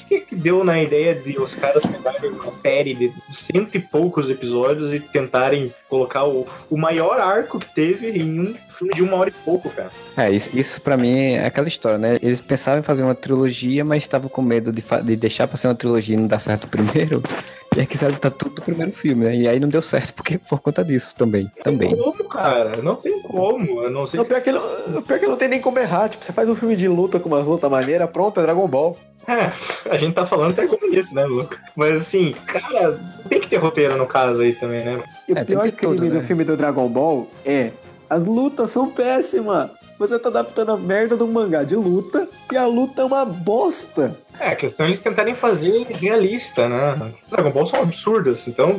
O 0.08 0.10
que 0.10 0.20
que 0.20 0.34
deu 0.34 0.64
na 0.64 0.82
ideia 0.82 1.14
de 1.14 1.38
os 1.38 1.54
caras 1.54 1.84
pegarem 1.84 2.30
uma 2.30 2.50
série 2.62 2.94
de 2.94 3.12
cento 3.30 3.74
e 3.74 3.78
poucos 3.78 4.30
episódios 4.30 4.94
e 4.94 5.00
tentarem 5.00 5.70
colocar 5.86 6.24
o, 6.24 6.46
o 6.70 6.78
maior 6.78 7.20
arco 7.20 7.60
que 7.60 7.74
teve 7.74 8.08
em 8.18 8.40
um 8.40 8.54
filme 8.70 8.94
de 8.94 9.02
uma 9.02 9.16
hora 9.18 9.28
e 9.28 9.44
pouco, 9.44 9.68
cara? 9.68 9.90
É, 10.16 10.30
isso, 10.30 10.56
isso 10.58 10.80
pra 10.80 10.96
mim 10.96 11.32
é 11.34 11.44
aquela 11.44 11.68
história, 11.68 11.98
né? 11.98 12.18
Eles 12.22 12.40
pensavam 12.40 12.80
em 12.80 12.82
fazer 12.82 13.02
uma 13.02 13.14
trilogia, 13.14 13.84
mas 13.84 14.02
estavam 14.02 14.30
com 14.30 14.40
medo 14.40 14.72
de, 14.72 14.82
de 15.04 15.16
deixar 15.16 15.46
pra 15.46 15.58
ser 15.58 15.68
uma 15.68 15.74
trilogia 15.74 16.14
e 16.16 16.18
não 16.18 16.26
dar 16.26 16.40
certo 16.40 16.66
primeiro. 16.68 17.22
E 17.76 17.80
aí 17.80 17.86
quiseram 17.86 18.14
botar 18.14 18.30
tudo 18.30 18.56
no 18.56 18.62
primeiro 18.62 18.92
filme, 18.92 19.24
né? 19.24 19.36
E 19.36 19.46
aí 19.46 19.60
não 19.60 19.68
deu 19.68 19.82
certo 19.82 20.12
porque 20.14 20.36
por 20.36 20.58
conta 20.58 20.84
disso 20.84 21.14
também. 21.14 21.48
Também. 21.62 21.94
Não 21.94 22.10
tem 22.10 22.12
como, 22.12 22.28
cara. 22.28 22.82
Não 22.82 22.96
tem 22.96 23.22
como. 23.22 23.82
Eu 23.84 23.90
não 23.90 24.04
sei 24.04 24.18
Não, 24.18 24.24
se... 24.24 24.30
pior, 24.30 24.40
que 24.40 24.50
não, 24.50 25.02
pior 25.02 25.20
que 25.20 25.26
não 25.26 25.36
tem 25.36 25.48
nem 25.48 25.60
como 25.60 25.78
errar. 25.78 26.08
Tipo, 26.08 26.24
você 26.24 26.32
faz 26.32 26.48
um 26.48 26.56
filme 26.56 26.74
de 26.74 26.88
luta 26.88 27.20
com 27.20 27.28
umas 27.28 27.46
lutas 27.46 27.70
maneiras, 27.70 28.10
pronto, 28.10 28.40
é 28.40 28.42
Dragon 28.42 28.66
Ball. 28.66 28.98
É, 29.28 29.52
a 29.94 29.98
gente 29.98 30.14
tá 30.14 30.24
falando 30.26 30.52
até 30.52 30.66
como 30.66 30.86
isso, 30.92 31.14
né, 31.14 31.24
Luca? 31.24 31.58
Mas 31.76 31.96
assim, 31.96 32.34
cara, 32.46 32.98
tem 33.28 33.40
que 33.40 33.48
ter 33.48 33.56
roteiro 33.58 33.96
no 33.96 34.06
caso 34.06 34.40
aí 34.40 34.54
também, 34.54 34.84
né? 34.84 35.02
E 35.28 35.32
o 35.34 35.38
É, 35.38 35.44
pior 35.44 35.70
crime 35.70 35.96
tudo, 35.96 36.08
do 36.08 36.14
né? 36.14 36.20
filme 36.22 36.44
do 36.44 36.56
Dragon 36.56 36.88
Ball 36.88 37.28
é 37.44 37.70
as 38.08 38.24
lutas 38.24 38.70
são 38.70 38.90
péssimas. 38.90 39.70
Você 39.98 40.18
tá 40.18 40.28
adaptando 40.28 40.72
a 40.72 40.76
merda 40.76 41.16
de 41.16 41.22
um 41.24 41.30
mangá 41.30 41.62
de 41.64 41.74
luta 41.76 42.26
e 42.52 42.56
a 42.56 42.64
luta 42.66 43.02
é 43.02 43.04
uma 43.04 43.24
bosta. 43.24 44.16
É, 44.40 44.48
a 44.50 44.56
questão 44.56 44.86
é 44.86 44.88
eles 44.90 45.00
tentarem 45.00 45.34
fazer 45.34 45.86
realista, 45.90 46.68
né? 46.68 47.12
Dragon 47.30 47.50
Ball 47.50 47.66
são 47.66 47.82
absurdas, 47.82 48.46
então. 48.46 48.74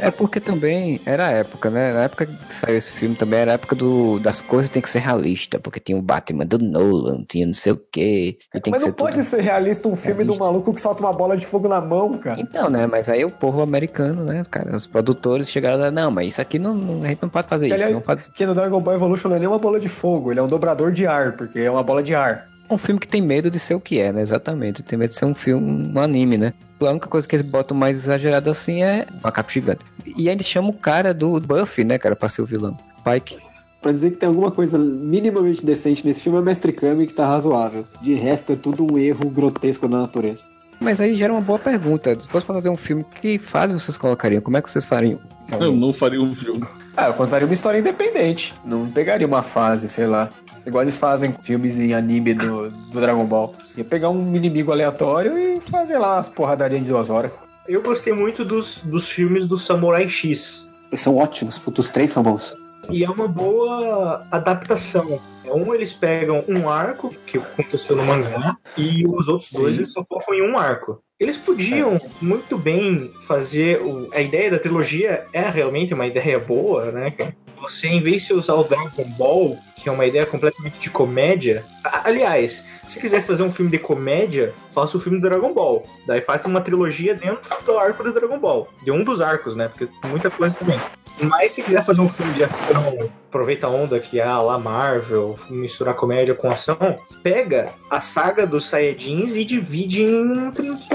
É 0.00 0.10
porque 0.10 0.40
também 0.40 1.00
era 1.06 1.26
a 1.26 1.30
época, 1.30 1.70
né? 1.70 1.92
Na 1.92 2.02
época 2.04 2.26
que 2.26 2.54
saiu 2.54 2.76
esse 2.76 2.92
filme 2.92 3.14
também 3.14 3.40
era 3.40 3.52
a 3.52 3.54
época 3.54 3.74
do, 3.76 4.18
das 4.20 4.40
coisas 4.42 4.68
tem 4.70 4.82
que 4.82 4.90
ser 4.90 4.98
realista, 5.00 5.58
porque 5.58 5.78
tinha 5.80 5.96
o 5.96 6.02
Batman 6.02 6.44
do 6.44 6.58
Nolan, 6.58 7.24
tinha 7.28 7.46
não 7.46 7.52
sei 7.54 7.72
o 7.72 7.76
quê. 7.92 8.38
E 8.54 8.60
tem 8.60 8.70
Mas 8.72 8.82
que 8.82 8.88
não 8.88 8.94
ser 8.94 9.00
pode 9.00 9.16
tudo... 9.16 9.24
ser 9.24 9.40
realista 9.42 9.88
um 9.88 9.96
filme 9.96 10.18
de 10.24 10.30
um 10.30 10.34
Realista. 10.34 10.44
maluco 10.44 10.74
que 10.74 10.80
solta 10.80 11.00
uma 11.00 11.12
bola 11.12 11.36
de 11.36 11.46
fogo 11.46 11.68
na 11.68 11.80
mão, 11.80 12.18
cara. 12.18 12.40
Então, 12.40 12.68
né? 12.68 12.86
Mas 12.86 13.08
aí 13.08 13.24
o 13.24 13.30
povo 13.30 13.60
americano, 13.62 14.24
né, 14.24 14.42
cara? 14.50 14.74
Os 14.76 14.86
produtores 14.86 15.50
chegaram 15.50 15.78
lá, 15.78 15.90
não, 15.90 16.10
mas 16.10 16.28
isso 16.28 16.40
aqui 16.40 16.58
não, 16.58 16.74
não- 16.74 17.04
a 17.04 17.08
gente 17.08 17.22
não 17.22 17.28
pode 17.28 17.48
fazer 17.48 17.68
Que, 17.68 17.74
isso. 17.74 17.82
aliás, 17.84 17.94
Não 17.94 18.02
pode... 18.02 18.30
Que 18.32 18.44
no 18.46 18.54
Dragon 18.54 18.80
Ball 18.80 18.94
Evolution 18.94 19.28
não 19.28 19.36
é 19.36 19.38
nem 19.38 19.48
uma 19.48 19.58
bola 19.58 19.78
de 19.80 19.88
fogo, 19.88 20.30
ele 20.32 20.40
é 20.40 20.42
um 20.42 20.46
dobrador 20.48 20.90
de 20.92 21.06
ar, 21.06 21.32
porque 21.36 21.60
é 21.60 21.70
uma 21.70 21.82
bola 21.82 22.02
de 22.02 22.14
ar. 22.14 22.46
É 22.68 22.74
um 22.74 22.78
filme 22.78 23.00
que 23.00 23.08
tem 23.08 23.20
medo 23.20 23.50
de 23.50 23.58
ser 23.58 23.74
o 23.74 23.80
que 23.80 23.98
é, 23.98 24.12
né? 24.12 24.22
Exatamente. 24.22 24.82
Tem 24.82 24.98
medo 24.98 25.10
de 25.10 25.16
ser 25.16 25.24
um 25.24 25.34
filme, 25.34 25.92
um 25.94 26.00
anime, 26.00 26.36
né? 26.36 26.52
A 26.80 26.90
única 26.90 27.08
coisa 27.08 27.26
que 27.26 27.36
eles 27.36 27.46
botam 27.46 27.76
mais 27.76 27.98
exagerado 27.98 28.50
assim 28.50 28.82
é 28.82 29.06
macaco 29.22 29.50
gigante. 29.50 29.80
E 30.16 30.28
ainda 30.28 30.42
chama 30.42 30.68
o 30.68 30.74
cara 30.74 31.14
do 31.14 31.40
Buffy, 31.40 31.84
né, 31.84 31.98
cara, 31.98 32.14
pra 32.14 32.28
ser 32.28 32.42
o 32.42 32.46
vilão. 32.46 32.78
Pike. 33.04 33.38
Pra 33.80 33.92
dizer 33.92 34.10
que 34.10 34.16
tem 34.16 34.28
alguma 34.28 34.50
coisa 34.50 34.78
minimamente 34.78 35.64
decente 35.64 36.04
nesse 36.04 36.20
filme 36.20 36.38
é 36.38 36.42
Mestre 36.42 36.72
Kami 36.72 37.06
que 37.06 37.14
tá 37.14 37.26
razoável. 37.26 37.86
De 38.02 38.14
resto 38.14 38.52
é 38.52 38.56
tudo 38.56 38.84
um 38.84 38.98
erro 38.98 39.30
grotesco 39.30 39.88
da 39.88 39.98
natureza. 39.98 40.42
Mas 40.80 41.00
aí 41.00 41.14
gera 41.14 41.32
uma 41.32 41.40
boa 41.40 41.58
pergunta. 41.58 42.18
Se 42.18 42.26
fosse 42.28 42.44
pra 42.44 42.54
fazer 42.54 42.68
um 42.68 42.76
filme, 42.76 43.04
que 43.20 43.38
fase 43.38 43.72
vocês 43.72 43.96
colocariam? 43.96 44.42
Como 44.42 44.56
é 44.56 44.62
que 44.62 44.70
vocês 44.70 44.84
fariam? 44.84 45.18
Eu 45.58 45.72
não 45.72 45.92
faria 45.92 46.20
um 46.20 46.34
filme. 46.34 46.64
Ah, 46.96 47.06
eu 47.06 47.14
contaria 47.14 47.46
uma 47.46 47.54
história 47.54 47.78
independente. 47.78 48.54
Não 48.64 48.90
pegaria 48.90 49.26
uma 49.26 49.42
fase, 49.42 49.88
sei 49.88 50.06
lá. 50.06 50.30
Igual 50.66 50.82
eles 50.82 50.98
fazem 50.98 51.32
filmes 51.42 51.78
em 51.78 51.94
anime 51.94 52.34
do, 52.34 52.70
do 52.70 53.00
Dragon 53.00 53.24
Ball. 53.24 53.54
Ia 53.76 53.84
pegar 53.84 54.10
um 54.10 54.34
inimigo 54.34 54.72
aleatório 54.72 55.38
e 55.38 55.60
fazer 55.60 55.96
lá 55.96 56.18
as 56.18 56.28
porradarias 56.28 56.82
de 56.82 56.88
duas 56.88 57.08
horas. 57.08 57.30
Eu 57.68 57.80
gostei 57.82 58.12
muito 58.12 58.44
dos, 58.44 58.78
dos 58.78 59.08
filmes 59.08 59.46
do 59.46 59.56
Samurai 59.56 60.08
X. 60.08 60.66
Eles 60.90 61.00
são 61.00 61.16
ótimos, 61.16 61.60
os 61.64 61.88
três 61.88 62.12
são 62.12 62.22
bons. 62.22 62.54
E 62.90 63.04
é 63.04 63.10
uma 63.10 63.28
boa 63.28 64.26
adaptação. 64.30 65.20
Um, 65.44 65.72
eles 65.72 65.92
pegam 65.92 66.44
um 66.48 66.68
arco, 66.68 67.10
que 67.26 67.38
aconteceu 67.38 67.96
no 67.96 68.04
mangá, 68.04 68.56
e 68.76 69.06
os 69.06 69.28
outros 69.28 69.50
dois 69.52 69.74
Sim. 69.74 69.80
eles 69.80 69.92
só 69.92 70.02
focam 70.02 70.34
em 70.34 70.42
um 70.42 70.58
arco. 70.58 71.00
Eles 71.18 71.38
podiam 71.38 71.98
muito 72.20 72.58
bem 72.58 73.10
fazer. 73.26 73.80
O... 73.80 74.10
A 74.12 74.20
ideia 74.20 74.50
da 74.50 74.58
trilogia 74.58 75.24
é 75.32 75.48
realmente 75.48 75.94
uma 75.94 76.06
ideia 76.06 76.38
boa, 76.38 76.92
né? 76.92 77.10
cara? 77.10 77.34
Você, 77.56 77.88
em 77.88 78.00
vez 78.02 78.26
de 78.26 78.34
usar 78.34 78.52
o 78.52 78.64
Dragon 78.64 79.04
Ball, 79.16 79.56
que 79.76 79.88
é 79.88 79.92
uma 79.92 80.04
ideia 80.04 80.26
completamente 80.26 80.78
de 80.78 80.90
comédia. 80.90 81.64
Aliás, 82.04 82.62
se 82.86 83.00
quiser 83.00 83.22
fazer 83.22 83.42
um 83.42 83.50
filme 83.50 83.70
de 83.70 83.78
comédia, 83.78 84.52
faça 84.70 84.98
o 84.98 85.00
filme 85.00 85.18
do 85.18 85.26
Dragon 85.26 85.54
Ball. 85.54 85.86
Daí 86.06 86.20
faça 86.20 86.48
uma 86.48 86.60
trilogia 86.60 87.14
dentro 87.14 87.40
do 87.64 87.78
arco 87.78 88.02
do 88.02 88.12
Dragon 88.12 88.38
Ball. 88.38 88.68
De 88.84 88.90
um 88.90 89.02
dos 89.02 89.22
arcos, 89.22 89.56
né? 89.56 89.68
Porque 89.68 89.86
tem 89.86 90.10
muita 90.10 90.30
coisa 90.30 90.54
também. 90.54 90.78
Mas 91.20 91.52
se 91.52 91.62
quiser 91.62 91.82
fazer 91.82 92.00
um 92.00 92.08
filme 92.08 92.32
de 92.34 92.44
ação, 92.44 93.10
aproveita 93.28 93.66
a 93.66 93.70
onda 93.70 93.98
que 93.98 94.20
há 94.20 94.38
lá 94.40 94.58
Marvel, 94.58 95.38
misturar 95.48 95.94
comédia 95.94 96.34
com 96.34 96.50
ação, 96.50 96.76
pega 97.22 97.70
a 97.90 98.00
saga 98.00 98.46
dos 98.46 98.66
Saiyajins 98.66 99.34
e 99.34 99.44
divide 99.44 100.02
em 100.02 100.50
trilogia. 100.50 100.86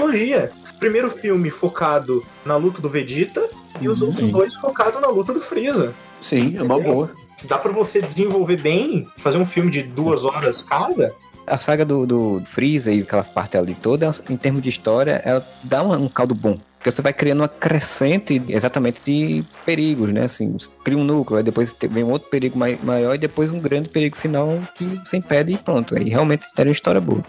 Primeiro 0.78 1.10
filme 1.10 1.50
focado 1.50 2.24
na 2.44 2.56
luta 2.56 2.82
do 2.82 2.88
Vegeta 2.88 3.48
e 3.80 3.88
os 3.88 3.98
Sim. 4.00 4.06
outros 4.06 4.30
dois 4.30 4.54
focados 4.54 5.00
na 5.00 5.08
luta 5.08 5.32
do 5.32 5.40
Freeza. 5.40 5.94
Sim, 6.20 6.56
é 6.56 6.62
uma 6.62 6.78
boa. 6.78 7.10
Dá 7.44 7.58
pra 7.58 7.72
você 7.72 8.00
desenvolver 8.00 8.60
bem, 8.60 9.08
fazer 9.18 9.38
um 9.38 9.44
filme 9.44 9.70
de 9.70 9.82
duas 9.82 10.24
horas 10.24 10.62
cada. 10.62 11.14
A 11.46 11.58
saga 11.58 11.84
do, 11.84 12.06
do 12.06 12.42
Freeza 12.46 12.92
e 12.92 13.00
aquela 13.02 13.24
parte 13.24 13.56
ali 13.56 13.74
toda, 13.74 14.10
em 14.30 14.36
termos 14.36 14.62
de 14.62 14.68
história, 14.68 15.20
ela 15.24 15.44
dá 15.64 15.82
um, 15.82 15.92
um 16.04 16.08
caldo 16.08 16.34
bom. 16.34 16.58
Porque 16.78 16.90
você 16.90 17.00
vai 17.02 17.12
criando 17.12 17.40
uma 17.40 17.48
crescente 17.48 18.42
exatamente 18.48 19.00
de 19.04 19.44
perigos, 19.64 20.12
né? 20.12 20.24
Assim, 20.24 20.56
cria 20.84 20.98
um 20.98 21.04
núcleo, 21.04 21.38
aí 21.38 21.44
depois 21.44 21.74
vem 21.90 22.02
um 22.04 22.10
outro 22.10 22.28
perigo 22.28 22.58
mai- 22.58 22.78
maior 22.82 23.14
e 23.14 23.18
depois 23.18 23.50
um 23.52 23.60
grande 23.60 23.88
perigo 23.88 24.16
final 24.16 24.58
que 24.76 24.84
você 25.04 25.16
impede 25.16 25.52
e 25.52 25.58
pronto. 25.58 25.96
Aí 25.96 26.08
realmente 26.08 26.44
teria 26.54 26.70
uma 26.70 26.74
história 26.74 27.00
boa. 27.00 27.24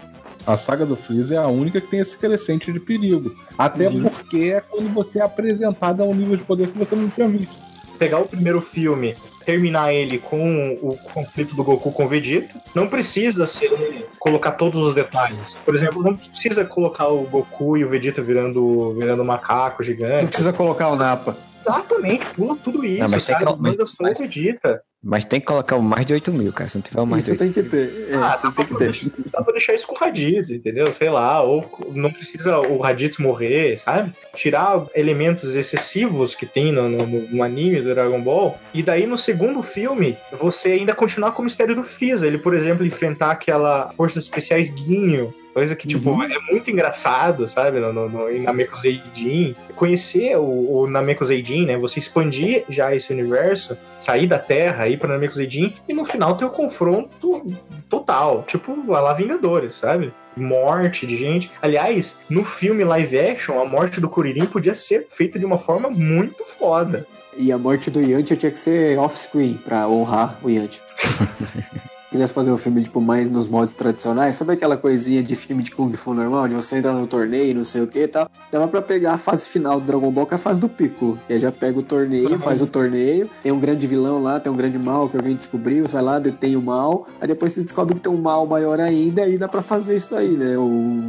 A 0.46 0.56
saga 0.56 0.84
do 0.84 0.94
Freeza 0.96 1.34
é 1.34 1.38
a 1.38 1.46
única 1.46 1.80
que 1.80 1.86
tem 1.86 2.00
esse 2.00 2.16
crescente 2.18 2.70
de 2.72 2.78
perigo. 2.78 3.34
Até 3.56 3.88
porque 3.90 4.52
é 4.54 4.60
quando 4.60 4.92
você 4.92 5.18
é 5.18 5.22
apresentado 5.22 6.02
a 6.02 6.06
um 6.06 6.14
nível 6.14 6.36
de 6.36 6.44
poder 6.44 6.68
que 6.68 6.78
você 6.78 6.94
não 6.94 7.08
tinha 7.08 7.26
visto. 7.28 7.54
Pegar 7.98 8.18
o 8.18 8.26
primeiro 8.26 8.60
filme, 8.60 9.16
terminar 9.46 9.94
ele 9.94 10.18
com 10.18 10.72
o 10.82 10.96
conflito 11.14 11.54
do 11.54 11.62
Goku 11.64 11.92
com 11.92 12.04
o 12.04 12.08
Vegeta. 12.08 12.60
Não 12.74 12.88
precisa 12.88 13.46
ser 13.46 13.70
colocar 14.18 14.52
todos 14.52 14.82
os 14.84 14.92
detalhes. 14.94 15.56
Por 15.64 15.74
exemplo, 15.74 16.02
não 16.02 16.16
precisa 16.16 16.64
colocar 16.64 17.06
o 17.08 17.22
Goku 17.22 17.76
e 17.78 17.84
o 17.84 17.88
Vegeta 17.88 18.20
virando, 18.20 18.92
virando 18.94 19.24
macaco 19.24 19.76
Não 19.78 19.84
gigante. 19.86 20.26
precisa 20.26 20.52
colocar 20.52 20.88
o 20.88 20.96
Napa. 20.96 21.36
Exatamente, 21.60 22.26
pula 22.34 22.56
tudo 22.56 22.84
isso, 22.84 23.02
Não, 23.02 23.08
mas 23.08 23.22
sabe? 23.22 23.44
mas- 23.46 23.58
Manda 23.58 23.86
só 23.86 24.04
o 24.04 24.14
Vegeta. 24.14 24.82
Mas 25.06 25.24
tem 25.24 25.38
que 25.38 25.46
colocar 25.46 25.76
o 25.76 25.82
mais 25.82 26.06
de 26.06 26.14
8 26.14 26.32
mil, 26.32 26.50
cara. 26.50 26.68
Se 26.70 26.76
não 26.78 26.82
tiver 26.82 27.00
o 27.02 27.06
mais 27.06 27.28
Isso 27.28 27.36
de 27.36 27.42
8 27.44 27.52
tem 27.54 27.62
que 27.64 27.70
ter. 27.70 28.08
É, 28.10 28.14
Ah, 28.14 28.34
isso 28.38 28.52
tem 28.52 28.64
que 28.66 28.74
ter. 28.74 28.84
deixar, 28.92 29.10
dá 29.30 29.42
pra 29.42 29.52
deixar 29.52 29.74
isso 29.74 29.86
com 29.86 29.94
o 29.94 29.98
Raditz, 29.98 30.50
entendeu? 30.50 30.86
Sei 30.94 31.10
lá, 31.10 31.42
ou 31.42 31.68
não 31.94 32.10
precisa 32.10 32.58
o 32.60 32.78
Raditz 32.78 33.18
morrer, 33.18 33.78
sabe? 33.78 34.12
Tirar 34.34 34.86
elementos 34.94 35.54
excessivos 35.54 36.34
que 36.34 36.46
tem 36.46 36.72
no, 36.72 36.88
no- 36.88 37.06
no 37.06 37.42
anime 37.42 37.82
do 37.82 37.94
Dragon 37.94 38.20
Ball, 38.22 38.58
e 38.72 38.82
daí 38.82 39.06
no 39.06 39.18
segundo 39.18 39.62
filme, 39.62 40.16
você 40.32 40.70
ainda 40.70 40.94
continuar 40.94 41.32
com 41.32 41.42
o 41.42 41.44
mistério 41.44 41.74
do 41.74 41.82
Freeza. 41.82 42.26
Ele, 42.26 42.38
por 42.38 42.54
exemplo, 42.54 42.86
enfrentar 42.86 43.30
aquela 43.32 43.90
Forças 43.90 44.22
Especiais 44.24 44.70
Guinho, 44.70 45.34
Coisa 45.54 45.76
que, 45.76 45.86
tipo, 45.86 46.10
Uhum. 46.10 46.24
é 46.24 46.38
muito 46.50 46.68
engraçado, 46.68 47.46
sabe? 47.48 47.78
No, 47.78 47.92
no, 47.92 48.08
no, 48.08 48.28
em 48.28 48.42
Namekusei-jin. 48.42 49.54
Conhecer 49.76 50.36
o, 50.36 50.80
o 50.80 50.86
Namekusei-jin, 50.88 51.66
né? 51.66 51.78
Você 51.78 52.00
expandir 52.00 52.64
já 52.68 52.92
esse 52.94 53.12
universo, 53.12 53.78
sair 53.96 54.26
da 54.26 54.38
Terra, 54.38 54.88
ir 54.88 54.98
pra 54.98 55.08
Namekusei-jin, 55.08 55.72
e 55.88 55.94
no 55.94 56.04
final 56.04 56.36
ter 56.36 56.44
o 56.44 56.50
confronto 56.50 57.46
total. 57.88 58.42
Tipo, 58.48 58.92
a 58.92 59.00
lá 59.00 59.14
Vingadores, 59.14 59.76
sabe? 59.76 60.12
Morte 60.36 61.06
de 61.06 61.16
gente. 61.16 61.48
Aliás, 61.62 62.16
no 62.28 62.44
filme 62.44 62.82
live 62.82 63.16
action, 63.16 63.60
a 63.60 63.64
morte 63.64 64.00
do 64.00 64.08
Kuririn 64.08 64.46
podia 64.46 64.74
ser 64.74 65.06
feita 65.08 65.38
de 65.38 65.46
uma 65.46 65.56
forma 65.56 65.88
muito 65.88 66.44
foda. 66.44 67.06
E 67.36 67.52
a 67.52 67.58
morte 67.58 67.90
do 67.92 68.00
Yantia 68.00 68.36
tinha 68.36 68.50
que 68.50 68.58
ser 68.58 68.98
off-screen 68.98 69.54
pra 69.64 69.86
honrar 69.88 70.36
o 70.42 70.50
Yantia. 70.50 70.82
Se 72.14 72.16
quisesse 72.16 72.32
fazer 72.32 72.52
um 72.52 72.56
filme 72.56 72.80
tipo, 72.80 73.00
mais 73.00 73.28
nos 73.28 73.48
modos 73.48 73.74
tradicionais, 73.74 74.36
sabe 74.36 74.52
aquela 74.52 74.76
coisinha 74.76 75.20
de 75.20 75.34
filme 75.34 75.64
de 75.64 75.72
Kung 75.72 75.92
Fu 75.94 76.14
normal, 76.14 76.46
de 76.46 76.54
você 76.54 76.78
entrar 76.78 76.92
no 76.92 77.08
torneio, 77.08 77.56
não 77.56 77.64
sei 77.64 77.82
o 77.82 77.88
que 77.88 77.98
e 77.98 78.06
tal? 78.06 78.30
Dava 78.52 78.68
pra 78.68 78.80
pegar 78.80 79.14
a 79.14 79.18
fase 79.18 79.48
final 79.48 79.80
do 79.80 79.86
Dragon 79.86 80.12
Ball, 80.12 80.24
que 80.24 80.32
é 80.32 80.36
a 80.36 80.38
fase 80.38 80.60
do 80.60 80.68
Piccolo. 80.68 81.18
E 81.28 81.32
aí 81.32 81.40
já 81.40 81.50
pega 81.50 81.76
o 81.76 81.82
torneio, 81.82 82.38
faz 82.38 82.62
o 82.62 82.68
torneio, 82.68 83.28
tem 83.42 83.50
um 83.50 83.58
grande 83.58 83.84
vilão 83.88 84.22
lá, 84.22 84.38
tem 84.38 84.52
um 84.52 84.54
grande 84.54 84.78
mal 84.78 85.08
que 85.08 85.16
alguém 85.16 85.34
descobriu, 85.34 85.88
você 85.88 85.92
vai 85.92 86.02
lá, 86.02 86.20
detém 86.20 86.54
o 86.54 86.62
mal, 86.62 87.08
aí 87.20 87.26
depois 87.26 87.52
você 87.52 87.64
descobre 87.64 87.96
que 87.96 88.00
tem 88.00 88.12
um 88.12 88.22
mal 88.22 88.46
maior 88.46 88.78
ainda, 88.78 89.24
aí 89.24 89.36
dá 89.36 89.48
pra 89.48 89.60
fazer 89.60 89.96
isso 89.96 90.12
daí, 90.12 90.36
né? 90.36 90.56
O 90.56 91.02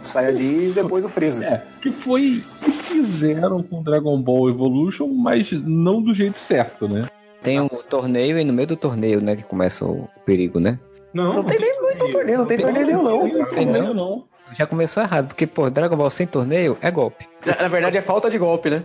Saiyajins 0.00 0.72
e 0.72 0.74
depois 0.74 1.04
o 1.04 1.10
Freeza. 1.10 1.44
É, 1.44 1.62
que 1.82 1.90
foi 1.90 2.42
o 2.62 2.64
que 2.64 2.72
fizeram 2.72 3.62
com 3.62 3.82
Dragon 3.82 4.18
Ball 4.22 4.48
Evolution, 4.48 5.08
mas 5.08 5.52
não 5.52 6.00
do 6.00 6.14
jeito 6.14 6.38
certo, 6.38 6.88
né? 6.88 7.04
Tem 7.42 7.60
um 7.60 7.68
torneio 7.68 8.38
e 8.38 8.44
no 8.44 8.52
meio 8.52 8.68
do 8.68 8.76
torneio, 8.76 9.20
né, 9.20 9.36
que 9.36 9.42
começa 9.42 9.84
o 9.84 10.08
perigo, 10.24 10.60
né? 10.60 10.78
Não, 11.12 11.34
Não 11.34 11.44
tem 11.44 11.58
nem 11.58 11.80
muito 11.80 12.10
torneio, 12.10 12.38
não 12.38 12.46
tem 12.46 12.58
torneio 12.58 12.86
nenhum, 12.86 13.02
não. 13.02 13.46
Tem 13.46 13.66
não? 13.66 13.94
não. 13.94 14.24
Já 14.56 14.66
começou 14.66 15.02
errado, 15.02 15.28
porque, 15.28 15.46
pô, 15.46 15.70
Dragon 15.70 15.96
Ball 15.96 16.10
sem 16.10 16.26
torneio 16.26 16.76
é 16.80 16.90
golpe. 16.90 17.28
Na, 17.44 17.62
na 17.62 17.68
verdade 17.68 17.96
é 17.96 18.02
falta 18.02 18.28
de 18.28 18.38
golpe, 18.38 18.70
né? 18.70 18.84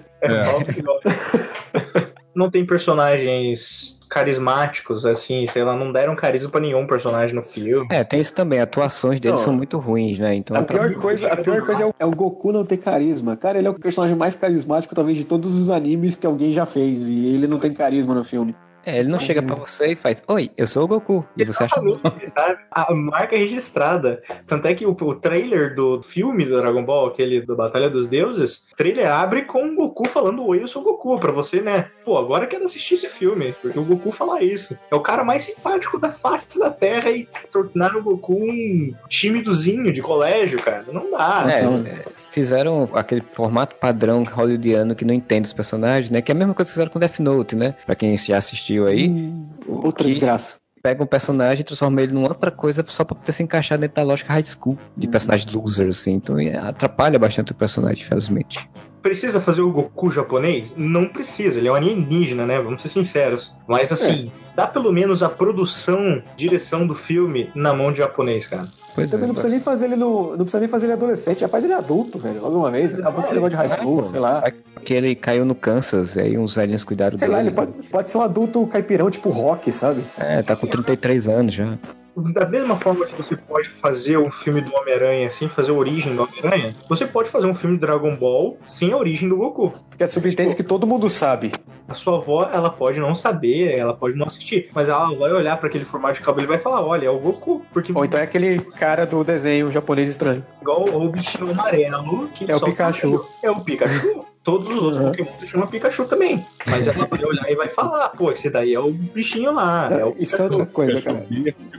Não 2.36 2.50
tem 2.50 2.66
personagens 2.66 3.95
carismáticos, 4.10 5.06
assim, 5.06 5.46
sei 5.48 5.64
lá, 5.64 5.76
não 5.76 5.92
deram 5.92 6.16
carisma 6.16 6.50
pra 6.50 6.62
nenhum 6.62 6.86
personagem 6.88 7.36
no 7.36 7.42
filme. 7.42 7.88
É, 7.92 8.04
tem 8.04 8.20
isso 8.20 8.34
também, 8.34 8.60
atuações 8.60 9.20
deles 9.20 9.40
Não. 9.40 9.46
são 9.46 9.54
muito 9.54 9.78
ruins, 9.78 10.20
né? 10.20 10.36
Então 10.36 10.56
A 10.58 10.64
pior 10.64 10.94
coisa, 10.96 11.28
a 11.32 11.38
pior 11.38 11.62
coisa 11.66 11.84
é 11.84 11.86
o, 11.86 11.94
é 12.00 12.06
o 12.06 12.12
Goku 12.12 12.52
não 12.52 12.66
ter 12.66 12.78
carisma. 12.78 13.36
Cara, 13.36 13.58
ele 13.58 13.68
é 13.68 13.70
o 13.70 13.74
personagem 13.74 14.16
mais 14.16 14.36
carismático, 14.36 14.96
talvez, 14.96 15.18
de 15.18 15.26
todos 15.26 15.54
os 15.60 15.70
animes 15.70 16.16
que 16.16 16.26
alguém 16.26 16.54
já 16.54 16.66
fez. 16.66 17.08
E 17.08 17.36
ele 17.36 17.48
não 17.48 17.60
tem 17.60 17.74
carisma 17.74 18.14
no 18.14 18.24
filme. 18.24 18.56
É, 18.86 19.00
ele 19.00 19.10
não 19.10 19.20
chega 19.20 19.42
pra 19.42 19.56
você 19.56 19.94
e 19.94 19.96
faz, 19.96 20.22
oi, 20.28 20.52
eu 20.56 20.68
sou 20.68 20.84
o 20.84 20.88
Goku. 20.88 21.26
E 21.36 21.44
você 21.44 21.64
acha 21.64 21.80
Exatamente, 21.80 22.30
sabe? 22.30 22.60
A 22.72 22.94
marca 22.94 23.36
é 23.36 23.40
registrada. 23.40 24.22
Tanto 24.46 24.68
é 24.68 24.76
que 24.76 24.86
o, 24.86 24.92
o 24.92 25.16
trailer 25.16 25.76
do 25.76 26.02
filme 26.02 26.46
do 26.46 26.58
Dragon 26.58 26.84
Ball, 26.84 27.08
aquele 27.08 27.42
do 27.42 27.56
Batalha 27.56 27.90
dos 27.90 28.08
Deuses, 28.08 28.66
o 28.72 28.76
trailer 28.76 29.12
abre 29.12 29.44
com 29.44 29.66
o 29.66 29.76
Goku 29.76 30.08
falando 30.08 30.46
Oi, 30.46 30.62
eu 30.62 30.68
sou 30.68 30.82
o 30.82 30.86
Goku, 30.86 31.20
pra 31.20 31.32
você, 31.32 31.62
né? 31.62 31.90
Pô, 32.04 32.18
agora 32.18 32.46
eu 32.46 32.50
quero 32.50 32.66
assistir 32.66 32.94
esse 32.94 33.10
filme, 33.10 33.56
porque 33.62 33.80
o 33.80 33.84
Goku 33.84 34.12
fala 34.12 34.44
isso. 34.44 34.78
É 34.92 34.96
o 34.96 35.02
cara 35.02 35.24
mais 35.24 35.44
simpático 35.44 35.98
da 35.98 36.10
face 36.10 36.60
da 36.60 36.70
Terra 36.70 37.10
e 37.12 37.28
tornaram 37.52 38.00
o 38.00 38.04
Goku 38.04 38.36
um 38.36 38.94
tímidozinho 39.08 39.92
de 39.92 40.02
colégio, 40.02 40.62
cara. 40.62 40.86
Não 40.92 41.12
dá. 41.12 41.48
É, 41.50 41.64
Nossa, 41.64 41.90
é, 41.90 42.06
fizeram 42.36 42.88
aquele 42.94 43.24
formato 43.34 43.78
padrão 43.78 44.26
hollywoodiano 44.26 44.94
que 44.94 45.06
não 45.06 45.16
entende 45.16 45.48
os 45.48 45.54
personagens, 45.54 46.10
né? 46.12 46.22
Que 46.22 46.34
é 46.34 46.36
a 46.36 46.38
mesma 46.38 46.54
coisa 46.54 46.68
que 46.70 46.74
fizeram 46.74 46.92
com 46.92 47.00
Death 47.00 47.20
Note, 47.20 47.56
né? 47.56 47.74
Pra 47.86 47.96
quem 47.96 48.16
já 48.18 48.38
assistiu 48.38 48.86
aí, 48.86 49.32
Outra 49.66 50.06
que- 50.06 50.12
desgraça. 50.12 50.58
pega 50.84 51.02
um 51.02 51.08
personagem 51.08 51.62
e 51.62 51.64
transforma 51.64 52.02
ele 52.02 52.14
numa 52.14 52.28
outra 52.28 52.52
coisa 52.52 52.84
só 52.90 53.06
pra 53.06 53.16
poder 53.16 53.32
se 53.32 53.42
encaixar 53.42 53.78
dentro 53.80 53.96
da 53.96 54.04
lógica 54.04 54.34
high 54.34 54.44
school, 54.44 54.78
de 54.98 55.08
personagem 55.08 55.48
loser, 55.54 55.88
assim. 55.88 56.14
Então 56.16 56.38
é, 56.38 56.58
atrapalha 56.58 57.18
bastante 57.18 57.54
o 57.54 57.56
personagem, 57.56 58.04
infelizmente. 58.04 58.70
Precisa 59.02 59.40
fazer 59.40 59.62
o 59.62 59.72
Goku 59.72 60.12
japonês? 60.12 60.74
Não 60.76 61.08
precisa, 61.08 61.60
ele 61.60 61.68
é 61.68 61.72
um 61.72 61.76
alienígena, 61.76 62.46
né? 62.46 62.60
Vamos 62.60 62.82
ser 62.82 62.90
sinceros. 62.90 63.56
Mas 63.68 63.92
assim, 63.92 64.30
dá 64.56 64.68
pelo 64.68 64.92
menos 64.92 65.24
a 65.24 65.30
produção, 65.30 66.22
direção 66.36 66.86
do 66.86 66.94
filme 66.96 67.50
na 67.56 67.72
mão 67.74 67.92
de 67.92 68.00
japonês, 68.00 68.46
cara. 68.46 68.68
Pois 68.96 69.12
Também 69.12 69.26
é, 69.26 69.28
não 69.28 69.34
precisa 69.34 69.52
nem 69.54 69.62
fazer 69.62 69.86
ele 69.86 69.96
no. 69.98 70.30
Não 70.32 70.38
precisa 70.38 70.60
nem 70.60 70.70
fazer 70.70 70.86
ele 70.86 70.94
adolescente, 70.94 71.40
já 71.42 71.50
faz 71.50 71.66
ele 71.66 71.74
adulto, 71.74 72.18
velho. 72.18 72.42
Logo 72.42 72.58
uma 72.58 72.72
vez. 72.72 72.98
Acabou 72.98 73.20
com 73.22 73.26
esse 73.26 73.34
negócio 73.34 73.50
de 73.52 73.56
high 73.58 73.70
school, 73.70 74.10
sei 74.10 74.20
lá. 74.20 74.42
que 74.86 74.94
ele 74.94 75.14
caiu 75.16 75.44
no 75.44 75.54
Kansas, 75.54 76.16
e 76.16 76.22
aí 76.22 76.38
uns 76.38 76.56
velhinhos 76.56 76.86
cuidaram 76.86 77.18
Sei 77.18 77.28
dele. 77.28 77.38
lá, 77.38 77.46
ele 77.46 77.52
pode, 77.52 77.72
pode 77.90 78.10
ser 78.10 78.18
um 78.18 78.22
adulto 78.22 78.66
caipirão, 78.68 79.10
tipo 79.12 79.30
rock, 79.30 79.70
sabe? 79.72 80.02
É, 80.18 80.42
tá 80.42 80.56
com 80.56 80.66
33 80.66 81.28
anos 81.28 81.54
já. 81.54 81.78
Da 82.18 82.46
mesma 82.46 82.78
forma 82.78 83.06
que 83.06 83.14
você 83.14 83.36
pode 83.36 83.68
fazer 83.68 84.18
um 84.18 84.32
filme 84.32 84.62
do 84.62 84.74
Homem-Aranha 84.74 85.30
sem 85.30 85.50
fazer 85.50 85.72
a 85.72 85.74
origem 85.74 86.16
do 86.16 86.24
Homem-Aranha, 86.24 86.74
você 86.88 87.06
pode 87.06 87.30
fazer 87.30 87.46
um 87.46 87.54
filme 87.54 87.76
de 87.76 87.82
Dragon 87.82 88.16
Ball 88.16 88.58
sem 88.68 88.94
a 88.94 88.98
origem 88.98 89.28
do 89.28 89.36
Goku. 89.36 89.74
Porque 89.90 90.08
subentende 90.08 90.56
que 90.56 90.64
todo 90.64 90.88
mundo 90.88 91.10
sabe. 91.10 91.52
A 91.88 91.94
sua 91.94 92.18
avó, 92.18 92.50
ela 92.52 92.70
pode 92.70 93.00
não 93.00 93.14
saber, 93.14 93.78
ela 93.78 93.94
pode 93.94 94.18
não 94.18 94.26
assistir, 94.26 94.70
mas 94.74 94.88
ela 94.88 95.14
vai 95.14 95.32
olhar 95.32 95.58
para 95.58 95.68
aquele 95.68 95.86
formato 95.86 96.16
de 96.16 96.22
cabelo 96.26 96.48
e 96.48 96.50
vai 96.50 96.58
falar: 96.58 96.84
olha, 96.84 97.06
é 97.06 97.10
o 97.10 97.20
Goku. 97.20 97.64
Porque 97.72 97.92
Ou 97.94 98.06
então 98.06 98.20
é 98.20 98.24
aquele 98.24 98.60
cara 98.60 99.06
do 99.06 99.24
desenho 99.24 99.70
japonês 99.70 100.10
estranho. 100.10 100.44
igual 100.62 100.86
o 100.86 101.10
bichinho 101.10 101.52
amarelo 101.52 102.30
que 102.30 102.50
É 102.50 102.56
o 102.56 102.62
Pikachu. 102.62 103.26
É 103.44 103.52
o 103.52 103.60
Pikachu. 103.60 104.26
Todos 104.46 104.70
os 104.70 104.76
outros 104.82 104.98
Uhum. 105.02 105.08
Pokémon 105.12 105.40
se 105.40 105.48
chamam 105.48 105.68
Pikachu 105.68 106.06
também. 106.06 106.46
Mas 106.70 106.86
ela 106.88 107.06
vai 107.08 107.26
olhar 107.26 107.52
e 107.52 107.56
vai 107.56 107.68
falar: 107.68 108.10
pô, 108.10 108.32
esse 108.32 108.48
daí 108.50 108.74
é 108.76 108.80
o 108.80 108.92
bichinho 108.92 109.52
lá. 109.52 109.90
É, 109.92 110.06
o 110.06 110.16
Isso 110.20 110.40
é 110.40 110.46
outra 110.46 110.66
coisa, 110.68 111.02
cara. 111.02 111.26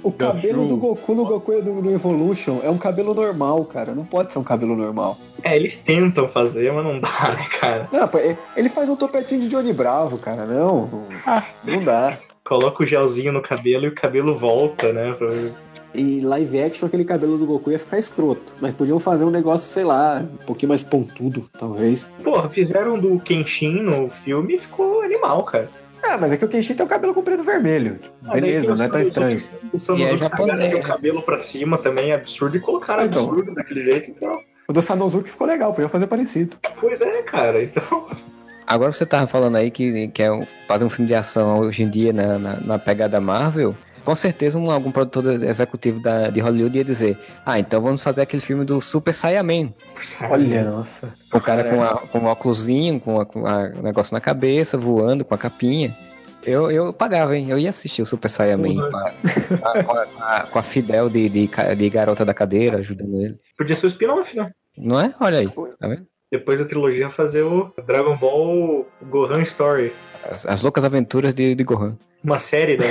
O 0.02 0.10
cabelo 0.10 0.66
do 0.66 0.76
Goku 0.76 1.14
no 1.14 1.24
Goku 1.24 1.52
no, 1.62 1.80
no 1.80 1.92
Evolution 1.92 2.58
é 2.64 2.68
um 2.68 2.76
cabelo 2.76 3.14
normal, 3.14 3.64
cara. 3.66 3.94
Não 3.94 4.04
pode 4.04 4.32
ser 4.32 4.40
um 4.40 4.44
cabelo 4.44 4.74
normal. 4.76 5.16
É, 5.44 5.54
eles 5.54 5.76
tentam 5.76 6.28
fazer, 6.28 6.72
mas 6.72 6.84
não 6.84 6.98
dá, 6.98 7.08
né, 7.38 7.46
cara? 7.60 7.88
Não, 7.92 8.08
pô, 8.08 8.18
ele 8.56 8.68
faz 8.68 8.88
um 8.88 8.96
topetinho 8.96 9.42
de 9.42 9.48
Johnny 9.48 9.72
Bravo, 9.72 10.18
cara. 10.18 10.44
Não, 10.44 10.86
não, 10.86 11.06
não 11.64 11.84
dá. 11.84 12.18
Coloca 12.44 12.82
o 12.82 12.86
gelzinho 12.86 13.32
no 13.32 13.40
cabelo 13.42 13.84
e 13.86 13.88
o 13.88 13.94
cabelo 13.94 14.36
volta, 14.36 14.92
né? 14.92 15.12
pra- 15.18 15.28
E 15.96 16.20
live 16.20 16.60
action, 16.62 16.86
aquele 16.86 17.04
cabelo 17.04 17.38
do 17.38 17.46
Goku 17.46 17.70
ia 17.70 17.78
ficar 17.78 17.98
escroto. 17.98 18.52
Mas 18.60 18.74
podiam 18.74 18.98
fazer 18.98 19.24
um 19.24 19.30
negócio, 19.30 19.70
sei 19.70 19.82
lá, 19.84 20.22
um 20.22 20.44
pouquinho 20.44 20.68
mais 20.68 20.82
pontudo, 20.82 21.48
talvez. 21.58 22.08
Porra, 22.22 22.48
fizeram 22.50 22.98
do 22.98 23.18
Kenshin 23.20 23.82
no 23.82 24.10
filme 24.10 24.56
e 24.56 24.58
ficou 24.58 25.00
animal, 25.02 25.44
cara. 25.44 25.70
Ah, 26.02 26.18
mas 26.18 26.30
é 26.32 26.36
que 26.36 26.44
o 26.44 26.48
Kenshin 26.48 26.74
tem 26.74 26.84
o 26.84 26.88
cabelo 26.88 27.14
comprido 27.14 27.42
vermelho. 27.42 27.98
Tipo, 28.00 28.14
Ah, 28.26 28.32
beleza, 28.34 28.74
não 28.76 28.84
é 28.84 28.88
tão 28.88 29.00
estranho. 29.00 29.36
O 29.72 29.80
Sanosuke 29.80 30.22
é 30.24 30.28
Sagara 30.28 30.46
japonês, 30.52 30.72
tem 30.72 30.80
o 30.80 30.84
cabelo 30.84 31.22
pra 31.22 31.38
cima 31.38 31.78
também, 31.78 32.10
é 32.10 32.14
absurdo, 32.14 32.56
e 32.56 32.60
colocaram 32.60 33.06
Então. 33.06 33.24
absurdo 33.24 33.54
daquele 33.54 33.82
jeito, 33.82 34.10
então... 34.10 34.38
O 34.68 34.72
do 34.72 34.82
Sanosuke 34.82 35.30
ficou 35.30 35.46
legal, 35.46 35.72
podia 35.72 35.88
fazer 35.88 36.06
parecido. 36.06 36.56
Pois 36.78 37.00
é, 37.00 37.22
cara, 37.22 37.62
então... 37.62 38.06
Agora 38.66 38.92
você 38.92 39.06
tava 39.06 39.26
falando 39.28 39.56
aí 39.56 39.70
que 39.70 40.08
quer 40.08 40.30
um- 40.32 40.42
fazer 40.66 40.84
um 40.84 40.90
filme 40.90 41.06
de 41.06 41.14
ação 41.14 41.60
hoje 41.60 41.84
em 41.84 41.88
dia 41.88 42.12
na, 42.12 42.36
na, 42.38 42.56
na 42.60 42.78
pegada 42.78 43.20
Marvel. 43.20 43.74
Com 44.06 44.14
certeza 44.14 44.58
um, 44.58 44.70
algum 44.70 44.90
produtor 44.92 45.26
executivo 45.42 46.00
da, 46.00 46.30
de 46.30 46.40
Hollywood 46.40 46.78
ia 46.78 46.84
dizer 46.84 47.18
Ah, 47.44 47.58
então 47.58 47.82
vamos 47.82 48.00
fazer 48.02 48.22
aquele 48.22 48.40
filme 48.40 48.64
do 48.64 48.80
Super 48.80 49.12
Saiyaman. 49.12 49.74
Olha, 50.30 50.64
nossa. 50.64 51.12
O 51.32 51.40
cara 51.40 51.64
com, 51.64 51.82
a, 51.82 51.98
com 51.98 52.18
um 52.20 52.24
óculosinho, 52.26 52.98
com, 53.00 53.20
a, 53.20 53.26
com 53.26 53.46
a- 53.46 53.72
um 53.76 53.82
negócio 53.82 54.14
na 54.14 54.20
cabeça, 54.20 54.78
voando, 54.78 55.24
com 55.24 55.34
a 55.34 55.38
capinha. 55.38 55.94
Eu, 56.44 56.70
eu 56.70 56.92
pagava, 56.92 57.36
hein? 57.36 57.50
Eu 57.50 57.58
ia 57.58 57.70
assistir 57.70 58.00
o 58.02 58.06
Super 58.06 58.28
Saiyaman 58.30 58.74
Porra. 58.76 59.12
com 59.84 59.92
a, 60.22 60.40
com 60.52 60.58
a- 60.60 60.62
Fidel 60.62 61.10
de, 61.10 61.28
de, 61.28 61.50
de 61.76 61.90
garota 61.90 62.24
da 62.24 62.32
cadeira 62.32 62.78
ajudando 62.78 63.20
ele. 63.20 63.36
Podia 63.58 63.74
ser 63.74 63.86
o 63.86 63.88
spin-off, 63.88 64.36
né? 64.36 64.50
Não 64.78 65.00
é? 65.00 65.12
Olha 65.20 65.40
aí. 65.40 65.48
Tá 65.80 65.88
vendo? 65.88 66.06
Depois 66.38 66.58
da 66.58 66.64
trilogia 66.66 67.08
fazer 67.08 67.42
o 67.42 67.72
Dragon 67.86 68.16
Ball 68.16 68.86
Gohan 69.08 69.42
Story. 69.42 69.92
As, 70.30 70.44
as 70.46 70.62
loucas 70.62 70.84
aventuras 70.84 71.32
de, 71.34 71.54
de 71.54 71.64
Gohan. 71.64 71.96
Uma 72.22 72.38
série, 72.38 72.76
né? 72.76 72.86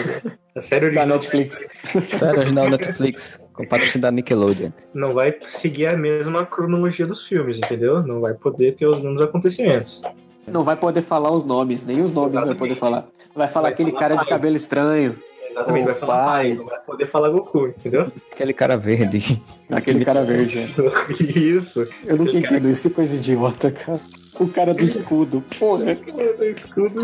A 0.56 0.60
série 0.62 0.82
Da 0.82 0.88
original 1.02 1.08
Netflix. 1.18 1.66
Sério, 2.06 2.40
original 2.40 2.70
Netflix, 2.70 3.40
com 3.54 3.68
patrocínio 3.68 4.02
da 4.04 4.12
Nickelodeon. 4.12 4.72
não 4.94 5.12
vai 5.12 5.36
seguir 5.46 5.88
a 5.88 5.98
mesma 5.98 6.46
cronologia 6.46 7.06
dos 7.06 7.28
filmes, 7.28 7.58
entendeu? 7.58 8.02
Não 8.02 8.22
vai 8.22 8.34
poder 8.34 8.74
ter 8.74 8.86
os 8.88 9.00
mesmos 9.02 9.22
acontecimentos. 9.22 10.02
Não 10.48 10.64
vai 10.64 10.76
poder 10.78 11.02
falar 11.02 11.32
os 11.32 11.44
nomes, 11.44 11.86
nem 11.86 12.02
os 12.02 12.14
nomes 12.14 12.34
vai 12.34 12.44
Exatamente. 12.44 12.60
poder 12.60 12.76
falar. 12.76 13.08
Vai 13.36 13.48
falar 13.48 13.64
Vai 13.64 13.74
aquele 13.74 13.90
falar 13.92 14.00
cara 14.02 14.14
de 14.16 14.20
pai. 14.22 14.30
cabelo 14.30 14.56
estranho, 14.56 15.16
Exatamente, 15.56 15.86
vai 15.86 15.96
falar 15.96 16.26
pai. 16.26 16.54
não 16.54 16.66
vai 16.66 16.80
poder 16.80 17.06
falar 17.08 17.30
Goku, 17.30 17.68
entendeu? 17.68 18.12
Aquele 18.32 18.54
cara 18.54 18.78
verde. 18.78 19.42
aquele 19.72 20.04
cara 20.04 20.24
verde. 20.24 20.60
Isso, 20.60 20.84
isso. 21.10 21.88
Eu 22.06 22.18
nunca 22.18 22.30
Aquele 22.32 22.44
cara- 22.44 22.58
entendo 22.58 22.70
isso, 22.70 22.82
que 22.82 22.90
coisa 22.90 23.16
idiota, 23.16 23.72
cara. 23.72 24.00
O 24.40 24.48
cara 24.50 24.74
do 24.74 24.84
escudo, 24.84 25.42
porra. 25.58 25.96
Cara 25.96 26.34
do 26.34 26.44
escudo. 26.46 27.02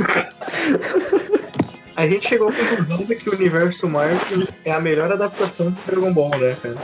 A 1.96 2.08
gente 2.08 2.28
chegou 2.28 2.50
à 2.50 2.52
conclusão 2.54 2.98
de 2.98 3.16
que 3.16 3.30
o 3.30 3.34
universo 3.34 3.88
Marvel 3.88 4.48
é 4.66 4.72
a 4.72 4.80
melhor 4.80 5.12
adaptação 5.12 5.72
de 5.72 5.78
Dragon 5.86 6.12
Ball, 6.14 6.32
né, 6.38 6.56
cara? 6.62 6.76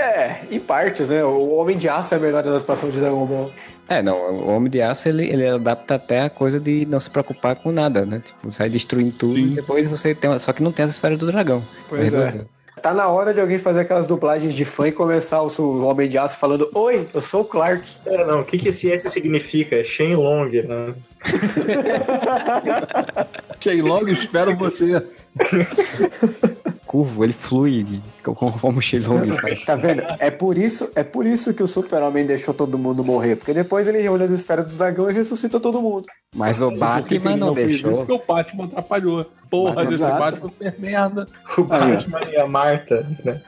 É, 0.00 0.40
em 0.50 0.58
partes, 0.58 1.08
né? 1.08 1.22
O 1.22 1.56
Homem 1.56 1.76
de 1.76 1.88
Aço 1.88 2.14
é 2.14 2.16
a 2.16 2.20
melhor 2.20 2.46
adaptação 2.46 2.88
de 2.88 2.98
Dragon 2.98 3.26
Ball. 3.26 3.50
É, 3.86 4.02
não, 4.02 4.16
o 4.16 4.48
Homem 4.48 4.70
de 4.70 4.80
Aço, 4.80 5.08
ele, 5.08 5.28
ele 5.28 5.46
adapta 5.46 5.96
até 5.96 6.22
a 6.22 6.30
coisa 6.30 6.58
de 6.58 6.86
não 6.86 6.98
se 6.98 7.10
preocupar 7.10 7.56
com 7.56 7.70
nada, 7.70 8.06
né? 8.06 8.22
Tipo, 8.24 8.50
sai 8.50 8.70
destruindo 8.70 9.12
tudo 9.12 9.34
Sim. 9.34 9.46
e 9.46 9.54
depois 9.56 9.88
você 9.88 10.14
tem... 10.14 10.38
Só 10.38 10.52
que 10.52 10.62
não 10.62 10.72
tem 10.72 10.86
as 10.86 10.92
esferas 10.92 11.18
do 11.18 11.26
dragão. 11.26 11.62
Pois 11.88 12.14
é. 12.14 12.40
Tá 12.80 12.94
na 12.94 13.08
hora 13.08 13.34
de 13.34 13.40
alguém 13.40 13.58
fazer 13.58 13.80
aquelas 13.80 14.06
dublagens 14.06 14.54
de 14.54 14.64
fã 14.64 14.88
e 14.88 14.92
começar 14.92 15.42
o, 15.42 15.48
o 15.58 15.84
Homem 15.84 16.08
de 16.08 16.16
Aço 16.16 16.38
falando: 16.38 16.70
Oi, 16.74 17.06
eu 17.12 17.20
sou 17.20 17.42
o 17.42 17.44
Clark. 17.44 17.86
Pera, 18.02 18.26
não, 18.26 18.40
o 18.40 18.44
que, 18.44 18.56
que 18.56 18.70
esse 18.70 18.90
S 18.90 19.10
significa? 19.10 19.76
É 19.76 19.84
Shenlong, 19.84 20.62
né? 20.62 20.94
Shenlong, 23.60 24.10
espero 24.10 24.56
você. 24.56 25.04
Curvo, 26.90 27.22
ele 27.22 27.32
flui 27.32 28.02
conforme 28.24 28.80
o 28.80 28.82
Shenlong 28.82 29.38
faz. 29.40 29.64
Tá 29.64 29.76
vendo? 29.76 30.02
É 30.18 30.28
por 30.28 30.58
isso, 30.58 30.90
é 30.96 31.04
por 31.04 31.24
isso 31.24 31.54
que 31.54 31.62
o 31.62 31.68
Super-Homem 31.68 32.26
deixou 32.26 32.52
todo 32.52 32.76
mundo 32.76 33.04
morrer. 33.04 33.36
Porque 33.36 33.54
depois 33.54 33.86
ele 33.86 34.00
reúne 34.00 34.24
as 34.24 34.30
esferas 34.32 34.66
do 34.66 34.76
dragão 34.76 35.08
e 35.08 35.12
ressuscita 35.12 35.60
todo 35.60 35.80
mundo. 35.80 36.06
Mas 36.34 36.60
o 36.60 36.68
Batman 36.72 37.36
não 37.36 37.54
fez 37.54 37.68
isso? 37.68 37.84
deixou. 37.84 38.04
Porque 38.04 38.12
o 38.12 38.26
Batman 38.26 38.64
atrapalhou. 38.64 39.24
Porra, 39.48 39.74
Batman, 39.76 39.90
desse 39.92 40.02
exato. 40.02 40.18
Batman 40.18 40.50
fez 40.58 40.78
merda. 40.80 41.26
O 41.56 41.62
Batman 41.62 42.20
e 42.28 42.36
a 42.36 42.46
Marta, 42.48 43.06
né? 43.24 43.40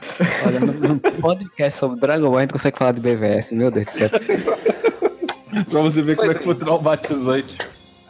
Olha, 0.47 0.59
no, 0.61 0.73
no 0.73 0.99
podcast 0.99 1.79
sobre 1.81 1.99
Dragon 1.99 2.29
Ball 2.29 2.37
a 2.37 2.41
gente 2.43 2.53
consegue 2.53 2.77
falar 2.77 2.93
de 2.93 3.01
BVS, 3.01 3.51
meu 3.51 3.69
Deus 3.69 3.87
do 3.87 3.91
céu. 3.91 4.09
Pra 5.69 5.81
você 5.81 6.01
ver 6.01 6.15
como 6.15 6.31
é 6.31 6.33
que 6.35 6.45
foi 6.45 6.55
traumatizante. 6.55 7.57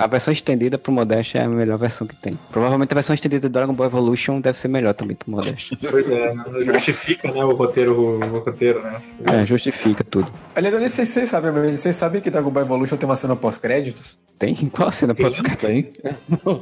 A 0.03 0.07
versão 0.07 0.33
estendida 0.33 0.77
pro 0.77 0.91
Modeste 0.91 1.37
é 1.37 1.43
a 1.43 1.47
melhor 1.47 1.77
versão 1.77 2.05
que 2.05 2.13
tem. 2.13 2.37
Provavelmente 2.51 2.91
a 2.91 2.95
versão 2.95 3.13
estendida 3.13 3.47
do 3.47 3.53
Dragon 3.53 3.71
Ball 3.73 3.87
Evolution 3.87 4.41
deve 4.41 4.57
ser 4.57 4.67
melhor 4.67 4.93
também 4.93 5.15
pro 5.15 5.31
Modeste. 5.31 5.77
Pois 5.89 6.09
é, 6.09 6.33
justifica 6.65 7.31
né, 7.31 7.41
o 7.45 7.53
roteiro, 7.53 7.97
o 7.97 8.39
roteiro, 8.39 8.81
né? 8.83 9.01
É, 9.31 9.45
justifica 9.45 10.03
tudo. 10.03 10.29
Aliás, 10.53 10.73
eu 10.73 10.79
nem 10.81 10.89
sei 10.89 11.05
se 11.05 11.13
vocês 11.13 11.29
sabem, 11.29 11.53
mas 11.53 11.79
vocês 11.79 11.95
sabem 11.95 12.19
que 12.19 12.29
Dragon 12.29 12.49
Ball 12.49 12.63
Evolution 12.63 12.97
tem 12.97 13.07
uma 13.07 13.15
cena 13.15 13.33
pós-créditos? 13.33 14.17
Tem? 14.37 14.53
Qual 14.73 14.89
a 14.89 14.91
cena 14.91 15.15
pós 15.15 15.41
Tem? 15.57 15.93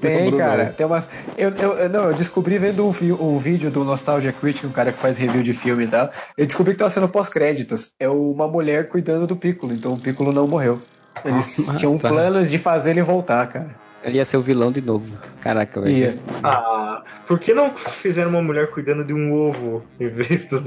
Tem, 0.02 0.32
cara. 0.38 0.66
não. 0.66 0.74
Tem 0.74 0.86
umas. 0.86 1.10
Eu, 1.36 1.50
eu, 1.50 1.74
eu- 1.80 1.90
não, 1.90 2.04
eu 2.10 2.14
descobri 2.14 2.60
vendo 2.60 2.86
um, 2.86 2.92
um 3.36 3.40
vídeo 3.40 3.72
do 3.72 3.84
Nostalgia 3.84 4.32
Critic, 4.32 4.66
um 4.66 4.72
cara 4.72 4.92
que 4.92 5.00
faz 5.00 5.18
review 5.18 5.42
de 5.42 5.54
filme 5.54 5.86
e 5.86 5.88
tal. 5.88 6.12
Eu 6.38 6.46
descobri 6.46 6.74
que 6.74 6.78
tem 6.78 6.86
uma 6.86 6.92
cena 6.92 7.08
pós-créditos. 7.08 7.92
É 8.00 8.08
uma 8.08 8.48
mulher 8.48 8.88
cuidando 8.88 9.26
do 9.26 9.36
Piccolo, 9.36 9.74
então 9.74 9.94
o 9.94 10.00
Piccolo 10.00 10.32
não 10.32 10.46
morreu. 10.48 10.80
Eles 11.26 11.70
Ah, 11.70 11.76
tinham 11.76 11.98
tá. 11.98 12.10
planos 12.10 12.50
de 12.50 12.58
fazer 12.58 12.92
ele 12.92 13.02
voltar, 13.02 13.48
cara. 13.48 13.70
Ele 14.04 14.18
ia 14.18 14.26
ser 14.26 14.38
o 14.38 14.42
vilão 14.42 14.72
de 14.72 14.82
novo. 14.82 15.06
Caraca, 15.42 15.80
velho. 15.80 15.96
Ia. 15.96 16.14
Ah, 16.44 17.04
por 17.28 17.40
que 17.40 17.54
não 17.54 17.76
fizeram 17.78 18.32
uma 18.32 18.42
mulher 18.42 18.72
cuidando 18.72 19.04
de 19.04 19.14
um 19.14 19.32
ovo 19.34 19.84
em 20.00 20.08
vez 20.10 20.46
do. 20.50 20.62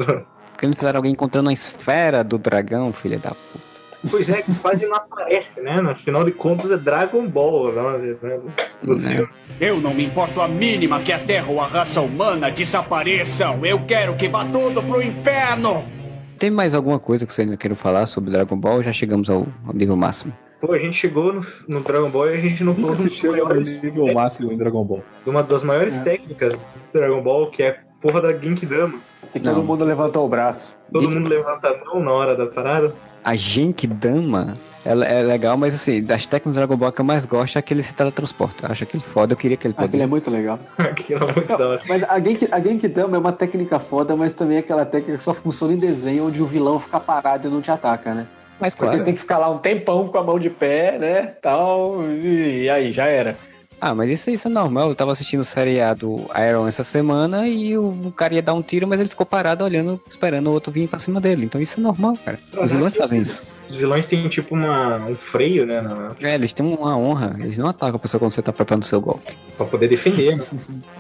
Porque 0.53 0.67
não 0.69 0.75
fizeram 0.77 0.99
alguém 0.99 1.13
encontrando 1.13 1.49
a 1.49 1.53
esfera 1.53 2.23
do 2.23 2.39
dragão, 2.39 2.93
filha 2.93 3.19
da 3.19 3.31
puta. 3.31 3.65
Pois 4.11 4.29
é, 4.29 4.43
que 4.43 4.55
quase 4.61 4.87
não 4.87 4.97
aparece, 4.97 5.61
né? 5.63 5.81
No 5.81 5.97
final 5.97 6.25
de 6.25 6.31
contas 6.31 6.71
é 6.71 6.77
Dragon 6.77 7.27
Ball, 7.27 7.73
não, 7.73 7.99
né? 7.99 8.15
Do 8.83 8.95
Né? 8.97 9.27
Eu 9.59 9.81
não 9.81 9.95
me 9.95 10.05
importo 10.05 10.43
a 10.43 10.47
mínima 10.47 11.01
que 11.01 11.11
a 11.11 11.19
Terra 11.19 11.51
ou 11.51 11.59
a 11.61 11.67
raça 11.67 12.03
humana 12.03 12.51
desapareçam. 12.51 13.65
Eu 13.65 13.85
quero 13.87 14.15
que 14.15 14.29
vá 14.29 14.45
tudo 14.45 14.83
pro 14.83 15.03
inferno. 15.03 15.85
Tem 16.39 16.51
mais 16.51 16.75
alguma 16.75 16.99
coisa 16.99 17.27
que 17.27 17.33
vocês 17.33 17.49
não 17.49 17.57
queiram 17.57 17.77
falar 17.77 18.07
sobre 18.07 18.31
Dragon 18.31 18.57
Ball? 18.57 18.83
Já 18.83 18.93
chegamos 18.93 19.31
ao, 19.31 19.47
ao 19.67 19.75
nível 19.75 19.97
máximo. 19.97 20.33
Pô, 20.61 20.73
a 20.73 20.79
gente 20.79 20.97
chegou 20.97 21.33
no, 21.33 21.45
no 21.69 21.81
Dragon 21.81 22.09
Ball 22.11 22.31
e 22.31 22.35
a 22.35 22.41
gente 22.41 22.65
não 22.65 22.75
falou 22.75 22.97
maiores 22.97 23.83
nível 23.83 24.13
máximo 24.15 24.51
em 24.51 24.57
Dragon 24.57 24.85
Ball. 24.85 25.03
uma 25.27 25.43
das 25.43 25.63
maiores 25.63 25.99
técnicas 25.99 26.55
do 26.55 26.61
Dragon 26.93 27.23
Ball, 27.23 27.51
que 27.51 27.63
é 27.63 27.69
a 27.71 27.77
porra 28.01 28.21
da 28.21 28.33
Genkidama. 28.33 28.99
E 29.35 29.41
todo 29.41 29.63
mundo 29.63 29.85
levantou 29.85 30.25
o 30.25 30.29
braço. 30.29 30.77
Todo 30.93 31.11
mundo 31.11 31.29
levanta 31.29 31.69
a 31.69 31.85
mão 31.85 32.03
na 32.03 32.13
hora 32.13 32.35
da 32.35 32.47
parada. 32.47 32.95
A 33.23 33.35
Genkidama 33.35 34.55
ela 34.85 35.05
é 35.07 35.23
legal, 35.23 35.57
mas 35.57 35.75
assim, 35.75 36.03
das 36.03 36.27
técnicas 36.27 36.53
do 36.53 36.59
Dragon 36.59 36.77
Ball 36.77 36.93
que 36.93 37.01
eu 37.01 37.05
mais 37.05 37.25
gosto 37.25 37.57
é 37.57 37.59
aquele 37.59 37.83
se 37.83 37.95
teletransporta. 37.95 38.67
Eu 38.67 38.73
acho 38.73 38.85
aquele 38.85 39.03
foda, 39.03 39.33
eu 39.33 39.37
queria 39.37 39.55
aquele 39.55 39.73
Aquele 39.73 39.89
poder. 39.91 40.03
é 40.03 40.07
muito 40.07 40.31
legal. 40.31 40.59
Aquilo 40.79 41.25
é 41.29 41.33
muito 41.33 41.57
da 41.57 41.69
hora. 41.69 41.81
Mas 41.89 42.03
a 42.05 42.21
Genki, 42.21 42.49
a 42.51 42.61
Genkidama 42.61 43.17
é 43.17 43.19
uma 43.21 43.33
técnica 43.33 43.79
foda, 43.79 44.15
mas 44.15 44.35
também 44.35 44.57
é 44.59 44.61
aquela 44.61 44.85
técnica 44.85 45.17
que 45.19 45.25
só 45.25 45.33
funciona 45.33 45.73
em 45.73 45.77
desenho, 45.79 46.27
onde 46.27 46.43
o 46.43 46.47
vilão 46.47 46.79
fica 46.79 47.01
parado 47.01 47.49
e 47.49 47.51
não 47.51 47.61
te 47.63 47.71
ataca, 47.71 48.13
né? 48.15 48.27
Mas 48.61 48.75
Porque 48.75 48.85
claro. 48.87 48.99
você 48.99 49.05
tem 49.05 49.15
que 49.15 49.21
ficar 49.21 49.39
lá 49.39 49.51
um 49.51 49.59
tempão 49.59 50.07
com 50.07 50.19
a 50.19 50.23
mão 50.23 50.39
de 50.39 50.49
pé, 50.51 50.99
né? 50.99 51.23
Tal, 51.43 52.03
e 52.23 52.69
aí, 52.71 52.93
já 52.93 53.07
era. 53.07 53.37
Ah, 53.81 53.95
mas 53.95 54.09
isso, 54.09 54.31
isso 54.31 54.49
é 54.49 54.51
normal. 54.51 54.89
Eu 54.89 54.95
tava 54.95 55.13
assistindo 55.13 55.41
o 55.41 55.45
seriado 55.45 56.25
Iron 56.49 56.67
essa 56.67 56.85
semana 56.85 57.47
e 57.49 57.77
o, 57.77 57.89
o 58.07 58.13
cara 58.13 58.33
ia 58.35 58.41
dar 58.43 58.55
um 58.55 58.63
tiro, 58.63 58.87
mas 58.87 59.01
ele 59.01 59.09
ficou 59.09 59.27
parado 59.27 59.65
olhando, 59.65 60.01
esperando 60.09 60.47
o 60.47 60.53
outro 60.53 60.71
vir 60.71 60.89
pra 60.89 60.99
cima 60.99 61.21
dele. 61.21 61.45
Então 61.45 61.61
isso 61.61 61.81
é 61.81 61.83
normal, 61.83 62.17
cara. 62.25 62.39
Os 62.57 62.71
vilões 62.71 62.95
fazem 62.95 63.21
isso. 63.21 63.45
Os 63.75 63.81
vilões 63.81 64.07
têm 64.07 64.29
tipo 64.29 64.55
uma, 64.55 64.97
um 64.99 65.17
freio, 65.17 65.67
né? 65.67 65.81
na- 65.81 66.13
É, 66.23 66.35
eles 66.37 66.53
têm 66.53 66.65
uma 66.65 66.97
honra. 66.97 67.35
Eles 67.41 67.59
não 67.59 67.67
atacam 67.69 67.97
a 67.97 67.99
pessoa 67.99 68.21
quando 68.21 68.31
você 68.31 68.41
tá 68.41 68.53
preparando 68.53 68.85
o 68.85 68.87
seu 68.87 69.01
golpe. 69.01 69.37
Pra 69.57 69.67
poder 69.67 69.89
defender. 69.89 70.37
né? 70.37 70.45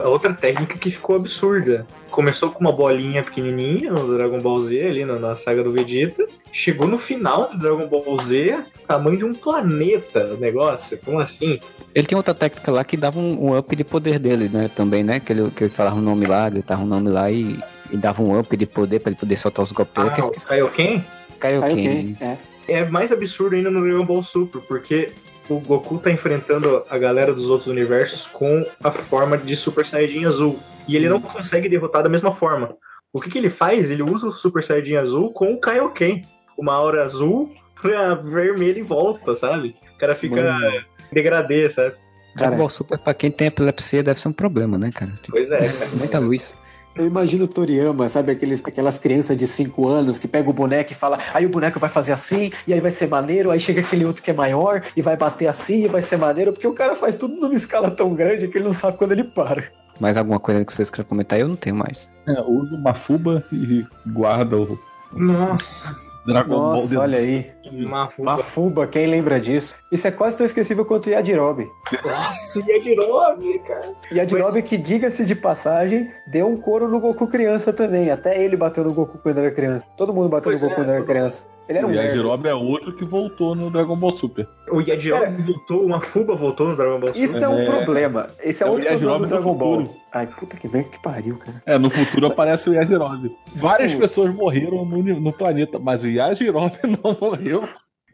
A 0.00 0.08
outra 0.08 0.34
técnica 0.34 0.76
que 0.76 0.90
ficou 0.90 1.14
absurda. 1.14 1.86
Começou 2.10 2.50
com 2.50 2.60
uma 2.60 2.72
bolinha 2.72 3.22
pequenininha 3.22 3.92
no 3.92 4.16
Dragon 4.16 4.40
Ball 4.40 4.60
Z, 4.60 4.86
ali 4.86 5.04
na, 5.04 5.18
na 5.20 5.36
saga 5.36 5.62
do 5.62 5.70
Vegeta. 5.70 6.26
Chegou 6.50 6.86
no 6.88 6.98
final 6.98 7.48
do 7.48 7.58
Dragon 7.58 7.86
Ball 7.88 8.16
Z, 8.24 8.64
tamanho 8.88 9.18
de 9.18 9.24
um 9.24 9.34
planeta 9.34 10.34
o 10.34 10.36
negócio. 10.36 10.98
Como 11.04 11.20
assim? 11.20 11.60
Ele 11.94 12.06
tem 12.06 12.16
outra 12.16 12.34
técnica 12.34 12.72
lá 12.72 12.84
que 12.84 12.96
dava 12.96 13.18
um, 13.20 13.50
um 13.50 13.56
up 13.58 13.74
de 13.76 13.84
poder 13.84 14.18
dele, 14.18 14.48
né? 14.52 14.68
Também, 14.74 15.04
né? 15.04 15.20
Que 15.20 15.32
ele, 15.32 15.50
que 15.52 15.64
ele 15.64 15.70
falava 15.70 15.94
um 15.96 16.00
nome 16.02 16.26
lá, 16.26 16.48
gritava 16.50 16.82
um 16.82 16.86
nome 16.86 17.08
lá 17.08 17.30
e, 17.30 17.56
e 17.92 17.96
dava 17.96 18.20
um 18.22 18.36
up 18.38 18.56
de 18.56 18.66
poder 18.66 18.98
pra 19.00 19.10
ele 19.10 19.18
poder 19.18 19.36
soltar 19.36 19.64
os 19.64 19.70
golpes. 19.70 19.94
Ah, 20.04 20.10
que 20.10 20.20
o 20.20 20.30
Kaioken? 20.30 21.04
Quem? 21.40 21.58
ok, 21.58 22.16
é. 22.20 22.38
É 22.66 22.84
mais 22.84 23.12
absurdo 23.12 23.54
ainda 23.54 23.70
no 23.70 23.82
Dragon 23.82 24.04
Ball 24.04 24.22
Super, 24.22 24.60
porque 24.62 25.12
o 25.48 25.60
Goku 25.60 25.98
tá 25.98 26.10
enfrentando 26.10 26.84
a 26.88 26.98
galera 26.98 27.32
dos 27.32 27.46
outros 27.46 27.68
universos 27.68 28.26
com 28.26 28.64
a 28.82 28.90
forma 28.90 29.36
de 29.36 29.54
Super 29.54 29.86
Saiyajin 29.86 30.24
azul. 30.24 30.58
E 30.88 30.96
ele 30.96 31.08
não 31.08 31.20
consegue 31.20 31.68
derrotar 31.68 32.02
da 32.02 32.08
mesma 32.08 32.32
forma. 32.32 32.76
O 33.12 33.20
que, 33.20 33.30
que 33.30 33.38
ele 33.38 33.50
faz? 33.50 33.90
Ele 33.90 34.02
usa 34.02 34.26
o 34.26 34.32
Super 34.32 34.62
Saiyajin 34.62 34.96
azul 34.96 35.32
com 35.32 35.52
o 35.52 35.60
Kaioken. 35.60 36.26
Uma 36.56 36.74
aura 36.74 37.04
azul 37.04 37.54
pra 37.80 38.14
vermelho 38.14 38.78
em 38.78 38.82
volta, 38.82 39.34
sabe? 39.34 39.76
O 39.94 39.98
cara 39.98 40.14
fica 40.14 40.42
Mano. 40.42 40.84
degradê, 41.12 41.68
sabe? 41.68 41.94
Dragon. 42.34 42.56
Ball 42.56 42.70
Super, 42.70 42.98
pra 42.98 43.14
quem 43.14 43.30
tem 43.30 43.46
epilepsia, 43.46 44.02
deve 44.02 44.20
ser 44.20 44.28
um 44.28 44.32
problema, 44.32 44.76
né, 44.76 44.90
cara? 44.92 45.12
Tem 45.22 45.30
Pois 45.30 45.50
é, 45.50 45.58
cara. 45.58 45.90
muita 45.96 46.18
luz. 46.18 46.54
Eu 46.94 47.06
imagino 47.06 47.44
o 47.44 47.48
Toriyama, 47.48 48.08
sabe? 48.08 48.32
Aqueles, 48.32 48.62
aquelas 48.64 48.98
crianças 48.98 49.36
de 49.36 49.46
5 49.46 49.88
anos 49.88 50.18
que 50.18 50.28
pega 50.28 50.48
o 50.48 50.52
boneco 50.52 50.92
e 50.92 50.94
fala, 50.94 51.18
aí 51.32 51.44
o 51.44 51.48
boneco 51.48 51.80
vai 51.80 51.90
fazer 51.90 52.12
assim, 52.12 52.52
e 52.66 52.72
aí 52.72 52.80
vai 52.80 52.92
ser 52.92 53.08
maneiro, 53.08 53.50
aí 53.50 53.58
chega 53.58 53.80
aquele 53.80 54.04
outro 54.04 54.22
que 54.22 54.30
é 54.30 54.34
maior 54.34 54.82
e 54.96 55.02
vai 55.02 55.16
bater 55.16 55.48
assim 55.48 55.84
e 55.84 55.88
vai 55.88 56.02
ser 56.02 56.16
maneiro, 56.16 56.52
porque 56.52 56.68
o 56.68 56.72
cara 56.72 56.94
faz 56.94 57.16
tudo 57.16 57.34
numa 57.34 57.54
escala 57.54 57.90
tão 57.90 58.14
grande 58.14 58.46
que 58.46 58.58
ele 58.58 58.66
não 58.66 58.72
sabe 58.72 58.96
quando 58.96 59.12
ele 59.12 59.24
para. 59.24 59.64
Mais 59.98 60.16
alguma 60.16 60.38
coisa 60.38 60.64
que 60.64 60.74
vocês 60.74 60.90
querem 60.90 61.08
comentar? 61.08 61.38
Eu 61.38 61.48
não 61.48 61.56
tenho 61.56 61.76
mais. 61.76 62.08
É, 62.26 62.40
usa 62.40 62.74
uma 62.76 62.94
fuba 62.94 63.44
e 63.52 63.84
guarda 64.06 64.56
o 64.56 64.78
Nossa, 65.12 65.96
Dragon 66.26 66.54
Ball 66.54 66.72
Nossa, 66.72 66.86
dentro. 66.88 67.00
olha 67.00 67.18
aí. 67.18 67.52
uma 67.72 68.08
Mafuba, 68.18 68.86
quem 68.86 69.06
lembra 69.06 69.40
disso? 69.40 69.74
Isso 69.92 70.06
é 70.08 70.10
quase 70.10 70.36
tão 70.36 70.46
esquecível 70.46 70.84
quanto 70.84 71.06
o 71.06 71.10
Yajirobe. 71.10 71.68
Nossa, 72.04 72.58
o 72.58 72.70
Yajirobe, 72.70 73.58
cara. 73.60 73.92
Yajirobe 74.12 74.62
que, 74.62 74.76
diga-se 74.76 75.24
de 75.24 75.34
passagem, 75.34 76.10
deu 76.26 76.46
um 76.48 76.56
couro 76.56 76.88
no 76.88 76.98
Goku 77.00 77.26
criança 77.26 77.72
também. 77.72 78.10
Até 78.10 78.42
ele 78.42 78.56
bateu 78.56 78.84
no 78.84 78.92
Goku 78.92 79.18
quando 79.18 79.38
era 79.38 79.50
criança. 79.50 79.84
Todo 79.96 80.14
mundo 80.14 80.28
bateu 80.28 80.50
Pois 80.50 80.62
no 80.62 80.68
Goku 80.68 80.80
é, 80.80 80.84
quando 80.84 80.90
era 80.90 80.98
todo 81.00 81.08
criança. 81.08 81.46
Ele 81.68 81.78
era 81.78 81.86
um 81.86 81.90
E 81.90 81.98
a 81.98 82.02
merda. 82.02 82.16
Jirobe 82.16 82.48
é 82.48 82.54
outro 82.54 82.92
que 82.94 83.04
voltou 83.04 83.54
no 83.54 83.70
Dragon 83.70 83.96
Ball 83.96 84.12
Super. 84.12 84.46
O 84.70 84.80
Yajirobe 84.80 85.24
Cara, 85.24 85.36
voltou, 85.38 85.84
uma 85.84 86.00
fuba 86.00 86.34
voltou 86.34 86.68
no 86.68 86.76
Dragon 86.76 87.00
Ball 87.00 87.08
Super. 87.08 87.20
Isso 87.24 87.42
é 87.44 87.48
um 87.48 87.60
É. 87.60 87.64
problema. 87.64 88.26
Esse 88.42 88.62
é, 88.62 88.66
É 88.66 88.70
o 88.70 88.72
outro 88.74 88.86
problema 88.88 88.92
Yajirobe 88.92 89.24
do 89.24 89.28
Dragon 89.28 89.54
Ball. 89.54 89.96
Ai, 90.12 90.26
puta 90.26 90.56
que 90.56 90.68
merda 90.68 90.90
que 90.90 91.02
pariu, 91.02 91.38
cara. 91.38 91.62
É, 91.64 91.78
no 91.78 91.88
futuro 91.90 92.26
aparece 92.26 92.68
o 92.68 92.74
Yajirobe. 92.74 93.30
Várias 93.54 93.94
pessoas 93.94 94.34
morreram 94.34 94.84
no, 94.84 95.02
no 95.20 95.32
planeta, 95.32 95.78
mas 95.78 96.02
o 96.04 96.08
Yajirobe 96.08 96.76
não 97.02 97.16
morreu. 97.20 97.62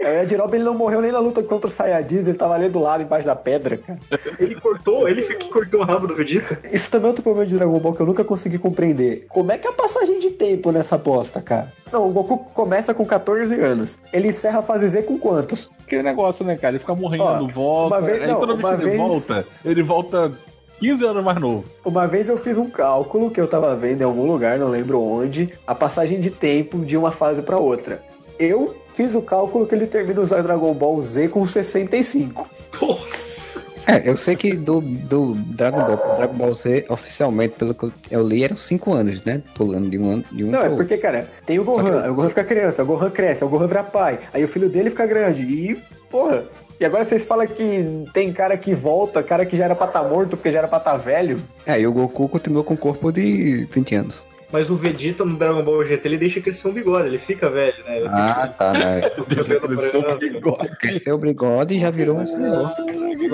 É, 0.01 0.11
o 0.11 0.15
Yajirobe 0.15 0.57
ele 0.57 0.65
não 0.65 0.73
morreu 0.73 1.03
nem 1.03 1.13
na 1.13 1.19
luta 1.19 1.43
contra 1.43 1.67
o 1.69 1.71
Saiyajins, 1.71 2.27
ele 2.27 2.39
tava 2.39 2.55
ali 2.55 2.71
do 2.71 2.79
lado, 2.81 3.03
embaixo 3.03 3.27
da 3.27 3.37
pedra, 3.37 3.77
cara. 3.77 3.99
Ele 4.39 4.55
cortou, 4.59 5.07
ele 5.07 5.23
que 5.23 5.49
cortou 5.51 5.81
o 5.81 5.85
rabo 5.85 6.07
do 6.07 6.15
Vegeta. 6.17 6.59
Isso 6.73 6.91
também 6.91 7.05
é 7.07 7.09
outro 7.09 7.23
problema 7.23 7.47
de 7.47 7.55
Dragon 7.55 7.79
Ball 7.79 7.93
que 7.93 8.01
eu 8.01 8.07
nunca 8.07 8.25
consegui 8.25 8.57
compreender. 8.59 9.27
Como 9.29 9.53
é 9.53 9.59
que 9.59 9.67
é 9.69 9.71
a 9.71 9.75
passagem 9.75 10.19
de 10.19 10.31
tempo 10.31 10.73
nessa 10.73 10.97
bosta, 10.97 11.43
cara? 11.43 11.71
Não, 11.93 12.09
o 12.09 12.13
Goku 12.13 12.39
começa 12.55 12.95
com 12.95 13.05
14 13.05 13.55
anos. 13.61 13.99
Ele 14.11 14.29
encerra 14.29 14.61
a 14.61 14.63
fase 14.63 14.89
Z 14.89 15.03
com 15.03 15.19
quantos? 15.19 15.71
Aquele 15.85 16.03
negócio, 16.03 16.47
né, 16.47 16.57
cara? 16.57 16.73
Ele 16.73 16.79
fica 16.79 16.95
morrendo, 16.95 17.25
Ó, 17.25 17.47
volta. 17.49 17.97
uma 17.97 18.01
vez- 18.01 18.23
aí 18.23 18.29
não, 18.29 18.41
toda 18.41 18.55
vez 18.55 18.65
uma 18.65 18.77
que 18.77 18.83
ele 18.83 18.91
vez- 18.91 19.03
volta, 19.03 19.47
ele 19.65 19.83
volta 19.83 20.33
15 20.79 21.05
anos 21.05 21.23
mais 21.23 21.39
novo. 21.39 21.65
Uma 21.85 22.07
vez 22.07 22.27
eu 22.27 22.39
fiz 22.39 22.57
um 22.57 22.71
cálculo 22.71 23.31
que 23.31 23.39
eu 23.39 23.47
tava 23.47 23.77
vendo 23.77 24.01
em 24.01 24.05
algum 24.05 24.25
lugar, 24.27 24.59
não 24.59 24.69
lembro 24.69 24.99
onde, 25.03 25.53
a 25.67 25.75
passagem 25.75 26.19
de 26.21 26.31
tempo 26.31 26.79
de 26.79 26.97
uma 26.97 27.11
fase 27.11 27.43
pra 27.43 27.59
outra. 27.59 28.01
Eu 28.39 28.75
fiz 29.01 29.15
o 29.15 29.23
cálculo 29.23 29.67
que 29.67 29.75
ele 29.75 29.87
termina 29.87 30.21
usar 30.21 30.43
Dragon 30.43 30.75
Ball 30.75 31.01
Z 31.01 31.29
com 31.29 31.47
65. 31.47 32.47
Nossa! 32.83 33.63
É, 33.87 34.07
eu 34.07 34.15
sei 34.15 34.37
que 34.37 34.55
do, 34.59 34.83
do 34.83 35.33
Dragon 35.35 35.83
Ball 35.83 35.97
pro 35.97 36.17
Dragon 36.17 36.35
Ball 36.35 36.55
Z, 36.55 36.85
oficialmente, 36.87 37.55
pelo 37.55 37.75
que 37.75 37.91
eu, 38.11 38.23
li, 38.23 38.45
eram 38.45 38.59
5 38.59 38.93
anos, 38.93 39.25
né? 39.25 39.43
Pulando 39.55 39.89
de 39.89 39.99
um 39.99 40.11
ano 40.11 40.25
de 40.31 40.45
um 40.45 40.51
Não, 40.51 40.61
é 40.61 40.69
porque, 40.69 40.99
cara, 40.99 41.27
tem 41.47 41.59
o 41.59 41.65
que- 41.65 41.71
Gohan, 41.71 42.03
aí 42.03 42.11
o 42.11 42.15
Gohan 42.15 42.29
fica 42.29 42.45
criança, 42.45 42.83
o 42.83 42.87
Gohan 42.87 43.09
cresce, 43.11 43.43
o 43.43 43.49
Gohan 43.49 43.67
vira 43.67 43.83
pai, 43.83 44.19
aí 44.35 44.45
o 44.45 44.49
filho 44.49 44.69
dele 44.69 44.91
fica 44.91 45.07
grande, 45.07 45.43
e, 45.45 45.79
porra. 46.11 46.45
E 46.79 46.85
agora 46.85 47.03
vocês 47.05 47.25
falam 47.25 47.47
que 47.47 48.05
tem 48.13 48.31
cara 48.33 48.55
que 48.59 48.75
volta, 48.75 49.23
cara 49.23 49.47
que 49.47 49.57
já 49.57 49.65
era 49.65 49.75
pra 49.75 49.87
estar 49.87 50.03
morto 50.03 50.37
porque 50.37 50.53
já 50.53 50.59
era 50.59 50.69
pra 50.69 50.79
estar 50.79 50.97
velho. 50.99 51.39
É, 51.67 51.81
e 51.81 51.87
o 51.87 51.93
Goku 51.93 52.29
continuou 52.29 52.65
com 52.65 52.75
o 52.75 52.77
corpo 52.77 53.11
de 53.11 53.67
20 53.73 53.95
anos. 53.95 54.25
Mas 54.53 54.69
o 54.71 54.75
Vegeta 54.75 55.25
no 55.25 55.37
Dragon 55.37 55.63
Ball 55.63 55.85
GT 55.85 56.09
ele 56.09 56.19
deixa 56.19 56.41
crescer 56.41 56.67
um 56.69 56.73
bigode, 56.73 57.07
ele 57.09 57.19
fica 57.19 57.49
velho, 57.49 57.85
né? 57.85 57.99
Ele 57.99 58.09
Ah, 58.11 58.53
tá, 58.59 58.73
né? 58.73 59.03
o 59.19 59.25
Cresceu 59.25 60.01
um 60.01 60.03
branco. 60.03 60.19
bigode. 60.19 60.77
Cresceu 60.79 61.15
o 61.15 61.19
bigode 61.19 61.77
e 61.77 61.81
já 61.81 61.91
virou 61.91 62.19
um 62.19 62.27
senhor. 62.27 62.73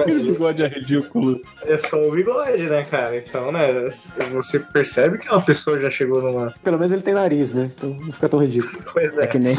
Aquele 0.01 0.33
bigode 0.33 0.63
é 0.63 0.69
ridículo. 0.69 1.41
É 1.65 1.79
só 1.79 2.01
o 2.03 2.11
bigode, 2.13 2.65
né, 2.65 2.85
cara? 2.85 3.17
Então, 3.17 3.51
né, 3.51 3.67
você 4.33 4.59
percebe 4.59 5.19
que 5.19 5.29
uma 5.29 5.41
pessoa 5.41 5.79
já 5.79 5.89
chegou 5.89 6.21
numa. 6.21 6.53
Pelo 6.63 6.79
menos 6.79 6.93
ele 6.93 7.03
tem 7.03 7.15
nariz, 7.15 7.53
né? 7.53 7.69
Então 7.75 7.91
não 7.91 8.13
fica 8.13 8.29
tão 8.29 8.41
ridículo. 8.41 8.77
Pois 8.93 9.17
É 9.19 9.25
é. 9.25 9.27
que 9.27 9.39
nem, 9.39 9.57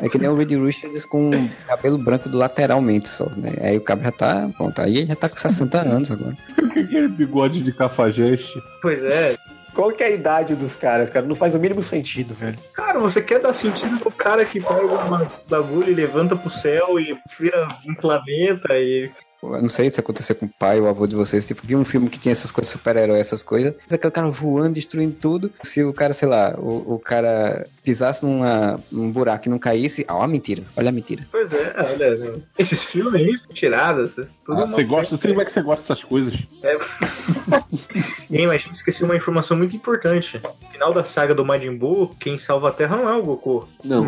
é 0.00 0.08
que 0.08 0.16
nem 0.18 0.28
o 0.28 0.36
Reed 0.36 0.50
Richards 0.52 1.04
com 1.06 1.30
cabelo 1.66 1.98
branco 1.98 2.28
do 2.28 2.36
lateralmente 2.38 3.08
só, 3.08 3.26
né? 3.36 3.52
Aí 3.60 3.76
o 3.76 3.80
cabra 3.80 4.06
já 4.06 4.12
tá, 4.12 4.50
pronto, 4.56 4.80
aí 4.80 4.98
ele 4.98 5.06
já 5.06 5.16
tá 5.16 5.28
com 5.28 5.36
60 5.36 5.80
anos 5.80 6.10
agora. 6.10 6.36
Aquele 6.76 7.08
bigode 7.08 7.62
de 7.62 7.72
cafajeste. 7.72 8.62
Pois 8.80 9.02
é. 9.02 9.34
Qual 9.76 9.92
que 9.92 10.02
é 10.02 10.06
a 10.06 10.10
idade 10.10 10.56
dos 10.56 10.74
caras, 10.74 11.10
cara? 11.10 11.26
Não 11.26 11.36
faz 11.36 11.54
o 11.54 11.58
mínimo 11.58 11.82
sentido, 11.82 12.34
velho. 12.34 12.58
Cara, 12.72 12.98
você 12.98 13.20
quer 13.20 13.40
dar 13.40 13.52
sentido 13.52 13.98
pro 13.98 14.10
cara 14.10 14.42
que 14.42 14.58
pega 14.58 14.86
uma 14.86 15.30
bagulho 15.50 15.90
e 15.90 15.94
levanta 15.94 16.34
pro 16.34 16.48
céu 16.48 16.98
e 16.98 17.14
vira 17.38 17.68
um 17.86 17.94
planeta 17.94 18.68
e. 18.72 19.10
Eu 19.54 19.62
não 19.62 19.68
sei 19.68 19.90
se 19.90 20.00
aconteceu 20.00 20.34
com 20.36 20.46
o 20.46 20.50
pai 20.50 20.80
ou 20.80 20.88
avô 20.88 21.06
de 21.06 21.14
vocês. 21.14 21.46
Tipo, 21.46 21.62
vi 21.64 21.76
um 21.76 21.84
filme 21.84 22.08
que 22.08 22.18
tinha 22.18 22.32
essas 22.32 22.50
coisas, 22.50 22.72
super-herói, 22.72 23.18
essas 23.18 23.42
coisas. 23.42 23.74
Mas 23.84 23.92
aquele 23.92 24.10
cara 24.10 24.28
voando, 24.28 24.74
destruindo 24.74 25.16
tudo. 25.20 25.52
Se 25.62 25.82
o 25.82 25.92
cara, 25.92 26.12
sei 26.12 26.28
lá, 26.28 26.54
o, 26.58 26.94
o 26.94 26.98
cara 26.98 27.66
pisasse 27.82 28.24
numa, 28.24 28.80
num 28.90 29.10
buraco 29.10 29.46
e 29.46 29.50
não 29.50 29.58
caísse. 29.58 30.04
Ah, 30.08 30.16
ó, 30.16 30.26
mentira. 30.26 30.64
Olha 30.76 30.88
a 30.88 30.92
mentira. 30.92 31.26
Pois 31.30 31.52
é, 31.52 31.74
olha. 31.78 32.16
né? 32.16 32.38
Esses 32.58 32.84
filmes 32.84 33.14
aí, 33.14 33.38
tiradas, 33.54 34.16
tudo 34.44 34.62
Ah, 34.62 34.66
você 34.66 34.82
gosta, 34.84 35.14
eu 35.14 35.18
sei 35.18 35.30
como 35.30 35.42
é 35.42 35.44
que 35.44 35.52
você 35.52 35.62
gosta 35.62 35.82
dessas 35.82 36.04
coisas. 36.04 36.34
É. 36.62 36.76
Hein, 38.28 38.48
mas 38.48 38.56
a 38.56 38.58
gente 38.58 38.74
esqueceu 38.74 39.06
uma 39.06 39.16
informação 39.16 39.56
muito 39.56 39.76
importante. 39.76 40.40
No 40.42 40.70
final 40.70 40.92
da 40.92 41.04
saga 41.04 41.34
do 41.34 41.44
Majin 41.44 41.76
Buu, 41.76 42.14
quem 42.18 42.36
salva 42.36 42.68
a 42.70 42.72
Terra 42.72 42.96
não 42.96 43.08
é 43.08 43.14
o 43.14 43.22
Goku. 43.22 43.68
Não. 43.84 44.04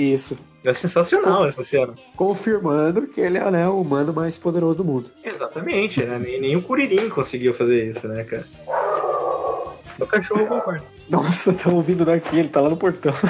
Isso. 0.00 0.38
É 0.64 0.72
sensacional 0.72 1.46
essa 1.46 1.62
cena. 1.62 1.94
Confirmando 2.16 3.06
que 3.06 3.20
ele 3.20 3.38
é 3.38 3.50
né, 3.50 3.68
o 3.68 3.80
humano 3.80 4.12
mais 4.12 4.38
poderoso 4.38 4.78
do 4.78 4.84
mundo. 4.84 5.10
Exatamente, 5.22 6.02
né? 6.04 6.18
Nem, 6.18 6.40
nem 6.40 6.56
o 6.56 6.62
Kuririn 6.62 7.08
conseguiu 7.08 7.52
fazer 7.52 7.90
isso, 7.90 8.08
né, 8.08 8.24
cara? 8.24 8.46
Meu 9.98 10.06
cachorro 10.06 10.46
concorda. 10.46 10.84
Nossa, 11.08 11.52
tá 11.52 11.70
ouvindo 11.70 12.04
daqui, 12.04 12.38
ele 12.38 12.48
tá 12.48 12.60
lá 12.60 12.70
no 12.70 12.76
portão. 12.76 13.12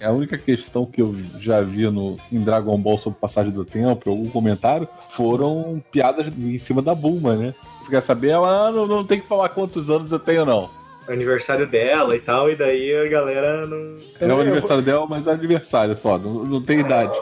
É 0.00 0.06
a 0.06 0.12
única 0.12 0.38
questão 0.38 0.86
que 0.86 1.02
eu 1.02 1.12
já 1.40 1.60
vi 1.60 1.90
no, 1.90 2.16
em 2.30 2.40
Dragon 2.40 2.78
Ball 2.78 2.98
sobre 2.98 3.18
passagem 3.18 3.50
do 3.50 3.64
tempo, 3.64 4.08
algum 4.08 4.30
comentário, 4.30 4.86
foram 5.10 5.82
piadas 5.90 6.32
em 6.38 6.56
cima 6.56 6.80
da 6.80 6.94
Bulma, 6.94 7.34
né? 7.34 7.52
Você 7.80 7.90
quer 7.90 8.00
saber? 8.00 8.28
Ela 8.28 8.68
ah, 8.68 8.70
não, 8.70 8.86
não 8.86 9.04
tem 9.04 9.20
que 9.20 9.26
falar 9.26 9.48
quantos 9.48 9.90
anos 9.90 10.12
eu 10.12 10.20
tenho, 10.20 10.44
não. 10.46 10.70
O 11.08 11.12
aniversário 11.12 11.66
dela 11.66 12.14
e 12.14 12.20
tal, 12.20 12.50
e 12.50 12.54
daí 12.54 12.94
a 12.94 13.08
galera 13.08 13.66
não. 13.66 13.96
É 14.20 14.26
o 14.26 14.40
aniversário 14.40 14.82
dela, 14.82 15.06
mas 15.06 15.26
é 15.26 15.32
aniversário 15.32 15.96
só, 15.96 16.18
não, 16.18 16.44
não 16.44 16.62
tem 16.62 16.80
idade. 16.80 17.18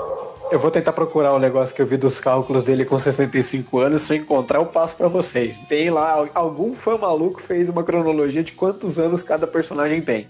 Eu 0.50 0.60
vou 0.60 0.70
tentar 0.70 0.92
procurar 0.92 1.34
o 1.34 1.38
negócio 1.40 1.74
que 1.74 1.82
eu 1.82 1.86
vi 1.86 1.96
dos 1.96 2.20
cálculos 2.20 2.62
dele 2.62 2.84
com 2.84 2.98
65 2.98 3.78
anos. 3.80 4.02
Se 4.02 4.14
eu 4.14 4.18
encontrar, 4.18 4.58
eu 4.58 4.66
passo 4.66 4.96
pra 4.96 5.08
vocês. 5.08 5.56
Tem 5.68 5.90
lá, 5.90 6.28
algum 6.34 6.72
fã 6.72 6.96
maluco 6.96 7.42
fez 7.42 7.68
uma 7.68 7.82
cronologia 7.82 8.44
de 8.44 8.52
quantos 8.52 8.98
anos 8.98 9.24
cada 9.24 9.46
personagem 9.46 10.00
tem. 10.00 10.28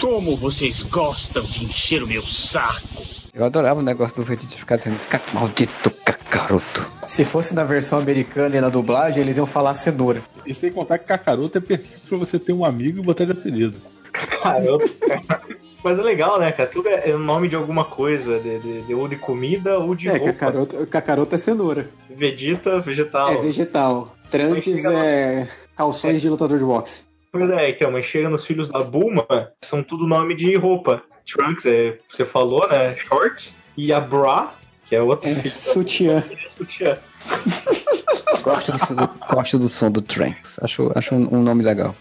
Como 0.00 0.36
vocês 0.36 0.82
gostam 0.82 1.42
de 1.44 1.66
encher 1.66 2.02
o 2.02 2.06
meu 2.06 2.22
saco. 2.22 3.19
Eu 3.32 3.44
adorava 3.44 3.80
o 3.80 3.82
negócio 3.82 4.16
do 4.16 4.22
Vegeta 4.24 4.54
ficar 4.56 4.76
dizendo 4.76 4.98
"Ca- 5.08 5.20
maldito 5.32 5.90
Kakaroto. 6.04 6.90
Se 7.06 7.24
fosse 7.24 7.54
na 7.54 7.64
versão 7.64 7.98
americana 7.98 8.56
e 8.56 8.60
na 8.60 8.68
dublagem, 8.68 9.22
eles 9.22 9.36
iam 9.36 9.46
falar 9.46 9.74
cenoura. 9.74 10.22
E 10.44 10.52
sem 10.54 10.70
contar 10.72 10.98
que 10.98 11.06
Kakaroto 11.06 11.58
é 11.58 11.60
perfeito 11.60 12.08
pra 12.08 12.18
você 12.18 12.38
ter 12.38 12.52
um 12.52 12.64
amigo 12.64 12.98
e 12.98 13.02
botar 13.02 13.24
de 13.24 13.32
apelido. 13.32 13.80
Caramba. 14.12 14.84
Mas 15.82 15.98
é 15.98 16.02
legal, 16.02 16.38
né, 16.38 16.52
cara? 16.52 16.68
Tudo 16.68 16.88
é 16.90 17.14
o 17.14 17.18
nome 17.18 17.48
de 17.48 17.56
alguma 17.56 17.84
coisa, 17.84 18.38
de, 18.38 18.58
de- 18.58 18.82
de- 18.82 18.94
ou 18.94 19.08
de 19.08 19.16
comida 19.16 19.78
ou 19.78 19.94
de 19.94 20.08
É, 20.08 20.12
roupa. 20.12 20.26
cacaroto, 20.32 20.86
cacaroto 20.86 21.34
é 21.34 21.38
cenoura. 21.38 21.88
Vegeta, 22.10 22.80
vegetal. 22.80 23.30
É 23.32 23.36
vegetal. 23.38 24.14
Trunks 24.30 24.84
é 24.84 25.48
calções 25.76 26.20
de 26.20 26.28
lutador 26.28 26.58
de 26.58 26.64
boxe. 26.64 27.02
Pois 27.32 27.48
é, 27.48 27.70
então, 27.70 27.90
mas 27.92 28.04
chega 28.04 28.28
nos 28.28 28.44
filhos 28.44 28.68
da 28.68 28.82
Bulma, 28.82 29.24
são 29.64 29.82
tudo 29.82 30.06
nome 30.06 30.34
de 30.34 30.54
roupa. 30.56 31.02
Trunks, 31.32 31.66
é, 31.66 31.96
você 32.10 32.24
falou, 32.24 32.68
né? 32.68 32.94
Shorts. 32.96 33.54
E 33.76 33.92
a 33.92 34.00
Bra, 34.00 34.52
que 34.86 34.94
é 34.96 35.02
outra 35.02 35.30
É, 35.30 35.48
sutiã. 35.50 36.22
sutiã. 36.48 36.98
Gosto 38.42 38.94
do, 38.94 39.08
gosto 39.34 39.58
do 39.58 39.68
som 39.68 39.90
do 39.90 40.00
Trunks. 40.02 40.58
Acho, 40.62 40.90
acho 40.94 41.14
um, 41.14 41.36
um 41.38 41.42
nome 41.42 41.62
legal. 41.62 41.94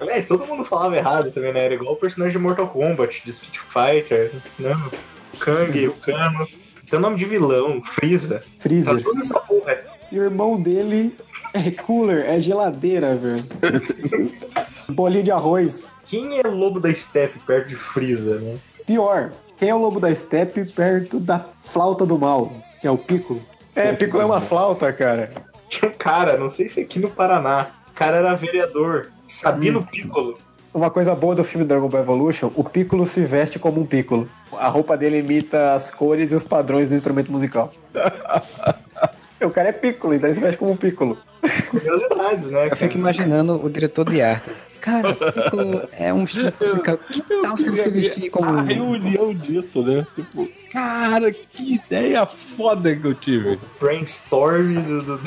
Aliás, 0.00 0.26
todo 0.26 0.44
mundo 0.46 0.64
falava 0.64 0.96
errado 0.96 1.30
também, 1.30 1.52
né? 1.52 1.64
Era 1.64 1.74
igual 1.74 1.94
o 1.94 1.96
personagem 1.96 2.36
de 2.36 2.42
Mortal 2.42 2.68
Kombat, 2.68 3.22
de 3.24 3.30
Street 3.30 3.58
Fighter, 3.58 4.32
né? 4.58 4.74
O 5.32 5.36
Kang, 5.38 5.88
o 5.88 5.92
Kano. 5.94 6.46
Tem 6.90 6.98
o 6.98 7.02
nome 7.02 7.16
de 7.16 7.24
vilão, 7.24 7.82
Freeza. 7.82 8.40
Tá 8.40 8.44
Freezer. 8.58 9.02
toda 9.02 9.20
essa 9.20 9.38
porra. 9.40 9.78
E 10.12 10.18
o 10.18 10.24
irmão 10.24 10.60
dele 10.60 11.16
é 11.52 11.70
cooler, 11.70 12.26
é 12.28 12.38
geladeira, 12.40 13.16
velho. 13.16 13.44
Bolinha 14.90 15.22
de 15.22 15.30
arroz. 15.30 15.90
Quem 16.06 16.38
é 16.38 16.42
lobo 16.46 16.78
da 16.80 16.92
steppe 16.92 17.38
perto 17.40 17.68
de 17.68 17.76
Freeza, 17.76 18.38
né? 18.38 18.56
Pior, 18.86 19.32
quem 19.56 19.68
é 19.70 19.74
o 19.74 19.78
lobo 19.78 19.98
da 20.00 20.14
steppe 20.14 20.64
perto 20.64 21.18
da 21.18 21.44
flauta 21.62 22.04
do 22.04 22.18
mal? 22.18 22.52
Que 22.80 22.86
é 22.86 22.90
o 22.90 22.98
Piccolo. 22.98 23.40
É, 23.74 23.92
Piccolo 23.92 24.22
é 24.22 24.26
uma 24.26 24.40
flauta, 24.40 24.92
cara. 24.92 25.30
Tinha 25.68 25.90
um 25.90 25.94
cara, 25.94 26.36
não 26.36 26.48
sei 26.48 26.68
se 26.68 26.80
aqui 26.80 26.98
no 26.98 27.10
Paraná, 27.10 27.68
o 27.90 27.92
cara 27.94 28.18
era 28.18 28.34
vereador, 28.34 29.08
Sabino 29.26 29.80
Hum. 29.80 29.84
Piccolo. 29.84 30.38
Uma 30.72 30.90
coisa 30.90 31.14
boa 31.14 31.36
do 31.36 31.44
filme 31.44 31.64
Dragon 31.64 31.88
Ball 31.88 32.00
Evolution, 32.00 32.50
o 32.56 32.64
Piccolo 32.64 33.06
se 33.06 33.20
veste 33.24 33.60
como 33.60 33.80
um 33.80 33.86
Piccolo. 33.86 34.28
A 34.52 34.66
roupa 34.68 34.96
dele 34.96 35.20
imita 35.20 35.72
as 35.72 35.88
cores 35.88 36.32
e 36.32 36.34
os 36.34 36.42
padrões 36.42 36.90
do 36.90 36.96
instrumento 36.96 37.30
musical. 37.30 37.72
o 39.40 39.50
cara 39.50 39.68
é 39.68 39.72
Piccolo, 39.72 40.14
então 40.14 40.28
ele 40.28 40.34
se 40.34 40.40
veste 40.42 40.58
como 40.58 40.72
um 40.72 40.76
Piccolo. 40.76 41.16
Curiosidades, 41.70 42.50
né? 42.50 42.64
Eu 42.64 42.70
cara? 42.70 42.76
fico 42.76 42.98
imaginando 42.98 43.64
o 43.64 43.70
diretor 43.70 44.10
de 44.10 44.20
arte. 44.20 44.50
Cara, 44.84 45.14
Piccolo 45.14 45.88
é 45.92 46.12
um 46.12 46.24
instrumento 46.24 46.62
musical. 46.62 46.98
Que 46.98 47.22
tal 47.22 47.56
se 47.56 47.68
ele 47.68 47.76
se 47.76 47.88
vestir 47.88 48.30
como 48.30 48.50
A 48.50 48.60
reunião 48.60 49.32
disso, 49.32 49.82
né? 49.82 50.06
Tipo, 50.14 50.46
cara, 50.70 51.32
que 51.32 51.76
ideia 51.76 52.26
foda 52.26 52.94
que 52.94 53.06
eu 53.06 53.14
tive. 53.14 53.58
Brainstorm 53.80 54.74
do, 54.82 55.02
do, 55.02 55.20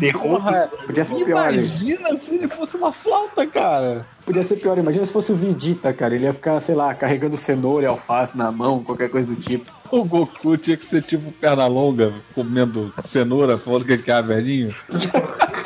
de 0.00 0.10
roupa. 0.10 0.42
Porra, 0.42 0.70
Podia 0.84 1.04
ser 1.04 1.24
pior, 1.24 1.54
imagina 1.54 2.18
se 2.18 2.34
ele 2.34 2.48
fosse 2.48 2.76
uma 2.76 2.90
flauta, 2.90 3.46
cara. 3.46 4.04
Podia 4.26 4.42
ser 4.42 4.56
pior, 4.56 4.76
imagina 4.76 5.06
se 5.06 5.12
fosse 5.12 5.30
o 5.30 5.36
Vegeta, 5.36 5.92
cara. 5.92 6.16
Ele 6.16 6.24
ia 6.24 6.32
ficar, 6.32 6.58
sei 6.58 6.74
lá, 6.74 6.92
carregando 6.92 7.36
cenoura 7.36 7.84
e 7.84 7.88
alface 7.88 8.36
na 8.36 8.50
mão, 8.50 8.82
qualquer 8.82 9.08
coisa 9.10 9.28
do 9.32 9.40
tipo. 9.40 9.72
O 9.92 10.04
Goku 10.04 10.56
tinha 10.56 10.76
que 10.76 10.84
ser 10.84 11.04
tipo 11.04 11.30
perna 11.30 11.68
longa, 11.68 12.12
comendo 12.34 12.92
cenoura, 13.00 13.58
falando 13.58 13.84
que 13.84 13.92
ele 13.92 14.02
é 14.04 14.22
velhinho. 14.22 14.74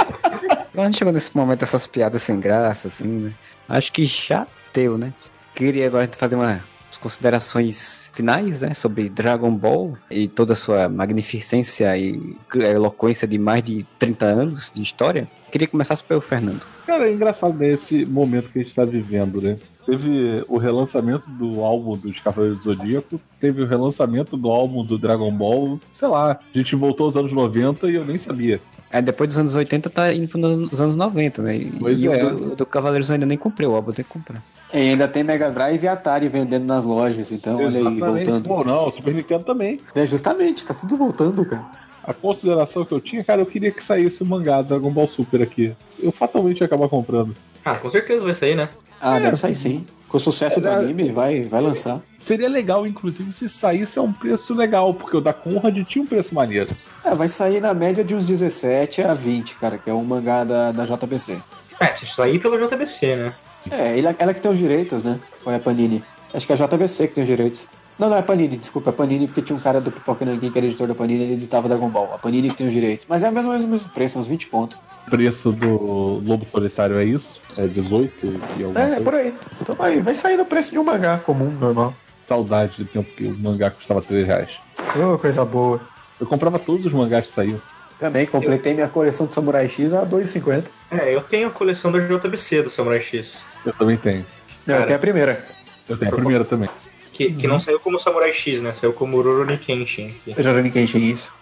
A 0.75 0.85
gente 0.85 0.99
chegou 0.99 1.13
nesse 1.13 1.37
momento 1.37 1.61
dessas 1.61 1.87
piadas 1.87 2.23
sem 2.23 2.41
graça, 2.41 2.89
assim, 2.89 3.07
né? 3.07 3.33
Acho 3.69 3.93
que 3.93 4.05
já 4.05 4.47
deu, 4.73 4.97
né? 4.97 5.13
Queria 5.55 5.87
agora 5.87 6.09
fazer 6.17 6.37
uma 6.37 6.63
considerações 7.03 8.11
finais, 8.15 8.63
né, 8.63 8.73
sobre 8.75 9.09
Dragon 9.09 9.51
Ball 9.51 9.97
e 10.09 10.29
toda 10.29 10.53
a 10.53 10.57
sua 10.57 10.89
magnificência 10.89 11.97
e 11.99 12.37
eloquência 12.55 13.27
de 13.27 13.39
mais 13.39 13.63
de 13.65 13.85
30 13.99 14.25
anos 14.25 14.71
de 14.73 14.83
história. 14.83 15.29
Queria 15.51 15.67
que 15.67 15.73
começasse 15.73 16.03
pelo 16.05 16.21
Fernando. 16.21 16.63
Cara, 16.87 17.09
é 17.09 17.13
engraçado 17.13 17.59
né, 17.59 17.73
esse 17.73 18.07
momento 18.07 18.49
que 18.49 18.61
a 18.61 18.63
gente 18.63 18.75
tá 18.75 18.85
vivendo, 18.85 19.43
né? 19.43 19.59
Teve 19.85 20.45
o 20.49 20.59
relançamento 20.59 21.29
do 21.29 21.61
álbum 21.61 21.97
dos 21.97 22.21
Cavaleiros 22.21 22.63
do 22.63 22.73
Zodíaco, 22.73 23.21
teve 23.41 23.63
o 23.63 23.67
relançamento 23.67 24.37
do 24.37 24.49
álbum 24.49 24.85
do 24.85 24.97
Dragon 24.97 25.33
Ball, 25.33 25.81
sei 25.93 26.07
lá, 26.07 26.39
a 26.55 26.59
gente 26.59 26.77
voltou 26.77 27.07
aos 27.07 27.17
anos 27.17 27.33
90 27.33 27.91
e 27.91 27.97
eu 27.97 28.05
nem 28.05 28.17
sabia. 28.17 28.61
Aí 28.93 29.01
depois 29.01 29.29
dos 29.29 29.39
anos 29.39 29.55
80 29.55 29.89
tá 29.91 30.13
indo 30.13 30.29
pros 30.29 30.81
anos 30.81 30.95
90, 30.95 31.41
né? 31.43 31.57
E, 31.57 31.73
Pois 31.81 31.99
e 32.01 32.07
é. 32.07 32.25
o 32.25 32.37
do, 32.37 32.53
o 32.53 32.57
do 32.57 32.67
Cavaleiros 32.67 33.11
ainda 33.11 33.25
nem 33.25 33.39
comprei, 33.39 33.67
o 33.67 33.75
álbum 33.75 33.91
tem 33.93 34.05
que 34.05 34.11
comprar. 34.11 34.43
E 34.73 34.77
ainda 34.79 35.09
tem 35.09 35.23
Mega 35.25 35.51
Drive 35.51 35.83
e 35.83 35.89
Atari 35.89 36.29
vendendo 36.29 36.65
nas 36.65 36.85
lojas, 36.85 37.33
então 37.33 37.57
olha 37.57 37.69
aí, 37.89 37.99
voltando. 37.99 38.49
Pô, 38.49 38.65
não, 38.65 38.89
o 38.89 38.91
Super 38.93 39.15
Nintendo 39.15 39.45
também. 39.45 39.81
É, 39.95 40.05
justamente, 40.05 40.65
tá 40.65 40.75
tudo 40.75 40.97
voltando, 40.97 41.45
cara. 41.45 41.65
A 42.05 42.13
consideração 42.13 42.85
que 42.85 42.93
eu 42.93 43.01
tinha, 43.01 43.23
cara, 43.23 43.41
eu 43.43 43.47
queria 43.47 43.71
que 43.71 43.83
saísse 43.83 44.23
o 44.23 44.27
mangá 44.27 44.61
do 44.61 44.69
Dragon 44.69 44.91
Ball 44.91 45.07
Super 45.09 45.41
aqui. 45.43 45.73
Eu 46.03 46.11
fatalmente 46.11 46.61
ia 46.61 46.67
acabar 46.67 46.89
comprando. 46.89 47.35
Ah, 47.65 47.77
com 47.77 47.89
certeza 47.91 48.25
vai 48.25 48.35
sair, 48.35 48.57
né? 48.57 48.69
Ah, 49.01 49.19
É. 49.19 49.21
deve 49.21 49.37
sair 49.37 49.55
sim. 49.55 49.85
Com 50.13 50.19
o 50.19 50.21
sucesso 50.21 50.61
do 50.61 50.69
É, 50.69 50.75
anime, 50.75 51.11
vai, 51.11 51.41
vai 51.41 51.63
lançar. 51.63 52.03
Seria 52.21 52.49
legal, 52.49 52.87
inclusive, 52.87 53.33
se 53.33 53.49
saísse 53.49 53.99
a 53.99 54.03
um 54.03 54.13
preço 54.13 54.53
legal, 54.53 54.93
porque 54.93 55.17
o 55.17 55.21
da 55.23 55.33
Conrad 55.33 55.75
tinha 55.87 56.05
um 56.05 56.07
preço 56.07 56.35
maneiro. 56.35 56.69
É, 57.03 57.15
vai 57.15 57.31
sair 57.31 57.63
na 57.63 57.73
média 57.73 58.05
de 58.05 58.15
uns 58.15 58.25
17 58.27 59.01
a 59.01 59.15
20, 59.15 59.57
cara, 59.57 59.79
que 59.79 59.89
é 59.89 59.95
um 59.95 60.05
mangá 60.05 60.45
da, 60.45 60.71
da 60.71 60.85
JBC. 60.85 61.39
É, 61.81 61.95
se 61.95 62.05
sair 62.05 62.39
pelo 62.39 62.59
JBC, 62.59 63.17
né? 63.17 63.35
É, 63.71 63.97
ele- 63.97 64.15
ela 64.19 64.35
que 64.35 64.41
tem 64.43 64.51
os 64.51 64.59
direitos, 64.59 65.03
né? 65.03 65.19
Ou 65.47 65.51
é 65.53 65.57
a 65.57 65.59
Panini? 65.59 66.05
Acho 66.35 66.47
que 66.47 66.53
é 66.53 66.57
a 66.57 66.59
JBC 66.67 67.09
que 67.09 67.15
tem 67.15 67.23
os 67.23 67.29
direitos. 67.29 67.67
Não, 67.99 68.11
não 68.11 68.17
é 68.19 68.23
Panini, 68.23 68.57
desculpa, 68.59 68.91
é 68.91 68.93
Panini 68.93 69.27
porque 69.27 69.41
tinha 69.41 69.57
um 69.57 69.61
cara 69.61 69.81
do 69.81 69.91
Pipoca 69.91 70.25
Nanquim 70.27 70.51
que 70.51 70.59
era 70.59 70.67
editor 70.67 70.87
da 70.89 70.95
Panini 70.95 71.23
ele 71.25 71.33
editava 71.35 71.69
Dragon 71.69 71.89
Ball. 71.89 72.11
A 72.15 72.19
Panini 72.19 72.51
que 72.51 72.57
tem 72.57 72.67
os 72.67 72.73
direitos. 72.75 73.07
Mas 73.09 73.23
é 73.23 73.31
mais 73.31 73.47
ou 73.47 73.53
menos 73.53 73.65
o 73.67 73.69
mesmo 73.69 73.89
preço, 73.91 74.19
uns 74.19 74.27
20 74.29 74.49
conto. 74.49 74.77
O 75.07 75.11
preço 75.11 75.53
do 75.53 76.23
Lobo 76.25 76.47
Solitário 76.49 76.99
é 76.99 77.05
isso? 77.05 77.41
É 77.57 77.67
18 77.67 78.13
e 78.59 78.65
alguma 78.65 78.81
É, 78.81 78.83
é 78.85 78.87
coisa? 78.89 79.03
por 79.05 79.15
aí. 79.15 79.35
Então 79.61 79.75
vai, 79.75 80.01
vai 80.01 80.15
sair 80.15 80.37
no 80.37 80.45
preço 80.45 80.71
de 80.71 80.79
um 80.79 80.85
mangá 80.85 81.19
comum, 81.19 81.51
normal. 81.51 81.95
Saudade 82.27 82.75
do 82.79 82.85
tempo 82.85 83.11
que 83.15 83.25
o 83.25 83.37
mangá 83.37 83.71
custava 83.71 84.01
3 84.01 84.27
reais. 84.27 84.51
Ô, 84.97 85.19
coisa 85.19 85.45
boa. 85.45 85.81
Eu 86.21 86.27
comprava 86.27 86.59
todos 86.59 86.87
os 86.87 86.93
mangás 86.93 87.27
que 87.27 87.33
saíam. 87.33 87.61
Também 87.99 88.27
completei 88.27 88.75
minha 88.75 88.89
coleção 88.89 89.27
de 89.27 89.35
Samurai 89.35 89.69
X 89.69 89.93
a 89.93 90.01
R$ 90.01 90.07
2,50. 90.07 90.65
É, 90.91 91.15
eu 91.15 91.21
tenho 91.21 91.49
a 91.49 91.51
coleção 91.51 91.93
da 91.93 91.99
JBC 92.01 92.63
do 92.63 92.71
Samurai 92.71 93.01
X. 93.01 93.43
Eu 93.65 93.73
também 93.73 93.97
tenho. 93.97 94.25
Eu 94.67 94.75
Cara. 94.75 94.85
até 94.85 94.95
a 94.95 94.99
primeira. 94.99 95.45
Eu 95.89 95.97
tenho 95.97 96.13
a 96.13 96.15
primeira 96.15 96.45
também. 96.45 96.69
Que, 97.13 97.33
que 97.33 97.47
não 97.47 97.61
saiu 97.61 97.79
como 97.79 97.99
Samurai 97.99 98.33
X, 98.33 98.63
né? 98.63 98.73
Saiu 98.73 98.93
como 98.93 99.17
Rurouni 99.21 99.59
Kenshin. 99.59 100.17
Eu 100.27 100.43
já 100.43 100.53
vi 100.53 100.71
Kenshin 100.71 101.13
isso. 101.13 101.33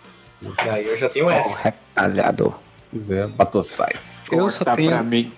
E 0.43 0.69
aí 0.69 0.87
eu 0.87 0.97
já 0.97 1.09
tenho 1.09 1.31
essa. 1.31 1.57
retalhado. 1.59 2.55
Se 2.91 2.99
quiser, 2.99 3.29
Batosai. 3.29 3.93
Eu 4.31 4.49
só 4.51 4.65
tenho. 4.77 4.91
pra 4.91 5.03
mim. 5.03 5.33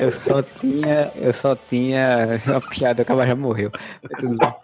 Eu 0.00 0.10
só 0.10 0.42
tinha. 0.42 1.12
Eu 1.16 1.32
só 1.32 1.54
tinha. 1.56 2.40
Uma 2.46 2.60
piada, 2.60 3.02
o 3.02 3.04
cara 3.04 3.26
já 3.26 3.36
morreu. 3.36 3.70
Mas 4.02 4.18
tudo 4.20 4.36
bem. 4.36 4.54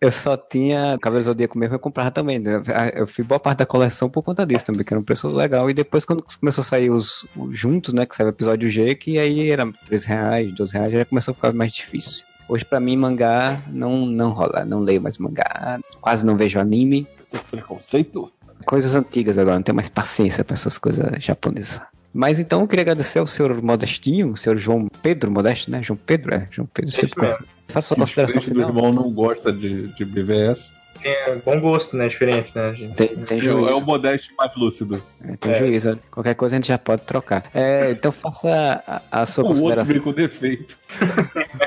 Eu 0.00 0.10
só 0.10 0.36
tinha 0.36 0.98
Cavaleiro 1.00 1.26
Zodíaco 1.26 1.56
mesmo, 1.56 1.76
eu 1.76 1.78
comprava 1.78 2.10
também. 2.10 2.36
né? 2.40 2.60
Eu 2.92 3.06
fui 3.06 3.22
boa 3.22 3.38
parte 3.38 3.58
da 3.58 3.66
coleção 3.66 4.10
por 4.10 4.20
conta 4.20 4.44
disso 4.44 4.64
também, 4.64 4.84
que 4.84 4.92
era 4.92 4.98
um 4.98 5.04
preço 5.04 5.28
legal. 5.28 5.70
E 5.70 5.74
depois, 5.74 6.04
quando 6.04 6.24
começou 6.40 6.62
a 6.62 6.64
sair 6.64 6.90
os, 6.90 7.24
os 7.36 7.56
juntos, 7.56 7.94
né? 7.94 8.04
Que 8.04 8.16
saiu 8.16 8.26
o 8.26 8.30
episódio 8.30 8.68
G, 8.68 8.96
que 8.96 9.16
aí 9.16 9.48
era 9.48 9.64
13 9.86 10.08
reais, 10.08 10.52
12 10.54 10.72
reais, 10.72 10.92
já 10.92 11.04
começou 11.04 11.30
a 11.30 11.34
ficar 11.36 11.52
mais 11.52 11.70
difícil. 11.72 12.24
Hoje, 12.48 12.64
pra 12.64 12.80
mim, 12.80 12.96
mangá 12.96 13.62
não, 13.68 14.04
não 14.04 14.30
rola. 14.32 14.64
Não 14.64 14.80
leio 14.80 15.00
mais 15.00 15.18
mangá, 15.18 15.78
quase 16.00 16.26
não 16.26 16.36
vejo 16.36 16.58
anime. 16.58 17.06
Preconceito? 17.48 18.28
Coisas 18.64 18.94
antigas 18.94 19.38
agora, 19.38 19.56
não 19.56 19.62
tenho 19.62 19.76
mais 19.76 19.88
paciência 19.88 20.44
pra 20.44 20.54
essas 20.54 20.78
coisas 20.78 21.06
japonesas. 21.22 21.80
Mas 22.14 22.38
então 22.38 22.60
eu 22.60 22.68
queria 22.68 22.82
agradecer 22.82 23.18
ao 23.18 23.26
senhor 23.26 23.62
Modestinho, 23.62 24.32
o 24.32 24.36
senhor 24.36 24.56
João 24.58 24.86
Pedro 25.02 25.30
Modesto, 25.30 25.70
né? 25.70 25.82
João 25.82 25.98
Pedro, 26.04 26.34
é, 26.34 26.46
João 26.50 26.68
Pedro. 26.72 26.92
Sempre 26.92 27.22
mesmo. 27.26 27.46
Faça 27.68 27.88
sua 27.88 27.96
consideração 27.96 28.42
final. 28.42 28.68
irmão 28.68 28.92
não 28.92 29.10
gosta 29.10 29.50
de, 29.52 29.88
de 29.94 30.04
BVS. 30.04 30.70
Tem 31.00 31.10
é, 31.10 31.34
bom 31.36 31.58
gosto, 31.58 31.96
né? 31.96 32.06
Diferente, 32.06 32.52
né, 32.54 32.74
gente? 32.74 32.94
Tem, 32.94 33.08
tem 33.08 33.38
É, 33.40 33.44
o- 33.44 33.60
é 33.60 33.64
o 33.64 33.68
juízo. 33.70 33.86
Modeste 33.86 34.34
mais 34.36 34.52
lúcido. 34.54 35.02
É, 35.26 35.36
tem 35.36 35.52
É. 35.52 35.58
juízo. 35.58 35.98
Qualquer 36.10 36.34
coisa 36.34 36.54
a 36.54 36.58
gente 36.58 36.68
já 36.68 36.76
pode 36.76 37.02
trocar. 37.02 37.44
É, 37.54 37.90
então 37.92 38.12
faça 38.12 38.82
a, 38.86 39.22
a 39.22 39.26
sua 39.26 39.42
O 39.44 39.46
outro 39.48 39.60
consideração. 39.62 39.94
vem 39.94 40.02
com 40.02 40.12
defeito. 40.12 40.78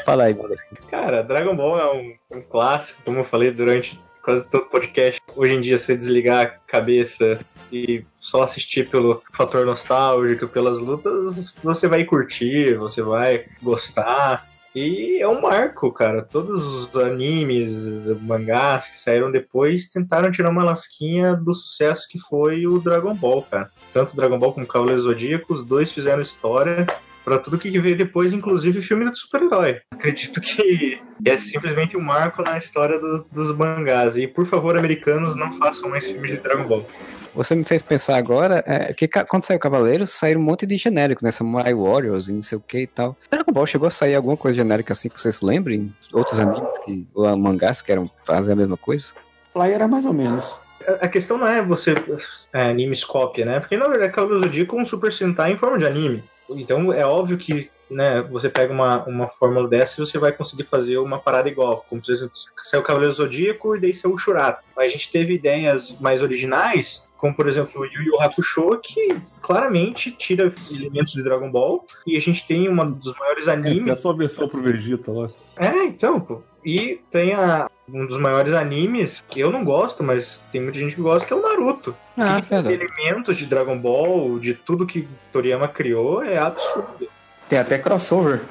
Fala 0.06 0.26
aí, 0.26 0.34
Modesto. 0.36 0.64
Cara, 0.92 1.24
Dragon 1.24 1.56
Ball 1.56 1.80
é 1.80 1.92
um, 1.96 2.38
um 2.38 2.42
clássico, 2.42 3.02
como 3.04 3.18
eu 3.18 3.24
falei 3.24 3.50
durante 3.52 4.00
quase 4.26 4.44
todo 4.50 4.66
podcast. 4.66 5.22
Hoje 5.36 5.54
em 5.54 5.62
dia, 5.62 5.78
você 5.78 5.96
desligar 5.96 6.46
a 6.46 6.48
cabeça 6.48 7.40
e 7.72 8.04
só 8.18 8.42
assistir 8.42 8.90
pelo 8.90 9.22
fator 9.32 9.66
nostálgico, 9.66 10.48
pelas 10.48 10.80
lutas, 10.80 11.54
você 11.64 11.88
vai 11.88 12.04
curtir, 12.04 12.76
você 12.76 13.04
vai 13.04 13.46
gostar. 13.62 14.50
E 14.74 15.22
é 15.22 15.28
um 15.28 15.42
marco, 15.42 15.92
cara. 15.94 16.24
Todos 16.24 16.66
os 16.66 16.96
animes, 16.96 18.10
mangás 18.22 18.90
que 18.90 19.00
saíram 19.00 19.32
depois 19.32 19.86
tentaram 19.86 20.32
tirar 20.32 20.50
uma 20.50 20.64
lasquinha 20.64 21.36
do 21.36 21.54
sucesso 21.54 22.10
que 22.10 22.20
foi 22.20 22.66
o 22.66 22.80
Dragon 22.80 23.14
Ball, 23.14 23.44
cara. 23.44 23.70
Tanto 23.94 24.16
Dragon 24.16 24.40
Ball 24.40 24.54
como 24.54 24.68
Cavaleiro 24.68 25.00
Zodíaco, 25.00 25.54
os 25.54 25.64
dois 25.64 25.92
fizeram 25.92 26.22
história 26.22 26.86
pra 27.26 27.40
tudo 27.40 27.58
que 27.58 27.78
veio 27.80 27.98
depois, 27.98 28.32
inclusive 28.32 28.80
o 28.80 28.84
filme 28.84 29.10
do 29.10 29.18
super-herói. 29.18 29.80
Acredito 29.92 30.40
que 30.40 31.02
é 31.26 31.36
simplesmente 31.36 31.98
um 31.98 32.02
marco 32.02 32.44
na 32.44 32.56
história 32.58 33.00
do- 33.00 33.26
dos 33.32 33.54
mangás. 33.56 34.16
E 34.16 34.28
por 34.28 34.46
favor, 34.46 34.78
americanos, 34.78 35.36
não 35.36 35.52
façam 35.54 35.90
mais 35.90 36.06
filmes 36.06 36.32
de 36.32 36.38
Dragon 36.38 36.64
Ball. 36.68 36.88
Você 37.34 37.54
me 37.56 37.66
fez 37.66 37.82
pensar 37.82 38.16
agora, 38.16 38.64
é, 38.66 38.94
que 38.94 39.10
quando 39.28 39.44
saiu 39.44 39.60
Cavaleiros, 39.60 40.12
saíram 40.12 40.40
um 40.40 40.44
monte 40.44 40.66
de 40.66 40.78
genérico, 40.78 41.26
né? 41.26 41.32
Samurai 41.32 41.74
Warriors 41.74 42.30
e 42.30 42.34
não 42.34 42.42
sei 42.42 42.58
o 42.58 42.62
que 42.62 42.82
e 42.82 42.88
tal. 42.88 43.18
Dragon 43.30 43.52
Ball 43.52 43.66
chegou 43.66 43.88
a 43.88 43.92
sair 43.92 44.16
alguma 44.16 44.38
coisa 44.38 44.56
genérica 44.56 44.94
assim 44.94 45.10
que 45.10 45.20
vocês 45.20 45.36
se 45.36 45.46
lembrem? 45.46 45.94
Outros 46.14 46.40
animes 46.40 46.70
que, 46.86 47.06
ou 47.14 47.36
mangás 47.36 47.82
que 47.82 47.92
eram 47.92 48.10
fazer 48.24 48.54
a 48.54 48.56
mesma 48.56 48.78
coisa? 48.78 49.08
Fly 49.52 49.72
era 49.72 49.88
mais 49.88 50.06
ou 50.06 50.14
menos. 50.14 50.58
A- 51.02 51.08
questão 51.08 51.38
não 51.38 51.48
é 51.48 51.62
você 51.62 51.96
é, 52.54 52.70
animes 52.70 53.04
cópia, 53.04 53.44
né? 53.46 53.60
Porque 53.60 53.76
na 53.76 53.88
verdade 53.88 54.14
Cavaleiro 54.14 54.42
do 54.42 54.46
Zodíaco 54.48 54.78
é 54.78 54.82
um 54.82 54.86
Super 54.86 55.12
Sentai 55.12 55.52
em 55.52 55.58
forma 55.58 55.78
de 55.78 55.86
anime. 55.86 56.24
Então 56.50 56.94
é 56.94 57.06
óbvio 57.06 57.38
que 57.38 57.70
né, 57.90 58.22
você 58.24 58.50
pega 58.50 58.74
uma, 58.74 59.04
uma 59.06 59.28
fórmula 59.28 59.68
dessa 59.68 60.02
e 60.02 60.06
você 60.06 60.18
vai 60.18 60.32
conseguir 60.32 60.64
fazer 60.64 60.98
uma 60.98 61.20
parada 61.20 61.50
igual. 61.50 61.86
Como 61.90 62.02
por 62.02 62.12
exemplo, 62.12 62.34
saiu 62.58 62.82
o 62.82 62.84
Cavaleiro 62.84 63.14
Zodíaco 63.14 63.76
e 63.76 63.80
daí 63.80 63.94
saiu 63.94 64.14
o 64.14 64.18
Shurato. 64.18 64.64
Mas 64.76 64.86
a 64.86 64.90
gente 64.90 65.12
teve 65.12 65.34
ideias 65.34 66.00
mais 66.00 66.22
originais, 66.22 67.06
como 67.18 67.36
por 67.36 67.48
exemplo 67.48 67.82
o 67.82 67.86
Yu 67.86 68.04
Yu 68.04 68.22
Hakusho, 68.22 68.80
que 68.82 69.18
claramente 69.42 70.12
tira 70.12 70.52
elementos 70.72 71.14
de 71.14 71.24
Dragon 71.24 71.52
Ball. 71.52 71.86
E 72.06 72.18
a 72.18 72.22
gente 72.22 72.46
tem 72.48 72.68
um 72.70 72.92
dos 72.92 73.18
maiores 73.18 73.48
É, 73.48 73.56
tem 73.56 73.66
a 73.66 73.72
animes 73.72 74.00
sua 74.00 74.16
versão 74.16 74.48
pro 74.48 74.62
Vegeta 74.62 75.12
lá. 75.12 75.30
É, 75.58 75.86
então, 75.86 76.20
pô. 76.20 76.42
E 76.64 77.00
tem 77.12 77.34
a, 77.34 77.70
um 77.88 78.06
dos 78.08 78.18
maiores 78.18 78.54
animes, 78.54 79.24
que 79.30 79.40
eu 79.40 79.52
não 79.52 79.64
gosto, 79.64 80.04
mas 80.04 80.42
tem 80.52 80.62
muita 80.62 80.80
gente 80.80 80.96
que 80.96 81.02
gosta, 81.02 81.28
que 81.28 81.34
é 81.34 81.36
o 81.36 81.42
Naruto. 81.42 81.96
Ah, 82.18 82.42
que 82.42 82.50
tem 82.50 82.62
verdade. 82.62 82.74
elementos 82.74 83.38
de 83.38 83.46
Dragon 83.46 83.78
Ball, 83.78 84.40
de 84.40 84.54
tudo 84.54 84.88
que 84.88 85.08
Toriyama 85.32 85.68
criou, 85.68 86.24
é 86.24 86.38
absurdo. 86.38 87.08
Tem 87.48 87.60
até 87.60 87.78
crossover. 87.78 88.42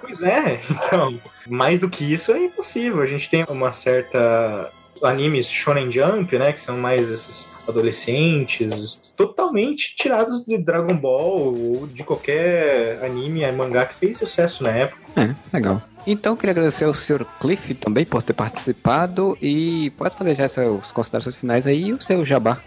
Pois 0.00 0.22
é, 0.22 0.60
então, 0.70 1.18
mais 1.48 1.80
do 1.80 1.88
que 1.88 2.12
isso 2.12 2.32
é 2.32 2.44
impossível. 2.44 3.00
A 3.00 3.06
gente 3.06 3.30
tem 3.30 3.44
uma 3.48 3.72
certa 3.72 4.70
animes 5.02 5.48
Shonen 5.48 5.90
Jump, 5.90 6.38
né, 6.38 6.52
que 6.52 6.60
são 6.60 6.76
mais 6.76 7.10
esses 7.10 7.46
adolescentes, 7.68 9.00
totalmente 9.16 9.94
tirados 9.96 10.44
de 10.44 10.56
Dragon 10.56 10.96
Ball 10.96 11.54
ou 11.54 11.86
de 11.86 12.04
qualquer 12.04 13.02
anime, 13.04 13.50
mangá 13.52 13.84
que 13.84 13.94
fez 13.94 14.18
sucesso 14.18 14.62
na 14.62 14.70
época. 14.70 15.02
É, 15.16 15.34
legal. 15.52 15.82
Então, 16.06 16.36
queria 16.36 16.52
agradecer 16.52 16.84
ao 16.84 16.94
Sr. 16.94 17.24
Cliff 17.40 17.74
também 17.74 18.04
por 18.04 18.22
ter 18.22 18.32
participado 18.32 19.36
e 19.42 19.90
pode 19.98 20.14
fazer 20.16 20.36
já 20.36 20.48
suas 20.48 20.92
considerações 20.92 21.34
finais 21.36 21.66
aí 21.66 21.86
e 21.88 21.92
o 21.92 22.00
seu 22.00 22.24
jabá. 22.24 22.58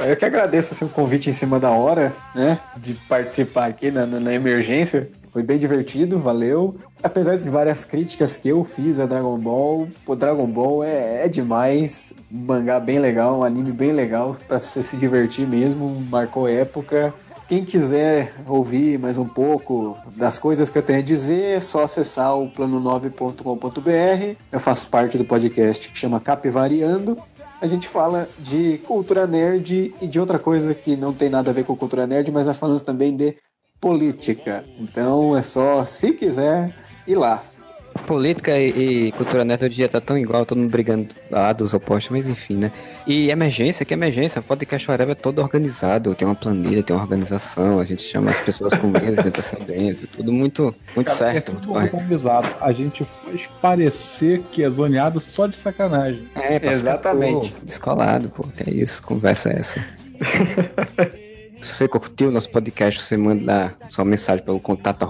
Eu 0.00 0.16
que 0.16 0.24
agradeço 0.24 0.74
assim, 0.74 0.84
o 0.84 0.88
convite 0.88 1.28
em 1.30 1.32
cima 1.32 1.58
da 1.58 1.70
hora, 1.70 2.12
né? 2.34 2.58
De 2.76 2.94
participar 3.08 3.66
aqui 3.66 3.90
na, 3.90 4.06
na- 4.06 4.20
na 4.20 4.32
emergência. 4.32 5.08
Foi 5.30 5.42
bem 5.42 5.58
divertido, 5.58 6.18
valeu. 6.18 6.76
Apesar 7.02 7.36
de 7.36 7.48
várias 7.48 7.84
críticas 7.84 8.36
que 8.36 8.48
eu 8.48 8.64
fiz 8.64 8.98
a 8.98 9.06
Dragon 9.06 9.36
Ball, 9.38 9.88
o 10.06 10.14
Dragon 10.16 10.46
Ball 10.46 10.82
é, 10.84 11.24
é 11.24 11.28
demais. 11.28 12.12
Um 12.32 12.38
mangá 12.46 12.80
bem 12.80 12.98
legal, 12.98 13.40
um 13.40 13.44
anime 13.44 13.70
bem 13.72 13.92
legal, 13.92 14.36
pra 14.48 14.58
você 14.58 14.82
se 14.82 14.96
divertir 14.96 15.46
mesmo, 15.46 16.00
marcou 16.10 16.48
época. 16.48 17.12
Quem 17.48 17.64
quiser 17.64 18.34
ouvir 18.46 18.98
mais 18.98 19.16
um 19.16 19.26
pouco 19.26 19.96
das 20.14 20.38
coisas 20.38 20.70
que 20.70 20.76
eu 20.76 20.82
tenho 20.82 20.98
a 20.98 21.02
dizer, 21.02 21.56
é 21.56 21.60
só 21.60 21.84
acessar 21.84 22.36
o 22.36 22.50
plano9.com.br. 22.50 24.36
Eu 24.52 24.60
faço 24.60 24.88
parte 24.88 25.16
do 25.16 25.24
podcast 25.24 25.88
que 25.88 25.98
chama 25.98 26.20
Capivariando 26.20 27.16
a 27.60 27.66
gente 27.66 27.88
fala 27.88 28.28
de 28.38 28.78
cultura 28.86 29.26
nerd 29.26 29.92
e 30.00 30.06
de 30.06 30.20
outra 30.20 30.38
coisa 30.38 30.74
que 30.74 30.96
não 30.96 31.12
tem 31.12 31.28
nada 31.28 31.50
a 31.50 31.52
ver 31.52 31.64
com 31.64 31.76
cultura 31.76 32.06
nerd, 32.06 32.30
mas 32.30 32.46
nós 32.46 32.58
falamos 32.58 32.82
também 32.82 33.16
de 33.16 33.36
política. 33.80 34.64
Então 34.78 35.36
é 35.36 35.42
só, 35.42 35.84
se 35.84 36.12
quiser, 36.12 36.74
ir 37.06 37.16
lá. 37.16 37.42
Política 38.06 38.58
e, 38.58 39.08
e 39.08 39.12
cultura 39.12 39.44
nerd 39.44 39.64
hoje 39.64 39.74
em 39.74 39.76
dia 39.76 39.88
tá 39.88 40.00
tão 40.00 40.18
igual, 40.18 40.46
todo 40.46 40.58
mundo 40.58 40.70
brigando 40.70 41.08
lá 41.30 41.52
dos 41.52 41.74
opostos, 41.74 42.10
mas 42.10 42.28
enfim, 42.28 42.56
né? 42.56 42.72
E 43.06 43.30
emergência, 43.30 43.84
que 43.84 43.94
emergência? 43.94 44.40
Podcast 44.42 44.90
Whatever 44.90 45.12
é 45.12 45.14
todo 45.14 45.40
organizado, 45.40 46.14
tem 46.14 46.26
uma 46.26 46.34
planilha, 46.34 46.82
tem 46.82 46.94
uma 46.94 47.02
organização, 47.02 47.78
a 47.78 47.84
gente 47.84 48.02
chama 48.02 48.30
as 48.30 48.38
pessoas 48.40 48.74
com 48.74 48.86
menos 48.88 49.22
de 49.22 49.28
antecedência, 49.28 50.08
tudo 50.10 50.32
muito, 50.32 50.74
muito 50.94 51.06
Cara, 51.06 51.30
é 51.30 51.32
certo, 51.32 51.52
muito 51.52 51.64
tudo 51.64 51.74
correto. 51.74 51.96
organizado. 51.96 52.48
A 52.60 52.72
gente 52.72 53.06
faz 53.24 53.48
parecer 53.60 54.42
que 54.52 54.62
é 54.62 54.70
zoneado 54.70 55.20
só 55.20 55.46
de 55.46 55.56
sacanagem. 55.56 56.24
É, 56.34 56.60
Exatamente. 56.72 57.52
pô, 57.52 57.58
descolado, 57.64 58.28
pô, 58.28 58.44
que 58.56 58.68
é 58.68 58.72
isso, 58.72 59.02
conversa 59.02 59.50
é 59.50 59.58
essa. 59.58 59.84
Se 61.60 61.74
você 61.74 61.88
curtiu 61.88 62.28
o 62.28 62.30
nosso 62.30 62.50
podcast, 62.50 63.02
você 63.02 63.16
manda 63.16 63.74
sua 63.90 64.04
mensagem 64.04 64.44
pelo 64.44 64.60
contato 64.60 65.04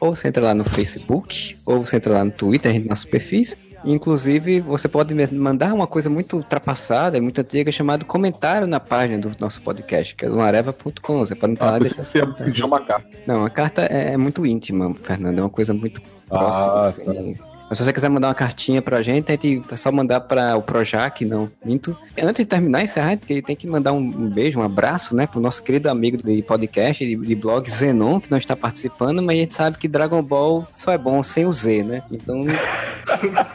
ou 0.00 0.14
você 0.14 0.28
entra 0.28 0.42
lá 0.42 0.54
no 0.54 0.64
Facebook, 0.64 1.56
ou 1.66 1.86
você 1.86 1.96
entra 1.96 2.12
lá 2.12 2.24
no 2.24 2.30
Twitter, 2.30 2.70
a 2.70 2.74
gente 2.74 2.88
nossos 2.88 3.04
perfis. 3.04 3.56
Inclusive, 3.84 4.60
você 4.60 4.88
pode 4.88 5.14
mandar 5.32 5.72
uma 5.72 5.86
coisa 5.86 6.10
muito 6.10 6.36
ultrapassada 6.36 7.16
e 7.16 7.20
muito 7.20 7.40
antiga 7.40 7.72
chamada 7.72 8.04
comentário 8.04 8.66
na 8.66 8.78
página 8.78 9.18
do 9.18 9.32
nosso 9.38 9.62
podcast, 9.62 10.14
que 10.14 10.26
é 10.26 10.28
no 10.28 10.40
areva.com. 10.40 11.18
Você 11.18 11.34
pode 11.34 11.52
entrar 11.52 11.66
lá 11.66 11.72
Ah, 11.74 11.76
e 11.76 11.80
por 11.80 11.84
deixar 11.84 12.04
você 12.04 12.26
pedir 12.44 12.64
uma 12.64 12.80
carta. 12.80 13.08
Não, 13.26 13.44
a 13.44 13.50
carta 13.50 13.82
é, 13.82 14.12
é 14.12 14.16
muito 14.16 14.44
íntima, 14.44 14.94
Fernando. 14.94 15.38
É 15.38 15.42
uma 15.42 15.50
coisa 15.50 15.72
muito 15.72 16.02
próxima. 16.28 16.66
Ah, 16.66 16.88
assim. 16.88 17.34
Mas 17.70 17.78
se 17.78 17.84
você 17.84 17.92
quiser 17.92 18.08
mandar 18.08 18.26
uma 18.26 18.34
cartinha 18.34 18.82
pra 18.82 19.00
gente, 19.00 19.30
a 19.30 19.32
gente 19.32 19.62
é 19.70 19.76
só 19.76 19.92
mandar 19.92 20.22
para 20.22 20.56
o 20.56 20.62
Projac, 20.62 21.24
não, 21.24 21.48
minto. 21.64 21.96
Antes 22.20 22.44
de 22.44 22.50
terminar, 22.50 22.82
encerrar, 22.82 23.16
porque 23.16 23.40
tem 23.40 23.54
que 23.54 23.68
mandar 23.68 23.92
um, 23.92 24.28
beijo, 24.28 24.58
um 24.58 24.64
abraço, 24.64 25.14
né, 25.14 25.24
pro 25.24 25.40
nosso 25.40 25.62
querido 25.62 25.88
amigo 25.88 26.16
de 26.16 26.42
podcast, 26.42 27.06
de, 27.06 27.14
de 27.14 27.34
blog 27.36 27.70
Zenon, 27.70 28.18
que 28.18 28.28
não 28.28 28.38
está 28.38 28.56
participando, 28.56 29.22
mas 29.22 29.36
a 29.36 29.40
gente 29.40 29.54
sabe 29.54 29.78
que 29.78 29.86
Dragon 29.86 30.20
Ball 30.20 30.66
só 30.76 30.90
é 30.90 30.98
bom 30.98 31.22
sem 31.22 31.46
o 31.46 31.52
Z, 31.52 31.84
né? 31.84 32.02
Então, 32.10 32.44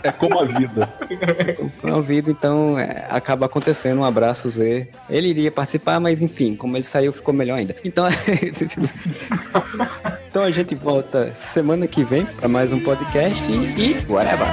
É 0.03 0.11
como 0.11 0.39
a 0.39 0.45
vida. 0.45 0.89
Com 1.81 1.95
a 1.95 2.01
vida, 2.01 2.31
então 2.31 2.79
é, 2.79 3.07
acaba 3.09 3.45
acontecendo. 3.45 3.99
Um 3.99 4.05
abraço, 4.05 4.49
Zé. 4.49 4.87
Ele 5.09 5.29
iria 5.29 5.51
participar, 5.51 5.99
mas 5.99 6.21
enfim, 6.21 6.55
como 6.55 6.75
ele 6.75 6.83
saiu, 6.83 7.13
ficou 7.13 7.33
melhor 7.33 7.57
ainda. 7.57 7.75
Então, 7.83 8.07
então 10.35 10.43
a 10.43 10.51
gente 10.51 10.75
volta 10.75 11.33
semana 11.33 11.87
que 11.87 12.03
vem 12.03 12.25
para 12.25 12.49
mais 12.49 12.73
um 12.73 12.79
podcast 12.81 13.41
e 13.49 14.11
whatever. 14.11 14.45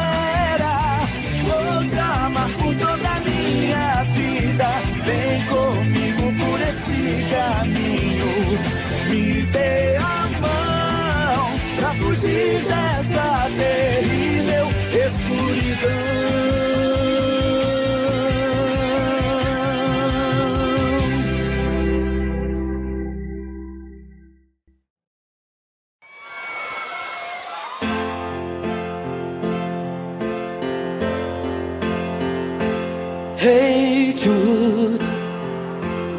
Hey 33.44 34.14
Jude, 34.16 35.04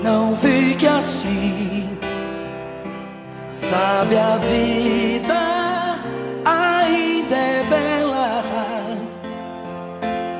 não 0.04 0.36
fique 0.36 0.86
assim. 0.86 1.88
Sabe 3.48 4.18
a 4.18 4.36
vida 4.40 5.95
ainda 6.44 7.34
é 7.34 7.64
bela. 7.70 8.44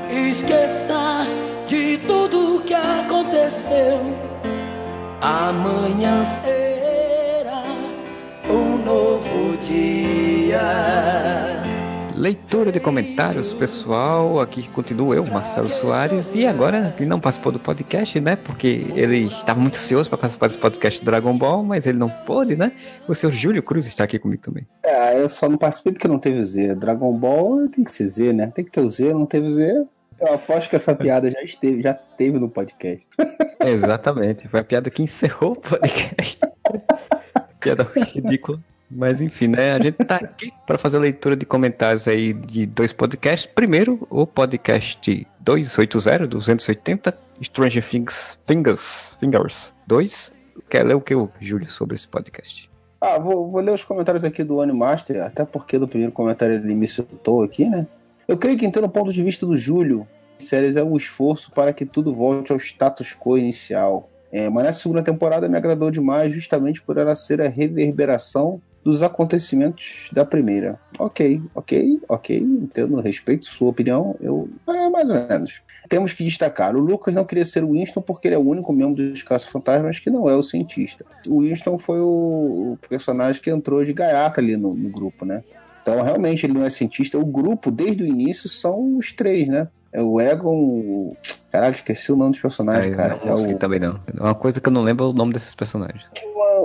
Esqueça 0.10 1.26
de 1.68 2.00
tudo 2.00 2.62
que 2.66 2.74
aconteceu. 2.74 4.02
Amanhã 5.22 6.26
será 6.44 7.64
um 8.50 8.78
novo 8.84 9.56
dia. 9.58 11.53
Leitura 12.24 12.72
de 12.72 12.80
comentários, 12.80 13.52
pessoal. 13.52 14.40
Aqui 14.40 14.66
continua 14.70 15.14
eu, 15.14 15.26
Marcelo 15.26 15.68
Soares. 15.68 16.34
E 16.34 16.46
agora, 16.46 16.96
ele 16.98 17.06
não 17.06 17.20
participou 17.20 17.52
do 17.52 17.60
podcast, 17.60 18.18
né? 18.22 18.38
Porque 18.38 18.86
ele 18.96 19.26
estava 19.26 19.60
muito 19.60 19.76
ansioso 19.76 20.10
para 20.10 20.18
participar 20.18 20.48
desse 20.48 20.58
podcast 20.58 21.04
Dragon 21.04 21.38
Ball, 21.38 21.66
mas 21.66 21.86
ele 21.86 21.98
não 21.98 22.08
pôde, 22.08 22.56
né? 22.56 22.72
O 23.10 23.14
seu 23.14 23.30
Júlio 23.30 23.62
Cruz 23.62 23.88
está 23.88 24.06
aqui 24.06 24.18
comigo 24.18 24.42
também. 24.42 24.66
É, 24.86 25.20
eu 25.20 25.28
só 25.28 25.50
não 25.50 25.58
participei 25.58 25.92
porque 25.92 26.08
não 26.08 26.18
teve 26.18 26.42
Z. 26.46 26.76
Dragon 26.76 27.12
Ball 27.12 27.68
tem 27.68 27.84
que 27.84 27.94
ser 27.94 28.08
Z, 28.08 28.32
né? 28.32 28.48
Tem 28.48 28.64
que 28.64 28.72
ter 28.72 28.80
o 28.80 28.90
Z, 28.90 29.14
não 29.14 29.26
teve 29.26 29.50
Z. 29.52 29.86
Eu 30.18 30.34
aposto 30.34 30.70
que 30.70 30.78
essa 30.78 30.96
piada 30.96 31.30
já 31.30 31.42
esteve, 31.42 31.82
já 31.82 31.94
teve 31.94 32.40
no 32.40 32.48
podcast. 32.48 33.06
Exatamente. 33.60 34.48
Foi 34.48 34.62
a 34.62 34.64
piada 34.64 34.90
que 34.90 35.04
encerrou 35.04 35.52
o 35.52 35.56
podcast. 35.58 36.40
piada 37.60 37.86
ridícula. 37.94 38.62
Mas 38.96 39.22
enfim, 39.22 39.48
né? 39.48 39.74
A 39.74 39.80
gente 39.80 39.96
tá 39.96 40.18
aqui 40.18 40.52
para 40.66 40.78
fazer 40.78 40.98
a 40.98 41.00
leitura 41.00 41.36
de 41.36 41.46
comentários 41.46 42.08
aí 42.08 42.34
de 42.34 42.66
dois 42.66 42.94
podcasts. 42.94 43.50
Primeiro, 43.54 44.06
o 44.10 44.26
podcast 44.26 45.28
280, 45.40 46.28
280, 46.28 47.18
Stranger 47.42 47.84
Things 47.84 48.40
Fingers, 48.46 49.18
Fingers 49.20 49.74
2. 49.88 50.32
Quer 50.70 50.86
ler 50.86 50.94
o 50.94 51.02
que, 51.02 51.14
Júlio, 51.42 51.70
sobre 51.70 51.96
esse 51.96 52.08
podcast? 52.08 52.70
Ah, 53.02 53.18
vou, 53.18 53.50
vou 53.50 53.62
ler 53.62 53.74
os 53.74 53.84
comentários 53.84 54.24
aqui 54.24 54.44
do 54.44 54.62
Animaster, 54.62 55.22
até 55.24 55.44
porque 55.44 55.78
do 55.78 55.88
primeiro 55.88 56.14
comentário 56.14 56.56
ele 56.56 56.74
me 56.74 56.88
citou 56.88 57.44
aqui, 57.44 57.68
né? 57.68 57.86
Eu 58.28 58.38
creio 58.38 58.58
que, 58.58 58.66
então, 58.66 58.82
no 58.82 58.88
ponto 58.88 59.12
de 59.12 59.22
vista 59.22 59.46
do 59.46 59.58
Júlio, 59.58 60.08
séries 60.38 60.76
é 60.76 60.84
um 60.84 60.96
esforço 60.96 61.52
para 61.52 61.74
que 61.74 61.86
tudo 61.86 62.14
volte 62.14 62.52
ao 62.52 62.58
status 62.58 63.14
quo 63.14 63.38
inicial. 63.38 64.10
É, 64.32 64.50
mas 64.50 64.64
na 64.64 64.74
segunda 64.74 65.04
temporada 65.04 65.50
me 65.50 65.58
agradou 65.58 65.92
demais, 65.92 66.34
justamente 66.34 66.82
por 66.82 66.98
ela 66.98 67.14
ser 67.14 67.42
a 67.42 67.50
reverberação 67.50 68.62
dos 68.84 69.02
acontecimentos 69.02 70.10
da 70.12 70.26
primeira. 70.26 70.80
Ok, 71.00 71.42
ok, 71.56 72.02
ok, 72.08 72.38
entendo, 72.38 73.00
respeito 73.00 73.46
sua 73.46 73.70
opinião, 73.70 74.16
eu. 74.20 74.50
É, 74.68 74.90
mais 74.90 75.10
ou 75.10 75.16
menos. 75.16 75.62
Temos 75.88 76.14
que 76.14 76.24
destacar: 76.24 76.76
o 76.76 76.80
Lucas 76.80 77.14
não 77.14 77.26
queria 77.26 77.46
ser 77.46 77.64
o 77.64 77.72
Winston 77.72 78.02
porque 78.02 78.28
ele 78.28 78.36
é 78.36 78.38
o 78.38 78.48
único 78.48 78.74
membro 78.74 79.10
dos 79.10 79.24
Caça-Fantasmas 79.24 80.00
que 80.00 80.10
não 80.10 80.30
é 80.30 80.36
o 80.36 80.44
cientista. 80.44 81.06
O 81.28 81.42
Winston 81.42 81.80
foi 81.80 82.00
o, 82.00 82.78
personagem 82.90 83.42
que 83.42 83.50
entrou 83.50 83.84
de 83.84 83.94
gaiata 83.94 84.42
ali 84.42 84.58
no, 84.58 84.74
no 84.74 84.90
grupo, 84.90 85.26
né? 85.26 85.44
Então, 85.82 86.02
realmente, 86.02 86.46
ele 86.46 86.54
não 86.54 86.64
é 86.64 86.70
cientista. 86.70 87.18
O 87.18 87.26
grupo, 87.26 87.70
desde 87.70 88.04
o 88.04 88.08
início, 88.08 88.48
são 88.48 88.98
os 88.98 89.12
três, 89.12 89.48
né? 89.48 89.68
É 89.92 90.02
o 90.02 90.20
Egon. 90.20 90.56
O... 90.56 91.18
Caralho, 91.52 91.74
esqueci 91.74 92.12
o 92.12 92.16
nome 92.16 92.32
dos 92.32 92.40
personagens, 92.40 92.94
Ah, 92.94 92.96
cara. 92.96 93.16
não, 93.18 93.26
não 93.28 93.34
é 93.34 93.36
sei 93.36 93.54
o... 93.54 93.58
também 93.58 93.80
não. 93.80 94.00
É 94.18 94.22
uma 94.22 94.34
coisa 94.34 94.60
que 94.60 94.68
eu 94.68 94.74
não 94.74 94.82
lembro 94.82 95.06
é 95.06 95.10
o 95.10 95.14
nome 95.14 95.34
desses 95.34 95.54
personagens. 95.54 96.06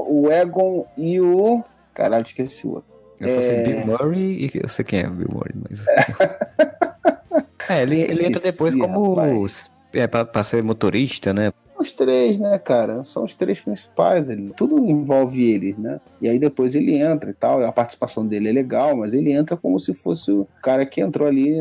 o 0.08 0.30
Egon 0.30 0.86
e 0.96 1.20
o. 1.20 1.62
Caralho, 1.98 2.22
esqueci 2.22 2.64
o 2.64 2.74
outro. 2.74 2.94
Eu 3.18 3.28
só 3.28 3.42
sei 3.42 3.56
É. 3.56 3.62
Bill 3.64 3.86
Murray 3.86 4.44
e 4.44 4.50
eu 4.62 4.68
sei 4.68 4.84
quem 4.84 5.00
é 5.00 5.08
Bill 5.08 5.26
Murray, 5.32 5.52
mas. 5.68 5.84
é, 7.68 7.82
ele, 7.82 8.02
ele 8.02 8.24
entra 8.24 8.40
depois 8.40 8.76
como. 8.76 9.16
rapaz. 9.16 9.68
É, 9.92 10.06
pra, 10.06 10.24
pra 10.24 10.44
ser 10.44 10.62
motorista, 10.62 11.34
né? 11.34 11.52
Os 11.78 11.92
três, 11.92 12.38
né, 12.38 12.58
cara? 12.58 13.04
São 13.04 13.24
os 13.24 13.34
três 13.34 13.60
principais 13.60 14.28
ali. 14.28 14.52
Tudo 14.56 14.78
envolve 14.78 15.48
eles, 15.48 15.78
né? 15.78 16.00
E 16.20 16.28
aí 16.28 16.38
depois 16.38 16.74
ele 16.74 16.96
entra 16.96 17.30
e 17.30 17.34
tal. 17.34 17.64
A 17.64 17.70
participação 17.70 18.26
dele 18.26 18.48
é 18.48 18.52
legal, 18.52 18.96
mas 18.96 19.14
ele 19.14 19.32
entra 19.32 19.56
como 19.56 19.78
se 19.78 19.94
fosse 19.94 20.32
o 20.32 20.46
cara 20.60 20.84
que 20.84 21.00
entrou 21.00 21.28
ali 21.28 21.56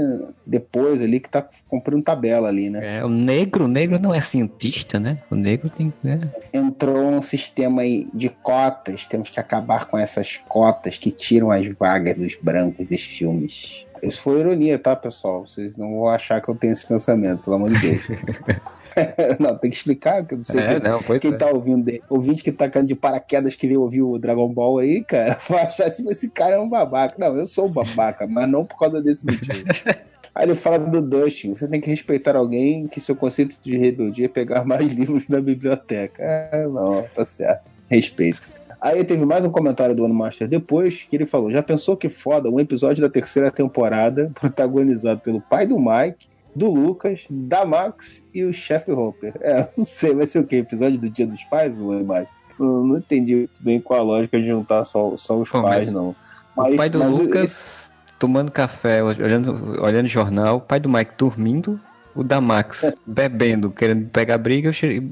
depois 0.45 1.01
ali, 1.01 1.19
que 1.19 1.29
tá 1.29 1.47
cumprindo 1.67 2.01
tabela 2.01 2.47
ali, 2.47 2.69
né? 2.69 2.97
É, 2.97 3.05
o 3.05 3.09
negro, 3.09 3.65
o 3.65 3.67
negro 3.67 3.99
não 3.99 4.11
é 4.11 4.19
cientista, 4.19 4.99
né? 4.99 5.19
O 5.29 5.35
negro 5.35 5.69
tem. 5.69 5.93
Né? 6.03 6.19
Entrou 6.51 7.11
num 7.11 7.21
sistema 7.21 7.83
aí 7.83 8.07
de 8.11 8.29
cotas. 8.29 9.05
Temos 9.05 9.29
que 9.29 9.39
acabar 9.39 9.85
com 9.85 9.97
essas 9.97 10.37
cotas 10.47 10.97
que 10.97 11.11
tiram 11.11 11.51
as 11.51 11.67
vagas 11.77 12.15
dos 12.15 12.35
brancos 12.41 12.87
dos 12.87 13.01
filmes. 13.01 13.85
Isso 14.01 14.21
foi 14.21 14.39
ironia, 14.39 14.77
tá, 14.79 14.95
pessoal? 14.95 15.45
Vocês 15.47 15.75
não 15.75 15.91
vão 15.91 16.07
achar 16.07 16.41
que 16.41 16.49
eu 16.49 16.55
tenho 16.55 16.73
esse 16.73 16.85
pensamento, 16.85 17.43
pelo 17.43 17.55
amor 17.55 17.69
de 17.69 17.79
Deus. 17.79 18.01
não, 19.39 19.57
tem 19.57 19.69
que 19.69 19.77
explicar, 19.77 20.21
porque 20.21 20.35
eu 20.35 20.37
não 20.37 20.43
sei 20.43 20.59
É, 20.61 20.79
quem, 20.79 20.89
não, 20.89 21.19
quem 21.19 21.33
é. 21.33 21.35
tá 21.35 21.47
ouvindo, 21.47 21.91
ouvinte 22.09 22.43
que 22.43 22.51
tá 22.51 22.69
caindo 22.69 22.87
de 22.87 22.95
paraquedas 22.95 23.55
que 23.55 23.67
veio 23.67 23.81
ouvir 23.81 24.01
o 24.01 24.17
Dragon 24.17 24.47
Ball 24.51 24.79
aí, 24.79 25.03
cara, 25.03 25.39
vai 25.47 25.63
achar 25.63 25.89
se 25.91 26.07
esse 26.07 26.29
cara 26.29 26.55
é 26.55 26.59
um 26.59 26.69
babaca. 26.69 27.15
Não, 27.17 27.35
eu 27.37 27.45
sou 27.45 27.67
um 27.67 27.71
babaca, 27.71 28.27
mas 28.27 28.49
não 28.49 28.65
por 28.65 28.77
causa 28.77 29.01
desse 29.01 29.25
motivo. 29.25 29.65
Aí 30.37 30.45
ele 30.45 30.53
fala 30.53 30.77
do 30.77 31.01
Dustin, 31.01 31.55
você 31.55 31.67
tem 31.67 31.81
que 31.81 31.89
respeitar 31.89 32.35
alguém 32.35 32.87
que 32.87 33.01
seu 33.01 33.15
conceito 33.15 33.57
de 33.59 33.75
rebeldia 33.75 34.25
é 34.25 34.29
pegar 34.29 34.63
mais 34.63 34.91
livros 34.91 35.27
na 35.27 35.41
biblioteca. 35.41 36.23
Ah, 36.51 36.67
não, 36.67 37.03
tá 37.15 37.25
certo. 37.25 37.71
Respeito. 37.89 38.51
Aí 38.79 39.03
teve 39.03 39.25
mais 39.25 39.43
um 39.43 39.49
comentário 39.49 39.95
do 39.95 40.05
Ano 40.05 40.13
Master 40.13 40.47
depois, 40.47 41.07
que 41.09 41.15
ele 41.15 41.25
falou: 41.25 41.51
já 41.51 41.63
pensou 41.63 41.97
que 41.97 42.07
foda 42.07 42.51
um 42.51 42.59
episódio 42.59 43.01
da 43.01 43.09
terceira 43.09 43.49
temporada, 43.49 44.31
protagonizado 44.39 45.21
pelo 45.21 45.41
pai 45.41 45.65
do 45.65 45.79
Mike, 45.79 46.27
do 46.57 46.71
Lucas, 46.73 47.25
da 47.29 47.63
Max 47.65 48.25
e 48.33 48.43
o 48.43 48.51
chefe 48.51 48.91
Hopper. 48.91 49.33
É, 49.41 49.67
não 49.77 49.85
sei, 49.85 50.13
vai 50.15 50.25
ser 50.25 50.39
o 50.39 50.43
quê? 50.43 50.57
Episódio 50.57 50.97
do 50.97 51.09
Dia 51.09 51.27
dos 51.27 51.43
Pais, 51.45 51.79
o 51.79 51.91
Ano 51.91 52.05
Master? 52.05 52.29
Não, 52.59 52.83
não 52.83 52.97
entendi 52.97 53.35
muito 53.35 53.51
bem 53.63 53.79
qual 53.79 53.99
a 53.99 54.03
lógica 54.03 54.39
de 54.41 54.47
juntar 54.47 54.83
só, 54.83 55.15
só 55.15 55.37
os 55.37 55.49
Pô, 55.49 55.61
pais, 55.61 55.85
mas 55.85 55.93
não. 55.93 56.15
o 56.55 56.75
pai 56.75 56.89
do 56.89 56.99
mas 56.99 57.15
Lucas 57.17 57.93
tomando 58.17 58.51
café, 58.51 59.03
olhando, 59.03 59.79
olhando 59.79 60.07
jornal, 60.07 60.57
o 60.57 60.61
pai 60.61 60.79
do 60.79 60.89
Mike 60.89 61.11
dormindo, 61.15 61.79
o 62.15 62.23
da 62.23 62.41
Max 62.41 62.91
bebendo, 63.05 63.69
querendo 63.69 64.09
pegar 64.09 64.39
briga 64.39 64.71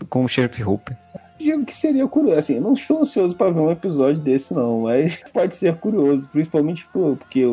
com 0.09 0.23
o 0.23 0.27
Sheriff 0.27 0.63
Hooper. 0.63 0.97
digo 1.37 1.63
que 1.63 1.75
seria 1.75 2.07
curioso. 2.07 2.39
Assim, 2.39 2.55
eu 2.55 2.61
não 2.61 2.73
estou 2.73 2.99
ansioso 3.01 3.35
para 3.35 3.51
ver 3.51 3.59
um 3.59 3.69
episódio 3.69 4.19
desse, 4.23 4.51
não, 4.55 4.81
mas 4.81 5.19
pode 5.31 5.53
ser 5.55 5.75
curioso, 5.75 6.27
principalmente 6.31 6.87
por- 6.91 7.17
porque 7.17 7.45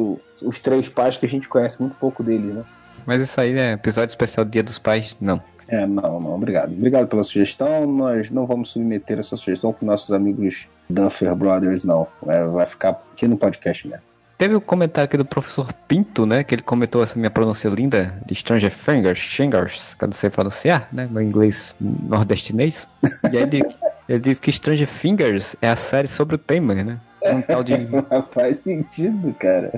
os 0.43 0.59
três 0.61 0.89
pais 0.89 1.19
que 1.19 1.27
a 1.27 1.29
gente 1.29 1.47
conhece 1.47 1.79
muito 1.79 1.95
pouco 1.97 2.23
deles, 2.23 2.55
né? 2.55 2.65
Mas 3.07 3.23
isso 3.23 3.41
aí 3.41 3.57
é 3.59 3.73
episódio 3.73 4.11
especial 4.11 4.45
Dia 4.45 4.63
dos 4.63 4.79
Pais? 4.79 5.17
Não. 5.21 5.43
É, 5.69 5.87
não, 5.87 6.21
não, 6.21 6.35
obrigado. 6.35 6.73
Obrigado 6.73 7.09
pela 7.09 7.25
sugestão. 7.25 7.87
Nós 7.87 8.31
não 8.31 8.47
vamos 8.47 8.71
submeter 8.71 9.19
essa 9.19 9.37
sugestão 9.37 9.73
com 9.73 9.87
nossos 9.87 10.13
amigos 10.13 10.69
Duffer 10.89 11.35
Brothers, 11.35 11.85
não. 11.85 12.07
É, 12.27 12.45
vai 12.47 12.67
ficar 12.67 12.91
aqui 12.91 13.27
no 13.27 13.37
podcast 13.37 13.89
mesmo. 13.89 14.03
Teve 14.37 14.57
o 14.57 14.61
comentário 14.61 15.05
aqui 15.05 15.17
do 15.17 15.25
professor 15.25 15.73
Pinto, 15.87 16.27
né? 16.27 16.43
Que 16.43 16.55
ele 16.55 16.63
comentou 16.63 17.03
essa 17.03 17.17
minha 17.17 17.31
pronúncia 17.31 17.69
linda 17.69 18.21
de 18.27 18.35
Stranger 18.35 18.73
Fingers, 18.73 19.21
Fingers, 19.21 19.95
que 19.95 20.05
eu 20.05 20.09
não 20.09 20.13
sei 20.13 20.31
pronunciar, 20.31 20.89
né? 20.93 21.09
Meu 21.11 21.23
inglês 21.23 21.77
nordestinês. 21.81 22.89
E 23.33 23.37
aí 23.37 23.45
ele, 23.45 23.63
ele 24.09 24.19
diz 24.19 24.39
que 24.41 24.51
Stranger 24.51 24.89
Fingers 24.89 25.55
é 25.63 25.69
a 25.69 25.77
série 25.77 26.09
sobre 26.09 26.35
o 26.35 26.39
Temer, 26.39 26.85
né? 26.85 26.99
Um 27.25 27.41
tal 27.41 27.63
de. 27.63 27.75
Faz 28.33 28.61
sentido, 28.63 29.33
cara. 29.39 29.71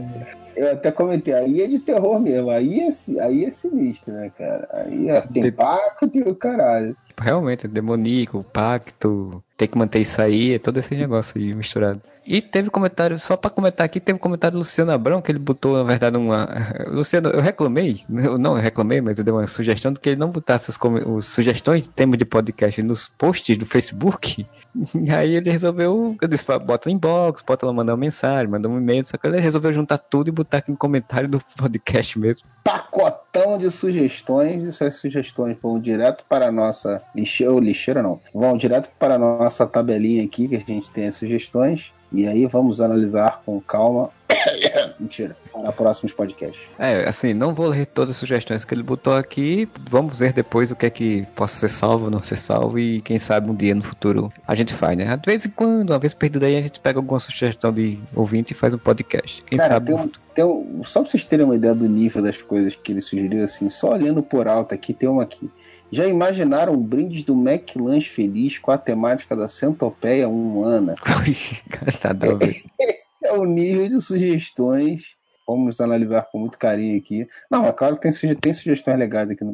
Eu 0.57 0.73
até 0.73 0.91
comentei, 0.93 1.33
aí 1.35 1.63
é 1.63 1.67
de 1.67 1.79
terror 1.79 2.21
mesmo, 2.21 2.51
aí 2.51 2.81
é, 2.81 3.21
aí 3.23 3.45
é 3.45 3.51
sinistro, 3.51 4.13
né, 4.15 4.31
cara? 4.37 4.69
Aí 4.73 5.09
é, 5.09 5.21
tem 5.23 5.43
De- 5.43 5.53
pacto 5.53 6.11
e 6.15 6.23
o 6.23 6.35
caralho. 6.35 6.97
Realmente, 7.21 7.69
demoníaco, 7.69 8.45
pacto. 8.53 9.43
tem 9.57 9.69
que 9.69 9.79
manter 9.79 10.01
isso 10.01 10.21
aí, 10.21 10.55
é 10.55 10.59
todo 10.59 10.79
esse 10.79 10.95
negócio 10.95 11.41
aí 11.41 11.55
misturado. 11.55 12.03
E 12.27 12.41
teve 12.41 12.71
comentário, 12.71 13.19
só 13.19 13.37
pra 13.37 13.51
comentar 13.51 13.85
aqui, 13.85 14.01
teve 14.01 14.19
comentário 14.19 14.55
do 14.55 14.59
Luciano 14.59 14.91
Abrão, 14.91 15.21
que 15.21 15.31
ele 15.31 15.39
botou, 15.39 15.77
na 15.77 15.83
verdade, 15.83 16.17
uma. 16.17 16.49
Luciano, 16.89 17.29
eu 17.29 17.41
reclamei, 17.41 18.01
eu 18.09 18.39
não 18.39 18.55
reclamei, 18.55 19.01
mas 19.01 19.19
eu 19.19 19.25
dei 19.25 19.33
uma 19.33 19.47
sugestão 19.47 19.93
de 19.93 20.01
que 20.01 20.09
ele 20.09 20.19
não 20.19 20.31
botasse 20.31 20.71
os, 20.71 20.79
os 21.07 21.27
sugestões 21.27 21.83
de 21.83 21.91
tema 21.91 22.17
de 22.17 22.25
podcast 22.25 22.83
nos 22.83 23.09
posts 23.09 23.59
do 23.59 23.67
Facebook. 23.67 24.47
E 24.93 25.09
aí 25.09 25.37
ele 25.37 25.51
resolveu, 25.51 26.17
eu 26.21 26.29
disse, 26.29 26.45
bota 26.45 26.91
no 26.91 26.97
inbox, 26.97 27.43
bota 27.43 27.65
lá 27.65 27.73
mandar 27.73 27.93
uma 27.93 27.99
mensagem, 27.99 28.51
mandar 28.51 28.69
um 28.69 28.77
e-mail, 28.77 29.07
só 29.07 29.17
que 29.17 29.25
ele 29.25 29.39
resolveu 29.39 29.73
juntar 29.73 29.99
tudo 29.99 30.27
e 30.27 30.33
botar 30.33 30.59
aqui 30.59 30.73
no 30.73 30.77
comentário 30.77 31.29
do 31.29 31.41
podcast 31.57 32.19
mesmo. 32.19 32.45
Pacotão 32.65 33.57
de 33.57 33.71
sugestões. 33.71 34.65
Essas 34.65 34.97
sugestões 34.97 35.57
vão 35.63 35.79
direto 35.79 36.25
para 36.29 36.49
a 36.49 36.53
nossa 36.53 37.01
lixeira, 37.15 37.53
ou 37.53 37.61
lixeira 37.61 38.03
não, 38.03 38.21
vão 38.35 38.57
direto 38.57 38.91
para 38.99 39.15
a 39.15 39.19
nossa 39.19 39.67
tabelinha 39.67 40.25
aqui, 40.25 40.49
que 40.49 40.57
a 40.57 40.59
gente 40.61 40.91
tem 40.91 41.07
as 41.09 41.15
sugestões. 41.15 41.93
E 42.13 42.29
aí 42.29 42.47
vamos 42.47 42.81
analisar 42.81 43.43
com 43.45 43.61
calma. 43.61 44.09
Mentira. 45.01 45.37
Para 45.53 45.73
próximos 45.73 46.13
podcasts. 46.13 46.63
É, 46.79 47.09
assim, 47.09 47.33
não 47.35 47.55
vou 47.55 47.67
ler 47.69 47.87
todas 47.87 48.11
as 48.11 48.17
sugestões 48.17 48.65
que 48.65 48.73
ele 48.75 48.83
botou 48.83 49.15
aqui. 49.15 49.69
Vamos 49.91 50.19
ver 50.19 50.33
depois 50.33 50.71
o 50.71 50.77
que 50.77 50.87
é 50.87 50.91
que 50.91 51.27
possa 51.35 51.57
ser 51.57 51.69
salvo 51.71 52.05
ou 52.07 52.11
não 52.11 52.23
ser 52.23 52.37
salvo. 52.37 52.79
E 52.79 53.01
quem 53.01 53.19
sabe 53.19 53.51
um 53.51 53.55
dia 53.55 53.75
no 53.75 53.83
futuro 53.83 54.33
a 54.47 54.55
gente 54.55 54.75
faz, 54.75 54.97
né? 54.97 55.17
De 55.17 55.23
vez 55.27 55.47
em 55.47 55.51
quando, 55.51 55.91
uma 55.91 55.99
vez 55.99 56.15
perdido 56.15 56.45
aí, 56.45 56.57
a 56.57 56.63
gente 56.63 56.79
pega 56.81 56.99
alguma 56.99 57.19
sugestão 57.19 57.73
de 57.73 57.99
ouvinte 58.15 58.53
e 58.53 58.55
faz 58.57 58.73
um 58.75 58.79
podcast. 58.79 59.43
Quem 59.45 59.59
Cara, 59.59 59.75
sabe. 59.75 59.87
tem 59.87 59.95
um- 59.97 60.11
tem 60.35 60.45
um- 60.45 60.85
só 60.85 61.01
pra 61.03 61.11
vocês 61.11 61.25
terem 61.25 61.45
uma 61.45 61.57
ideia 61.57 61.75
do 61.75 61.89
nível 61.89 62.23
das 62.23 62.37
coisas 62.41 62.77
que 62.77 62.93
ele 62.93 63.01
sugeriu, 63.01 63.43
assim, 63.45 63.69
só 63.69 63.93
olhando 63.93 64.23
por 64.23 64.47
alto 64.49 64.75
aqui, 64.75 64.93
tem 64.93 65.09
uma 65.09 65.23
aqui. 65.23 65.51
Já 65.95 66.07
imaginaram 66.07 66.77
brindes 66.77 67.23
do 67.23 67.35
McLanche 67.35 68.09
Feliz 68.09 68.59
com 68.59 68.71
a 68.71 68.79
temática 68.79 69.35
da 69.37 69.49
centopeia 69.49 70.29
humana? 70.29 70.95
A 71.05 72.15
ver. 72.35 72.63
é 73.23 73.33
o 73.33 73.45
nível 73.45 73.89
de 73.89 74.01
sugestões. 74.01 75.15
Vamos 75.47 75.81
analisar 75.81 76.27
com 76.31 76.39
muito 76.39 76.59
carinho 76.59 76.97
aqui. 76.99 77.27
Não, 77.51 77.67
é 77.67 77.73
claro 77.73 77.97
que 77.97 78.03
tem, 78.03 78.13
suge- 78.13 78.35
tem 78.35 78.53
sugestões 78.55 78.99
legais 78.99 79.31
aqui 79.31 79.45
no 79.45 79.53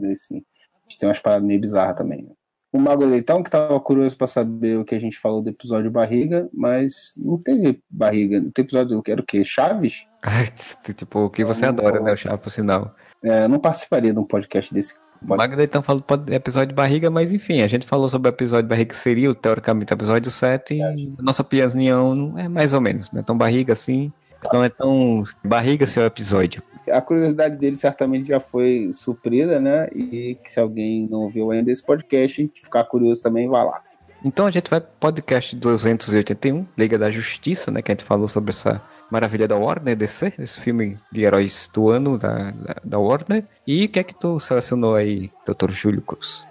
gente 0.90 0.98
tem 0.98 1.08
umas 1.08 1.18
paradas 1.18 1.46
meio 1.46 1.60
bizarras 1.60 1.96
também. 1.96 2.22
né? 2.22 2.30
O 2.72 2.78
Mago 2.78 3.04
Leitão, 3.04 3.42
que 3.42 3.50
tava 3.50 3.78
curioso 3.80 4.16
pra 4.16 4.28
saber 4.28 4.78
o 4.78 4.84
que 4.84 4.94
a 4.94 5.00
gente 5.00 5.18
falou 5.18 5.42
do 5.42 5.50
episódio 5.50 5.90
barriga, 5.90 6.48
mas 6.54 7.12
não 7.16 7.36
teve 7.36 7.82
barriga. 7.90 8.40
Não 8.40 8.50
teve 8.50 8.66
episódio, 8.66 9.02
era 9.08 9.20
o 9.20 9.24
quê? 9.26 9.44
Chaves? 9.44 10.06
Tipo, 10.96 11.24
o 11.24 11.30
que 11.30 11.44
você 11.44 11.66
adora, 11.66 11.98
né? 12.00 12.12
O 12.12 12.16
chá, 12.16 12.38
por 12.38 12.50
sinal. 12.50 12.94
É, 13.24 13.44
eu 13.44 13.48
não 13.48 13.58
participaria 13.58 14.12
de 14.12 14.18
um 14.18 14.24
podcast 14.24 14.72
desse. 14.72 14.94
O 15.26 15.36
Magda 15.36 15.62
então 15.62 15.82
falou 15.82 16.02
do 16.02 16.32
episódio 16.32 16.68
de 16.68 16.74
barriga, 16.74 17.10
mas 17.10 17.32
enfim, 17.32 17.60
a 17.60 17.68
gente 17.68 17.86
falou 17.86 18.08
sobre 18.08 18.28
o 18.28 18.32
episódio 18.32 18.64
de 18.64 18.68
barriga 18.68 18.88
que 18.88 18.96
seria, 18.96 19.34
teoricamente, 19.34 19.92
o 19.92 19.94
episódio 19.94 20.30
7, 20.30 20.74
e 20.74 20.82
a 20.82 20.94
nossa 21.22 21.42
opinião 21.42 22.14
não 22.14 22.38
é 22.38 22.48
mais 22.48 22.72
ou 22.72 22.80
menos, 22.80 23.10
não 23.12 23.20
é 23.20 23.22
tão 23.22 23.36
barriga 23.36 23.74
assim, 23.74 24.10
não 24.52 24.64
é 24.64 24.68
tão 24.68 25.22
barriga 25.44 25.86
seu 25.86 26.04
episódio. 26.04 26.62
A 26.90 27.00
curiosidade 27.00 27.56
dele 27.56 27.76
certamente 27.76 28.28
já 28.28 28.40
foi 28.40 28.90
suprida, 28.94 29.60
né? 29.60 29.88
E 29.94 30.36
que 30.42 30.50
se 30.50 30.58
alguém 30.58 31.06
não 31.08 31.20
ouviu 31.20 31.50
ainda 31.50 31.70
esse 31.70 31.84
podcast 31.84 32.50
ficar 32.54 32.84
curioso 32.84 33.22
também, 33.22 33.46
vá 33.48 33.62
lá. 33.62 33.82
Então 34.24 34.46
a 34.46 34.50
gente 34.50 34.70
vai 34.70 34.80
pro 34.80 34.90
podcast 34.98 35.54
281, 35.54 36.66
Liga 36.76 36.98
da 36.98 37.10
Justiça, 37.10 37.70
né? 37.70 37.80
Que 37.82 37.92
a 37.92 37.94
gente 37.94 38.04
falou 38.04 38.28
sobre 38.28 38.50
essa 38.50 38.82
maravilha 39.10 39.48
da 39.48 39.56
Warner 39.56 39.96
DC, 39.96 40.34
esse 40.38 40.60
filme 40.60 40.98
de 41.10 41.22
heróis 41.22 41.68
do 41.72 41.90
ano 41.90 42.16
da, 42.16 42.50
da, 42.52 42.76
da 42.84 42.98
Warner. 42.98 43.44
E 43.66 43.84
o 43.84 43.88
que 43.88 43.98
é 43.98 44.04
que 44.04 44.14
tu 44.14 44.38
selecionou 44.38 44.94
aí, 44.94 45.30
Dr. 45.46 45.70
Júlio 45.70 46.00
Cruz? 46.02 46.46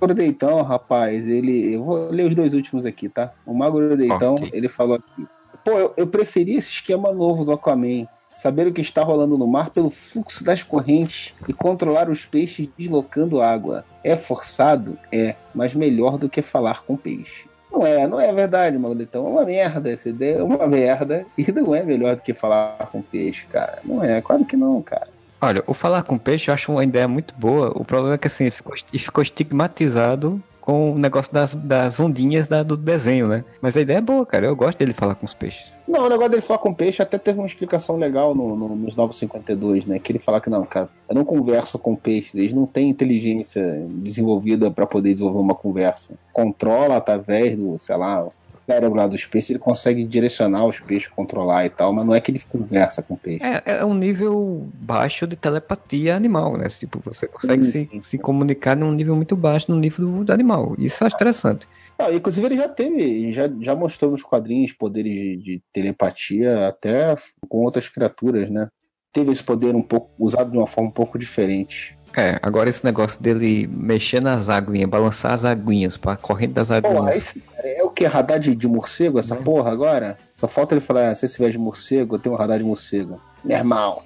Magro 0.00 0.14
Deitão, 0.16 0.62
rapaz, 0.62 1.28
ele. 1.28 1.74
Eu 1.74 1.84
vou 1.84 2.10
ler 2.10 2.28
os 2.28 2.34
dois 2.34 2.54
últimos 2.54 2.84
aqui, 2.84 3.08
tá? 3.08 3.32
O 3.46 3.54
Magro 3.54 3.96
Deitão, 3.96 4.34
Ok. 4.34 4.50
ele 4.52 4.68
falou 4.68 4.96
aqui. 4.96 5.26
Pô, 5.64 5.78
eu, 5.78 5.94
eu 5.96 6.06
preferi 6.08 6.56
esse 6.56 6.70
esquema 6.70 7.12
novo 7.12 7.44
do 7.44 7.52
Aquaman. 7.52 8.06
Saber 8.34 8.66
o 8.66 8.72
que 8.72 8.80
está 8.80 9.02
rolando 9.02 9.36
no 9.36 9.46
mar 9.46 9.70
pelo 9.70 9.90
fluxo 9.90 10.42
das 10.42 10.62
correntes 10.62 11.34
e 11.46 11.52
controlar 11.52 12.08
os 12.08 12.24
peixes 12.24 12.66
deslocando 12.78 13.42
água. 13.42 13.84
É 14.02 14.16
forçado? 14.16 14.98
É, 15.12 15.36
mas 15.54 15.74
melhor 15.74 16.16
do 16.16 16.30
que 16.30 16.40
falar 16.40 16.82
com 16.82 16.96
peixe. 16.96 17.46
Não 17.72 17.86
é, 17.86 18.06
não 18.06 18.20
é 18.20 18.32
verdade, 18.32 18.78
Magdetão. 18.78 19.26
É 19.26 19.30
uma 19.30 19.44
merda 19.44 19.90
essa 19.90 20.08
ideia, 20.08 20.38
é 20.38 20.42
uma 20.42 20.66
merda. 20.66 21.24
E 21.38 21.50
não 21.50 21.74
é 21.74 21.82
melhor 21.82 22.16
do 22.16 22.22
que 22.22 22.34
falar 22.34 22.88
com 22.92 23.00
peixe, 23.00 23.46
cara. 23.46 23.78
Não 23.84 24.04
é, 24.04 24.20
claro 24.20 24.44
que 24.44 24.56
não, 24.56 24.82
cara. 24.82 25.08
Olha, 25.40 25.64
o 25.66 25.74
falar 25.74 26.04
com 26.04 26.16
peixe 26.18 26.50
eu 26.50 26.54
acho 26.54 26.70
uma 26.70 26.84
ideia 26.84 27.08
muito 27.08 27.34
boa. 27.34 27.72
O 27.74 27.84
problema 27.84 28.14
é 28.14 28.18
que 28.18 28.28
assim, 28.28 28.48
ficou 28.50 29.22
estigmatizado 29.22 30.40
com 30.62 30.92
o 30.92 30.98
negócio 30.98 31.30
das, 31.34 31.52
das 31.52 32.00
ondinhas 32.00 32.48
da- 32.48 32.62
do 32.62 32.76
desenho, 32.76 33.28
né? 33.28 33.44
Mas 33.60 33.76
a 33.76 33.80
ideia 33.82 33.98
é 33.98 34.00
boa, 34.00 34.24
cara. 34.24 34.46
Eu 34.46 34.56
gosto 34.56 34.78
dele 34.78 34.94
falar 34.94 35.14
com 35.16 35.26
os 35.26 35.34
peixes. 35.34 35.70
Não, 35.86 36.06
o 36.06 36.08
negócio 36.08 36.30
dele 36.30 36.40
falar 36.42 36.60
com 36.60 36.72
peixe 36.72 37.02
até 37.02 37.18
teve 37.18 37.38
uma 37.40 37.46
explicação 37.46 37.96
legal 37.96 38.34
no, 38.34 38.56
no, 38.56 38.68
nos 38.76 38.94
952, 38.96 39.84
né? 39.84 39.98
Que 39.98 40.12
ele 40.12 40.18
fala 40.20 40.40
que 40.40 40.48
não, 40.48 40.64
cara, 40.64 40.88
eu 41.08 41.14
não 41.14 41.24
converso 41.24 41.78
com 41.78 41.94
peixes, 41.96 42.36
eles 42.36 42.54
não 42.54 42.64
têm 42.64 42.88
inteligência 42.88 43.84
desenvolvida 43.88 44.70
para 44.70 44.86
poder 44.86 45.12
desenvolver 45.12 45.40
uma 45.40 45.54
conversa. 45.54 46.14
Controla 46.32 46.96
através 46.96 47.56
do, 47.56 47.78
sei 47.78 47.96
lá, 47.96 48.26
cérebro 48.66 48.96
lá 48.96 49.06
dos 49.06 49.24
peixes, 49.26 49.50
ele 49.50 49.58
consegue 49.58 50.04
direcionar 50.04 50.64
os 50.64 50.80
peixes, 50.80 51.08
controlar 51.08 51.66
e 51.66 51.70
tal, 51.70 51.92
mas 51.92 52.04
não 52.04 52.14
é 52.14 52.20
que 52.20 52.30
ele 52.30 52.40
conversa 52.40 53.02
com 53.02 53.16
peixe. 53.16 53.44
É, 53.44 53.62
é 53.78 53.84
um 53.84 53.94
nível 53.94 54.68
baixo 54.74 55.26
de 55.26 55.36
telepatia 55.36 56.16
animal, 56.16 56.56
né? 56.56 56.68
Tipo, 56.68 57.00
você 57.04 57.26
consegue 57.26 57.64
se, 57.64 57.90
se 58.00 58.18
comunicar 58.18 58.76
num 58.76 58.92
nível 58.92 59.16
muito 59.16 59.36
baixo, 59.36 59.70
no 59.70 59.78
nível 59.78 60.06
do, 60.06 60.24
do 60.24 60.32
animal. 60.32 60.74
Isso 60.78 61.04
acho 61.04 61.16
interessante. 61.16 61.66
Ah, 61.98 62.12
inclusive 62.12 62.46
ele 62.46 62.56
já 62.56 62.68
teve, 62.68 63.32
já, 63.32 63.50
já 63.60 63.74
mostrou 63.74 64.10
nos 64.10 64.22
quadrinhos 64.22 64.72
poderes 64.72 65.12
de, 65.12 65.36
de 65.36 65.62
telepatia 65.72 66.68
até 66.68 67.16
com 67.48 67.58
outras 67.58 67.88
criaturas, 67.88 68.50
né? 68.50 68.68
Teve 69.12 69.30
esse 69.30 69.42
poder 69.42 69.74
um 69.74 69.82
pouco 69.82 70.10
usado 70.18 70.50
de 70.50 70.56
uma 70.56 70.66
forma 70.66 70.88
um 70.88 70.92
pouco 70.92 71.18
diferente. 71.18 71.96
É, 72.16 72.38
agora 72.42 72.68
esse 72.68 72.84
negócio 72.84 73.22
dele 73.22 73.66
mexer 73.66 74.20
nas 74.20 74.48
aguinhas, 74.48 74.88
balançar 74.88 75.32
as 75.32 75.44
aguinhas, 75.44 75.96
pra 75.96 76.16
corrente 76.16 76.52
das 76.52 76.70
aguinhas. 76.70 77.16
esse 77.16 77.40
cara 77.40 77.68
é 77.68 77.82
o 77.82 77.90
que? 77.90 78.04
Radar 78.04 78.38
de, 78.38 78.54
de 78.54 78.68
morcego, 78.68 79.18
essa 79.18 79.34
porra 79.36 79.70
agora? 79.70 80.18
Só 80.34 80.46
falta 80.46 80.74
ele 80.74 80.80
falar, 80.80 81.08
ah, 81.08 81.14
se 81.14 81.26
você 81.26 81.36
tiver 81.36 81.50
de 81.50 81.58
morcego, 81.58 82.16
eu 82.16 82.18
tenho 82.18 82.34
um 82.34 82.38
radar 82.38 82.58
de 82.58 82.64
morcego. 82.64 83.20
Meu 83.44 83.56
irmão. 83.56 84.02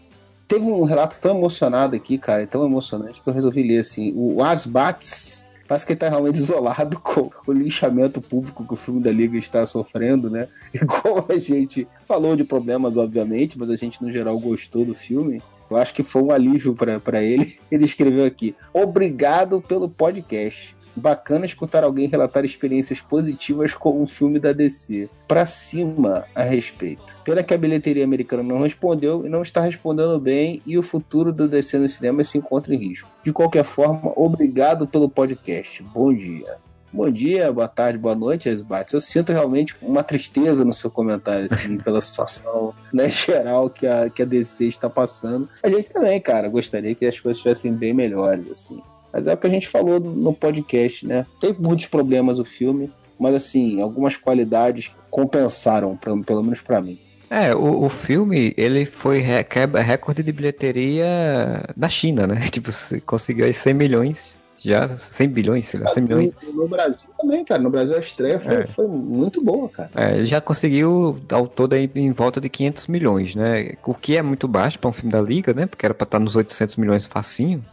Teve 0.47 0.65
um 0.67 0.85
relato 0.85 1.19
tão 1.21 1.37
emocionado 1.37 1.97
aqui, 1.97 2.17
cara, 2.19 2.47
tão 2.47 2.65
emocionante 2.65 3.21
que 3.21 3.29
eu 3.29 3.35
resolvi 3.35 3.65
ler 3.65 3.79
assim. 3.79 4.13
O 4.15 4.43
Asbats 4.43 5.49
parece 5.67 5.85
que 5.85 5.93
ele 5.93 5.99
tá 5.99 6.09
realmente 6.09 6.37
isolado 6.39 7.01
com 7.01 7.31
o 7.47 7.53
linchamento 7.53 8.21
público 8.21 8.65
que 8.65 8.73
o 8.73 8.77
filme 8.77 9.03
da 9.03 9.11
Liga 9.11 9.37
está 9.37 9.67
sofrendo, 9.67 10.31
né? 10.31 10.47
Igual 10.73 11.27
a 11.29 11.39
gente 11.39 11.89
falou 12.07 12.37
de 12.37 12.45
problemas, 12.45 12.97
obviamente, 12.97 13.59
mas 13.59 13.71
a 13.71 13.77
gente 13.77 14.03
no 14.03 14.13
geral 14.13 14.39
gostou 14.39 14.85
do 14.85 14.95
filme. 14.95 15.43
Eu 15.71 15.77
acho 15.77 15.95
que 15.95 16.03
foi 16.03 16.23
um 16.23 16.31
alívio 16.31 16.75
para 16.75 17.23
ele. 17.23 17.59
Ele 17.71 17.85
escreveu 17.85 18.25
aqui: 18.25 18.55
Obrigado 18.73 19.61
pelo 19.61 19.89
podcast. 19.89 20.77
Bacana 20.99 21.45
escutar 21.45 21.85
alguém 21.85 22.09
relatar 22.09 22.43
experiências 22.43 23.03
positivas 23.03 23.75
com 23.75 24.01
um 24.01 24.07
filme 24.07 24.41
da 24.41 24.53
DC. 24.53 25.11
Pra 25.29 25.45
cima 25.45 26.25
a 26.35 26.43
respeito. 26.43 27.15
Pena 27.23 27.43
que 27.43 27.53
a 27.53 27.59
bilheteria 27.59 28.03
americana 28.03 28.43
não 28.43 28.63
respondeu 28.63 29.27
e 29.27 29.29
não 29.29 29.43
está 29.43 29.61
respondendo 29.61 30.19
bem, 30.19 30.63
e 30.65 30.79
o 30.79 30.83
futuro 30.83 31.35
do 31.35 31.47
DC 31.47 31.79
no 31.79 31.89
cinema 31.89 32.25
se 32.25 32.39
encontra 32.39 32.75
em 32.75 32.79
risco. 32.79 33.11
De 33.23 33.31
qualquer 33.31 33.65
forma, 33.65 34.11
obrigado 34.17 34.87
pelo 34.87 35.07
podcast. 35.07 35.83
Bom 35.83 36.15
dia. 36.15 36.66
Bom 36.97 37.11
dia, 37.11 37.53
boa 37.53 37.69
tarde, 37.69 37.99
boa 37.99 38.15
noite, 38.15 38.49
Esbates. 38.49 38.95
Eu 38.95 39.01
sinto 39.03 39.31
realmente 39.31 39.77
uma 39.83 40.03
tristeza 40.03 40.65
no 40.65 40.73
seu 40.73 40.91
comentário, 40.91 41.45
assim, 41.45 41.77
pela 41.85 42.01
situação 42.01 42.73
né, 42.91 43.11
geral 43.11 43.69
que 43.69 43.87
a, 43.87 44.09
que 44.09 44.23
a 44.23 44.25
DC 44.25 44.65
está 44.65 44.89
passando. 44.89 45.47
A 45.63 45.69
gente 45.69 45.91
também, 45.91 46.19
cara, 46.19 46.49
gostaria 46.49 46.95
que 46.95 47.05
as 47.05 47.21
coisas 47.21 47.37
estivessem 47.37 47.75
bem 47.75 47.93
melhores, 47.93 48.51
assim. 48.51 48.81
Mas 49.13 49.27
é 49.27 49.35
o 49.35 49.37
que 49.37 49.47
a 49.47 49.51
gente 49.51 49.69
falou 49.69 50.01
no 50.01 50.33
podcast, 50.33 51.07
né? 51.07 51.27
Tem 51.39 51.55
muitos 51.59 51.85
problemas 51.85 52.39
o 52.39 52.45
filme, 52.47 52.91
mas 53.21 53.35
assim, 53.35 53.83
algumas 53.83 54.17
qualidades 54.17 54.91
compensaram, 55.11 55.99
pra- 55.99 56.17
pelo 56.25 56.43
menos 56.43 56.63
pra 56.63 56.81
mim. 56.81 56.99
É, 57.29 57.55
o, 57.55 57.85
o 57.85 57.89
filme, 57.91 58.55
ele 58.57 58.87
foi 58.87 59.19
re- 59.19 59.45
quebra 59.45 59.83
recorde 59.83 60.23
de 60.23 60.33
bilheteria 60.33 61.63
da 61.77 61.89
China, 61.91 62.27
né? 62.27 62.41
Tipo, 62.51 62.73
se 62.73 63.01
conseguiu 63.03 63.45
aí 63.45 63.53
100 63.53 63.75
milhões, 63.75 64.36
já 64.63 64.97
100 64.97 65.29
bilhões, 65.29 65.67
sei 65.67 65.81
lá, 65.81 65.87
100 65.87 66.03
milhões. 66.03 66.37
No, 66.53 66.69
Brasil 66.69 67.09
também, 67.19 67.45
cara. 67.45 67.63
No 67.63 67.71
Brasil 67.71 67.97
a 67.97 68.01
estreia 68.01 68.41
foi, 68.41 68.55
É. 68.55 68.67
foi 68.67 68.87
muito 68.87 69.45
boa, 69.45 69.69
cara. 69.69 69.91
É, 69.95 70.17
ele 70.17 70.27
já 70.27 70.41
conseguiu 70.41 71.19
ao 71.31 71.47
todo 71.47 71.75
aí 71.75 71.91
em 71.95 72.13
volta 72.13 72.41
de 72.41 72.49
500 72.49 72.87
milhões, 72.87 73.35
né? 73.35 73.75
O 73.85 73.95
que 73.95 74.17
é 74.17 74.23
muito 74.23 74.49
baixo 74.49 74.79
para 74.79 74.91
um 74.91 74.93
filme 74.93 75.13
da 75.13 75.21
Liga, 75.21 75.53
né? 75.53 75.67
Porque 75.67 75.85
era 75.85 75.95
para 75.95 76.05
estar 76.05 76.19
nos 76.19 76.37
800 76.37 76.77
milhões 76.77 77.07
facinho. 77.07 77.65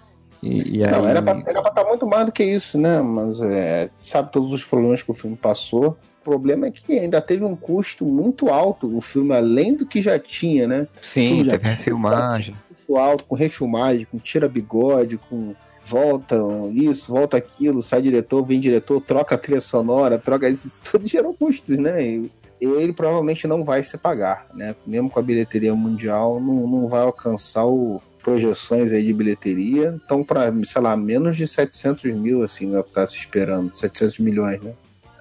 E, 0.42 0.80
e 0.80 0.84
aí... 0.84 0.92
Não, 0.92 1.08
era 1.08 1.22
pra 1.22 1.40
estar 1.40 1.86
muito 1.86 2.06
mais 2.06 2.26
do 2.26 2.32
que 2.32 2.44
isso, 2.44 2.78
né? 2.78 3.02
Mas 3.02 3.42
é, 3.42 3.90
sabe 4.02 4.32
todos 4.32 4.52
os 4.52 4.66
problemas 4.66 5.02
que 5.02 5.10
o 5.10 5.14
filme 5.14 5.38
passou. 5.38 5.98
O 6.22 6.24
problema 6.24 6.68
é 6.68 6.72
que 6.72 7.00
ainda 7.00 7.22
teve 7.22 7.44
um 7.44 7.56
custo 7.56 8.06
muito 8.06 8.50
alto 8.50 8.96
o 8.96 9.02
filme, 9.02 9.34
além 9.34 9.76
do 9.76 9.86
que 9.86 10.02
já 10.02 10.18
tinha, 10.20 10.68
né? 10.68 10.88
Sim, 11.02 11.46
teve 11.46 11.68
refilmagem. 11.68 12.56
Muito 12.70 12.98
alto, 12.98 13.24
com 13.26 13.36
refilmagem, 13.36 14.06
com 14.10 14.18
tira-bigode, 14.18 15.18
com 15.30 15.54
volta 15.86 16.36
isso, 16.72 17.12
volta 17.12 17.38
aquilo, 17.38 17.82
sai 17.82 18.02
diretor, 18.02 18.44
vem 18.44 18.60
diretor, 18.60 19.02
troca 19.02 19.38
trilha 19.38 19.62
sonora, 19.62 20.18
troca 20.18 20.50
isso, 20.50 20.80
tudo 20.82 21.08
gerou 21.08 21.34
custos, 21.34 21.78
né? 21.78 22.04
E 22.04 22.32
ele 22.62 22.94
provavelmente 22.94 23.46
não 23.46 23.64
vai 23.64 23.84
se 23.84 23.98
pagar, 23.98 24.48
né? 24.54 24.76
Mesmo 24.88 25.10
com 25.10 25.20
a 25.20 25.24
bilheteria 25.24 25.76
mundial, 25.76 26.40
não, 26.40 26.68
não 26.68 26.88
vai 26.88 27.02
alcançar 27.02 27.66
o 27.66 28.02
projeções 28.24 28.94
aí 28.94 29.04
de 29.04 29.14
bilheteria. 29.14 30.00
Então, 30.04 30.24
para, 30.24 30.52
sei 30.64 30.82
lá, 30.82 30.96
menos 30.96 31.36
de 31.36 31.46
700 31.46 32.06
mil, 32.14 32.42
assim, 32.42 32.72
vai 32.72 32.82
ficar 32.82 33.06
se 33.06 33.18
esperando, 33.18 33.78
700 33.78 34.18
milhões, 34.20 34.62
né? 34.62 34.72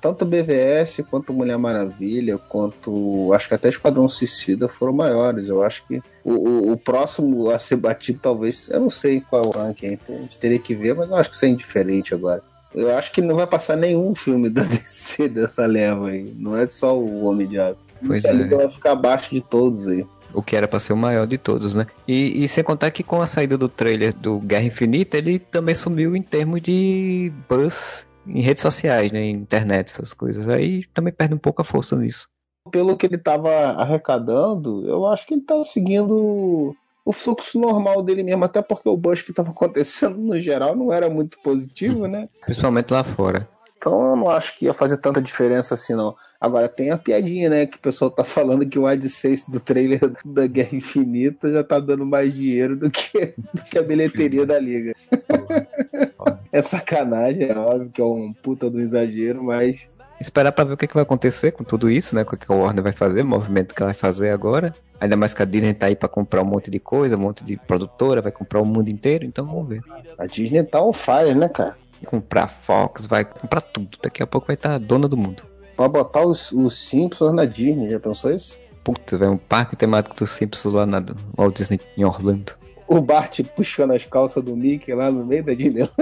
Tanto 0.02 0.26
BVS 0.26 1.04
quanto 1.08 1.32
Mulher 1.32 1.56
Maravilha, 1.56 2.36
quanto 2.36 3.32
acho 3.32 3.46
que 3.46 3.54
até 3.54 3.68
Esquadrão 3.68 4.08
Suicida 4.08 4.68
foram 4.68 4.92
maiores. 4.92 5.46
Eu 5.46 5.62
acho 5.62 5.86
que 5.86 6.02
o, 6.24 6.32
o, 6.32 6.72
o 6.72 6.76
próximo 6.76 7.48
a 7.50 7.58
ser 7.58 7.76
batido, 7.76 8.18
talvez, 8.20 8.68
eu 8.68 8.80
não 8.80 8.90
sei 8.90 9.20
qual 9.20 9.44
é 9.44 9.46
o 9.46 9.50
ranking, 9.50 9.96
a 10.08 10.12
gente 10.12 10.38
teria 10.38 10.58
que 10.58 10.74
ver, 10.74 10.96
mas 10.96 11.08
eu 11.08 11.14
acho 11.14 11.30
que 11.30 11.36
isso 11.36 11.44
é 11.44 11.48
indiferente 11.48 12.12
agora. 12.12 12.42
Eu 12.74 12.96
acho 12.96 13.12
que 13.12 13.20
não 13.20 13.36
vai 13.36 13.46
passar 13.46 13.76
nenhum 13.76 14.12
filme 14.12 14.50
da 14.50 14.64
DC 14.66 15.28
dessa 15.28 15.66
leva 15.66 16.08
aí. 16.08 16.34
Não 16.36 16.56
é 16.56 16.66
só 16.66 16.98
o 16.98 17.24
Homem 17.24 17.46
de 17.46 17.60
Aço. 17.60 17.86
Pois 18.04 18.24
é. 18.24 18.32
Vai 18.48 18.68
ficar 18.68 18.92
abaixo 18.92 19.32
de 19.32 19.40
todos 19.40 19.86
aí. 19.86 20.04
O 20.34 20.42
que 20.42 20.56
era 20.56 20.66
pra 20.66 20.80
ser 20.80 20.94
o 20.94 20.96
maior 20.96 21.28
de 21.28 21.38
todos, 21.38 21.74
né? 21.74 21.86
E, 22.08 22.42
e 22.42 22.48
sem 22.48 22.64
contar 22.64 22.90
que 22.90 23.04
com 23.04 23.22
a 23.22 23.26
saída 23.26 23.56
do 23.56 23.68
trailer 23.68 24.12
do 24.16 24.40
Guerra 24.40 24.64
Infinita, 24.64 25.16
ele 25.16 25.38
também 25.38 25.74
sumiu 25.74 26.16
em 26.16 26.22
termos 26.22 26.60
de 26.60 27.30
buzz 27.48 28.06
em 28.26 28.40
redes 28.40 28.62
sociais, 28.62 29.10
né? 29.10 29.20
Em 29.20 29.32
internet, 29.32 29.92
essas 29.92 30.12
coisas. 30.12 30.48
Aí 30.48 30.84
também 30.94 31.12
perde 31.12 31.34
um 31.34 31.38
pouco 31.38 31.62
a 31.62 31.64
força 31.64 31.96
nisso. 31.96 32.28
Pelo 32.70 32.96
que 32.96 33.06
ele 33.06 33.16
estava 33.16 33.50
arrecadando, 33.50 34.86
eu 34.88 35.06
acho 35.06 35.26
que 35.26 35.34
ele 35.34 35.42
tá 35.42 35.62
seguindo 35.64 36.76
o 37.04 37.12
fluxo 37.12 37.58
normal 37.58 38.02
dele 38.02 38.22
mesmo, 38.22 38.44
até 38.44 38.62
porque 38.62 38.88
o 38.88 38.96
buzz 38.96 39.22
que 39.22 39.30
estava 39.30 39.50
acontecendo 39.52 40.18
no 40.18 40.38
geral 40.38 40.76
não 40.76 40.92
era 40.92 41.08
muito 41.10 41.38
positivo, 41.42 42.06
né? 42.06 42.28
Principalmente 42.44 42.92
lá 42.92 43.02
fora. 43.02 43.48
Então 43.82 44.10
eu 44.10 44.16
não 44.16 44.30
acho 44.30 44.54
que 44.56 44.66
ia 44.66 44.72
fazer 44.72 44.96
tanta 44.98 45.20
diferença 45.20 45.74
assim, 45.74 45.92
não. 45.92 46.14
Agora 46.40 46.68
tem 46.68 46.92
a 46.92 46.96
piadinha, 46.96 47.50
né? 47.50 47.66
Que 47.66 47.76
o 47.76 47.80
pessoal 47.80 48.12
tá 48.12 48.22
falando 48.22 48.64
que 48.64 48.78
o 48.78 48.86
AdSense 48.86 49.50
do 49.50 49.58
trailer 49.58 49.98
da 50.24 50.46
Guerra 50.46 50.76
Infinita 50.76 51.50
já 51.50 51.64
tá 51.64 51.80
dando 51.80 52.06
mais 52.06 52.32
dinheiro 52.32 52.76
do 52.76 52.88
que, 52.88 53.34
do 53.52 53.60
que 53.64 53.76
a 53.76 53.82
bilheteria 53.82 54.46
da 54.46 54.56
Liga. 54.56 54.94
é 56.52 56.62
sacanagem, 56.62 57.50
é 57.50 57.58
óbvio 57.58 57.90
que 57.90 58.00
é 58.00 58.04
um 58.04 58.32
puta 58.32 58.70
do 58.70 58.80
exagero, 58.80 59.42
mas 59.42 59.88
Esperar 60.20 60.52
pra 60.52 60.62
ver 60.62 60.74
o 60.74 60.76
que, 60.76 60.86
que 60.86 60.94
vai 60.94 61.02
acontecer 61.02 61.50
com 61.50 61.64
tudo 61.64 61.90
isso, 61.90 62.14
né? 62.14 62.22
O 62.22 62.26
que, 62.26 62.36
que 62.36 62.52
a 62.52 62.54
Warner 62.54 62.84
vai 62.84 62.92
fazer, 62.92 63.22
o 63.22 63.26
movimento 63.26 63.74
que 63.74 63.82
ela 63.82 63.90
vai 63.90 63.98
fazer 63.98 64.30
agora. 64.30 64.72
Ainda 65.00 65.16
mais 65.16 65.34
que 65.34 65.42
a 65.42 65.44
Disney 65.44 65.74
tá 65.74 65.86
aí 65.86 65.96
pra 65.96 66.08
comprar 66.08 66.42
um 66.42 66.44
monte 66.44 66.70
de 66.70 66.78
coisa, 66.78 67.16
um 67.16 67.20
monte 67.20 67.42
de 67.42 67.56
produtora, 67.56 68.22
vai 68.22 68.30
comprar 68.30 68.60
o 68.60 68.64
mundo 68.64 68.88
inteiro, 68.88 69.24
então 69.24 69.44
vamos 69.44 69.68
ver. 69.68 69.80
a 70.16 70.26
Disney 70.26 70.62
tá 70.62 70.80
on 70.80 70.92
fire, 70.92 71.34
né, 71.34 71.48
cara? 71.48 71.81
Comprar 72.06 72.48
Fox, 72.48 73.06
vai 73.06 73.24
comprar 73.24 73.60
tudo. 73.60 73.96
Daqui 74.02 74.22
a 74.22 74.26
pouco 74.26 74.46
vai 74.46 74.54
estar 74.54 74.78
dona 74.78 75.08
do 75.08 75.16
mundo. 75.16 75.42
Pra 75.76 75.88
botar 75.88 76.24
os, 76.26 76.52
os 76.52 76.76
Simpsons 76.76 77.32
na 77.34 77.44
Disney, 77.44 77.90
já 77.90 77.98
pensou 78.00 78.30
isso? 78.30 78.60
Puta, 78.84 79.16
velho, 79.16 79.32
um 79.32 79.36
parque 79.38 79.76
temático 79.76 80.14
dos 80.16 80.30
Simpsons 80.30 80.74
lá 80.74 80.84
na 80.86 81.02
Walt 81.36 81.56
Disney 81.56 81.80
em 81.96 82.04
Orlando. 82.04 82.52
O 82.86 83.00
Bart 83.00 83.40
puxando 83.56 83.92
as 83.92 84.04
calças 84.04 84.42
do 84.44 84.54
Mickey 84.56 84.92
lá 84.94 85.10
no 85.10 85.24
meio 85.24 85.42
da 85.44 85.54
Disney. 85.54 85.88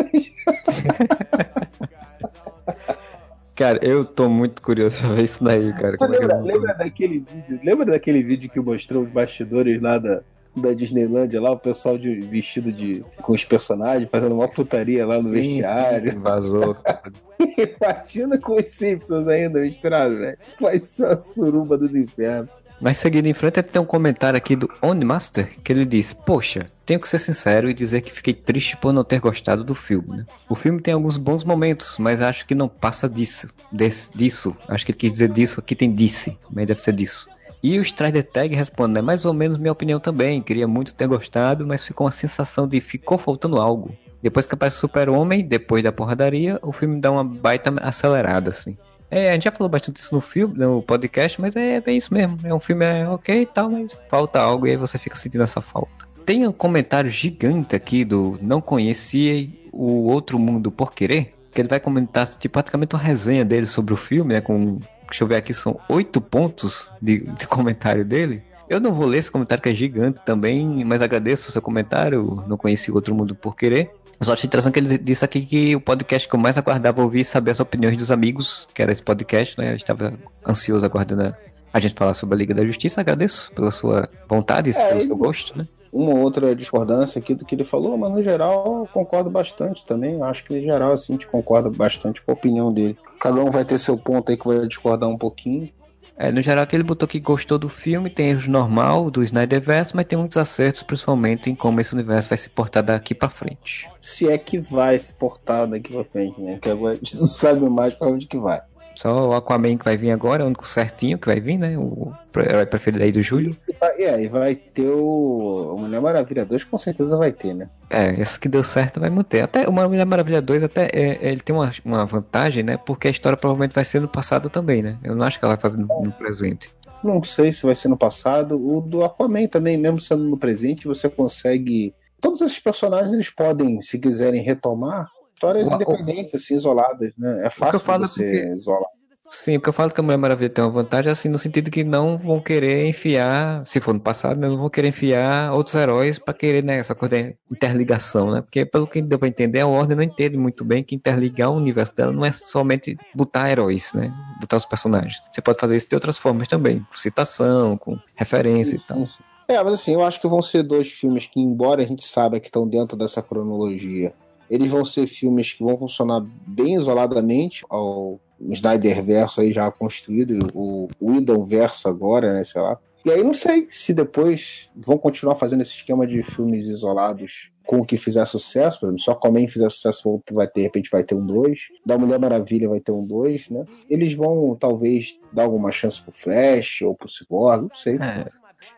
Cara, 3.55 3.79
eu 3.83 4.05
tô 4.05 4.29
muito 4.29 4.63
curioso 4.63 5.01
pra 5.01 5.09
ver 5.11 5.25
isso 5.25 5.45
daí, 5.45 5.73
cara. 5.75 5.97
É 6.01 6.07
lembra, 6.07 6.37
eu- 6.37 6.43
lembra 6.45 6.75
daquele 6.75 7.19
vídeo? 7.19 7.61
Lembra 7.63 7.85
daquele 7.87 8.23
vídeo 8.23 8.49
que 8.49 8.59
mostrou 8.59 9.03
os 9.05 9.11
bastidores 9.11 9.81
lá 9.83 9.99
da, 9.99 10.23
da 10.57 10.73
Disneylândia 10.75 11.41
lá, 11.41 11.51
o 11.53 11.59
pessoal 11.59 11.97
de, 11.97 12.21
vestido 12.21 12.73
de 12.73 13.05
com 13.23 13.33
os 13.33 13.45
personagens, 13.45 14.09
fazendo 14.11 14.35
uma 14.35 14.49
putaria 14.49 15.07
lá 15.07 15.17
no 15.17 15.25
Sim, 15.25 15.31
vestiário. 15.31 16.13
sim, 16.13 16.19
Vazou. 16.21 16.77
Imagina 17.57 18.39
com 18.39 18.57
os 18.57 18.67
Simpsons 18.67 19.29
ainda 19.29 19.61
misturado, 19.61 20.17
velho. 20.17 20.39
Vai 20.61 20.79
ser 20.79 21.07
uma 21.07 21.21
suruba 21.21 21.77
dos 21.79 21.95
infernos. 21.95 22.51
Mas 22.81 22.97
seguindo 22.97 23.27
em 23.27 23.35
frente, 23.35 23.63
tem 23.63 23.81
um 23.81 23.85
comentário 23.85 24.39
aqui 24.39 24.57
do 24.57 24.69
Onmaster 24.81 25.51
que 25.63 25.71
ele 25.71 25.85
diz: 25.85 26.15
Poxa, 26.15 26.67
tenho 26.87 26.99
que 26.99 27.07
ser 27.09 27.19
sincero 27.19 27.69
e 27.69 27.75
dizer 27.75 28.01
que 28.01 28.11
fiquei 28.11 28.33
triste 28.33 28.75
por 28.79 28.91
não 28.93 29.05
ter 29.05 29.21
gostado 29.21 29.63
do 29.63 29.75
filme. 29.75 30.17
Né? 30.19 30.27
O 30.49 30.55
filme 30.55 30.81
tem 30.81 30.95
alguns 30.95 31.19
bons 31.19 31.45
momentos, 31.45 31.97
mas 31.99 32.23
acho 32.23 32.47
que 32.47 32.55
não 32.55 32.69
passa 32.69 33.07
disso. 33.07 33.49
Des- 33.71 34.11
disso. 34.15 34.57
Acho 34.67 34.87
que 34.87 34.93
ele 34.93 34.99
quis 34.99 35.13
dizer 35.13 35.29
disso, 35.29 35.61
aqui 35.61 35.75
tem 35.75 35.95
disse, 35.95 36.39
mas 36.51 36.67
deve 36.67 36.81
ser 36.81 36.95
disso. 36.95 37.29
E 37.63 37.79
o 37.79 37.83
Strider 37.83 38.25
Tag 38.25 38.55
responde: 38.55 38.99
É 38.99 39.03
mais 39.03 39.25
ou 39.25 39.35
menos 39.35 39.59
minha 39.59 39.73
opinião 39.73 40.01
também. 40.01 40.41
Queria 40.41 40.67
muito 40.67 40.95
ter 40.95 41.07
gostado, 41.07 41.67
mas 41.67 41.85
ficou 41.85 42.07
uma 42.07 42.13
sensação 42.13 42.67
de 42.67 42.81
ficou 42.81 43.19
faltando 43.19 43.59
algo. 43.59 43.95
Depois 44.23 44.47
que 44.47 44.55
aparece 44.55 44.77
o 44.77 44.81
Super-Homem, 44.81 45.45
depois 45.45 45.83
da 45.83 45.93
porradaria, 45.93 46.59
o 46.63 46.73
filme 46.73 47.01
dá 47.01 47.11
uma 47.11 47.25
baita 47.25 47.73
acelerada, 47.83 48.51
assim. 48.51 48.77
É, 49.11 49.31
a 49.31 49.33
gente 49.33 49.45
já 49.45 49.51
falou 49.51 49.69
bastante 49.69 49.97
isso 49.97 50.15
no 50.15 50.21
filme, 50.21 50.57
no 50.57 50.83
podcast, 50.83 51.41
mas 51.41 51.57
é 51.57 51.81
bem 51.81 51.97
isso 51.97 52.15
mesmo. 52.15 52.39
É 52.45 52.55
um 52.55 52.61
filme 52.61 52.85
é, 52.85 53.09
ok 53.09 53.43
e 53.43 53.47
tal, 53.47 53.71
mas 53.71 53.93
falta 54.09 54.39
algo 54.39 54.67
e 54.67 54.71
aí 54.71 54.77
você 54.77 54.99
fica 54.99 55.17
sentindo 55.17 55.43
essa 55.43 55.61
falta. 55.61 56.07
Tem 56.25 56.47
um 56.47 56.53
comentário 56.53 57.11
gigante 57.11 57.75
aqui 57.75 58.05
do 58.05 58.39
Não 58.41 58.61
Conhecia 58.61 59.49
o 59.73 60.07
Outro 60.07 60.39
Mundo 60.39 60.71
por 60.71 60.93
Querer, 60.93 61.33
que 61.53 61.61
ele 61.61 61.69
vai 61.69 61.81
comentar 61.81 62.27
tipo, 62.29 62.53
praticamente 62.53 62.95
uma 62.95 63.03
resenha 63.03 63.45
dele 63.45 63.67
sobre 63.67 63.93
o 63.95 63.97
filme, 63.97 64.35
né? 64.35 64.41
Com, 64.41 64.79
deixa 65.11 65.25
eu 65.25 65.29
ver 65.29 65.37
aqui, 65.37 65.53
são 65.53 65.79
oito 65.89 66.21
pontos 66.21 66.91
de, 67.03 67.21
de 67.21 67.47
comentário 67.47 68.05
dele. 68.05 68.43
Eu 68.69 68.81
não 68.81 68.95
vou 68.95 69.05
ler 69.05 69.19
esse 69.19 69.31
comentário 69.31 69.61
que 69.61 69.69
é 69.69 69.75
gigante 69.75 70.23
também, 70.23 70.85
mas 70.85 71.03
agradeço 71.03 71.49
o 71.49 71.53
seu 71.53 71.61
comentário. 71.61 72.45
Não 72.47 72.57
conheci 72.57 72.93
Outro 72.93 73.15
Mundo 73.15 73.35
por 73.35 73.57
Querer. 73.57 73.91
Eu 74.21 74.25
só 74.25 74.35
achei 74.35 74.47
interessante 74.47 74.75
que 74.75 74.79
ele 74.79 74.99
disse 74.99 75.25
aqui 75.25 75.41
que 75.41 75.75
o 75.75 75.81
podcast 75.81 76.29
que 76.29 76.35
eu 76.35 76.39
mais 76.39 76.57
aguardava 76.57 77.03
ouvir 77.03 77.21
e 77.21 77.25
saber 77.25 77.51
as 77.51 77.59
opiniões 77.59 77.97
dos 77.97 78.11
amigos, 78.11 78.69
que 78.73 78.81
era 78.81 78.93
esse 78.93 79.03
podcast, 79.03 79.59
né? 79.59 79.73
Gente 79.73 79.81
estava 79.81 80.13
ansioso 80.47 80.85
aguardando 80.85 81.35
a- 81.73 81.81
gente 81.81 81.95
falar 81.95 82.15
sobre 82.15 82.35
a 82.35 82.39
Liga 82.39 82.55
da 82.55 82.65
Justiça. 82.65 83.01
Agradeço 83.01 83.53
pela 83.53 83.71
sua 83.71 84.09
vontade, 84.29 84.71
É, 84.71 84.89
pelo 84.89 85.01
seu 85.01 85.17
gosto, 85.17 85.57
né? 85.57 85.67
Uma 85.93 86.15
outra 86.15 86.55
discordância 86.55 87.19
aqui 87.19 87.35
do 87.35 87.45
que 87.45 87.55
ele 87.55 87.65
falou, 87.65 87.99
mas 87.99 88.11
no 88.13 88.23
geral 88.23 88.81
eu 88.83 88.89
concordo 88.93 89.29
bastante 89.29 89.85
também. 89.85 90.23
Acho 90.23 90.45
que 90.45 90.57
em 90.57 90.63
geral 90.63 90.93
assim, 90.93 91.13
a 91.13 91.17
gente 91.17 91.27
concorda 91.27 91.69
bastante 91.69 92.23
com 92.23 92.31
a 92.31 92.35
opinião 92.35 92.73
dele. 92.73 92.97
Cada 93.21 93.41
um 93.43 93.51
vai 93.51 93.65
ter 93.65 93.77
seu 93.79 93.99
ponto 93.99 94.31
aí 94.31 94.37
que 94.37 94.47
vai 94.47 94.67
discordar 94.69 95.09
um 95.09 95.19
pouquinho. 95.19 95.69
É, 96.17 96.31
no 96.31 96.43
geral, 96.43 96.67
que 96.67 96.77
ele 96.77 96.83
botou 96.83 97.09
que 97.09 97.19
gostou 97.19 97.59
do 97.59 97.69
filme, 97.71 98.11
tem 98.11 98.29
erros 98.29 98.47
normal 98.47 99.11
do 99.11 99.25
Snyderverse, 99.25 99.97
mas 99.97 100.05
tem 100.05 100.19
muitos 100.19 100.37
acertos, 100.37 100.83
principalmente 100.83 101.49
em 101.51 101.55
como 101.55 101.81
esse 101.81 101.95
universo 101.95 102.29
vai 102.29 102.37
se 102.37 102.51
portar 102.51 102.83
daqui 102.83 103.15
pra 103.15 103.31
frente. 103.31 103.89
Se 104.03 104.29
é 104.29 104.37
que 104.37 104.59
vai 104.59 104.99
se 104.99 105.15
portar 105.15 105.67
daqui 105.67 105.91
pra 105.93 106.05
frente, 106.05 106.39
né? 106.39 106.53
Porque 106.53 106.69
agora 106.69 106.93
a 106.93 106.97
gente 106.97 107.17
não 107.17 107.27
sabe 107.27 107.67
mais 107.71 107.95
pra 107.95 108.09
onde 108.09 108.27
que 108.27 108.37
vai. 108.37 108.61
Só 109.01 109.31
o 109.31 109.33
Aquaman 109.35 109.79
que 109.79 109.85
vai 109.87 109.97
vir 109.97 110.11
agora, 110.11 110.43
é 110.43 110.45
o 110.45 110.47
único 110.47 110.67
certinho 110.69 111.17
que 111.19 111.27
vai 111.27 111.41
vir, 111.41 111.57
né? 111.57 111.79
O 111.79 112.13
herói 112.37 112.67
preferido 112.67 113.03
aí 113.03 113.11
do 113.11 113.23
Júlio. 113.23 113.57
E 113.67 113.73
vai- 113.73 113.99
E 113.99 114.05
aí 114.05 114.29
vai 114.29 114.55
ter 114.55 114.91
o 114.91 115.75
o 115.75 115.79
Mulher 115.79 116.01
Maravilha 116.03 116.45
2, 116.45 116.65
com 116.65 116.77
certeza 116.77 117.17
vai 117.17 117.33
ter, 117.33 117.55
né? 117.55 117.71
É, 117.89 118.11
esse 118.21 118.39
que 118.39 118.47
deu 118.49 118.63
certo 118.63 119.01
vai 119.01 119.09
manter. 119.09 119.41
Até 119.41 119.67
o 119.67 119.73
Mulher 119.73 120.05
Maravilha 120.05 120.43
2 120.43 120.63
até 120.63 120.89
é, 120.93 121.19
ele 121.31 121.41
tem 121.41 121.55
uma, 121.57 121.73
uma 121.83 122.05
vantagem, 122.05 122.63
né? 122.63 122.77
Porque 122.77 123.09
a 123.09 123.11
história 123.11 123.39
provavelmente 123.39 123.75
vai 123.75 123.85
ser 123.87 124.01
no 124.01 124.09
passado 124.09 124.51
também, 124.51 124.83
né? 124.83 124.99
Eu 125.03 125.15
não 125.15 125.25
acho 125.25 125.39
que 125.39 125.45
ela 125.47 125.55
vai 125.55 125.61
fazer 125.63 125.79
no, 125.79 125.87
no 125.87 126.13
presente. 126.13 126.71
Não 127.03 127.23
sei 127.23 127.53
se 127.53 127.63
vai 127.65 127.75
ser 127.75 127.89
no 127.89 127.97
passado. 127.97 128.61
O 128.61 128.83
do 128.83 129.03
Aquaman 129.03 129.47
também, 129.47 129.79
mesmo 129.79 129.99
sendo 129.99 130.25
no 130.25 130.37
presente, 130.37 130.87
você 130.87 131.09
consegue. 131.09 131.95
Todos 132.21 132.43
esses 132.43 132.59
personagens 132.59 133.15
eles 133.15 133.31
podem, 133.31 133.81
se 133.81 133.99
quiserem 133.99 134.43
retomar, 134.43 135.07
histórias 135.41 135.69
O- 135.69 135.73
o- 135.73 135.75
independentes, 135.77 136.35
assim, 136.35 136.55
isoladas, 136.55 137.13
né? 137.17 137.47
É 137.47 137.51
fácil 137.51 137.81
falo 137.81 138.07
você 138.07 138.23
porque- 138.23 138.55
isolar. 138.61 138.89
Sim, 139.33 139.61
porque 139.61 139.69
eu 139.69 139.73
falo 139.73 139.93
que 139.93 140.01
a 140.01 140.03
Mulher 140.03 140.17
Maravilha 140.19 140.51
tem 140.51 140.65
uma 140.65 140.73
vantagem, 140.73 141.09
assim, 141.11 141.29
no 141.29 141.39
sentido 141.39 141.71
que 141.71 141.85
não 141.85 142.19
vão 142.19 142.41
querer 142.41 142.85
enfiar, 142.89 143.65
se 143.65 143.79
for 143.79 143.95
no 143.95 144.01
passado, 144.01 144.41
né, 144.41 144.49
não 144.49 144.57
vão 144.59 144.69
querer 144.69 144.89
enfiar 144.89 145.53
outros 145.55 145.77
heróis 145.77 146.19
pra 146.19 146.35
querer, 146.35 146.65
né, 146.65 146.79
essa 146.79 146.97
coisa 146.97 147.15
de 147.17 147.37
interligação, 147.49 148.33
né? 148.33 148.41
Porque 148.43 148.67
pelo 148.67 148.89
que 148.89 149.01
deu 149.01 149.21
pra 149.21 149.29
entender, 149.29 149.61
a 149.61 149.69
Warner 149.69 149.97
não 149.97 150.03
entende 150.03 150.37
muito 150.37 150.65
bem 150.65 150.83
que 150.83 150.97
interligar 150.97 151.49
o 151.49 151.55
universo 151.55 151.95
dela 151.95 152.11
não 152.13 152.25
é 152.25 152.33
somente 152.33 152.97
botar 153.15 153.49
heróis, 153.49 153.93
né? 153.95 154.13
Botar 154.41 154.57
os 154.57 154.67
personagens. 154.67 155.23
Você 155.33 155.41
pode 155.41 155.61
fazer 155.61 155.77
isso 155.77 155.89
de 155.89 155.95
outras 155.95 156.19
formas 156.19 156.49
também, 156.49 156.81
com 156.81 156.97
citação, 156.99 157.79
com 157.79 157.97
referência 158.17 158.75
e 158.75 158.81
tal. 158.81 158.99
É, 159.47 159.63
mas 159.63 159.75
assim, 159.75 159.95
eu 159.95 160.03
acho 160.03 160.21
que 160.21 160.27
vão 160.27 160.43
ser 160.43 160.65
dois 160.65 160.91
filmes 160.91 161.29
que, 161.29 161.39
embora 161.39 161.83
a 161.83 161.87
gente 161.87 162.05
saiba 162.05 162.41
que 162.41 162.49
estão 162.49 162.67
dentro 162.67 162.97
dessa 162.97 163.23
cronologia, 163.23 164.13
eles 164.51 164.69
vão 164.69 164.85
ser 164.85 165.07
filmes 165.07 165.53
que 165.53 165.63
vão 165.63 165.79
funcionar 165.79 166.27
bem 166.47 166.75
isoladamente 166.75 167.65
ao 167.71 168.21
Snyder 168.41 169.03
verso 169.03 169.41
aí 169.41 169.53
já 169.53 169.71
construído, 169.71 170.51
o 170.53 170.89
Whedon 171.01 171.45
verso 171.45 171.89
agora, 171.89 172.33
né, 172.33 172.43
sei 172.43 172.61
lá. 172.61 172.79
E 173.05 173.11
aí 173.11 173.23
não 173.23 173.33
sei 173.33 173.67
se 173.71 173.95
depois 173.95 174.71
vão 174.75 174.99
continuar 174.99 175.37
fazendo 175.37 175.63
esse 175.63 175.73
esquema 175.73 176.07
de 176.07 176.23
filmes 176.23 176.67
isolados 176.67 177.51
com 177.65 177.79
o 177.79 177.87
que 177.87 177.97
fizer 177.97 178.27
sucesso, 178.27 178.81
por 178.81 178.87
exemplo, 178.87 179.01
só 179.01 179.13
Aquaman 179.13 179.47
fizer 179.47 179.71
sucesso 179.71 180.21
vai 180.33 180.47
ter, 180.49 180.55
de 180.61 180.63
repente 180.63 180.91
vai 180.91 181.05
ter 181.05 181.15
um 181.15 181.25
2, 181.25 181.69
da 181.87 181.97
Mulher 181.97 182.19
Maravilha 182.19 182.69
vai 182.69 182.81
ter 182.81 182.91
um 182.91 183.07
2, 183.07 183.51
né? 183.51 183.65
Eles 183.89 184.13
vão 184.13 184.57
talvez 184.59 185.19
dar 185.33 185.45
alguma 185.45 185.71
chance 185.71 186.03
pro 186.03 186.13
Flash 186.13 186.83
ou 186.83 186.97
pro 186.97 187.09
Cyborg, 187.09 187.63
não 187.63 187.75
sei. 187.75 187.95
É, 187.95 188.27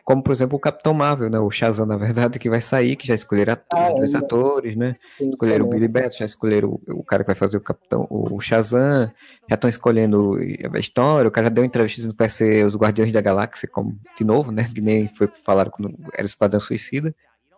Como, 0.04 0.22
por 0.22 0.32
exemplo, 0.32 0.56
o 0.56 0.60
Capitão 0.60 0.92
Marvel, 0.92 1.30
né? 1.30 1.38
O 1.38 1.50
Shazam, 1.50 1.86
na 1.86 1.96
verdade, 1.96 2.38
que 2.38 2.50
vai 2.50 2.60
sair, 2.60 2.96
que 2.96 3.06
já 3.06 3.14
escolheram 3.14 3.56
Ah, 3.72 3.90
dois 3.90 4.14
é. 4.14 4.18
atores, 4.18 4.76
né? 4.76 4.96
Escolheram 5.20 5.66
o 5.66 5.70
Billy 5.70 5.88
Batson, 5.88 6.18
já 6.18 6.26
escolheram 6.26 6.70
o, 6.70 6.80
o 7.00 7.04
cara 7.04 7.22
que 7.22 7.28
vai 7.28 7.36
fazer 7.36 7.56
o 7.56 7.60
Capitão, 7.60 8.06
o 8.10 8.40
Shazam, 8.40 9.10
já 9.48 9.54
estão 9.54 9.70
escolhendo 9.70 10.36
a 10.74 10.78
história, 10.78 11.28
o 11.28 11.32
cara 11.32 11.46
já 11.46 11.50
deu 11.50 11.62
uma 11.62 11.66
entrevista 11.68 11.96
dizendo 11.96 12.12
que 12.12 12.18
vai 12.18 12.28
ser 12.28 12.64
os 12.66 12.76
Guardiões 12.76 13.12
da 13.12 13.20
Galáxia, 13.20 13.68
como, 13.68 13.96
de 14.16 14.24
novo, 14.24 14.50
né? 14.50 14.70
Que 14.74 14.80
nem 14.80 15.08
foi 15.08 15.28
falado 15.44 15.70
quando 15.70 15.94
era 16.14 16.22
o 16.22 16.26
Esquadrão 16.26 16.60
Suicida. 16.60 17.14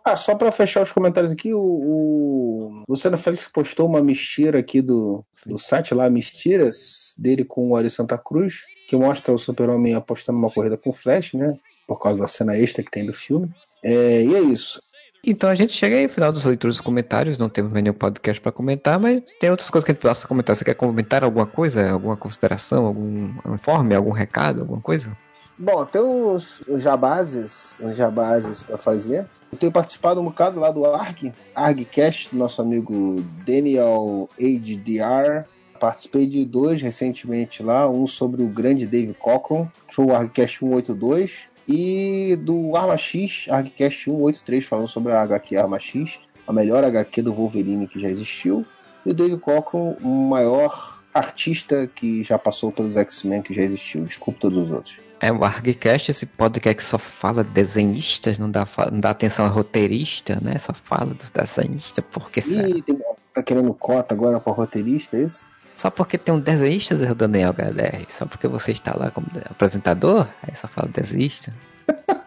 Ah, 0.07 0.15
só 0.15 0.35
pra 0.35 0.51
fechar 0.51 0.83
os 0.83 0.91
comentários 0.91 1.31
aqui, 1.31 1.51
o, 1.51 1.59
o 1.59 2.83
Luciano 2.87 3.17
Félix 3.17 3.47
postou 3.47 3.87
uma 3.87 4.03
mentira 4.03 4.59
aqui 4.59 4.79
do, 4.79 5.25
do 5.47 5.57
site 5.57 5.95
lá, 5.95 6.07
Mistiras, 6.11 7.15
dele 7.17 7.43
com 7.43 7.69
o 7.69 7.75
Ari 7.75 7.89
Santa 7.89 8.15
Cruz, 8.15 8.65
que 8.87 8.95
mostra 8.95 9.33
o 9.33 9.39
Super-Homem 9.39 9.95
apostando 9.95 10.37
uma 10.37 10.51
corrida 10.51 10.77
com 10.77 10.91
o 10.91 10.93
Flash, 10.93 11.33
né? 11.33 11.57
Por 11.87 11.99
causa 11.99 12.19
da 12.19 12.27
cena 12.27 12.57
extra 12.57 12.83
que 12.83 12.91
tem 12.91 13.05
do 13.05 13.13
filme. 13.13 13.49
É, 13.83 14.23
e 14.23 14.35
é 14.35 14.39
isso. 14.41 14.81
Então 15.27 15.49
a 15.49 15.55
gente 15.55 15.73
chega 15.73 15.95
aí 15.95 16.03
no 16.03 16.09
final 16.09 16.31
das 16.31 16.43
leituras 16.43 16.75
dos 16.75 16.81
comentários, 16.81 17.39
não 17.39 17.49
temos 17.49 17.71
nenhum 17.73 17.93
podcast 17.93 18.39
para 18.39 18.51
comentar, 18.51 18.99
mas 18.99 19.23
tem 19.39 19.49
outras 19.49 19.71
coisas 19.71 19.83
que 19.83 19.91
a 19.91 19.93
gente 19.95 20.01
possa 20.01 20.27
comentar. 20.27 20.55
Você 20.55 20.63
quer 20.63 20.75
comentar 20.75 21.23
alguma 21.23 21.47
coisa, 21.47 21.89
alguma 21.89 22.15
consideração, 22.15 22.85
algum 22.85 23.33
informe, 23.53 23.95
algum 23.95 24.11
recado, 24.11 24.61
alguma 24.61 24.79
coisa? 24.79 25.17
Bom, 25.57 25.83
tem 25.85 26.01
os, 26.01 26.61
os 26.67 26.83
jabazes, 26.83 27.75
os 27.79 27.97
jabazes 27.97 28.61
pra 28.61 28.77
fazer. 28.77 29.25
Eu 29.51 29.57
tenho 29.57 29.71
participado 29.71 30.21
um 30.21 30.25
bocado 30.25 30.59
lá 30.59 30.69
do 30.69 30.85
ARG, 30.85 31.33
ARGcast, 31.55 32.29
do 32.31 32.37
nosso 32.37 32.61
amigo 32.61 33.23
Daniel 33.45 34.29
HDR. 34.39 35.45
Participei 35.79 36.27
de 36.27 36.45
dois 36.45 36.81
recentemente 36.81 37.63
lá, 37.63 37.89
um 37.89 38.05
sobre 38.05 38.43
o 38.43 38.47
grande 38.47 38.85
Dave 38.85 39.13
Cockrum, 39.13 39.67
que 39.87 39.95
foi 39.95 40.05
o 40.05 40.15
ARGcast 40.15 40.59
182, 40.59 41.47
e 41.67 42.35
do 42.41 42.75
Arma 42.75 42.97
X, 42.97 43.47
ARGcast 43.49 44.03
183, 44.05 44.65
falando 44.65 44.87
sobre 44.87 45.11
a 45.11 45.21
HQ 45.21 45.55
Arma 45.57 45.79
X, 45.79 46.19
a 46.47 46.53
melhor 46.53 46.83
HQ 46.83 47.21
do 47.21 47.33
Wolverine 47.33 47.87
que 47.87 47.99
já 47.99 48.07
existiu. 48.07 48.65
E 49.05 49.11
o 49.11 49.13
Dave 49.13 49.37
Cockrum, 49.37 49.95
o 50.01 50.07
maior 50.07 51.01
artista 51.13 51.87
que 51.87 52.23
já 52.23 52.37
passou 52.37 52.71
pelos 52.71 52.95
X-Men 52.97 53.41
que 53.41 53.53
já 53.53 53.61
existiu, 53.61 54.03
desculpa 54.03 54.39
todos 54.41 54.63
os 54.65 54.71
outros. 54.71 54.99
É 55.21 55.31
o 55.31 55.43
ArgCast, 55.43 56.11
esse 56.11 56.25
podcast 56.25 56.75
que 56.75 56.83
só 56.83 56.97
fala 56.97 57.43
de 57.43 57.49
desenhistas, 57.49 58.37
não 58.37 58.51
dá, 58.51 58.67
não 58.91 58.99
dá 58.99 59.11
atenção 59.11 59.45
a 59.45 59.47
roteirista, 59.47 60.37
né? 60.41 60.57
Só 60.59 60.73
fala 60.73 61.13
dos 61.13 61.29
desenhistas, 61.29 62.03
porque 62.11 62.41
será? 62.41 62.67
Ih, 62.67 62.81
tem- 62.81 62.99
tá 63.33 63.41
querendo 63.41 63.73
cota 63.73 64.13
agora 64.13 64.39
pra 64.39 64.53
roteirista, 64.53 65.17
é 65.17 65.23
isso? 65.23 65.49
Só 65.77 65.89
porque 65.89 66.17
tem 66.17 66.33
um 66.33 66.39
desenhista, 66.39 66.95
Zé 66.95 67.13
Daniel 67.13 67.51
HDR, 67.51 68.05
só 68.09 68.25
porque 68.25 68.47
você 68.47 68.71
está 68.71 68.95
lá 68.95 69.11
como 69.11 69.27
apresentador, 69.49 70.27
aí 70.41 70.55
só 70.55 70.67
fala 70.67 70.87
desenhista. 70.87 71.53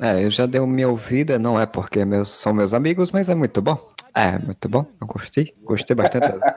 É, 0.00 0.24
eu 0.24 0.30
já 0.30 0.46
dei 0.46 0.60
minha 0.60 0.88
ouvida, 0.88 1.38
não 1.38 1.58
é 1.60 1.66
porque 1.66 2.04
meus, 2.04 2.28
são 2.28 2.52
meus 2.52 2.74
amigos, 2.74 3.10
mas 3.10 3.28
é 3.28 3.34
muito 3.34 3.62
bom. 3.62 3.78
É, 4.14 4.38
muito 4.38 4.68
bom, 4.68 4.86
eu 5.00 5.06
gostei. 5.06 5.52
Gostei 5.64 5.94
bastante 5.94 6.28
das, 6.28 6.54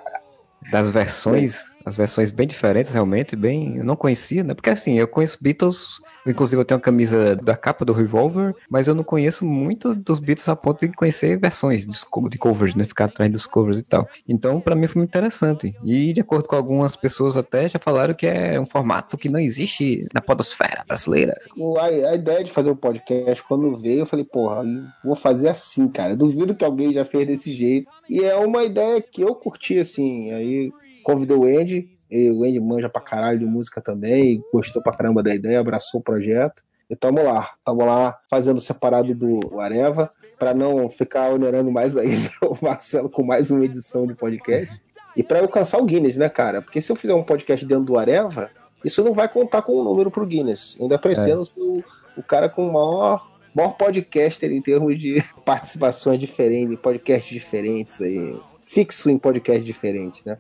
das 0.72 0.90
versões, 0.90 1.64
as 1.88 1.96
versões 1.96 2.30
bem 2.30 2.46
diferentes, 2.48 2.92
realmente, 2.92 3.36
bem. 3.36 3.78
Eu 3.78 3.86
não 3.86 3.96
conhecia, 3.96 4.44
né? 4.44 4.54
Porque 4.54 4.70
assim, 4.70 5.00
eu 5.00 5.08
conheço 5.08 5.38
Beatles, 5.42 5.88
inclusive 6.26 6.60
eu 6.62 6.66
tenho 6.66 6.78
a 6.78 6.82
camisa 6.82 7.36
da 7.36 7.56
capa 7.56 7.86
do 7.86 7.94
Revolver, 7.94 8.54
mas 8.70 8.88
eu 8.88 8.94
não 8.96 9.04
conheço 9.04 9.46
muito 9.46 9.96
dos 9.96 10.20
Beatles 10.20 10.50
a 10.50 10.56
ponto 10.56 10.86
de 10.86 10.94
conhecer 10.94 11.40
versões 11.40 11.88
de, 11.88 12.06
co- 12.06 12.28
de 12.28 12.38
covers, 12.38 12.76
né? 12.76 12.84
Ficar 12.84 13.06
atrás 13.06 13.32
dos 13.32 13.48
covers 13.48 13.78
e 13.78 13.84
tal. 13.84 14.08
Então, 14.28 14.60
pra 14.60 14.76
mim 14.76 14.88
foi 14.88 15.00
muito 15.00 15.10
interessante. 15.10 15.74
E 15.84 16.12
de 16.14 16.22
acordo 16.22 16.48
com 16.48 16.56
algumas 16.56 16.96
pessoas 16.96 17.38
até 17.38 17.70
já 17.70 17.80
falaram 17.80 18.14
que 18.14 18.28
é 18.28 18.60
um 18.60 18.66
formato 18.66 19.18
que 19.18 19.30
não 19.30 19.40
existe 19.40 20.06
na 20.14 20.20
podosfera 20.22 20.84
brasileira. 20.88 21.34
A, 21.80 21.86
a 21.86 22.16
ideia 22.16 22.44
de 22.44 22.52
fazer 22.52 22.70
o 22.70 22.76
podcast, 22.76 23.44
quando 23.48 23.76
veio, 23.78 24.00
eu 24.00 24.06
falei, 24.06 24.26
porra, 24.26 24.64
eu 24.64 24.84
vou 25.04 25.16
fazer 25.16 25.48
assim, 25.50 25.88
cara. 25.88 26.16
Duvido 26.16 26.56
que 26.56 26.66
alguém 26.66 26.92
já 26.92 27.06
fez 27.06 27.26
desse 27.26 27.54
jeito. 27.54 27.88
E 28.10 28.24
é 28.24 28.36
uma 28.36 28.64
ideia 28.64 29.02
que 29.02 29.22
eu 29.22 29.34
curti, 29.36 29.80
assim. 29.80 30.32
Aí 30.32 30.72
convidei 31.08 31.38
o 31.38 31.46
Andy, 31.46 31.90
e 32.12 32.30
o 32.30 32.44
Andy 32.44 32.60
manja 32.60 32.90
pra 32.90 33.02
caralho 33.02 33.40
de 33.40 33.46
música 33.46 33.80
também, 33.80 34.44
gostou 34.54 34.82
pra 34.82 34.92
caramba 34.92 35.24
da 35.24 35.34
ideia, 35.34 35.62
abraçou 35.62 36.02
o 36.02 36.04
projeto. 36.04 36.62
E 36.90 36.98
tamo 36.98 37.24
lá, 37.24 37.52
tamo 37.64 37.86
lá 37.86 38.18
fazendo 38.30 38.60
separado 38.60 39.16
do 39.16 39.58
Areva, 39.58 40.12
pra 40.38 40.54
não 40.54 40.90
ficar 40.90 41.32
onerando 41.32 41.72
mais 41.72 41.96
ainda 41.96 42.30
o 42.44 42.58
Marcelo 42.62 43.10
com 43.10 43.24
mais 43.24 43.50
uma 43.50 43.64
edição 43.64 44.06
de 44.06 44.16
podcast. 44.16 44.82
E 45.16 45.24
pra 45.24 45.40
alcançar 45.40 45.78
o 45.78 45.86
Guinness, 45.86 46.18
né, 46.18 46.28
cara? 46.28 46.62
Porque 46.62 46.82
se 46.82 46.92
eu 46.92 46.96
fizer 46.98 47.14
um 47.14 47.24
podcast 47.24 47.66
dentro 47.66 47.86
do 47.86 47.98
Areva, 47.98 48.52
isso 48.84 49.02
não 49.02 49.14
vai 49.14 49.30
contar 49.30 49.62
com 49.62 49.74
o 49.74 49.84
número 49.86 50.12
pro 50.12 50.26
Guinness. 50.26 50.76
Ainda 50.80 51.00
pretendo 51.00 51.46
ser 51.46 51.60
o, 51.60 51.82
o 52.18 52.24
cara 52.24 52.50
com 52.50 52.68
o 52.68 52.74
maior, 52.74 53.32
maior 53.56 53.78
podcaster 53.78 54.52
em 54.52 54.62
termos 54.62 55.00
de 55.00 55.24
participações 55.46 56.20
diferentes, 56.20 56.78
podcasts 56.78 57.32
diferentes 57.32 58.02
aí. 58.02 58.38
Fixo 58.70 59.10
em 59.10 59.18
podcast 59.18 59.64
diferentes, 59.66 60.24
né? 60.26 60.38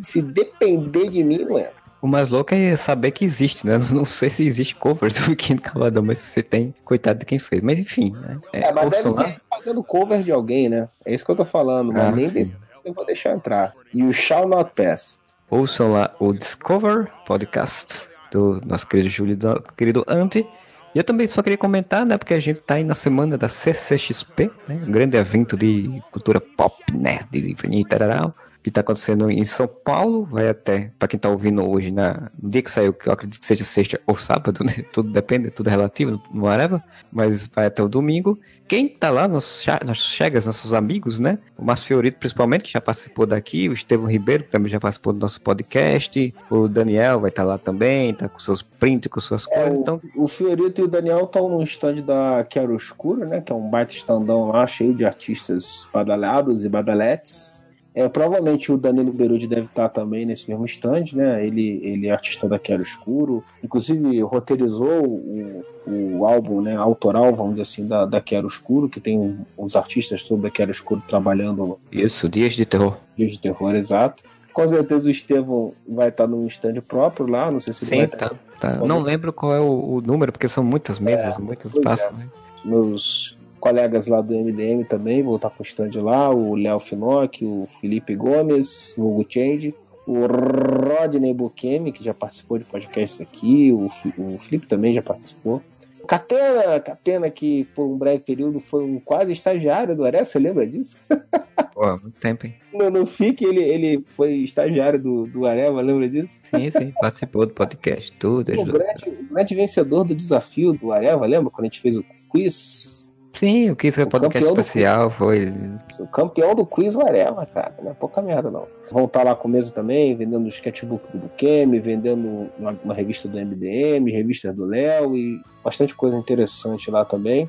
Se 0.00 0.22
depender 0.22 1.10
de 1.10 1.22
mim, 1.22 1.44
não 1.44 1.58
entra. 1.58 1.86
O 2.06 2.08
mais 2.08 2.30
louco 2.30 2.54
é 2.54 2.76
saber 2.76 3.10
que 3.10 3.24
existe, 3.24 3.66
né? 3.66 3.78
Não 3.92 4.04
sei 4.04 4.30
se 4.30 4.46
existe 4.46 4.76
covers 4.76 5.18
do 5.18 5.30
Biquíni 5.30 5.58
Cavadão, 5.58 6.04
mas 6.04 6.18
você 6.18 6.40
tem, 6.40 6.72
coitado 6.84 7.18
de 7.18 7.26
quem 7.26 7.36
fez. 7.36 7.60
Mas 7.60 7.80
enfim, 7.80 8.12
né? 8.12 8.38
É, 8.52 8.60
É, 8.60 8.72
mas 8.72 8.90
deve 8.90 9.08
lá. 9.08 9.34
fazendo 9.50 9.82
cover 9.82 10.22
de 10.22 10.30
alguém, 10.30 10.68
né? 10.68 10.88
É 11.04 11.12
isso 11.12 11.24
que 11.24 11.32
eu 11.32 11.34
tô 11.34 11.44
falando, 11.44 11.92
mas 11.92 12.04
Ah, 12.04 12.12
nem 12.12 12.28
desse 12.28 12.54
eu 12.84 12.94
vou 12.94 13.04
deixar 13.04 13.32
entrar. 13.32 13.74
E 13.92 14.04
o 14.04 14.12
Shall 14.12 14.46
Not 14.46 14.70
Pass. 14.76 15.18
Ouçam 15.50 15.94
lá 15.94 16.14
o 16.20 16.32
Discover 16.32 17.10
Podcast 17.26 18.08
do 18.30 18.60
nosso 18.64 18.86
querido 18.86 19.08
Júlio, 19.08 19.36
do 19.36 19.60
querido 19.76 20.04
Andy. 20.06 20.46
E 20.94 20.98
eu 20.98 21.02
também 21.02 21.26
só 21.26 21.42
queria 21.42 21.58
comentar, 21.58 22.06
né? 22.06 22.16
Porque 22.16 22.34
a 22.34 22.40
gente 22.40 22.60
tá 22.60 22.74
aí 22.74 22.84
na 22.84 22.94
semana 22.94 23.36
da 23.36 23.48
CCXP, 23.48 24.48
né? 24.68 24.76
Um 24.76 24.92
grande 24.92 25.16
evento 25.16 25.56
de 25.56 26.00
cultura 26.12 26.40
pop, 26.40 26.72
nerd, 26.94 27.56
e 27.68 27.84
tararau, 27.84 28.32
que 28.66 28.70
tá 28.72 28.80
acontecendo 28.80 29.30
em 29.30 29.44
São 29.44 29.68
Paulo. 29.68 30.24
Vai 30.28 30.48
até, 30.48 30.90
pra 30.98 31.06
quem 31.06 31.20
tá 31.20 31.28
ouvindo 31.28 31.64
hoje, 31.64 31.92
na, 31.92 32.32
no 32.36 32.50
dia 32.50 32.60
que 32.62 32.70
saiu, 32.70 32.92
que 32.92 33.08
eu 33.08 33.12
acredito 33.12 33.38
que 33.38 33.46
seja 33.46 33.62
sexta 33.64 34.00
ou 34.04 34.16
sábado, 34.16 34.64
né? 34.64 34.72
Tudo 34.92 35.12
depende, 35.12 35.50
tudo 35.50 35.68
é 35.68 35.70
relativo, 35.70 36.20
whatever. 36.34 36.82
Mas 37.12 37.46
vai 37.46 37.66
até 37.66 37.80
o 37.80 37.88
domingo. 37.88 38.36
Quem 38.66 38.88
tá 38.88 39.08
lá 39.10 39.28
nos, 39.28 39.64
nas 39.86 39.98
chegas, 39.98 40.46
nossos 40.46 40.74
amigos, 40.74 41.20
né? 41.20 41.38
O 41.56 41.64
Márcio 41.64 41.86
Fiorito, 41.86 42.18
principalmente, 42.18 42.64
que 42.64 42.72
já 42.72 42.80
participou 42.80 43.24
daqui, 43.24 43.68
o 43.68 43.72
Estevão 43.72 44.10
Ribeiro, 44.10 44.42
que 44.42 44.50
também 44.50 44.68
já 44.68 44.80
participou 44.80 45.12
do 45.12 45.20
nosso 45.20 45.40
podcast, 45.40 46.34
o 46.50 46.66
Daniel 46.66 47.20
vai 47.20 47.30
estar 47.30 47.44
lá 47.44 47.58
também, 47.58 48.12
tá 48.12 48.28
com 48.28 48.40
seus 48.40 48.62
prints, 48.62 49.08
com 49.08 49.20
suas 49.20 49.46
É, 49.52 49.54
coisas. 49.54 49.78
o, 49.78 49.80
Então, 49.80 50.00
o 50.16 50.26
Fiorito 50.26 50.80
e 50.80 50.84
o 50.84 50.88
Daniel 50.88 51.22
estão 51.22 51.48
no 51.48 51.62
stand 51.62 52.02
da 52.02 52.44
Quero 52.50 52.74
Escuro, 52.74 53.24
né? 53.24 53.40
Que 53.40 53.52
é 53.52 53.54
um 53.54 53.70
baita 53.70 53.92
standão 53.92 54.48
lá, 54.48 54.66
cheio 54.66 54.92
de 54.92 55.04
artistas 55.04 55.88
badalados 55.92 56.64
e 56.64 56.68
badaletes. 56.68 57.65
É, 57.96 58.06
provavelmente 58.10 58.70
o 58.70 58.76
Danilo 58.76 59.10
Berudi 59.10 59.46
deve 59.46 59.68
estar 59.68 59.88
também 59.88 60.26
nesse 60.26 60.46
mesmo 60.50 60.66
stand, 60.66 61.04
né? 61.14 61.42
Ele, 61.46 61.80
ele 61.82 62.08
é 62.08 62.10
artista 62.10 62.46
da 62.46 62.58
Quero 62.58 62.82
Escuro. 62.82 63.42
Inclusive, 63.64 64.20
roteirizou 64.20 65.02
o, 65.02 65.64
o 65.86 66.26
álbum 66.26 66.60
né, 66.60 66.76
autoral, 66.76 67.34
vamos 67.34 67.52
dizer 67.52 67.62
assim, 67.62 67.88
da, 67.88 68.04
da 68.04 68.20
Quero 68.20 68.46
Escuro, 68.46 68.86
que 68.86 69.00
tem 69.00 69.38
os 69.56 69.74
artistas 69.74 70.22
todos 70.22 70.42
da 70.42 70.50
Quero 70.50 70.70
Escuro 70.70 71.02
trabalhando 71.08 71.78
isso, 71.90 72.28
Dias 72.28 72.52
de 72.52 72.66
Terror. 72.66 72.98
Dias 73.16 73.32
de 73.32 73.40
Terror, 73.40 73.74
exato. 73.74 74.22
Com 74.52 74.68
certeza 74.68 75.08
o 75.08 75.10
Estevão 75.10 75.72
vai 75.88 76.10
estar 76.10 76.26
num 76.26 76.46
stand 76.48 76.82
próprio 76.86 77.26
lá, 77.26 77.50
não 77.50 77.60
sei 77.60 77.72
se 77.72 77.84
ele 77.84 77.90
Sim, 77.90 77.96
vai 78.08 78.18
tá. 78.18 78.32
tá. 78.60 78.76
Não 78.84 79.00
lembro 79.00 79.32
qual 79.32 79.54
é 79.54 79.60
o, 79.60 79.94
o 79.94 80.00
número, 80.02 80.32
porque 80.32 80.48
são 80.48 80.62
muitas 80.62 80.98
mesas, 80.98 81.38
muitos 81.38 81.72
pois 81.72 81.82
espaços. 81.82 82.06
é. 82.08 82.12
né? 82.12 82.28
meus 82.66 83.35
colegas 83.66 84.06
lá 84.06 84.20
do 84.20 84.32
MDM 84.32 84.84
também 84.84 85.22
vão 85.24 85.34
estar 85.34 85.50
com 85.50 85.60
o 85.60 85.66
stand 85.66 85.90
lá, 86.00 86.30
o 86.30 86.54
Léo 86.54 86.78
Finocchi, 86.78 87.44
o 87.44 87.66
Felipe 87.80 88.14
Gomes, 88.14 88.96
o 88.96 89.08
Hugo 89.08 89.26
Change, 89.28 89.74
o 90.06 90.20
Rodney 90.24 91.34
Bukemi, 91.34 91.90
que 91.90 92.04
já 92.04 92.14
participou 92.14 92.58
de 92.58 92.64
podcasts 92.64 93.20
aqui, 93.20 93.72
o, 93.72 93.86
o 94.16 94.38
Felipe 94.38 94.68
também 94.68 94.94
já 94.94 95.02
participou. 95.02 95.60
Catena, 96.06 96.78
Catena, 96.78 97.28
que 97.28 97.64
por 97.74 97.86
um 97.86 97.98
breve 97.98 98.20
período 98.20 98.60
foi 98.60 98.84
um 98.84 99.00
quase 99.00 99.32
estagiário 99.32 99.96
do 99.96 100.04
Aré, 100.04 100.24
você 100.24 100.38
lembra 100.38 100.64
disso? 100.64 100.96
Pô, 101.74 101.90
muito 101.98 102.20
tempo, 102.20 102.46
hein? 102.46 102.54
No, 102.72 102.88
no 102.88 103.04
FIC 103.04 103.44
ele, 103.44 103.60
ele 103.60 104.04
foi 104.06 104.34
estagiário 104.36 105.02
do, 105.02 105.26
do 105.26 105.44
Areva, 105.44 105.80
lembra 105.80 106.08
disso? 106.08 106.38
Sim, 106.44 106.70
sim, 106.70 106.92
participou 107.00 107.44
do 107.44 107.52
podcast, 107.52 108.12
tudo, 108.12 108.52
O 108.52 108.64
grande, 108.64 109.08
o 109.08 109.34
grande 109.34 109.54
vencedor 109.56 110.04
do 110.04 110.14
desafio 110.14 110.72
do 110.72 110.92
Areva, 110.92 111.26
lembra? 111.26 111.50
Quando 111.50 111.64
a 111.64 111.68
gente 111.68 111.80
fez 111.80 111.96
o 111.96 112.04
quiz 112.30 112.95
Sim, 113.36 113.70
o 113.70 113.76
que 113.76 113.92
foi 113.92 114.04
O 114.04 114.08
podcast 114.08 114.48
especial 114.48 115.10
foi. 115.10 115.52
O 116.00 116.06
campeão 116.06 116.54
do 116.54 116.64
quiz 116.64 116.94
Varela, 116.94 117.44
cara. 117.44 117.74
Não 117.82 117.90
é 117.90 117.94
pouca 117.94 118.22
merda, 118.22 118.50
não. 118.50 118.66
Vão 118.90 119.04
estar 119.04 119.22
lá 119.22 119.34
com 119.36 119.46
mesa 119.46 119.72
também, 119.72 120.16
vendendo 120.16 120.46
o 120.46 120.48
sketchbook 120.48 121.12
do 121.12 121.18
Bukemi, 121.18 121.78
vendendo 121.78 122.50
uma, 122.58 122.78
uma 122.82 122.94
revista 122.94 123.28
do 123.28 123.38
MDM, 123.38 124.10
revistas 124.10 124.54
do 124.54 124.64
Léo 124.64 125.14
e 125.14 125.40
bastante 125.62 125.94
coisa 125.94 126.16
interessante 126.16 126.90
lá 126.90 127.04
também. 127.04 127.48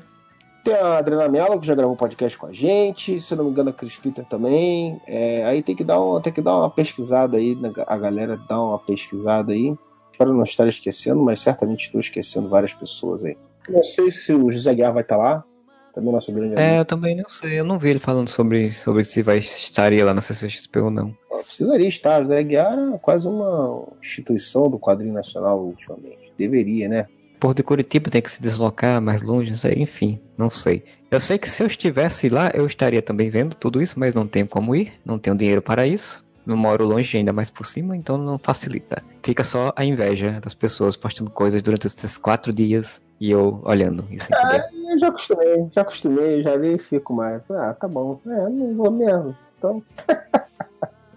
Tem 0.62 0.74
a 0.74 0.98
Adriana 0.98 1.28
Mello, 1.28 1.58
que 1.58 1.66
já 1.66 1.74
gravou 1.74 1.96
podcast 1.96 2.36
com 2.36 2.46
a 2.46 2.52
gente, 2.52 3.18
se 3.18 3.34
não 3.34 3.44
me 3.44 3.50
engano, 3.50 3.70
a 3.70 3.72
Chris 3.72 3.96
Peter 3.96 4.24
também. 4.26 5.00
É, 5.06 5.42
aí 5.44 5.62
tem 5.62 5.74
que, 5.74 5.84
dar 5.84 5.98
uma, 5.98 6.20
tem 6.20 6.32
que 6.32 6.42
dar 6.42 6.58
uma 6.58 6.68
pesquisada 6.68 7.38
aí, 7.38 7.56
a 7.86 7.96
galera 7.96 8.36
dá 8.36 8.62
uma 8.62 8.78
pesquisada 8.78 9.54
aí. 9.54 9.74
Espero 10.12 10.34
não 10.34 10.42
estar 10.42 10.68
esquecendo, 10.68 11.22
mas 11.22 11.40
certamente 11.40 11.84
estou 11.84 12.00
esquecendo 12.00 12.48
várias 12.48 12.74
pessoas 12.74 13.24
aí. 13.24 13.38
Não 13.68 13.82
sei 13.82 14.10
se 14.10 14.32
o 14.32 14.50
José 14.50 14.74
Guiar 14.74 14.92
vai 14.92 15.02
estar 15.02 15.16
lá, 15.16 15.44
nosso 16.00 16.32
grande 16.32 16.54
amigo. 16.54 16.60
É, 16.60 16.78
eu 16.78 16.84
também 16.84 17.16
não 17.16 17.28
sei, 17.28 17.60
eu 17.60 17.64
não 17.64 17.78
vi 17.78 17.90
ele 17.90 17.98
falando 17.98 18.28
sobre, 18.28 18.72
sobre 18.72 19.04
se 19.04 19.22
vai 19.22 19.38
estaria 19.38 20.04
lá 20.04 20.14
na 20.14 20.20
CCXP 20.20 20.80
ou 20.80 20.90
não. 20.90 21.14
Precisaria 21.44 21.88
estar. 21.88 22.20
José 22.22 22.42
Guiar 22.42 22.78
é 22.78 22.98
quase 22.98 23.26
uma 23.26 23.84
instituição 24.00 24.68
do 24.68 24.78
quadrinho 24.78 25.14
nacional 25.14 25.58
ultimamente. 25.60 26.32
Deveria, 26.36 26.88
né? 26.88 27.06
Por 27.40 27.54
de 27.54 27.62
Curitiba 27.62 28.10
tem 28.10 28.20
que 28.20 28.30
se 28.30 28.42
deslocar 28.42 29.00
mais 29.00 29.22
longe, 29.22 29.50
não 29.50 29.56
sei, 29.56 29.74
enfim, 29.74 30.20
não 30.36 30.50
sei. 30.50 30.82
Eu 31.10 31.20
sei 31.20 31.38
que 31.38 31.48
se 31.48 31.62
eu 31.62 31.66
estivesse 31.68 32.28
lá, 32.28 32.50
eu 32.52 32.66
estaria 32.66 33.00
também 33.00 33.30
vendo 33.30 33.54
tudo 33.54 33.80
isso, 33.80 33.98
mas 33.98 34.12
não 34.12 34.26
tenho 34.26 34.46
como 34.46 34.74
ir, 34.74 34.92
não 35.04 35.18
tenho 35.18 35.36
dinheiro 35.36 35.62
para 35.62 35.86
isso. 35.86 36.26
Não 36.44 36.56
moro 36.56 36.84
longe 36.84 37.16
ainda 37.16 37.32
mais 37.32 37.50
por 37.50 37.64
cima, 37.64 37.96
então 37.96 38.18
não 38.18 38.38
facilita. 38.38 39.02
Fica 39.22 39.44
só 39.44 39.72
a 39.76 39.84
inveja 39.84 40.40
das 40.40 40.54
pessoas 40.54 40.96
postando 40.96 41.30
coisas 41.30 41.62
durante 41.62 41.86
esses 41.86 42.16
quatro 42.16 42.52
dias 42.52 43.00
e 43.20 43.30
eu 43.30 43.60
olhando. 43.64 44.06
E 44.10 44.16
assim, 44.16 44.32
Ah, 44.34 44.68
eu 44.72 44.98
já 44.98 45.08
acostumei, 45.08 45.68
já 45.70 45.80
acostumei, 45.80 46.42
já 46.42 46.56
nem 46.56 46.78
fico 46.78 47.12
mais. 47.12 47.42
Ah, 47.50 47.74
tá 47.74 47.88
bom. 47.88 48.20
É, 48.26 48.48
não 48.48 48.74
vou 48.74 48.90
mesmo. 48.90 49.36
Então. 49.56 49.82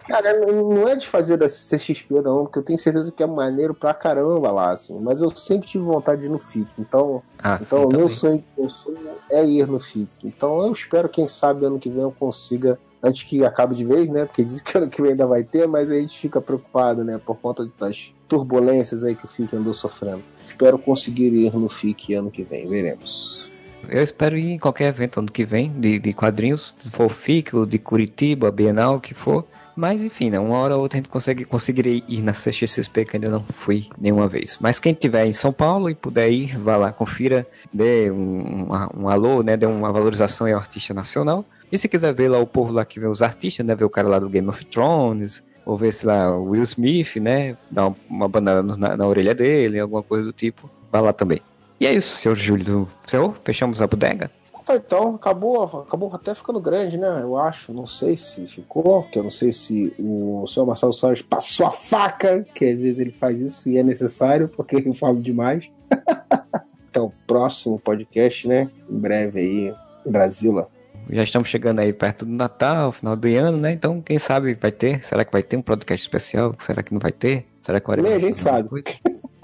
Cara, 0.07 0.45
não 0.45 0.88
é 0.88 0.95
de 0.95 1.07
fazer 1.07 1.38
da 1.38 1.45
CXP 1.45 2.22
não, 2.22 2.44
porque 2.44 2.60
eu 2.60 2.64
tenho 2.64 2.78
certeza 2.78 3.11
que 3.11 3.22
é 3.22 3.28
maneiro 3.28 3.73
pra 3.73 3.94
caramba 3.94 4.52
lá, 4.52 4.72
assim. 4.72 4.99
Mas 4.99 5.22
eu 5.22 5.30
sempre 5.30 5.68
tive 5.68 5.84
vontade 5.86 6.22
de 6.22 6.28
ir 6.28 6.30
no 6.30 6.40
FIC. 6.40 6.68
Então, 6.80 7.22
ah, 7.40 7.60
então 7.61 7.80
sim, 7.80 7.86
o 7.86 7.98
meu 7.98 8.10
sonho, 8.10 8.44
meu 8.57 8.69
sonho 8.69 8.98
é 9.30 9.45
ir 9.45 9.68
no 9.68 9.80
FIC. 9.80 10.10
Então 10.23 10.65
eu 10.65 10.72
espero, 10.72 11.07
quem 11.07 11.28
sabe, 11.28 11.65
ano 11.65 11.80
que 11.80 11.90
vem 11.90 12.02
eu 12.02 12.11
consiga, 12.11 12.80
antes 13.02 13.23
que 13.23 13.45
acabe 13.45 13.76
de 13.76 13.86
vez, 13.86 14.10
né? 14.10 14.26
Porque 14.26 14.44
diz 14.44 14.60
que 14.60 14.78
ano 14.78 14.90
que 14.90 15.02
vem 15.02 15.11
ainda 15.11 15.28
vai 15.28 15.44
ter, 15.44 15.68
mas 15.68 15.90
a 15.90 15.94
gente 15.94 16.18
fica 16.18 16.41
preocupado, 16.41 17.03
né? 17.03 17.19
Por 17.23 17.38
conta 17.38 17.69
das 17.80 18.11
turbulências 18.28 19.03
aí 19.03 19.15
que 19.15 19.26
o 19.26 19.28
FIC 19.30 19.56
andou 19.56 19.73
sofrendo. 19.73 20.23
Espero 20.61 20.77
conseguir 20.77 21.33
ir 21.33 21.51
no 21.55 21.67
FIC 21.67 22.13
ano 22.13 22.29
que 22.29 22.43
vem, 22.43 22.67
veremos. 22.67 23.51
Eu 23.89 24.03
espero 24.03 24.38
ir 24.38 24.51
em 24.51 24.59
qualquer 24.59 24.89
evento 24.89 25.19
ano 25.19 25.31
que 25.31 25.43
vem 25.43 25.71
de, 25.71 25.97
de 25.97 26.13
quadrinhos, 26.13 26.75
se 26.77 26.91
for 26.91 27.09
FIC, 27.09 27.55
ou 27.55 27.65
de 27.65 27.79
Curitiba, 27.79 28.51
Bienal, 28.51 28.97
o 28.97 29.01
que 29.01 29.15
for. 29.15 29.43
Mas 29.75 30.03
enfim, 30.03 30.29
né? 30.29 30.39
Uma 30.39 30.59
hora 30.59 30.75
ou 30.75 30.83
outra 30.83 30.97
a 30.97 30.99
gente 30.99 31.09
consegue, 31.09 31.45
conseguirei 31.45 32.03
ir 32.07 32.21
na 32.21 32.33
CXCSP, 32.33 33.05
que 33.05 33.17
ainda 33.17 33.27
não 33.27 33.43
fui 33.43 33.88
nenhuma 33.99 34.27
vez. 34.27 34.59
Mas 34.61 34.79
quem 34.79 34.93
tiver 34.93 35.25
em 35.25 35.33
São 35.33 35.51
Paulo 35.51 35.89
e 35.89 35.95
puder 35.95 36.29
ir, 36.29 36.55
vá 36.59 36.77
lá, 36.77 36.91
confira, 36.91 37.47
dê 37.73 38.11
um, 38.11 38.67
um, 38.69 39.01
um 39.05 39.09
alô, 39.09 39.41
né? 39.41 39.57
Dê 39.57 39.65
uma 39.65 39.91
valorização 39.91 40.45
ao 40.45 40.57
artista 40.57 40.93
nacional. 40.93 41.43
E 41.71 41.77
se 41.79 41.88
quiser 41.88 42.13
ver 42.13 42.29
lá 42.29 42.38
o 42.38 42.45
povo 42.45 42.71
lá 42.71 42.85
que 42.85 42.99
vê 42.99 43.07
os 43.07 43.23
artistas, 43.23 43.65
né? 43.65 43.73
Ver 43.73 43.85
o 43.85 43.89
cara 43.89 44.07
lá 44.07 44.19
do 44.19 44.29
Game 44.29 44.47
of 44.47 44.63
Thrones, 44.65 45.41
ou 45.65 45.77
ver 45.77 45.93
se 45.93 46.05
lá 46.05 46.38
o 46.38 46.49
Will 46.49 46.63
Smith, 46.63 47.15
né? 47.17 47.57
Dar 47.69 47.93
uma, 48.09 48.27
banana 48.27 48.75
na, 48.75 48.97
na 48.97 49.07
orelha 49.07 49.33
dele, 49.33 49.79
alguma 49.79 50.03
coisa 50.03 50.25
do 50.25 50.33
tipo. 50.33 50.69
Vá 50.91 50.99
lá 50.99 51.13
também. 51.13 51.41
E 51.79 51.88
é 51.88 51.93
isso, 51.93 52.17
senhor 52.17 52.35
Júlio. 52.35 52.88
Senhor, 53.07 53.35
fechamos 53.43 53.81
a 53.81 53.88
bodega? 53.88 54.29
Tá, 54.65 54.75
então, 54.75 55.15
acabou, 55.15 55.63
acabou 55.63 56.11
até 56.13 56.35
ficando 56.35 56.59
grande, 56.59 56.97
né? 56.97 57.19
Eu 57.21 57.38
acho. 57.38 57.73
Não 57.73 57.85
sei 57.85 58.15
se 58.15 58.45
ficou, 58.47 59.03
que 59.03 59.17
eu 59.17 59.23
não 59.23 59.31
sei 59.31 59.51
se 59.51 59.93
o 59.97 60.45
senhor 60.47 60.65
Marcelo 60.65 60.93
Soares 60.93 61.21
passou 61.21 61.65
a 61.65 61.71
faca, 61.71 62.45
que 62.55 62.65
às 62.65 62.77
vezes 62.77 62.99
ele 62.99 63.11
faz 63.11 63.41
isso 63.41 63.69
e 63.69 63.77
é 63.77 63.83
necessário, 63.83 64.47
porque 64.47 64.75
eu 64.85 64.93
falo 64.93 65.19
demais. 65.19 65.69
Até 66.89 66.99
o 67.01 67.11
próximo 67.25 67.79
podcast, 67.79 68.47
né? 68.47 68.69
Em 68.89 68.97
breve 68.97 69.39
aí, 69.39 69.75
Brasília. 70.05 70.67
Já 71.10 71.23
estamos 71.23 71.49
chegando 71.49 71.80
aí 71.80 71.91
perto 71.91 72.26
do 72.26 72.32
Natal, 72.32 72.91
final 72.91 73.15
do 73.15 73.28
ano, 73.28 73.57
né? 73.57 73.73
Então, 73.73 74.02
quem 74.02 74.18
sabe 74.18 74.53
vai 74.53 74.72
ter? 74.72 75.03
Será 75.03 75.26
que 75.26 75.32
vai 75.32 75.44
ter 75.44 75.57
um 75.57 75.61
podcast 75.61 76.06
especial? 76.06 76.56
Será 76.60 76.82
que 76.82 76.94
não 76.94 76.99
vai 76.99 77.11
ter? 77.11 77.45
Será 77.61 77.80
que 77.80 78.02
Nem 78.02 78.14
a 78.14 78.19
gente 78.19 78.40
sabe. 78.40 78.69
coisa? 78.69 78.88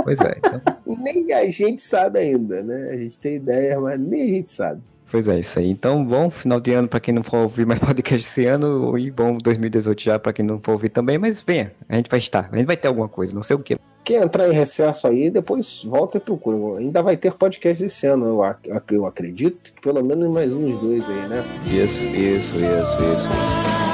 Pois 0.04 0.20
é, 0.22 0.36
então, 0.38 0.62
Nem 1.04 1.34
a 1.34 1.50
gente 1.52 1.82
sabe 1.82 2.20
ainda, 2.20 2.64
né? 2.64 2.92
A 2.92 2.98
gente 2.98 3.20
tem 3.20 3.36
ideia, 3.36 3.80
mas 3.80 4.00
nem 4.00 4.22
a 4.22 4.28
gente 4.28 4.50
sabe. 4.50 4.82
pois 5.12 5.28
é, 5.28 5.40
isso 5.40 5.60
aí. 5.60 5.70
Então, 5.70 6.06
bom 6.06 6.30
final 6.30 6.60
de 6.62 6.74
ano 6.74 6.88
para 6.88 7.00
quem 7.00 7.14
não 7.14 7.24
for 7.24 7.38
ouvir 7.38 7.66
mais 7.66 7.80
podcast 7.82 8.26
esse 8.26 8.46
ano, 8.46 8.98
e 8.98 9.12
bom 9.12 9.38
2018 9.38 10.02
já 10.02 10.20
para 10.20 10.32
quem 10.34 10.46
não 10.46 10.60
for 10.62 10.74
ouvir 10.74 10.90
também, 10.90 11.18
mas 11.18 11.42
venha, 11.42 11.74
a 11.90 11.96
gente 11.96 12.10
vai 12.10 12.20
estar, 12.20 12.50
a 12.52 12.56
gente 12.56 12.68
vai 12.68 12.78
ter 12.78 12.88
alguma 12.88 13.10
coisa, 13.10 13.36
não 13.36 13.44
sei 13.44 13.56
o 13.56 13.60
que. 13.60 13.78
Quem 14.08 14.16
entrar 14.16 14.48
em 14.48 14.54
recesso 14.54 15.06
aí, 15.06 15.30
depois 15.30 15.84
volta 15.84 16.16
e 16.16 16.22
procura. 16.22 16.80
Ainda 16.80 17.04
vai 17.04 17.18
ter 17.18 17.34
podcast 17.34 17.84
esse 17.84 18.08
ano, 18.08 18.26
eu, 18.26 18.42
ac- 18.42 18.70
eu 18.92 19.06
acredito. 19.06 19.74
Pelo 19.82 20.02
menos 20.02 20.30
mais 20.32 20.54
uns 20.56 20.80
dois 20.80 21.04
aí, 21.10 21.28
né? 21.28 21.44
Isso, 21.66 22.06
isso, 22.08 22.56
isso, 22.56 22.56
isso, 22.56 23.28
isso. 23.28 23.87